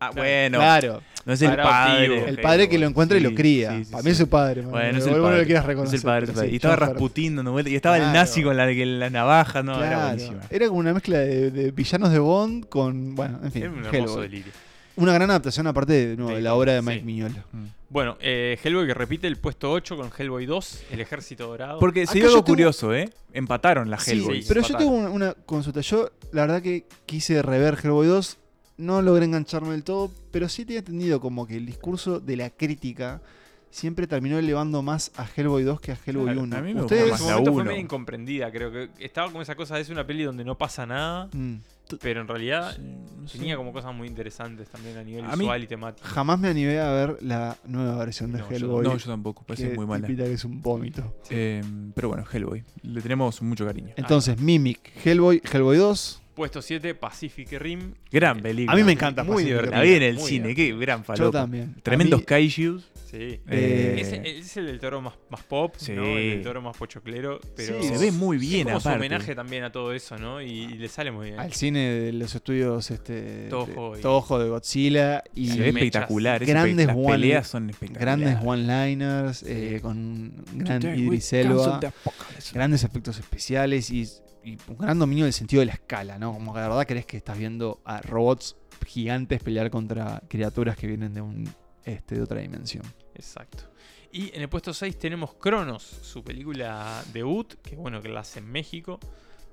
Ah, 0.02 0.12
bueno. 0.16 0.58
Claro. 0.60 1.02
No 1.26 1.34
es 1.34 1.42
el 1.42 1.56
Padre 1.58 2.30
El 2.30 2.40
padre 2.40 2.70
que 2.70 2.80
lo 2.80 2.88
encuentra 2.88 3.18
y 3.18 3.22
lo 3.22 3.36
cría. 3.36 3.72
sí, 3.78 3.84
sí, 3.86 3.92
Para 3.92 4.02
sí. 4.02 4.06
mí 4.08 4.12
es 4.14 4.18
su 4.18 4.30
padre. 4.30 4.62
man. 4.64 4.72
Bueno, 4.72 4.98
es 4.98 5.06
el 5.06 5.22
padre. 5.22 5.38
lo 5.40 5.46
quieras 5.46 5.64
Es 5.64 5.68
reconocer. 5.68 5.96
el 6.00 6.04
padre, 6.04 6.24
es 6.24 6.30
el 6.30 6.34
pero 6.34 6.36
padre. 6.36 6.48
sí, 6.50 6.54
Y 6.54 6.56
estaba. 6.56 6.76
Rasputín 6.76 7.36
dando 7.36 7.52
vueltas. 7.52 7.72
Y 7.74 7.76
estaba 7.76 7.98
el 7.98 8.14
nazi 8.14 8.42
con 8.44 8.58
la, 8.58 8.66
la 8.68 9.10
navaja. 9.10 9.62
No, 9.62 9.84
era 9.84 10.06
buenísima. 10.08 10.40
Era 10.50 10.68
como 10.68 10.80
una 10.80 10.94
mezcla 10.94 11.20
de, 11.20 11.52
de 11.52 11.72
villanos 11.72 12.12
de 12.12 12.20
Bond 12.20 12.68
con. 12.70 13.16
Bueno, 13.16 13.40
en 13.44 13.52
fin. 13.52 13.64
Era 13.64 13.72
un 13.72 13.78
hermoso 13.80 13.98
Hellboy. 13.98 14.22
delirio. 14.24 14.52
Una 15.00 15.14
gran 15.14 15.30
adaptación, 15.30 15.68
aparte 15.68 15.94
de, 15.94 16.18
nuevo, 16.18 16.36
de 16.36 16.42
la 16.42 16.54
obra 16.56 16.74
de 16.74 16.82
Mike 16.82 17.00
Sí. 17.00 17.06
Mignola. 17.06 17.46
Bueno, 17.90 18.18
eh, 18.22 18.58
Hellboy 18.64 18.86
que 18.86 18.94
repite 18.94 19.28
el 19.28 19.38
puesto 19.38 19.72
8 19.72 19.98
con 19.98 20.12
Hellboy 20.16 20.46
2, 20.46 20.84
El 20.92 21.00
Ejército 21.02 21.48
Dorado. 21.48 21.80
Porque 21.80 22.06
se 22.06 22.16
dio 22.16 22.26
algo 22.28 22.38
tengo- 22.44 22.46
curioso, 22.46 22.94
¿eh? 22.94 23.10
Empataron 23.34 23.90
la 23.90 24.00
Sí, 24.00 24.12
Hellboy. 24.12 24.44
pero 24.48 24.62
yo 24.62 24.78
tengo 24.78 24.92
una, 24.92 25.10
una 25.10 25.34
consulta. 25.34 25.82
Yo, 25.82 26.12
la 26.32 26.42
verdad 26.42 26.62
que 26.62 26.86
quise 27.06 27.42
rever 27.42 27.78
Hellboy 27.84 28.08
2. 28.08 28.38
No 28.78 29.02
logré 29.02 29.26
engancharme 29.26 29.72
del 29.72 29.84
todo, 29.84 30.12
pero 30.32 30.48
sí 30.48 30.64
tenía 30.66 30.80
entendido 30.80 31.20
como 31.20 31.46
que 31.48 31.58
el 31.58 31.66
discurso 31.66 32.20
de 32.20 32.38
la 32.38 32.50
crítica 32.50 33.22
siempre 33.72 34.08
terminó 34.08 34.38
elevando 34.40 34.82
más 34.82 35.12
a 35.18 35.28
Hellboy 35.36 35.64
2 35.64 35.82
que 35.82 35.92
a 35.92 35.98
Hellboy 36.06 36.26
Claro, 36.26 36.42
1. 36.44 36.56
a 36.58 36.62
mí 36.62 36.74
me 36.74 36.82
Ustedes, 36.84 37.04
en 37.04 37.10
la 37.12 37.18
momento 37.34 37.54
fue 37.54 37.64
medio 37.66 37.80
incomprendida, 37.80 38.52
creo 38.52 38.72
que 38.72 38.90
estaba 39.00 39.28
como 39.30 39.42
esa 39.42 39.56
cosa, 39.56 39.80
es 39.80 39.90
una 39.90 40.08
peli 40.08 40.24
donde 40.24 40.44
no 40.46 40.58
pasa 40.58 40.86
nada, 40.86 41.28
Mm. 41.34 41.56
Pero 41.98 42.22
en 42.22 42.28
realidad 42.28 42.78
No 42.78 43.28
sé. 43.28 43.38
tenía 43.38 43.56
como 43.58 43.74
cosas 43.74 43.94
muy 43.96 44.08
interesantes 44.08 44.68
también 44.70 44.98
a 44.98 45.04
nivel 45.04 45.26
A 45.26 45.30
mí- 45.36 45.40
visual 45.40 45.64
y 45.64 45.68
temático. 45.68 46.08
jamás 46.08 46.40
me 46.40 46.48
animé 46.50 46.80
a 46.80 46.92
ver 46.92 47.18
la 47.22 47.58
nueva 47.66 47.98
versión 47.98 48.32
de 48.32 48.40
No, 48.40 48.50
yo 48.50 48.56
Hellboy. 48.56 48.84
No, 48.86 48.98
yo 48.98 49.06
tampoco. 49.10 49.44
Parece 49.44 49.70
que 49.70 49.76
muy 49.76 49.86
mala. 49.86 50.08
que 50.08 50.34
es 50.34 50.46
un 50.46 50.62
vómito. 50.62 51.16
Eh, 51.30 51.62
pero 51.96 52.10
bueno, 52.10 52.24
Hellboy. 52.32 52.64
Le 52.84 53.02
tenemos 53.02 53.42
mucho 53.42 53.66
cariño. 53.66 53.90
Entonces, 53.96 54.40
Mimic, 54.40 54.92
Hellboy, 55.06 55.42
Hellboy 55.52 55.78
2. 55.78 56.22
Puesto 56.40 56.62
7, 56.62 56.96
Pacific 56.96 57.52
Rim. 57.60 57.96
Gran 58.10 58.40
película. 58.42 58.72
A 58.72 58.76
mí 58.78 58.84
me 58.86 58.94
encanta 58.94 59.26
Muy 59.26 59.44
divertida. 59.44 59.76
La 59.76 59.84
vi 59.84 59.94
en 59.96 60.04
el 60.04 60.16
Muy 60.16 60.30
cine. 60.30 60.56
Qué 60.56 60.74
gran 60.74 61.00
Yo 61.00 61.04
falopa. 61.04 61.40
también. 61.42 61.76
Tremendos 61.84 62.22
mí- 62.22 62.26
kaijus. 62.26 62.90
Sí. 63.12 63.42
Eh, 63.50 63.98
Ese- 64.00 64.22
es 64.38 64.56
el 64.56 64.68
del 64.68 64.80
toro 64.80 65.02
más, 65.02 65.16
más 65.30 65.44
pop, 65.44 65.74
Sí. 65.78 65.92
¿no? 65.92 66.06
El 66.06 66.30
del 66.30 66.42
toro 66.44 66.62
más 66.62 66.78
pochoclero, 66.78 67.42
pero 67.58 67.82
Sí, 67.82 67.90
Se 67.90 67.98
ve 67.98 68.12
muy 68.14 68.38
bien, 68.38 68.60
es 68.62 68.66
como 68.68 68.80
su 68.80 68.88
aparte. 68.88 69.06
homenaje 69.08 69.36
también 69.36 69.64
a 69.66 69.72
todo 69.74 69.92
eso, 69.94 70.18
¿no? 70.18 70.42
Y, 70.42 70.46
y 70.48 70.68
le 70.78 70.88
sale 70.88 71.12
muy 71.12 71.26
bien. 71.28 71.40
al 71.42 71.52
cine 71.52 71.90
de 71.90 72.14
los 72.14 72.34
estudios 72.34 72.90
este, 72.90 73.50
Toho 73.50 73.94
de, 73.96 74.00
y- 74.00 74.02
Toho 74.02 74.40
de 74.40 74.48
Godzilla 74.50 75.22
y 75.36 75.48
Se 75.50 75.60
ve 75.60 75.74
mechas. 75.74 75.88
espectacular. 75.88 76.46
Grandes 76.46 76.88
las 76.88 76.96
one- 76.96 77.12
peleas 77.12 77.48
son 77.50 77.70
espectaculares. 77.70 78.26
grandes 78.30 78.48
one-liners 78.48 79.44
eh, 79.46 79.80
con 79.82 79.98
un 79.98 80.44
gran 80.54 80.82
Idris 80.98 81.34
Elba, 81.34 81.82
grandes 82.54 82.84
efectos 82.86 83.18
especiales 83.20 83.90
y, 83.90 84.08
y 84.44 84.58
un 84.68 84.78
gran 84.78 84.98
dominio 85.00 85.26
del 85.26 85.34
sentido 85.34 85.60
de 85.62 85.68
la 85.68 85.74
escala, 85.74 86.18
¿no? 86.18 86.34
Como 86.34 86.54
que 86.54 86.60
de 86.62 86.68
verdad 86.68 86.86
crees 86.88 87.06
que 87.06 87.18
estás 87.18 87.38
viendo 87.38 87.82
a 87.86 88.02
robots 88.02 88.56
gigantes 88.86 89.42
pelear 89.44 89.70
contra 89.70 90.22
criaturas 90.30 90.78
que 90.78 90.88
vienen 90.88 91.14
de 91.14 91.22
un 91.22 91.50
este 91.84 92.16
de 92.16 92.22
otra 92.22 92.40
dimensión. 92.42 92.84
Exacto. 93.16 93.64
Y 94.12 94.34
en 94.36 94.42
el 94.42 94.50
puesto 94.50 94.74
6 94.74 94.98
tenemos 94.98 95.34
Cronos, 95.36 95.84
su 95.84 96.24
película 96.24 97.04
debut, 97.14 97.54
que 97.62 97.76
bueno, 97.76 98.02
que 98.02 98.10
la 98.10 98.22
hace 98.22 98.40
en 98.40 98.52
México. 98.52 99.00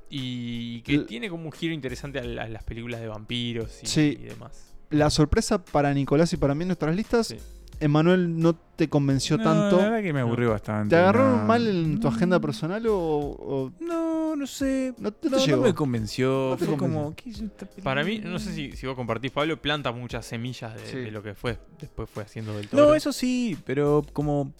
Y 0.08 0.82
que 0.82 0.94
L- 0.94 1.04
tiene 1.04 1.28
como 1.28 1.44
un 1.46 1.52
giro 1.52 1.74
interesante 1.74 2.18
a, 2.20 2.24
la- 2.24 2.44
a 2.44 2.48
las 2.48 2.62
películas 2.62 3.00
de 3.00 3.08
vampiros 3.08 3.82
y, 3.82 3.86
Sí. 3.86 4.16
y 4.20 4.24
demás. 4.24 4.74
La 4.90 5.10
sorpresa 5.10 5.64
para 5.64 5.92
Nicolás 5.92 6.32
y 6.32 6.36
para 6.36 6.54
mí 6.54 6.62
en 6.62 6.68
nuestras 6.68 6.94
listas, 6.94 7.26
Sí. 7.28 7.36
Emanuel 7.80 8.38
no 8.38 8.54
te 8.54 8.88
convenció 8.88 9.36
No, 9.36 9.44
tanto. 9.44 9.76
La 9.78 9.84
verdad 9.90 10.02
que 10.02 10.12
me 10.12 10.20
aburrió 10.20 10.50
bastante. 10.50 10.90
¿Te 10.90 10.96
agarró 10.96 11.36
no. 11.38 11.44
mal 11.44 11.66
en 11.66 12.00
tu 12.00 12.08
Mm, 12.08 12.14
agenda 12.14 12.40
personal 12.40 12.86
o, 12.86 12.96
o 12.98 13.72
No, 13.80 14.34
no 14.36 14.46
sé. 14.46 14.94
no, 14.98 15.12
te 15.12 15.28
No, 15.30 15.36
no 15.38 15.44
llegó? 15.44 15.62
me 15.62 15.74
convenció. 15.74 16.48
No 16.50 16.56
te 16.56 16.64
Fue 16.66 16.76
convenció. 16.76 17.02
como. 17.02 17.16
¿qué 17.16 17.30
es 17.30 17.40
esta 17.40 17.66
película? 17.66 17.84
Para 17.84 18.04
mí, 18.04 18.18
no 18.18 18.38
sé 18.38 18.52
si, 18.54 18.72
si 18.72 18.86
vos 18.86 18.96
compartís, 18.96 19.30
Pablo, 19.30 19.60
planta 19.60 19.92
muchas 19.92 20.24
semillas 20.26 20.74
de, 20.74 20.86
Sí. 20.86 20.96
de 20.98 21.10
lo 21.10 21.22
que 21.22 21.34
fue 21.34 21.58
después 21.80 22.08
fue 22.08 22.22
haciendo 22.22 22.56
del 22.56 22.68
toro. 22.68 22.86
No, 22.88 22.94
eso 22.94 23.12
sí, 23.12 23.56
pero 23.64 24.04
como. 24.12 24.52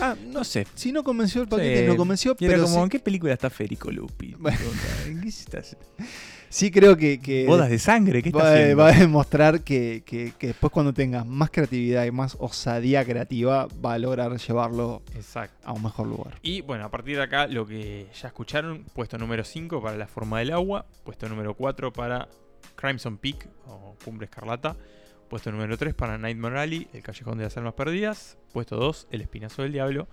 Ah, 0.00 0.16
No 0.26 0.42
sé. 0.44 0.66
Si 0.74 0.90
no 0.90 1.04
convenció 1.04 1.42
el 1.42 1.48
paquete, 1.48 1.82
Sí. 1.82 1.86
no 1.86 1.96
convenció, 1.96 2.36
Y 2.38 2.44
era 2.46 2.54
pero 2.54 2.64
como, 2.64 2.76
sí, 2.76 2.82
¿en 2.82 2.88
qué 2.88 2.98
película 2.98 3.32
está 3.32 3.48
Federico 3.50 3.90
Lupi? 3.92 4.34
Bueno. 4.38 4.58
¿En 5.06 5.20
qué 5.20 5.28
estás? 5.28 5.76
sí 6.54 6.70
creo 6.70 6.96
que, 6.96 7.18
que 7.20 7.46
¿Bodas 7.46 7.68
de 7.68 7.78
sangre? 7.78 8.22
¿Qué 8.22 8.28
está 8.28 8.38
va, 8.44 8.52
haciendo? 8.52 8.76
va 8.76 8.88
a 8.88 8.92
demostrar 8.92 9.62
que, 9.62 10.02
que- 10.06 10.32
que 10.38 10.46
después 10.48 10.72
cuando 10.72 10.92
tengas 10.94 11.26
más 11.26 11.50
creatividad 11.50 12.04
y 12.04 12.10
más 12.12 12.36
osadía 12.38 13.04
creativa, 13.04 13.66
va 13.84 13.94
a 13.94 13.98
lograr 13.98 14.36
llevarlo 14.38 15.02
Exacto. 15.14 15.56
a 15.66 15.72
un 15.72 15.82
mejor 15.82 16.06
lugar. 16.06 16.38
Y 16.42 16.60
bueno, 16.60 16.84
a 16.84 16.90
partir 16.90 17.16
de 17.16 17.22
acá, 17.24 17.46
lo 17.48 17.66
que 17.66 18.06
ya 18.20 18.28
escucharon, 18.28 18.84
puesto 18.94 19.18
número 19.18 19.42
5 19.44 19.82
para 19.82 19.96
La 19.96 20.06
Forma 20.06 20.38
del 20.38 20.52
Agua, 20.52 20.86
puesto 21.04 21.28
número 21.28 21.54
4 21.54 21.92
para 21.92 22.28
Crimson 22.76 23.18
Peak 23.18 23.48
o 23.66 23.96
Cumbre 24.04 24.26
Escarlata, 24.26 24.76
puesto 25.28 25.50
número 25.50 25.76
3 25.76 25.94
para 25.94 26.18
Nightmare 26.18 26.58
Alley, 26.60 26.88
El 26.92 27.02
Callejón 27.02 27.38
de 27.38 27.44
las 27.44 27.56
Almas 27.56 27.74
Perdidas, 27.74 28.38
puesto 28.52 28.76
2, 28.76 29.08
El 29.10 29.20
Espinazo 29.22 29.62
del 29.62 29.72
Diablo, 29.72 30.06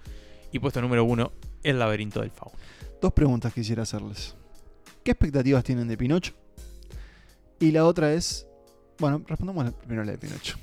y 0.51 0.59
puesto 0.59 0.81
número 0.81 1.03
1, 1.03 1.31
El 1.63 1.77
Laberinto 1.79 2.21
del 2.21 2.31
Fauno. 2.31 2.57
Dos 2.99 3.13
preguntas 3.13 3.53
quisiera 3.53 3.83
hacerles. 3.83 4.35
¿Qué 5.03 5.11
expectativas 5.11 5.63
tienen 5.63 5.87
de 5.87 5.97
Pinocho? 5.97 6.33
Y 7.59 7.71
la 7.71 7.85
otra 7.85 8.13
es. 8.13 8.47
Bueno, 8.99 9.21
respondamos 9.27 9.65
la- 9.65 9.71
primero 9.71 10.03
la 10.03 10.11
de 10.11 10.17
Pinocho. 10.17 10.57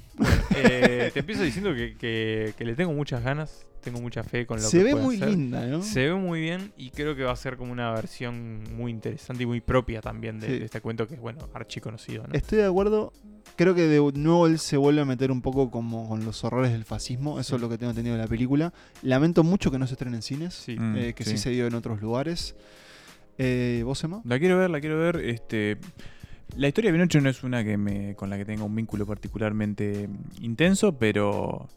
Eh, 0.57 1.11
te 1.13 1.21
empiezo 1.21 1.43
diciendo 1.43 1.75
que, 1.75 1.97
que- 1.97 2.55
que 2.57 2.65
le 2.65 2.75
tengo 2.75 2.93
muchas 2.93 3.23
ganas, 3.23 3.65
tengo 3.81 4.01
mucha 4.01 4.23
fe 4.25 4.47
con 4.47 4.61
lo 4.61 4.69
Se 4.69 4.79
que 4.79 4.85
ve 4.85 4.91
puede 4.93 5.05
muy 5.05 5.17
hacer. 5.17 5.29
linda, 5.29 5.67
¿no? 5.67 5.83
Se 5.83 6.07
ve 6.09 6.15
muy 6.15 6.41
bien 6.41 6.73
y 6.77 6.91
creo 6.91 7.15
que 7.17 7.23
va 7.25 7.33
a 7.33 7.37
ser 7.37 7.57
como 7.57 7.73
una 7.73 7.93
versión 7.93 8.63
muy 8.77 8.91
interesante 8.91 9.43
y 9.45 9.47
muy 9.47 9.61
propia 9.61 10.01
también 10.01 10.41
de, 10.41 10.47
Sí. 10.47 10.59
de 10.59 10.65
este 10.65 10.81
cuento 10.81 11.07
que 11.07 11.15
es, 11.15 11.21
bueno, 11.21 11.49
archiconocido, 11.55 12.27
¿no? 12.27 12.35
Estoy 12.35 12.59
de 12.59 12.65
acuerdo. 12.67 13.13
Creo 13.57 13.75
que 13.75 13.83
de 13.89 13.99
nuevo 14.15 14.47
él 14.47 14.59
se 14.59 14.77
vuelve 14.77 15.01
a 15.01 15.05
meter 15.05 15.31
un 15.33 15.41
poco 15.43 15.71
como 15.71 16.09
con 16.09 16.25
los 16.25 16.45
horrores 16.45 16.71
del 16.73 16.85
fascismo. 16.85 17.41
Eso 17.41 17.51
Sí. 17.51 17.55
es 17.57 17.61
lo 17.63 17.69
que 17.69 17.79
tengo 17.79 17.91
entendido 17.91 18.17
de 18.17 18.23
la 18.23 18.29
película. 18.29 18.73
Lamento 19.03 19.43
mucho 19.43 19.71
que 19.71 19.79
no 19.79 19.87
se 19.87 19.95
estrene 19.95 20.17
en 20.17 20.23
cines. 20.23 20.55
Sí. 20.55 20.77
Mm, 20.79 20.97
eh, 20.97 21.15
que 21.15 21.25
sí. 21.25 21.31
sí. 21.33 21.39
se 21.39 21.51
dio 21.51 21.67
en 21.67 21.75
otros 21.75 22.01
lugares. 22.01 22.55
Eh, 23.39 23.83
¿Vos, 23.85 24.03
Emma? 24.03 24.21
La 24.25 24.39
quiero 24.39 24.59
ver, 24.59 24.69
la 24.69 24.81
quiero 24.81 24.99
ver. 24.99 25.17
Este, 25.17 25.79
la 26.57 26.69
historia 26.69 26.91
de 26.91 26.99
Pinocho 26.99 27.21
no 27.21 27.31
es 27.31 27.43
una 27.45 27.65
que 27.65 27.77
me, 27.77 28.15
con 28.17 28.29
la 28.29 28.37
que 28.37 28.45
tenga 28.45 28.65
un 28.65 28.75
vínculo 28.75 29.07
particularmente 29.07 30.09
intenso, 30.41 30.99
pero 30.99 31.69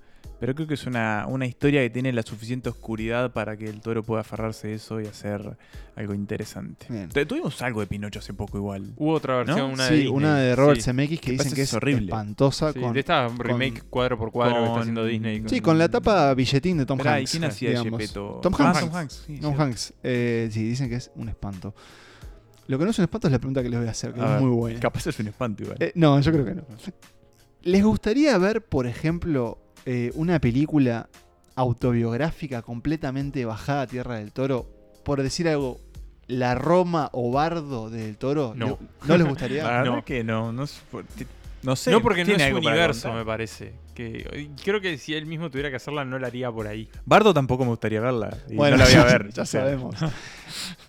Pero 0.42 0.56
creo 0.56 0.68
que 0.68 0.74
es 0.74 0.88
una, 0.88 1.26
una 1.30 1.46
historia 1.46 1.82
que 1.82 1.92
tiene 1.92 2.12
la 2.12 2.24
suficiente 2.24 2.68
oscuridad 2.68 3.32
para 3.32 3.56
que 3.56 3.66
el 3.66 3.80
toro 3.80 4.02
pueda 4.02 4.22
aferrarse 4.22 4.70
a 4.70 4.72
eso 4.72 5.00
y 5.00 5.06
hacer 5.06 5.56
algo 5.96 6.16
interesante. 6.16 6.88
Bien. 6.90 7.08
Tuvimos 7.28 7.62
algo 7.62 7.80
de 7.80 7.86
Pinocho 7.86 8.18
hace 8.18 8.34
poco 8.34 8.58
igual. 8.58 8.92
Hubo 8.98 9.14
otra 9.14 9.36
versión, 9.38 9.58
¿No? 9.60 9.68
una 9.68 9.84
de 9.84 9.90
sí, 9.90 9.96
Disney. 9.98 10.12
una 10.14 10.38
de 10.38 10.56
Robert 10.56 10.78
Sí. 10.80 10.86
Zemeckis 10.86 11.20
que 11.22 11.26
Que 11.28 11.32
dicen 11.34 11.54
que 11.54 11.62
es 11.62 11.74
horrible. 11.76 12.06
espantosa. 12.06 12.74
Sí, 12.74 12.80
con, 12.80 12.92
de 12.92 13.00
esta 13.02 13.28
con- 13.28 13.38
remake 13.38 13.84
cuadro 13.84 14.18
por 14.18 14.32
cuadro 14.32 14.56
que 14.56 14.60
está 14.62 14.72
con- 14.72 14.82
haciendo 14.82 15.06
Disney. 15.06 15.44
sí, 15.46 15.62
con 15.62 15.78
la 15.78 15.88
tapa 15.90 16.34
billetín 16.34 16.80
de 16.80 16.86
Tom 16.88 16.98
Esperá, 16.98 17.18
¿y 17.18 17.22
Hanks. 17.22 17.32
quién 17.32 17.44
hacía 17.44 17.70
digamos. 17.70 18.12
Tom 18.12 18.54
Ah, 18.58 18.68
Hanks. 18.70 18.80
Tom 18.80 18.96
Hanks, 18.96 19.24
sí, 19.28 19.38
Tom. 19.40 19.62
Hanks. 19.62 19.94
Eh, 20.02 20.50
sí, 20.52 20.64
dicen 20.64 20.90
que 20.90 20.96
es 20.96 21.12
un 21.16 21.30
espanto. 21.30 21.76
Lo 22.66 22.80
que 22.80 22.86
no 22.86 22.90
es 22.90 22.98
un 22.98 23.04
espanto 23.04 23.28
es 23.28 23.32
la 23.32 23.38
pregunta 23.38 23.62
que 23.62 23.70
les 23.70 23.78
voy 23.80 23.88
a 23.88 23.92
hacer, 23.92 24.12
que 24.12 24.22
A 24.22 24.24
es 24.26 24.30
ver, 24.32 24.42
muy 24.42 24.50
buena. 24.56 24.80
Capaz 24.80 25.06
es 25.06 25.20
un 25.20 25.28
espanto 25.28 25.62
igual. 25.62 25.78
Eh, 25.80 25.92
no, 25.94 26.20
yo 26.20 26.32
creo 26.32 26.46
que 26.46 26.56
no. 26.56 26.64
¿Les 27.62 27.84
gustaría 27.84 28.36
ver, 28.40 28.64
por 28.66 28.88
ejemplo, 28.88 29.60
eh, 29.86 30.12
una 30.16 30.40
película 30.40 31.10
autobiográfica 31.56 32.62
completamente 32.62 33.46
bajada 33.46 33.84
a 33.84 33.88
Tierra 33.88 34.16
del 34.18 34.32
Toro? 34.32 34.68
Por 35.04 35.22
decir 35.24 35.48
algo, 35.48 35.80
La 36.28 36.56
Roma 36.56 37.10
o 37.14 37.32
Bardo 37.32 37.90
del 37.90 38.18
Toro. 38.18 38.54
No. 38.56 38.68
¿Le- 38.68 39.08
¿No 39.08 39.18
les 39.18 39.28
gustaría? 39.30 39.64
La 39.64 39.70
verdad 39.80 39.96
no. 39.96 40.06
que 40.06 40.24
no, 40.24 40.52
no, 40.52 40.66
no 41.64 41.76
sé. 41.76 41.92
no 41.92 42.02
porque 42.02 42.26
no 42.26 42.34
es 42.36 42.50
su 42.52 42.58
universo, 42.58 43.14
me 43.14 43.26
parece. 43.26 43.74
Que, 43.96 44.50
creo 44.64 44.80
que 44.80 44.98
si 44.98 45.14
él 45.14 45.26
mismo 45.26 45.50
tuviera 45.52 45.70
que 45.70 45.76
hacerla, 45.76 46.06
no 46.06 46.18
la 46.18 46.28
haría 46.28 46.50
por 46.52 46.66
ahí. 46.66 46.88
Bardo 47.06 47.34
tampoco 47.34 47.64
me 47.66 47.72
gustaría 47.72 48.00
verla. 48.00 48.36
y 48.50 48.56
Bueno, 48.56 48.78
no 48.78 48.84
la 48.84 48.90
voy 48.90 48.94
a 48.94 48.98
ya- 48.98 49.06
ver. 49.18 49.30
ya 49.34 49.46
sabemos. 49.46 49.96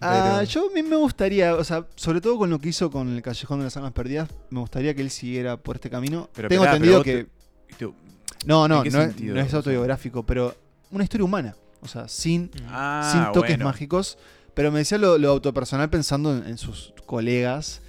Ah, 0.04 0.42
yo 0.44 0.68
a 0.68 0.74
mí 0.74 0.82
me 0.82 0.96
gustaría, 0.96 1.54
o 1.54 1.62
sea, 1.62 1.86
sobre 1.94 2.20
todo 2.20 2.36
con 2.36 2.50
lo 2.50 2.58
que 2.58 2.70
hizo 2.70 2.90
con 2.90 3.08
el 3.14 3.22
Callejón 3.22 3.58
de 3.60 3.64
las 3.66 3.76
Almas 3.76 3.92
Perdidas, 3.92 4.28
me 4.50 4.58
gustaría 4.58 4.94
que 4.94 5.02
él 5.02 5.10
siguiera 5.10 5.56
por 5.56 5.76
este 5.76 5.90
camino. 5.90 6.28
Pero 6.34 6.48
Tengo 6.48 6.64
entendido 6.64 7.02
pero 7.02 7.04
que... 7.04 7.22
vos 7.22 7.76
te- 7.78 7.86
te- 7.86 8.11
No, 8.46 8.66
no, 8.68 8.78
¿en 8.78 8.82
qué 8.84 8.90
no 8.90 9.00
es, 9.02 9.06
sentido? 9.08 9.34
no 9.34 9.40
es 9.40 9.46
O 9.46 9.50
sea- 9.50 9.56
autobiográfico, 9.58 10.24
pero 10.24 10.54
una 10.90 11.04
historia 11.04 11.24
humana. 11.24 11.54
O 11.80 11.88
sea, 11.88 12.06
sin, 12.08 12.50
Ah, 12.68 13.08
sin 13.12 13.32
toques 13.32 13.52
bueno. 13.52 13.64
mágicos. 13.64 14.18
Pero 14.54 14.70
me 14.70 14.80
decía 14.80 14.98
lo, 14.98 15.16
lo 15.18 15.30
autopersonal 15.30 15.88
pensando 15.90 16.36
en, 16.36 16.46
en 16.46 16.58
sus 16.58 16.92
colegas. 17.06 17.80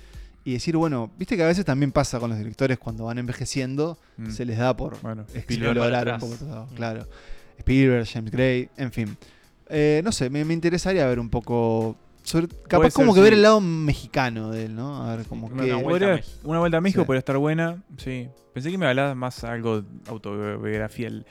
Y 0.46 0.54
decir, 0.54 0.76
bueno, 0.76 1.10
viste 1.18 1.38
que 1.38 1.44
a 1.44 1.48
veces 1.48 1.64
también 1.64 1.92
pasa 1.92 2.20
con 2.20 2.30
los 2.30 2.38
directores 2.38 2.78
cuando 2.78 3.06
van 3.06 3.18
envejeciendo, 3.18 3.98
Mm. 4.18 4.30
se 4.32 4.46
les 4.46 4.58
da 4.58 4.76
por 4.76 5.00
Bueno, 5.02 5.26
Spielberg 5.34 5.72
explorar 5.78 6.14
un 6.14 6.20
poco 6.20 6.36
todo. 6.36 6.66
Mm. 6.72 6.76
Claro. 6.76 7.08
Spielberg, 7.60 8.08
James 8.08 8.32
Gray, 8.32 8.70
en 8.78 8.92
fin. 8.92 9.18
Eh, 9.70 10.02
no 10.04 10.12
sé, 10.12 10.30
me, 10.30 10.44
me 10.44 10.54
interesaría 10.54 11.06
ver 11.08 11.20
un 11.20 11.30
poco. 11.30 11.96
Sobre- 12.24 12.48
capaz 12.68 12.92
ser, 12.92 12.94
como 12.94 13.14
que 13.14 13.22
ver 13.22 13.34
el 13.34 13.42
lado 13.42 13.60
mexicano 13.62 14.52
de 14.52 14.66
él, 14.66 14.76
¿no? 14.76 15.04
A 15.04 15.16
ver, 15.16 15.26
como 15.26 15.48
Una 15.48 15.64
que. 15.64 15.74
vuelta 15.74 15.86
a 15.86 15.90
Podría- 15.90 16.16
México. 16.16 16.40
una 16.44 16.60
vuelta 16.60 16.78
a 16.78 16.82
México 16.82 17.02
Sí. 17.02 17.06
podría 17.06 17.20
estar 17.20 17.38
buena, 17.38 17.84
sí. 17.98 18.28
Pensé 18.54 18.72
que 18.72 18.78
me 18.78 18.88
hablabas 18.88 19.16
más 19.16 19.44
algo 19.44 19.82
de 19.82 19.88
autobiografía 20.08 21.08
el- 21.08 21.26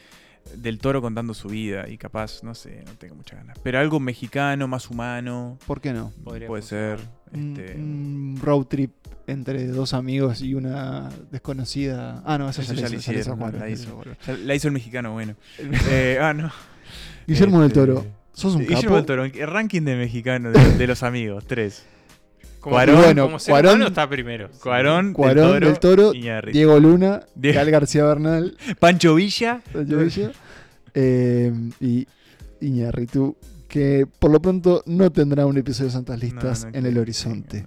del 0.57 0.79
toro 0.79 1.01
contando 1.01 1.35
su 1.35 1.49
vida 1.49 1.89
y 1.89 1.97
capaz, 1.99 2.43
no 2.43 2.55
sé, 2.57 2.83
no 2.85 2.93
tengo 2.99 3.15
muchas 3.15 3.39
ganas. 3.39 3.57
Pero 3.63 3.79
algo 3.79 4.01
mexicano, 4.01 4.67
más 4.67 4.91
humano, 4.91 5.57
¿Por 5.69 5.81
qué 5.81 5.93
no? 5.93 6.13
Podría 6.25 6.49
puede 6.49 6.63
ser. 6.63 6.99
Un- 7.33 7.57
Este, 7.57 7.75
Un 7.77 8.39
road 8.43 8.65
trip 8.67 8.93
entre 9.29 9.67
dos 9.69 9.95
amigos 9.95 10.43
y 10.43 10.55
una 10.55 11.09
desconocida. 11.31 12.23
Ah, 12.27 12.37
no, 12.39 12.49
eso, 12.51 12.61
eso 12.61 12.73
ya, 12.75 12.81
ya 12.81 12.83
la 12.83 12.89
lo 12.91 12.97
hizo, 13.71 14.03
la 14.45 14.55
hizo 14.55 14.69
el 14.69 14.75
mexicano, 14.75 15.13
bueno. 15.13 15.37
Eh, 15.89 16.19
ah, 16.21 16.35
no. 16.35 16.51
Guillermo 17.27 17.61
del 17.61 17.69
Este, 17.69 17.81
Toro, 17.81 18.05
sos 18.33 18.55
un 18.55 18.63
Guillermo 18.63 18.81
capo. 18.83 18.97
del 18.97 19.05
Toro, 19.07 19.25
el 19.25 19.47
ranking 19.47 19.83
de 19.83 19.97
mexicano 19.97 20.51
de, 20.53 20.77
de 20.79 20.87
los 20.87 21.03
amigos, 21.03 21.45
tres. 21.47 21.85
Como, 22.61 22.77
Cuarón, 22.77 22.97
bueno, 23.03 23.25
como 23.25 23.39
ser 23.41 23.53
Cuarón- 23.55 23.71
humano 23.75 23.87
está 23.89 24.09
primero. 24.09 24.49
Cuarón, 24.63 25.13
Cuarón, 25.13 25.53
del 25.55 25.65
del 25.65 25.79
Toro, 25.81 26.15
Iñárritu. 26.15 26.57
Diego 26.57 26.79
Luna, 26.79 27.21
Diego- 27.35 27.57
Gal 27.57 27.71
García 27.73 28.05
Bernal, 28.05 28.57
Pancho 28.79 29.15
Villa. 29.17 29.61
Sancho 29.73 29.99
Villa, 29.99 30.31
eh, 30.95 31.53
y 31.81 32.07
Iñárritu, 32.61 33.37
que 33.69 34.07
por 34.19 34.31
lo 34.31 34.41
pronto 34.41 34.83
no 34.87 35.11
tendrá 35.11 35.45
un 35.47 35.57
episodio 35.59 35.87
de 35.89 35.93
Santas 35.93 36.21
Listas 36.21 36.65
No, 36.65 36.71
no 36.71 36.79
en 36.79 36.87
el 36.87 36.99
horizonte. 36.99 37.67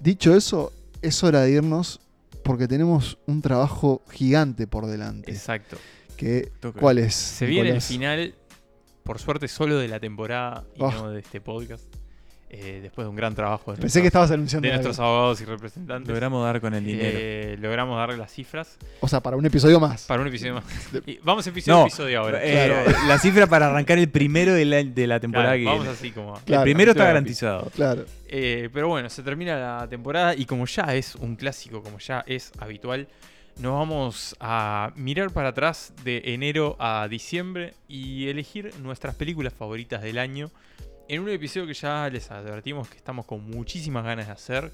Dicho 0.00 0.36
eso, 0.36 0.72
es 1.02 1.22
hora 1.24 1.40
de 1.42 1.50
irnos 1.52 2.00
porque 2.44 2.68
tenemos 2.68 3.18
un 3.26 3.42
trabajo 3.42 4.02
gigante 4.10 4.66
por 4.66 4.86
delante. 4.86 5.30
Exacto. 5.32 5.76
Que, 6.16 6.52
Toca. 6.60 6.78
¿Cuál 6.80 6.98
es? 6.98 7.14
Se 7.14 7.46
viene 7.46 7.70
el 7.70 7.74
Nicolás? 7.74 7.86
final, 7.86 8.34
por 9.02 9.18
suerte, 9.18 9.48
solo 9.48 9.78
de 9.78 9.88
la 9.88 9.98
temporada 10.00 10.64
y 10.76 10.82
Oh. 10.82 10.90
no 10.92 11.10
de 11.10 11.20
este 11.20 11.40
podcast. 11.40 11.84
eh, 12.52 12.80
después 12.82 13.04
de 13.04 13.10
un 13.10 13.14
gran 13.14 13.32
trabajo 13.32 13.70
de, 13.70 13.76
Pensé 13.80 14.00
que 14.00 14.02
nuestros- 14.02 14.06
estabas 14.06 14.30
anunciando 14.32 14.66
de 14.66 14.72
nuestros 14.74 14.98
abogados 14.98 15.40
y 15.40 15.44
representantes. 15.44 16.08
Logramos 16.08 16.44
dar 16.44 16.60
con 16.60 16.74
el 16.74 16.84
dinero. 16.84 17.08
Eh, 17.12 17.56
logramos 17.60 17.96
darle 17.96 18.16
las 18.16 18.32
cifras 18.32 18.76
O 19.00 19.06
sea, 19.06 19.20
para 19.20 19.36
un 19.36 19.46
episodio 19.46 19.78
más. 19.78 20.04
para 20.06 20.20
un 20.20 20.26
episodio 20.26 20.54
más. 20.54 20.64
Y 21.06 21.18
vamos 21.22 21.46
episodio 21.46 21.76
a 21.76 21.78
No, 21.82 21.86
episodio 21.86 22.18
ahora. 22.20 22.40
eh, 22.42 22.86
La 23.06 23.20
cifra 23.20 23.46
para 23.46 23.68
arrancar 23.70 23.98
el 23.98 24.08
primero 24.08 24.52
de 24.52 24.64
la, 24.64 24.82
de 24.82 25.06
la 25.06 25.20
temporada 25.20 25.50
Claro, 25.50 25.60
que 25.60 25.64
vamos 25.64 25.82
viene. 25.82 25.96
así 25.96 26.10
como. 26.10 26.34
Claro. 26.44 26.62
el 26.62 26.64
primero 26.64 26.90
está 26.90 27.04
garantizado. 27.04 27.70
Claro. 27.72 28.04
Eh, 28.26 28.68
pero 28.72 28.88
bueno, 28.88 29.08
se 29.10 29.22
termina 29.22 29.56
la 29.56 29.86
temporada 29.88 30.34
y 30.34 30.44
como 30.44 30.66
ya 30.66 30.92
es 30.96 31.14
un 31.14 31.36
clásico, 31.36 31.84
como 31.84 32.00
ya 32.00 32.24
es 32.26 32.50
habitual, 32.58 33.06
nos 33.60 33.74
vamos 33.74 34.36
a 34.40 34.90
mirar 34.96 35.32
para 35.32 35.50
atrás 35.50 35.92
de 36.02 36.22
enero 36.24 36.76
a 36.78 37.06
diciembre 37.08 37.74
y 37.88 38.28
elegir 38.28 38.72
nuestras 38.80 39.14
películas 39.14 39.52
favoritas 39.52 40.00
del 40.00 40.18
año 40.18 40.50
en 41.08 41.20
un 41.20 41.28
episodio 41.28 41.66
que 41.66 41.74
ya 41.74 42.08
les 42.08 42.30
advertimos 42.30 42.88
que 42.88 42.96
estamos 42.96 43.26
con 43.26 43.44
muchísimas 43.44 44.02
ganas 44.04 44.28
de 44.28 44.32
hacer 44.32 44.72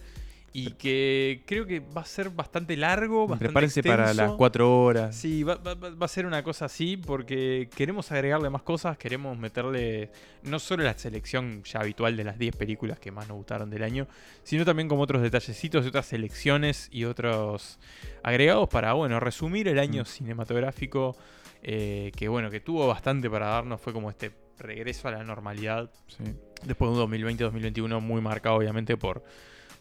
y 0.53 0.71
que 0.71 1.43
creo 1.47 1.67
que 1.67 1.81
va 1.81 2.01
a 2.01 2.05
ser 2.07 2.31
bastante 2.31 2.77
largo, 2.79 3.27
bastante 3.27 3.45
Prepárense 3.47 3.83
para 3.83 4.15
las 4.15 4.33
cuatro 4.33 4.83
horas. 4.85 5.15
Sí, 5.15 5.43
va, 5.43 5.57
va- 5.57 5.75
va- 5.75 6.05
a 6.07 6.09
ser 6.09 6.25
una 6.25 6.43
cosa 6.43 6.65
así 6.65 6.97
porque 6.97 7.69
queremos 7.77 8.11
agregarle 8.11 8.49
más 8.49 8.63
cosas, 8.63 8.97
queremos 8.97 9.37
meterle 9.39 10.11
no 10.45 10.59
solo 10.59 10.83
la 10.85 10.97
selección 10.97 11.63
ya 11.65 11.81
habitual 11.81 12.17
de 12.17 12.25
las 12.25 12.39
10 12.39 12.57
películas 12.57 12.99
que 12.99 13.11
más 13.11 13.29
nos 13.29 13.37
gustaron 13.37 13.69
del 13.69 13.83
año, 13.83 14.07
sino 14.45 14.65
también 14.65 14.89
como 14.89 15.03
otros 15.03 15.21
detallecitos 15.21 15.85
y 15.85 15.89
otras 15.89 16.07
selecciones 16.07 16.89
y 16.91 17.05
otros 17.05 17.79
agregados 18.23 18.69
para, 18.71 18.95
bueno, 18.95 19.21
resumir 19.21 19.69
el 19.69 19.79
año 19.79 20.03
Mm. 20.03 20.07
cinematográfico 20.07 21.17
eh, 21.63 22.13
que, 22.17 22.29
bueno, 22.29 22.49
que 22.51 22.61
tuvo 22.61 22.87
bastante 22.87 23.29
para 23.29 23.47
darnos, 23.49 23.81
fue 23.81 23.93
como 23.93 24.09
este 24.09 24.31
regreso 24.59 25.09
a 25.09 25.11
la 25.11 25.25
normalidad 25.25 25.91
Sí. 26.07 26.23
después 26.65 26.91
de 26.91 27.03
un 27.03 27.11
2020-2021 27.11 28.01
muy 28.01 28.21
marcado 28.23 28.57
obviamente 28.57 28.97
por, 28.97 29.23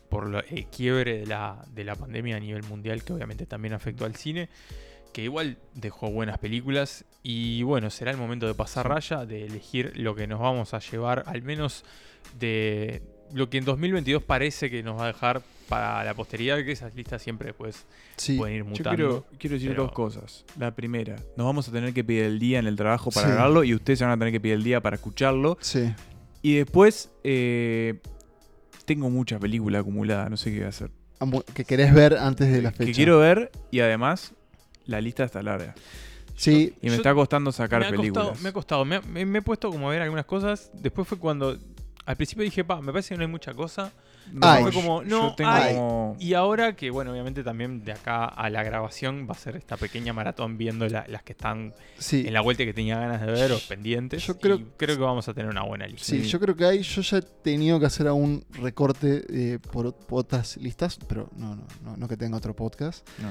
por 0.10 0.46
el 0.50 0.66
quiebre 0.68 1.20
de 1.20 1.26
la, 1.26 1.64
de 1.74 1.84
la 1.84 1.96
pandemia 1.96 2.38
a 2.38 2.40
nivel 2.40 2.64
mundial 2.64 3.04
que 3.04 3.14
obviamente 3.14 3.46
también 3.46 3.74
afectó 3.74 4.06
al 4.06 4.16
cine, 4.16 4.50
que 5.14 5.24
igual 5.24 5.58
dejó 5.74 6.12
buenas 6.12 6.38
películas 6.40 7.06
y 7.24 7.64
bueno, 7.64 7.90
será 7.90 8.12
el 8.12 8.18
momento 8.18 8.48
de 8.48 8.54
pasar 8.54 8.88
raya, 8.90 9.26
de 9.26 9.46
elegir 9.46 9.94
lo 9.98 10.14
que 10.16 10.28
nos 10.28 10.40
vamos 10.40 10.74
a 10.74 10.80
llevar, 10.80 11.24
al 11.28 11.42
menos 11.42 11.84
de 12.40 13.02
lo 13.34 13.50
que 13.50 13.58
en 13.58 13.66
2022 13.66 14.24
parece 14.24 14.70
que 14.70 14.84
nos 14.84 15.00
va 15.00 15.06
a 15.06 15.08
dejar 15.08 15.42
para 15.68 16.04
la 16.04 16.14
posteridad, 16.14 16.58
que 16.64 16.72
esas 16.72 16.94
listas 16.94 17.22
siempre 17.24 17.48
después 17.48 17.86
Sí. 18.18 18.38
pueden 18.38 18.56
ir 18.58 18.64
Yo 18.64 18.70
mutando. 18.70 18.96
quiero, 18.96 19.26
quiero 19.40 19.54
decir 19.56 19.70
pero- 19.70 19.84
dos 19.84 19.92
cosas. 19.94 20.46
La 20.60 20.76
primera, 20.76 21.16
nos 21.36 21.46
vamos 21.48 21.68
a 21.68 21.72
tener 21.72 21.92
que 21.94 22.04
pedir 22.04 22.24
el 22.26 22.38
día 22.40 22.60
en 22.60 22.68
el 22.68 22.76
trabajo 22.76 23.10
para 23.10 23.26
Sí. 23.28 23.34
grabarlo 23.34 23.64
y 23.64 23.74
ustedes 23.74 24.00
se 24.00 24.06
van 24.06 24.14
a 24.14 24.18
tener 24.18 24.32
que 24.32 24.40
pedir 24.40 24.56
el 24.56 24.64
día 24.64 24.80
para 24.82 24.98
escucharlo. 24.98 25.58
Sí. 25.62 25.92
Y 26.44 26.58
después, 26.58 27.10
eh, 27.24 27.96
tengo 28.86 29.10
mucha 29.10 29.40
película 29.40 29.80
acumulada, 29.80 30.30
no 30.30 30.38
sé 30.38 30.52
qué 30.52 30.58
voy 30.58 30.66
a 30.66 30.70
hacer. 30.70 30.92
Amu- 31.20 31.44
Que 31.54 31.66
querés 31.66 31.94
ver 31.94 32.18
antes 32.18 32.52
de 32.52 32.62
la 32.62 32.72
fecha. 32.72 32.86
Que 32.86 32.92
quiero 32.94 33.20
ver 33.20 33.52
y 33.72 33.80
además 33.80 34.34
la 34.86 35.02
lista 35.02 35.24
está 35.24 35.42
larga. 35.42 35.74
Sí. 36.36 36.74
Y 36.82 36.86
me 36.88 36.92
Yo- 36.92 36.96
está 36.98 37.14
costando 37.14 37.52
sacar 37.52 37.82
me 37.82 37.90
películas. 37.98 38.26
Costado, 38.28 38.44
me 38.44 38.50
ha 38.50 38.54
costado, 38.54 38.86
me, 38.86 38.96
ha- 38.98 39.02
me- 39.02 39.26
me 39.26 39.40
he 39.40 39.42
puesto 39.42 39.72
como 39.72 39.88
a 39.90 39.92
ver 39.92 40.02
algunas 40.02 40.26
cosas, 40.26 40.70
después 40.74 41.08
fue 41.08 41.18
cuando... 41.18 41.58
Al 42.06 42.16
principio 42.18 42.44
dije, 42.44 42.64
pa, 42.64 42.82
me 42.82 42.92
parece 42.92 43.10
que 43.10 43.18
no 43.18 43.24
hay 43.24 43.32
mucha 43.32 43.54
cosa. 43.54 43.92
No, 44.32 44.48
Ay. 44.48 44.64
fue 44.64 44.72
yo- 44.72 44.82
como, 44.82 45.04
yo 45.04 45.10
no, 45.22 45.36
tengo 45.36 45.50
hay. 45.52 45.76
como- 45.76 46.18
Y 46.20 46.34
ahora 46.34 46.76
que, 46.76 46.90
bueno, 46.90 47.12
obviamente 47.12 47.44
también 47.44 47.84
de 47.86 47.92
acá 47.94 48.26
a 48.26 48.50
la 48.50 48.64
grabación 48.64 49.28
va 49.30 49.34
a 49.34 49.38
ser 49.38 49.56
esta 49.56 49.78
pequeña 49.78 50.14
maratón 50.14 50.58
viendo 50.58 50.88
la- 50.88 51.06
las 51.08 51.24
que 51.24 51.34
están 51.34 51.74
Sí. 51.98 52.24
en 52.28 52.34
la 52.34 52.42
vuelta 52.42 52.66
que 52.66 52.74
tenía 52.74 53.00
ganas 53.00 53.22
de 53.22 53.28
ver 53.32 53.52
o 53.52 53.60
pendientes. 53.68 54.26
Yo 54.26 54.38
creo- 54.40 54.56
y 54.58 54.66
creo 54.78 54.96
que 54.98 55.04
vamos 55.04 55.28
a 55.30 55.34
tener 55.34 55.50
una 55.50 55.64
buena 55.64 55.88
lista. 55.88 56.06
Sí, 56.08 56.22
yo 56.24 56.40
creo 56.40 56.56
que 56.56 56.66
hay. 56.66 56.82
Yo 56.82 57.02
ya 57.02 57.18
he 57.18 57.22
tenido 57.22 57.80
que 57.80 57.86
hacer 57.86 58.08
algún 58.08 58.44
recorte 58.54 59.24
eh, 59.30 59.60
por, 59.72 59.94
por 59.96 60.20
otras 60.22 60.58
listas, 60.58 60.98
pero 61.08 61.30
no, 61.36 61.56
no, 61.56 61.66
no, 61.84 61.98
no 61.98 62.08
que 62.08 62.18
tenga 62.18 62.38
otro 62.38 62.56
podcast. 62.56 63.08
No. 63.22 63.30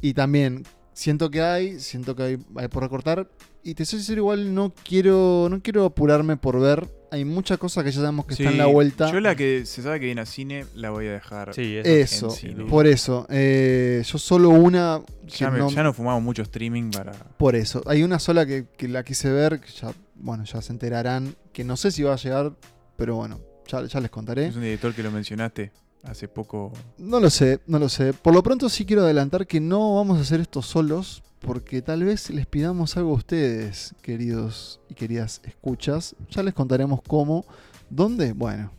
Y 0.00 0.14
también 0.14 0.64
siento 0.92 1.30
que 1.30 1.42
hay, 1.42 1.80
siento 1.80 2.14
que 2.16 2.22
hay, 2.22 2.38
hay 2.56 2.68
por 2.68 2.82
recortar. 2.82 3.28
Y 3.62 3.74
te 3.74 3.84
soy 3.84 3.98
sincero, 3.98 4.20
igual 4.22 4.54
no 4.54 4.72
quiero, 4.84 5.48
no 5.50 5.60
quiero 5.60 5.84
apurarme 5.84 6.36
por 6.36 6.60
ver. 6.60 6.88
Hay 7.10 7.24
muchas 7.24 7.58
cosas 7.58 7.84
que 7.84 7.90
ya 7.92 8.00
sabemos 8.00 8.26
que 8.26 8.34
están 8.34 8.48
en 8.52 8.58
la 8.58 8.66
Sí, 8.66 8.72
vuelta. 8.72 9.12
Yo 9.12 9.20
la 9.20 9.34
que 9.36 9.64
se 9.64 9.82
sabe 9.82 10.00
que 10.00 10.06
viene 10.06 10.20
a 10.22 10.26
cine 10.26 10.66
la 10.74 10.90
voy 10.90 11.06
a 11.06 11.12
dejar. 11.12 11.54
Sí, 11.54 11.76
eso. 11.76 11.88
Eso, 11.88 12.26
en 12.26 12.32
cine. 12.32 12.64
por 12.64 12.86
eso. 12.86 13.26
Eh, 13.30 14.02
yo 14.04 14.18
solo 14.18 14.50
una. 14.50 15.02
Ya, 15.26 15.50
me- 15.50 15.58
no- 15.58 15.70
ya 15.70 15.82
no 15.82 15.92
fumamos 15.92 16.22
mucho 16.22 16.42
streaming 16.42 16.90
para. 16.90 17.12
Por 17.12 17.54
eso. 17.54 17.82
Hay 17.86 18.02
una 18.02 18.18
sola 18.18 18.44
que, 18.46 18.66
que 18.76 18.88
la 18.88 19.04
quise 19.04 19.30
ver, 19.30 19.60
que 19.60 19.70
ya, 19.70 19.92
bueno, 20.16 20.44
ya 20.44 20.60
se 20.62 20.72
enterarán, 20.72 21.36
que 21.52 21.62
no 21.64 21.76
sé 21.76 21.90
si 21.90 22.02
va 22.02 22.14
a 22.14 22.16
llegar, 22.16 22.52
pero 22.96 23.16
bueno, 23.16 23.40
ya, 23.68 23.84
ya 23.86 24.00
les 24.00 24.10
contaré. 24.10 24.46
Es 24.46 24.56
un 24.56 24.62
director 24.62 24.92
que 24.94 25.02
lo 25.02 25.10
mencionaste 25.10 25.70
hace 26.02 26.28
poco. 26.28 26.72
No 26.98 27.20
lo 27.20 27.30
sé, 27.30 27.60
no 27.66 27.78
lo 27.78 27.88
sé. 27.88 28.12
Por 28.14 28.32
lo 28.34 28.42
pronto 28.42 28.68
sí 28.68 28.84
quiero 28.84 29.02
adelantar 29.02 29.46
que 29.46 29.60
no 29.60 29.94
vamos 29.96 30.18
a 30.18 30.22
hacer 30.22 30.40
esto 30.40 30.62
solos, 30.62 31.22
porque 31.46 31.80
tal 31.80 32.02
vez 32.02 32.28
les 32.30 32.44
pidamos 32.44 32.96
algo 32.96 33.12
a 33.12 33.14
ustedes, 33.14 33.94
queridos 34.02 34.80
y 34.90 34.94
queridas 34.94 35.40
escuchas. 35.44 36.16
Ya 36.28 36.42
les 36.42 36.52
contaremos 36.52 37.00
cómo, 37.06 37.46
dónde, 37.88 38.32
bueno, 38.32 38.72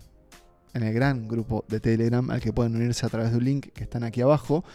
en 0.74 0.84
el 0.84 0.94
gran 0.94 1.30
grupo 1.30 1.64
de 1.70 1.80
Telegram 1.80 2.30
al 2.30 2.42
que 2.42 2.52
pueden 2.52 2.76
unirse 2.76 3.06
a 3.06 3.10
través 3.10 3.32
de 3.32 3.38
un 3.38 3.46
link 3.46 3.68
que 3.74 3.84
están 3.84 4.04
aquí 4.04 4.22
abajo. 4.22 4.66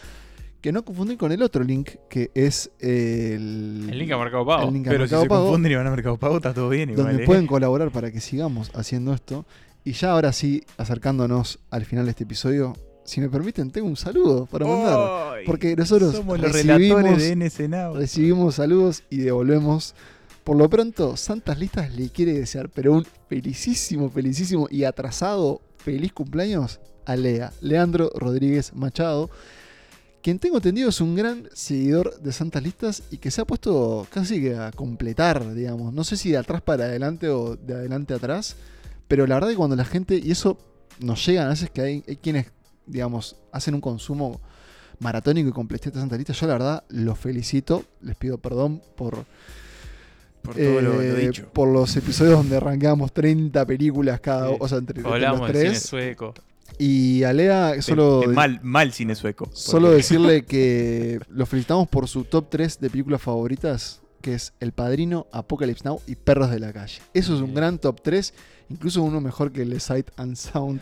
Que 0.62 0.72
no 0.72 0.84
confundir 0.84 1.18
con 1.18 1.32
el 1.32 1.42
otro 1.42 1.64
link, 1.64 1.90
que 2.08 2.30
es 2.34 2.70
el... 2.78 3.88
El 3.90 3.98
link 3.98 4.12
a 4.12 4.16
Mercado 4.16 4.46
Pago. 4.46 4.68
el 4.68 4.74
link 4.74 4.86
a 4.86 4.90
Pero 4.90 5.06
si 5.06 5.14
Mercado 5.14 5.22
se 5.22 5.28
Pago, 5.28 5.44
confunden 5.46 5.72
y 5.72 5.74
van 5.74 5.86
a 5.86 5.90
Mercado 5.90 6.16
Pago, 6.16 6.36
está 6.36 6.54
todo 6.54 6.68
bien 6.68 6.90
igual. 6.90 7.08
donde 7.08 7.24
¿eh? 7.24 7.26
pueden 7.26 7.46
colaborar 7.46 7.90
para 7.90 8.10
que 8.10 8.20
sigamos 8.20 8.70
haciendo 8.74 9.12
esto. 9.12 9.44
Y 9.84 9.92
ya 9.92 10.12
ahora 10.12 10.32
sí, 10.32 10.64
acercándonos 10.78 11.58
al 11.70 11.84
final 11.84 12.04
de 12.06 12.10
este 12.12 12.24
episodio, 12.24 12.74
si 13.04 13.20
me 13.20 13.28
permiten, 13.28 13.70
tengo 13.70 13.86
un 13.86 13.96
saludo 13.96 14.46
para 14.46 14.66
mandar. 14.66 15.42
Porque 15.46 15.76
nosotros 15.76 16.14
Somos 16.16 16.40
los 16.40 16.52
recibimos, 16.52 17.02
relatores 17.02 17.58
de 17.58 17.92
recibimos 17.94 18.54
saludos 18.54 19.02
y 19.10 19.18
devolvemos. 19.18 19.94
Por 20.44 20.56
lo 20.56 20.68
pronto, 20.68 21.16
Santas 21.16 21.58
Listas 21.58 21.94
le 21.94 22.08
quiere 22.10 22.32
desear, 22.32 22.68
pero 22.68 22.92
un 22.92 23.06
felicísimo, 23.28 24.10
felicísimo 24.10 24.66
y 24.70 24.84
atrasado 24.84 25.60
feliz 25.76 26.12
cumpleaños 26.12 26.80
a 27.04 27.16
Lea, 27.16 27.52
Leandro 27.60 28.10
Rodríguez 28.14 28.74
Machado, 28.74 29.30
quien 30.22 30.38
tengo 30.38 30.56
entendido 30.56 30.88
es 30.88 31.00
un 31.00 31.16
gran 31.16 31.48
seguidor 31.52 32.20
de 32.20 32.32
Santas 32.32 32.62
Listas 32.62 33.02
y 33.10 33.18
que 33.18 33.30
se 33.30 33.40
ha 33.40 33.44
puesto 33.44 34.06
casi 34.10 34.40
que 34.40 34.54
a 34.54 34.70
completar, 34.70 35.52
digamos. 35.54 35.92
No 35.92 36.04
sé 36.04 36.16
si 36.16 36.30
de 36.30 36.38
atrás 36.38 36.62
para 36.62 36.84
adelante 36.84 37.28
o 37.28 37.56
de 37.56 37.74
adelante 37.74 38.14
a 38.14 38.16
atrás, 38.16 38.56
pero 39.08 39.26
la 39.26 39.34
verdad 39.34 39.50
que 39.50 39.56
cuando 39.56 39.74
la 39.74 39.84
gente, 39.84 40.20
y 40.22 40.30
eso 40.30 40.58
nos 41.00 41.26
llega 41.26 41.46
a 41.46 41.48
veces 41.48 41.70
que 41.70 41.80
hay, 41.80 42.04
hay 42.06 42.16
quienes, 42.16 42.46
digamos, 42.86 43.36
hacen 43.52 43.74
un 43.74 43.80
consumo 43.80 44.40
maratónico 44.98 45.48
y 45.48 45.52
completista 45.52 45.98
de 45.98 46.02
Santas 46.02 46.18
Listas, 46.18 46.38
yo 46.40 46.46
la 46.46 46.52
verdad 46.54 46.84
los 46.88 47.18
felicito, 47.18 47.84
les 48.02 48.14
pido 48.16 48.38
perdón 48.38 48.82
por 48.96 49.24
Por 50.42 50.54
todo 50.54 50.80
lo, 50.80 50.94
lo 50.94 51.02
eh, 51.02 51.26
dicho. 51.26 51.48
por 51.52 51.68
los 51.68 51.96
episodios 51.96 52.34
donde 52.34 52.56
arrancamos 52.56 53.12
30 53.12 53.64
películas 53.66 54.20
cada 54.20 54.48
Sí. 54.50 54.56
o 54.58 54.68
sea, 54.68 54.78
entre, 54.78 54.98
entre 54.98 55.12
Hablamos 55.12 55.40
los 55.40 55.48
del 55.48 55.56
cine 55.56 55.70
tres. 55.70 55.82
sueco. 55.82 56.34
Y 56.78 57.22
a 57.24 57.32
Lea 57.32 57.72
De- 57.72 57.82
solo, 57.82 58.20
de 58.20 58.28
mal, 58.28 58.60
mal 58.62 58.92
cine 58.92 59.14
sueco. 59.14 59.48
solo 59.52 59.88
Porque- 59.88 59.96
decirle 59.98 60.42
que 60.46 61.20
lo 61.28 61.46
felicitamos 61.46 61.88
por 61.88 62.08
su 62.08 62.24
top 62.24 62.46
3 62.50 62.80
de 62.80 62.90
películas 62.90 63.20
favoritas, 63.22 64.00
que 64.20 64.34
es 64.34 64.52
El 64.60 64.72
Padrino, 64.72 65.26
Apocalypse 65.32 65.84
Now 65.84 66.00
y 66.06 66.14
Perros 66.16 66.50
de 66.50 66.60
la 66.60 66.72
Calle. 66.72 67.00
Eso 67.12 67.34
es 67.34 67.40
un 67.40 67.54
gran 67.54 67.78
top 67.78 68.00
3, 68.02 68.32
incluso 68.68 69.02
uno 69.02 69.20
mejor 69.20 69.52
que 69.52 69.62
el 69.62 69.80
Sight 69.80 70.10
and 70.16 70.36
Sound 70.36 70.80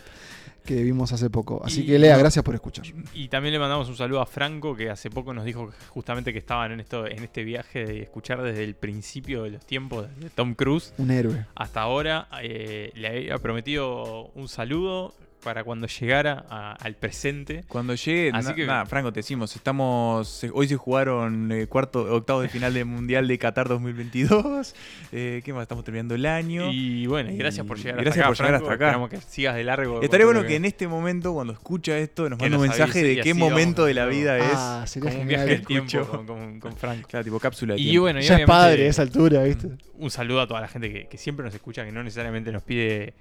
que 0.65 0.81
vimos 0.83 1.11
hace 1.11 1.29
poco. 1.29 1.61
Así 1.63 1.81
Y- 1.81 1.85
que 1.87 1.99
Lea, 1.99 2.17
gracias 2.17 2.43
por 2.45 2.53
escuchar. 2.55 2.85
Y 3.13 3.27
también 3.29 3.53
le 3.53 3.59
mandamos 3.59 3.89
un 3.89 3.95
saludo 3.95 4.21
a 4.21 4.25
Franco, 4.25 4.75
que 4.75 4.89
hace 4.89 5.09
poco 5.09 5.33
nos 5.33 5.45
dijo 5.45 5.69
justamente 5.89 6.31
que 6.33 6.39
estaban 6.39 6.71
en, 6.71 6.79
esto, 6.79 7.07
en 7.07 7.23
este 7.23 7.43
viaje 7.43 7.85
de 7.85 8.01
escuchar 8.03 8.41
desde 8.41 8.63
el 8.63 8.75
principio 8.75 9.43
de 9.43 9.51
los 9.51 9.65
tiempos 9.65 10.07
de 10.19 10.29
Tom 10.29 10.53
Cruise 10.55 10.93
Un 10.97 11.11
héroe. 11.11 11.45
hasta 11.55 11.81
ahora. 11.81 12.27
Eh, 12.43 12.91
le 12.95 13.07
había 13.07 13.37
prometido 13.39 14.25
un 14.35 14.47
saludo 14.47 15.13
para 15.43 15.63
cuando 15.63 15.87
llegara 15.87 16.45
a- 16.49 16.73
al 16.73 16.95
presente. 16.95 17.63
Cuando 17.67 17.95
llegue, 17.95 18.31
Así 18.33 18.49
na- 18.49 18.55
que- 18.55 18.65
nada, 18.65 18.85
Franco, 18.85 19.11
te 19.11 19.19
decimos, 19.19 19.55
estamos, 19.55 20.27
se- 20.29 20.51
hoy 20.53 20.67
se 20.67 20.75
jugaron 20.77 21.51
eh, 21.51 21.67
cuarto, 21.67 22.01
octavos 22.15 22.43
de 22.43 22.49
final 22.49 22.73
del 22.73 22.85
Mundial 22.85 23.27
de 23.27 23.37
Qatar 23.37 23.67
2022. 23.67 24.75
Eh, 25.13 25.41
¿Qué 25.43 25.51
más? 25.51 25.63
Estamos 25.63 25.83
terminando 25.83 26.15
el 26.15 26.25
año. 26.25 26.71
Y 26.71 27.05
bueno, 27.05 27.31
y 27.31 27.37
gracias 27.37 27.65
por 27.65 27.77
llegar 27.77 27.95
gracias 28.01 28.17
hasta 28.17 28.21
acá. 28.21 28.27
por 28.29 28.37
llegar 28.37 28.49
Franco. 28.59 28.65
hasta 28.71 28.75
acá. 28.75 28.85
Esperamos 28.85 29.09
que 29.09 29.17
sigas 29.29 29.55
de 29.55 29.63
largo. 29.65 30.01
Estaría 30.01 30.25
bueno 30.25 30.43
que 30.45 30.55
en 30.55 30.63
este 30.65 30.87
momento, 30.87 31.33
cuando 31.33 31.51
escucha 31.53 31.97
esto, 31.97 32.29
nos 32.29 32.39
mande 32.39 32.55
un 32.55 32.61
mensaje 32.63 33.03
de 33.03 33.17
qué 33.21 33.33
momento 33.33 33.81
vamos 33.81 33.87
de 33.87 33.93
la 33.93 34.05
vida 34.05 34.37
es. 34.37 34.43
Ah, 34.53 34.83
sería 34.87 35.09
como 35.09 35.21
un 35.23 35.27
viaje 35.27 35.45
del 35.47 35.65
tiempo 35.65 35.85
escucho. 35.97 36.09
con, 36.09 36.25
con- 36.25 36.59
con 36.61 36.77
Franco. 36.77 37.09
Claro, 37.09 37.25
tipo 37.25 37.39
cápsula 37.39 37.73
de 37.73 37.81
Y 37.81 37.85
tiempo. 37.85 38.01
bueno, 38.03 38.19
y 38.19 38.23
Ya 38.23 38.37
es 38.37 38.45
padre 38.45 38.85
a 38.85 38.89
esa 38.89 39.01
altura, 39.01 39.43
¿viste? 39.43 39.67
un 39.97 40.09
saludo 40.09 40.41
a 40.41 40.47
toda 40.47 40.61
la 40.61 40.67
gente 40.69 40.91
que, 40.91 41.07
que 41.07 41.17
siempre 41.17 41.43
nos 41.45 41.53
escucha, 41.53 41.83
que 41.85 41.91
no 41.91 42.01
necesariamente 42.03 42.51
nos 42.53 42.63
pide 42.63 43.13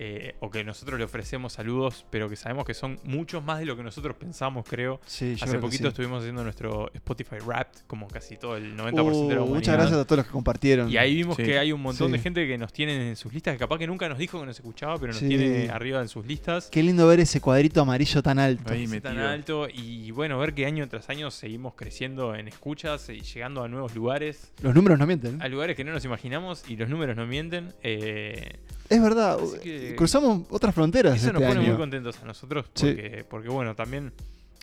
eh, 0.00 0.36
o 0.40 0.50
que 0.50 0.62
nosotros 0.64 0.98
le 0.98 1.04
ofrecemos 1.04 1.54
saludos, 1.54 2.04
pero 2.10 2.28
que 2.28 2.36
sabemos 2.36 2.64
que 2.64 2.74
son 2.74 2.98
muchos 3.04 3.42
más 3.42 3.58
de 3.58 3.64
lo 3.64 3.76
que 3.76 3.82
nosotros 3.82 4.16
pensamos, 4.16 4.64
creo. 4.68 5.00
Sí, 5.06 5.32
Hace 5.34 5.46
creo 5.48 5.60
poquito 5.60 5.82
sí. 5.84 5.88
estuvimos 5.88 6.20
haciendo 6.20 6.44
nuestro 6.44 6.90
Spotify 6.94 7.36
Wrapped, 7.44 7.80
como 7.86 8.06
casi 8.08 8.36
todo 8.36 8.56
el 8.56 8.76
90% 8.76 8.82
Uh, 8.86 9.28
de 9.28 9.34
la 9.34 9.40
humanidad. 9.42 9.46
muchas 9.46 9.74
gracias 9.74 9.98
a 9.98 10.04
todos 10.04 10.18
los 10.18 10.26
que 10.26 10.32
compartieron. 10.32 10.88
Y 10.90 10.96
ahí 10.98 11.16
vimos 11.16 11.36
Sí. 11.36 11.42
que 11.42 11.58
hay 11.58 11.72
un 11.72 11.82
montón 11.82 12.12
de 12.12 12.18
gente 12.20 12.46
que 12.46 12.56
nos 12.58 12.72
tiene 12.72 13.08
en 13.08 13.16
sus 13.16 13.32
listas, 13.32 13.54
que 13.54 13.58
capaz 13.58 13.78
que 13.78 13.86
nunca 13.86 14.08
nos 14.08 14.18
dijo 14.18 14.38
que 14.38 14.46
nos 14.46 14.56
escuchaba, 14.56 14.94
pero 14.98 15.08
nos 15.12 15.20
Sí. 15.20 15.28
tiene 15.28 15.68
arriba 15.70 16.00
en 16.00 16.08
sus 16.08 16.24
listas. 16.26 16.68
Qué 16.70 16.82
lindo 16.82 17.06
ver 17.08 17.20
ese 17.20 17.40
cuadrito 17.40 17.80
amarillo 17.80 18.22
tan 18.22 18.38
alto. 18.38 18.72
Ahí 18.72 18.86
tan 19.00 19.18
alto 19.18 19.68
y 19.72 20.10
bueno, 20.12 20.38
ver 20.38 20.54
que 20.54 20.64
año 20.66 20.88
tras 20.88 21.08
año 21.10 21.30
seguimos 21.30 21.74
creciendo 21.74 22.34
en 22.34 22.48
escuchas 22.48 23.08
y 23.08 23.20
llegando 23.20 23.62
a 23.62 23.68
nuevos 23.68 23.94
lugares, 23.94 24.52
Los 24.62 24.74
números 24.74 24.98
no 24.98 25.06
mienten. 25.06 25.40
a 25.42 25.48
lugares 25.48 25.76
que 25.76 25.84
no 25.84 25.92
nos 25.92 26.04
imaginamos 26.04 26.64
y 26.68 26.76
los 26.76 26.88
números 26.88 27.16
no 27.16 27.26
mienten. 27.26 27.72
Eh, 27.82 28.58
Es 28.90 29.02
verdad, 29.02 29.38
Así 29.42 29.58
que- 29.62 29.77
cruzamos 29.96 30.46
otras 30.50 30.74
fronteras 30.74 31.16
Eso 31.16 31.32
nos 31.32 31.42
este 31.42 31.48
pone 31.48 31.60
año. 31.60 31.68
muy 31.70 31.78
contentos 31.78 32.18
a 32.22 32.24
nosotros 32.26 32.66
Sí. 32.74 32.96
porque, 33.28 33.48
bueno, 33.48 33.74
también 33.74 34.12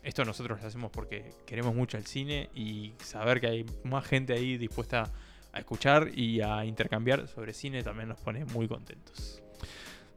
esto 0.03 0.23
nosotros 0.25 0.61
lo 0.61 0.67
hacemos 0.67 0.91
porque 0.91 1.31
queremos 1.45 1.73
mucho 1.75 1.97
el 1.97 2.05
cine 2.05 2.49
y 2.53 2.93
saber 3.03 3.41
que 3.41 3.47
hay 3.47 3.65
más 3.83 4.05
gente 4.05 4.33
ahí 4.33 4.57
dispuesta 4.57 5.11
a 5.53 5.59
escuchar 5.59 6.09
y 6.13 6.41
a 6.41 6.65
intercambiar 6.65 7.27
sobre 7.27 7.53
cine 7.53 7.81
también 7.83 8.09
nos 8.09 8.19
pone 8.19 8.45
muy 8.45 8.67
contentos. 8.67 9.41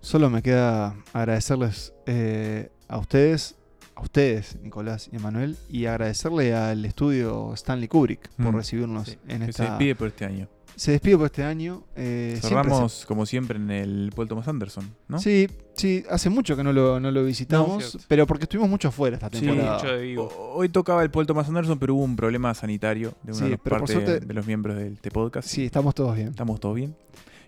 Solo 0.00 0.30
me 0.30 0.42
queda 0.42 0.96
agradecerles 1.12 1.92
eh, 2.06 2.70
a 2.88 2.98
ustedes, 2.98 3.56
a 3.94 4.02
ustedes, 4.02 4.56
Nicolás 4.62 5.08
y 5.12 5.16
Emanuel, 5.16 5.56
y 5.68 5.86
agradecerle 5.86 6.54
al 6.54 6.84
estudio 6.84 7.52
Stanley 7.54 7.88
Kubrick 7.88 8.28
por 8.36 8.52
Mm. 8.52 8.56
recibirnos 8.56 9.08
Sí, 9.08 9.18
en 9.28 9.38
que 9.44 9.50
esta. 9.50 9.64
se 9.64 9.70
despide 9.70 9.94
por 9.96 10.08
este 10.08 10.24
año. 10.24 10.48
Se 10.78 10.92
despide 10.92 11.16
por 11.16 11.26
este 11.26 11.42
año. 11.42 11.82
eh, 11.96 12.38
siempre 12.40 12.48
Cerramos, 12.70 13.04
como 13.06 13.26
siempre, 13.26 13.58
en 13.58 13.70
el 13.70 14.12
Paul 14.14 14.28
Thomas 14.28 14.46
Anderson, 14.46 14.88
¿no? 15.08 15.18
Sí, 15.18 15.48
sí, 15.74 16.04
hace 16.08 16.30
mucho 16.30 16.56
que 16.56 16.62
no 16.62 16.72
lo, 16.72 17.00
no 17.00 17.10
lo 17.10 17.24
visitamos, 17.24 17.98
pero 18.06 18.26
porque 18.26 18.44
estuvimos 18.44 18.70
mucho 18.70 18.88
afuera 18.88 19.16
esta 19.16 19.28
Sí. 19.30 19.44
temporada. 19.44 19.74
Mucho 19.74 19.86
de 19.88 20.02
vivo. 20.02 20.52
Hoy 20.54 20.68
tocaba 20.68 21.02
el 21.02 21.10
Paul 21.10 21.26
Thomas 21.26 21.48
Anderson, 21.48 21.78
pero 21.78 21.94
hubo 21.96 22.04
un 22.04 22.14
problema 22.16 22.54
sanitario 22.54 23.14
de 23.24 23.32
una 23.32 23.40
Sí, 23.46 23.50
de 23.50 23.86
suerte- 23.86 24.20
de 24.20 24.34
los 24.34 24.46
miembros 24.46 24.76
de 24.76 24.88
este 24.92 25.10
podcast. 25.10 25.48
Sí, 25.48 25.64
estamos 25.64 25.94
todos 25.94 26.14
bien. 26.14 26.28
Estamos 26.28 26.60
todos 26.60 26.76
bien. 26.76 26.94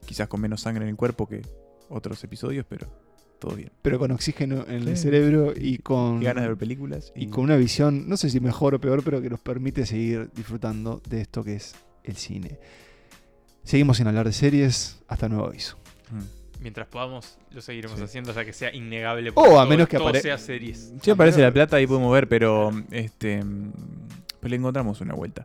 Quizás 0.05 0.27
con 0.29 0.41
menos 0.41 0.61
sangre 0.63 0.83
en 0.85 0.91
el 0.91 0.97
cuerpo 0.97 1.29
que 1.29 1.43
otros 1.89 2.23
episodios, 2.25 2.67
pero 2.69 2.89
todo 3.39 3.55
bien. 3.55 3.71
Pero 3.81 3.99
con 4.01 4.11
oxígeno 4.11 4.65
en 4.67 4.89
el 4.89 4.97
Sí. 4.97 5.05
cerebro 5.05 5.53
y 5.57 5.79
con. 5.79 6.21
Y 6.21 6.25
ganas 6.25 6.43
de 6.43 6.49
ver 6.49 6.57
películas. 6.59 7.13
y 7.15 7.29
con 7.29 7.45
una 7.45 7.57
visión, 7.57 8.09
no 8.09 8.17
sé 8.17 8.29
si 8.29 8.41
mejor 8.41 8.75
o 8.75 8.81
peor, 8.81 9.03
pero 9.05 9.23
que 9.23 9.31
nos 9.31 9.39
permite 9.41 9.87
seguir 9.87 10.31
disfrutando 10.35 11.01
de 11.09 11.21
esto 11.21 11.45
que 11.45 11.55
es 11.55 11.75
el 12.03 12.17
cine. 12.17 12.59
Seguimos 13.65 13.97
sin 13.99 14.07
hablar 14.07 14.27
de 14.27 14.33
series, 14.33 15.01
hasta 15.09 15.29
nuevo 15.29 15.47
aviso. 15.47 15.77
Mm. 16.11 16.63
Mientras 16.63 16.89
podamos, 16.89 17.39
lo 17.53 17.61
seguiremos 17.63 17.99
Sí. 17.99 18.05
haciendo 18.05 18.35
ya 18.35 18.45
que 18.45 18.53
sea 18.53 18.75
innegable. 18.75 19.31
O 19.31 19.35
porque 19.35 19.57
a 19.59 19.65
menos 19.67 19.89
que 19.89 19.97
todo 19.97 20.09
apare- 20.11 20.21
sea 20.23 20.37
series. 20.39 20.93
Si 21.01 21.11
aparece 21.11 21.41
la 21.41 21.53
plata, 21.53 21.77
ahí 21.77 21.87
podemos 21.87 22.13
ver, 22.13 22.29
pero 22.29 22.71
este 22.91 23.43
pues 24.41 24.51
le 24.51 24.57
encontramos 24.57 25.01
una 25.03 25.13
vuelta. 25.15 25.45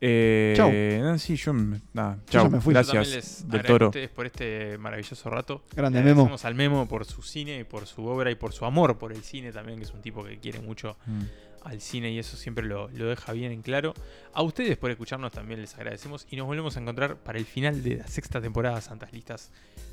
Eh, 0.00 0.54
Chau. 0.56 0.70
sí, 1.18 1.34
yo 1.36 1.52
nada, 1.52 2.16
Yo 2.16 2.22
ya 2.30 2.40
chau. 2.42 2.50
me 2.50 2.60
fui. 2.60 2.72
Gracias 2.74 3.08
les 3.08 3.48
del 3.48 3.60
a 3.60 3.64
Toro. 3.64 3.86
ustedes 3.88 4.08
por 4.10 4.26
este 4.26 4.78
maravilloso 4.78 5.28
rato. 5.30 5.64
Grande 5.74 5.98
Memo. 6.00 6.10
agradecemos 6.22 6.44
al 6.44 6.54
Memo 6.54 6.86
por 6.86 7.04
su 7.06 7.22
cine 7.22 7.58
y 7.60 7.64
por 7.64 7.86
su 7.86 8.06
obra 8.06 8.30
y 8.30 8.34
por 8.36 8.52
su 8.52 8.64
amor 8.64 8.98
por 8.98 9.12
el 9.12 9.22
cine 9.24 9.50
también, 9.52 9.78
que 9.78 9.84
es 9.84 9.92
un 9.92 10.02
tipo 10.02 10.22
que 10.24 10.38
quiere 10.38 10.60
mucho 10.60 10.96
Mm. 11.06 11.22
Al 11.66 11.80
cine 11.80 12.10
y 12.12 12.18
eso 12.18 12.36
siempre 12.36 12.64
lo, 12.64 12.88
lo 12.88 13.06
deja 13.06 13.32
bien 13.32 13.52
en 13.52 13.62
claro. 13.62 13.94
A 14.32 14.42
ustedes 14.42 14.76
por 14.76 14.90
escucharnos 14.90 15.32
también 15.32 15.60
les 15.60 15.74
agradecemos 15.74 16.26
y 16.30 16.36
nos 16.36 16.46
volvemos 16.46 16.76
a 16.76 16.80
encontrar 16.80 17.16
para 17.16 17.38
el 17.38 17.44
final 17.44 17.82
de 17.82 17.96
la 17.96 18.06
sexta 18.06 18.40
temporada 18.40 18.76
de 18.76 18.82
Santas 18.82 19.12
Listas 19.12 19.50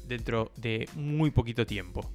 dentro 0.07 0.51
de 0.55 0.87
muy 0.95 1.31
poquito 1.31 1.65
tiempo. 1.65 2.09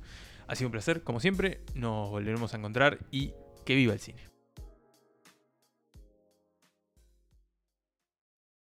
Ha 0.46 0.54
sido 0.54 0.68
un 0.68 0.72
placer, 0.72 1.02
como 1.02 1.20
siempre, 1.20 1.60
nos 1.74 2.10
volveremos 2.10 2.54
a 2.54 2.56
encontrar 2.56 2.98
y 3.10 3.32
que 3.66 3.74
viva 3.74 3.92
el 3.92 4.00
cine. 4.00 4.27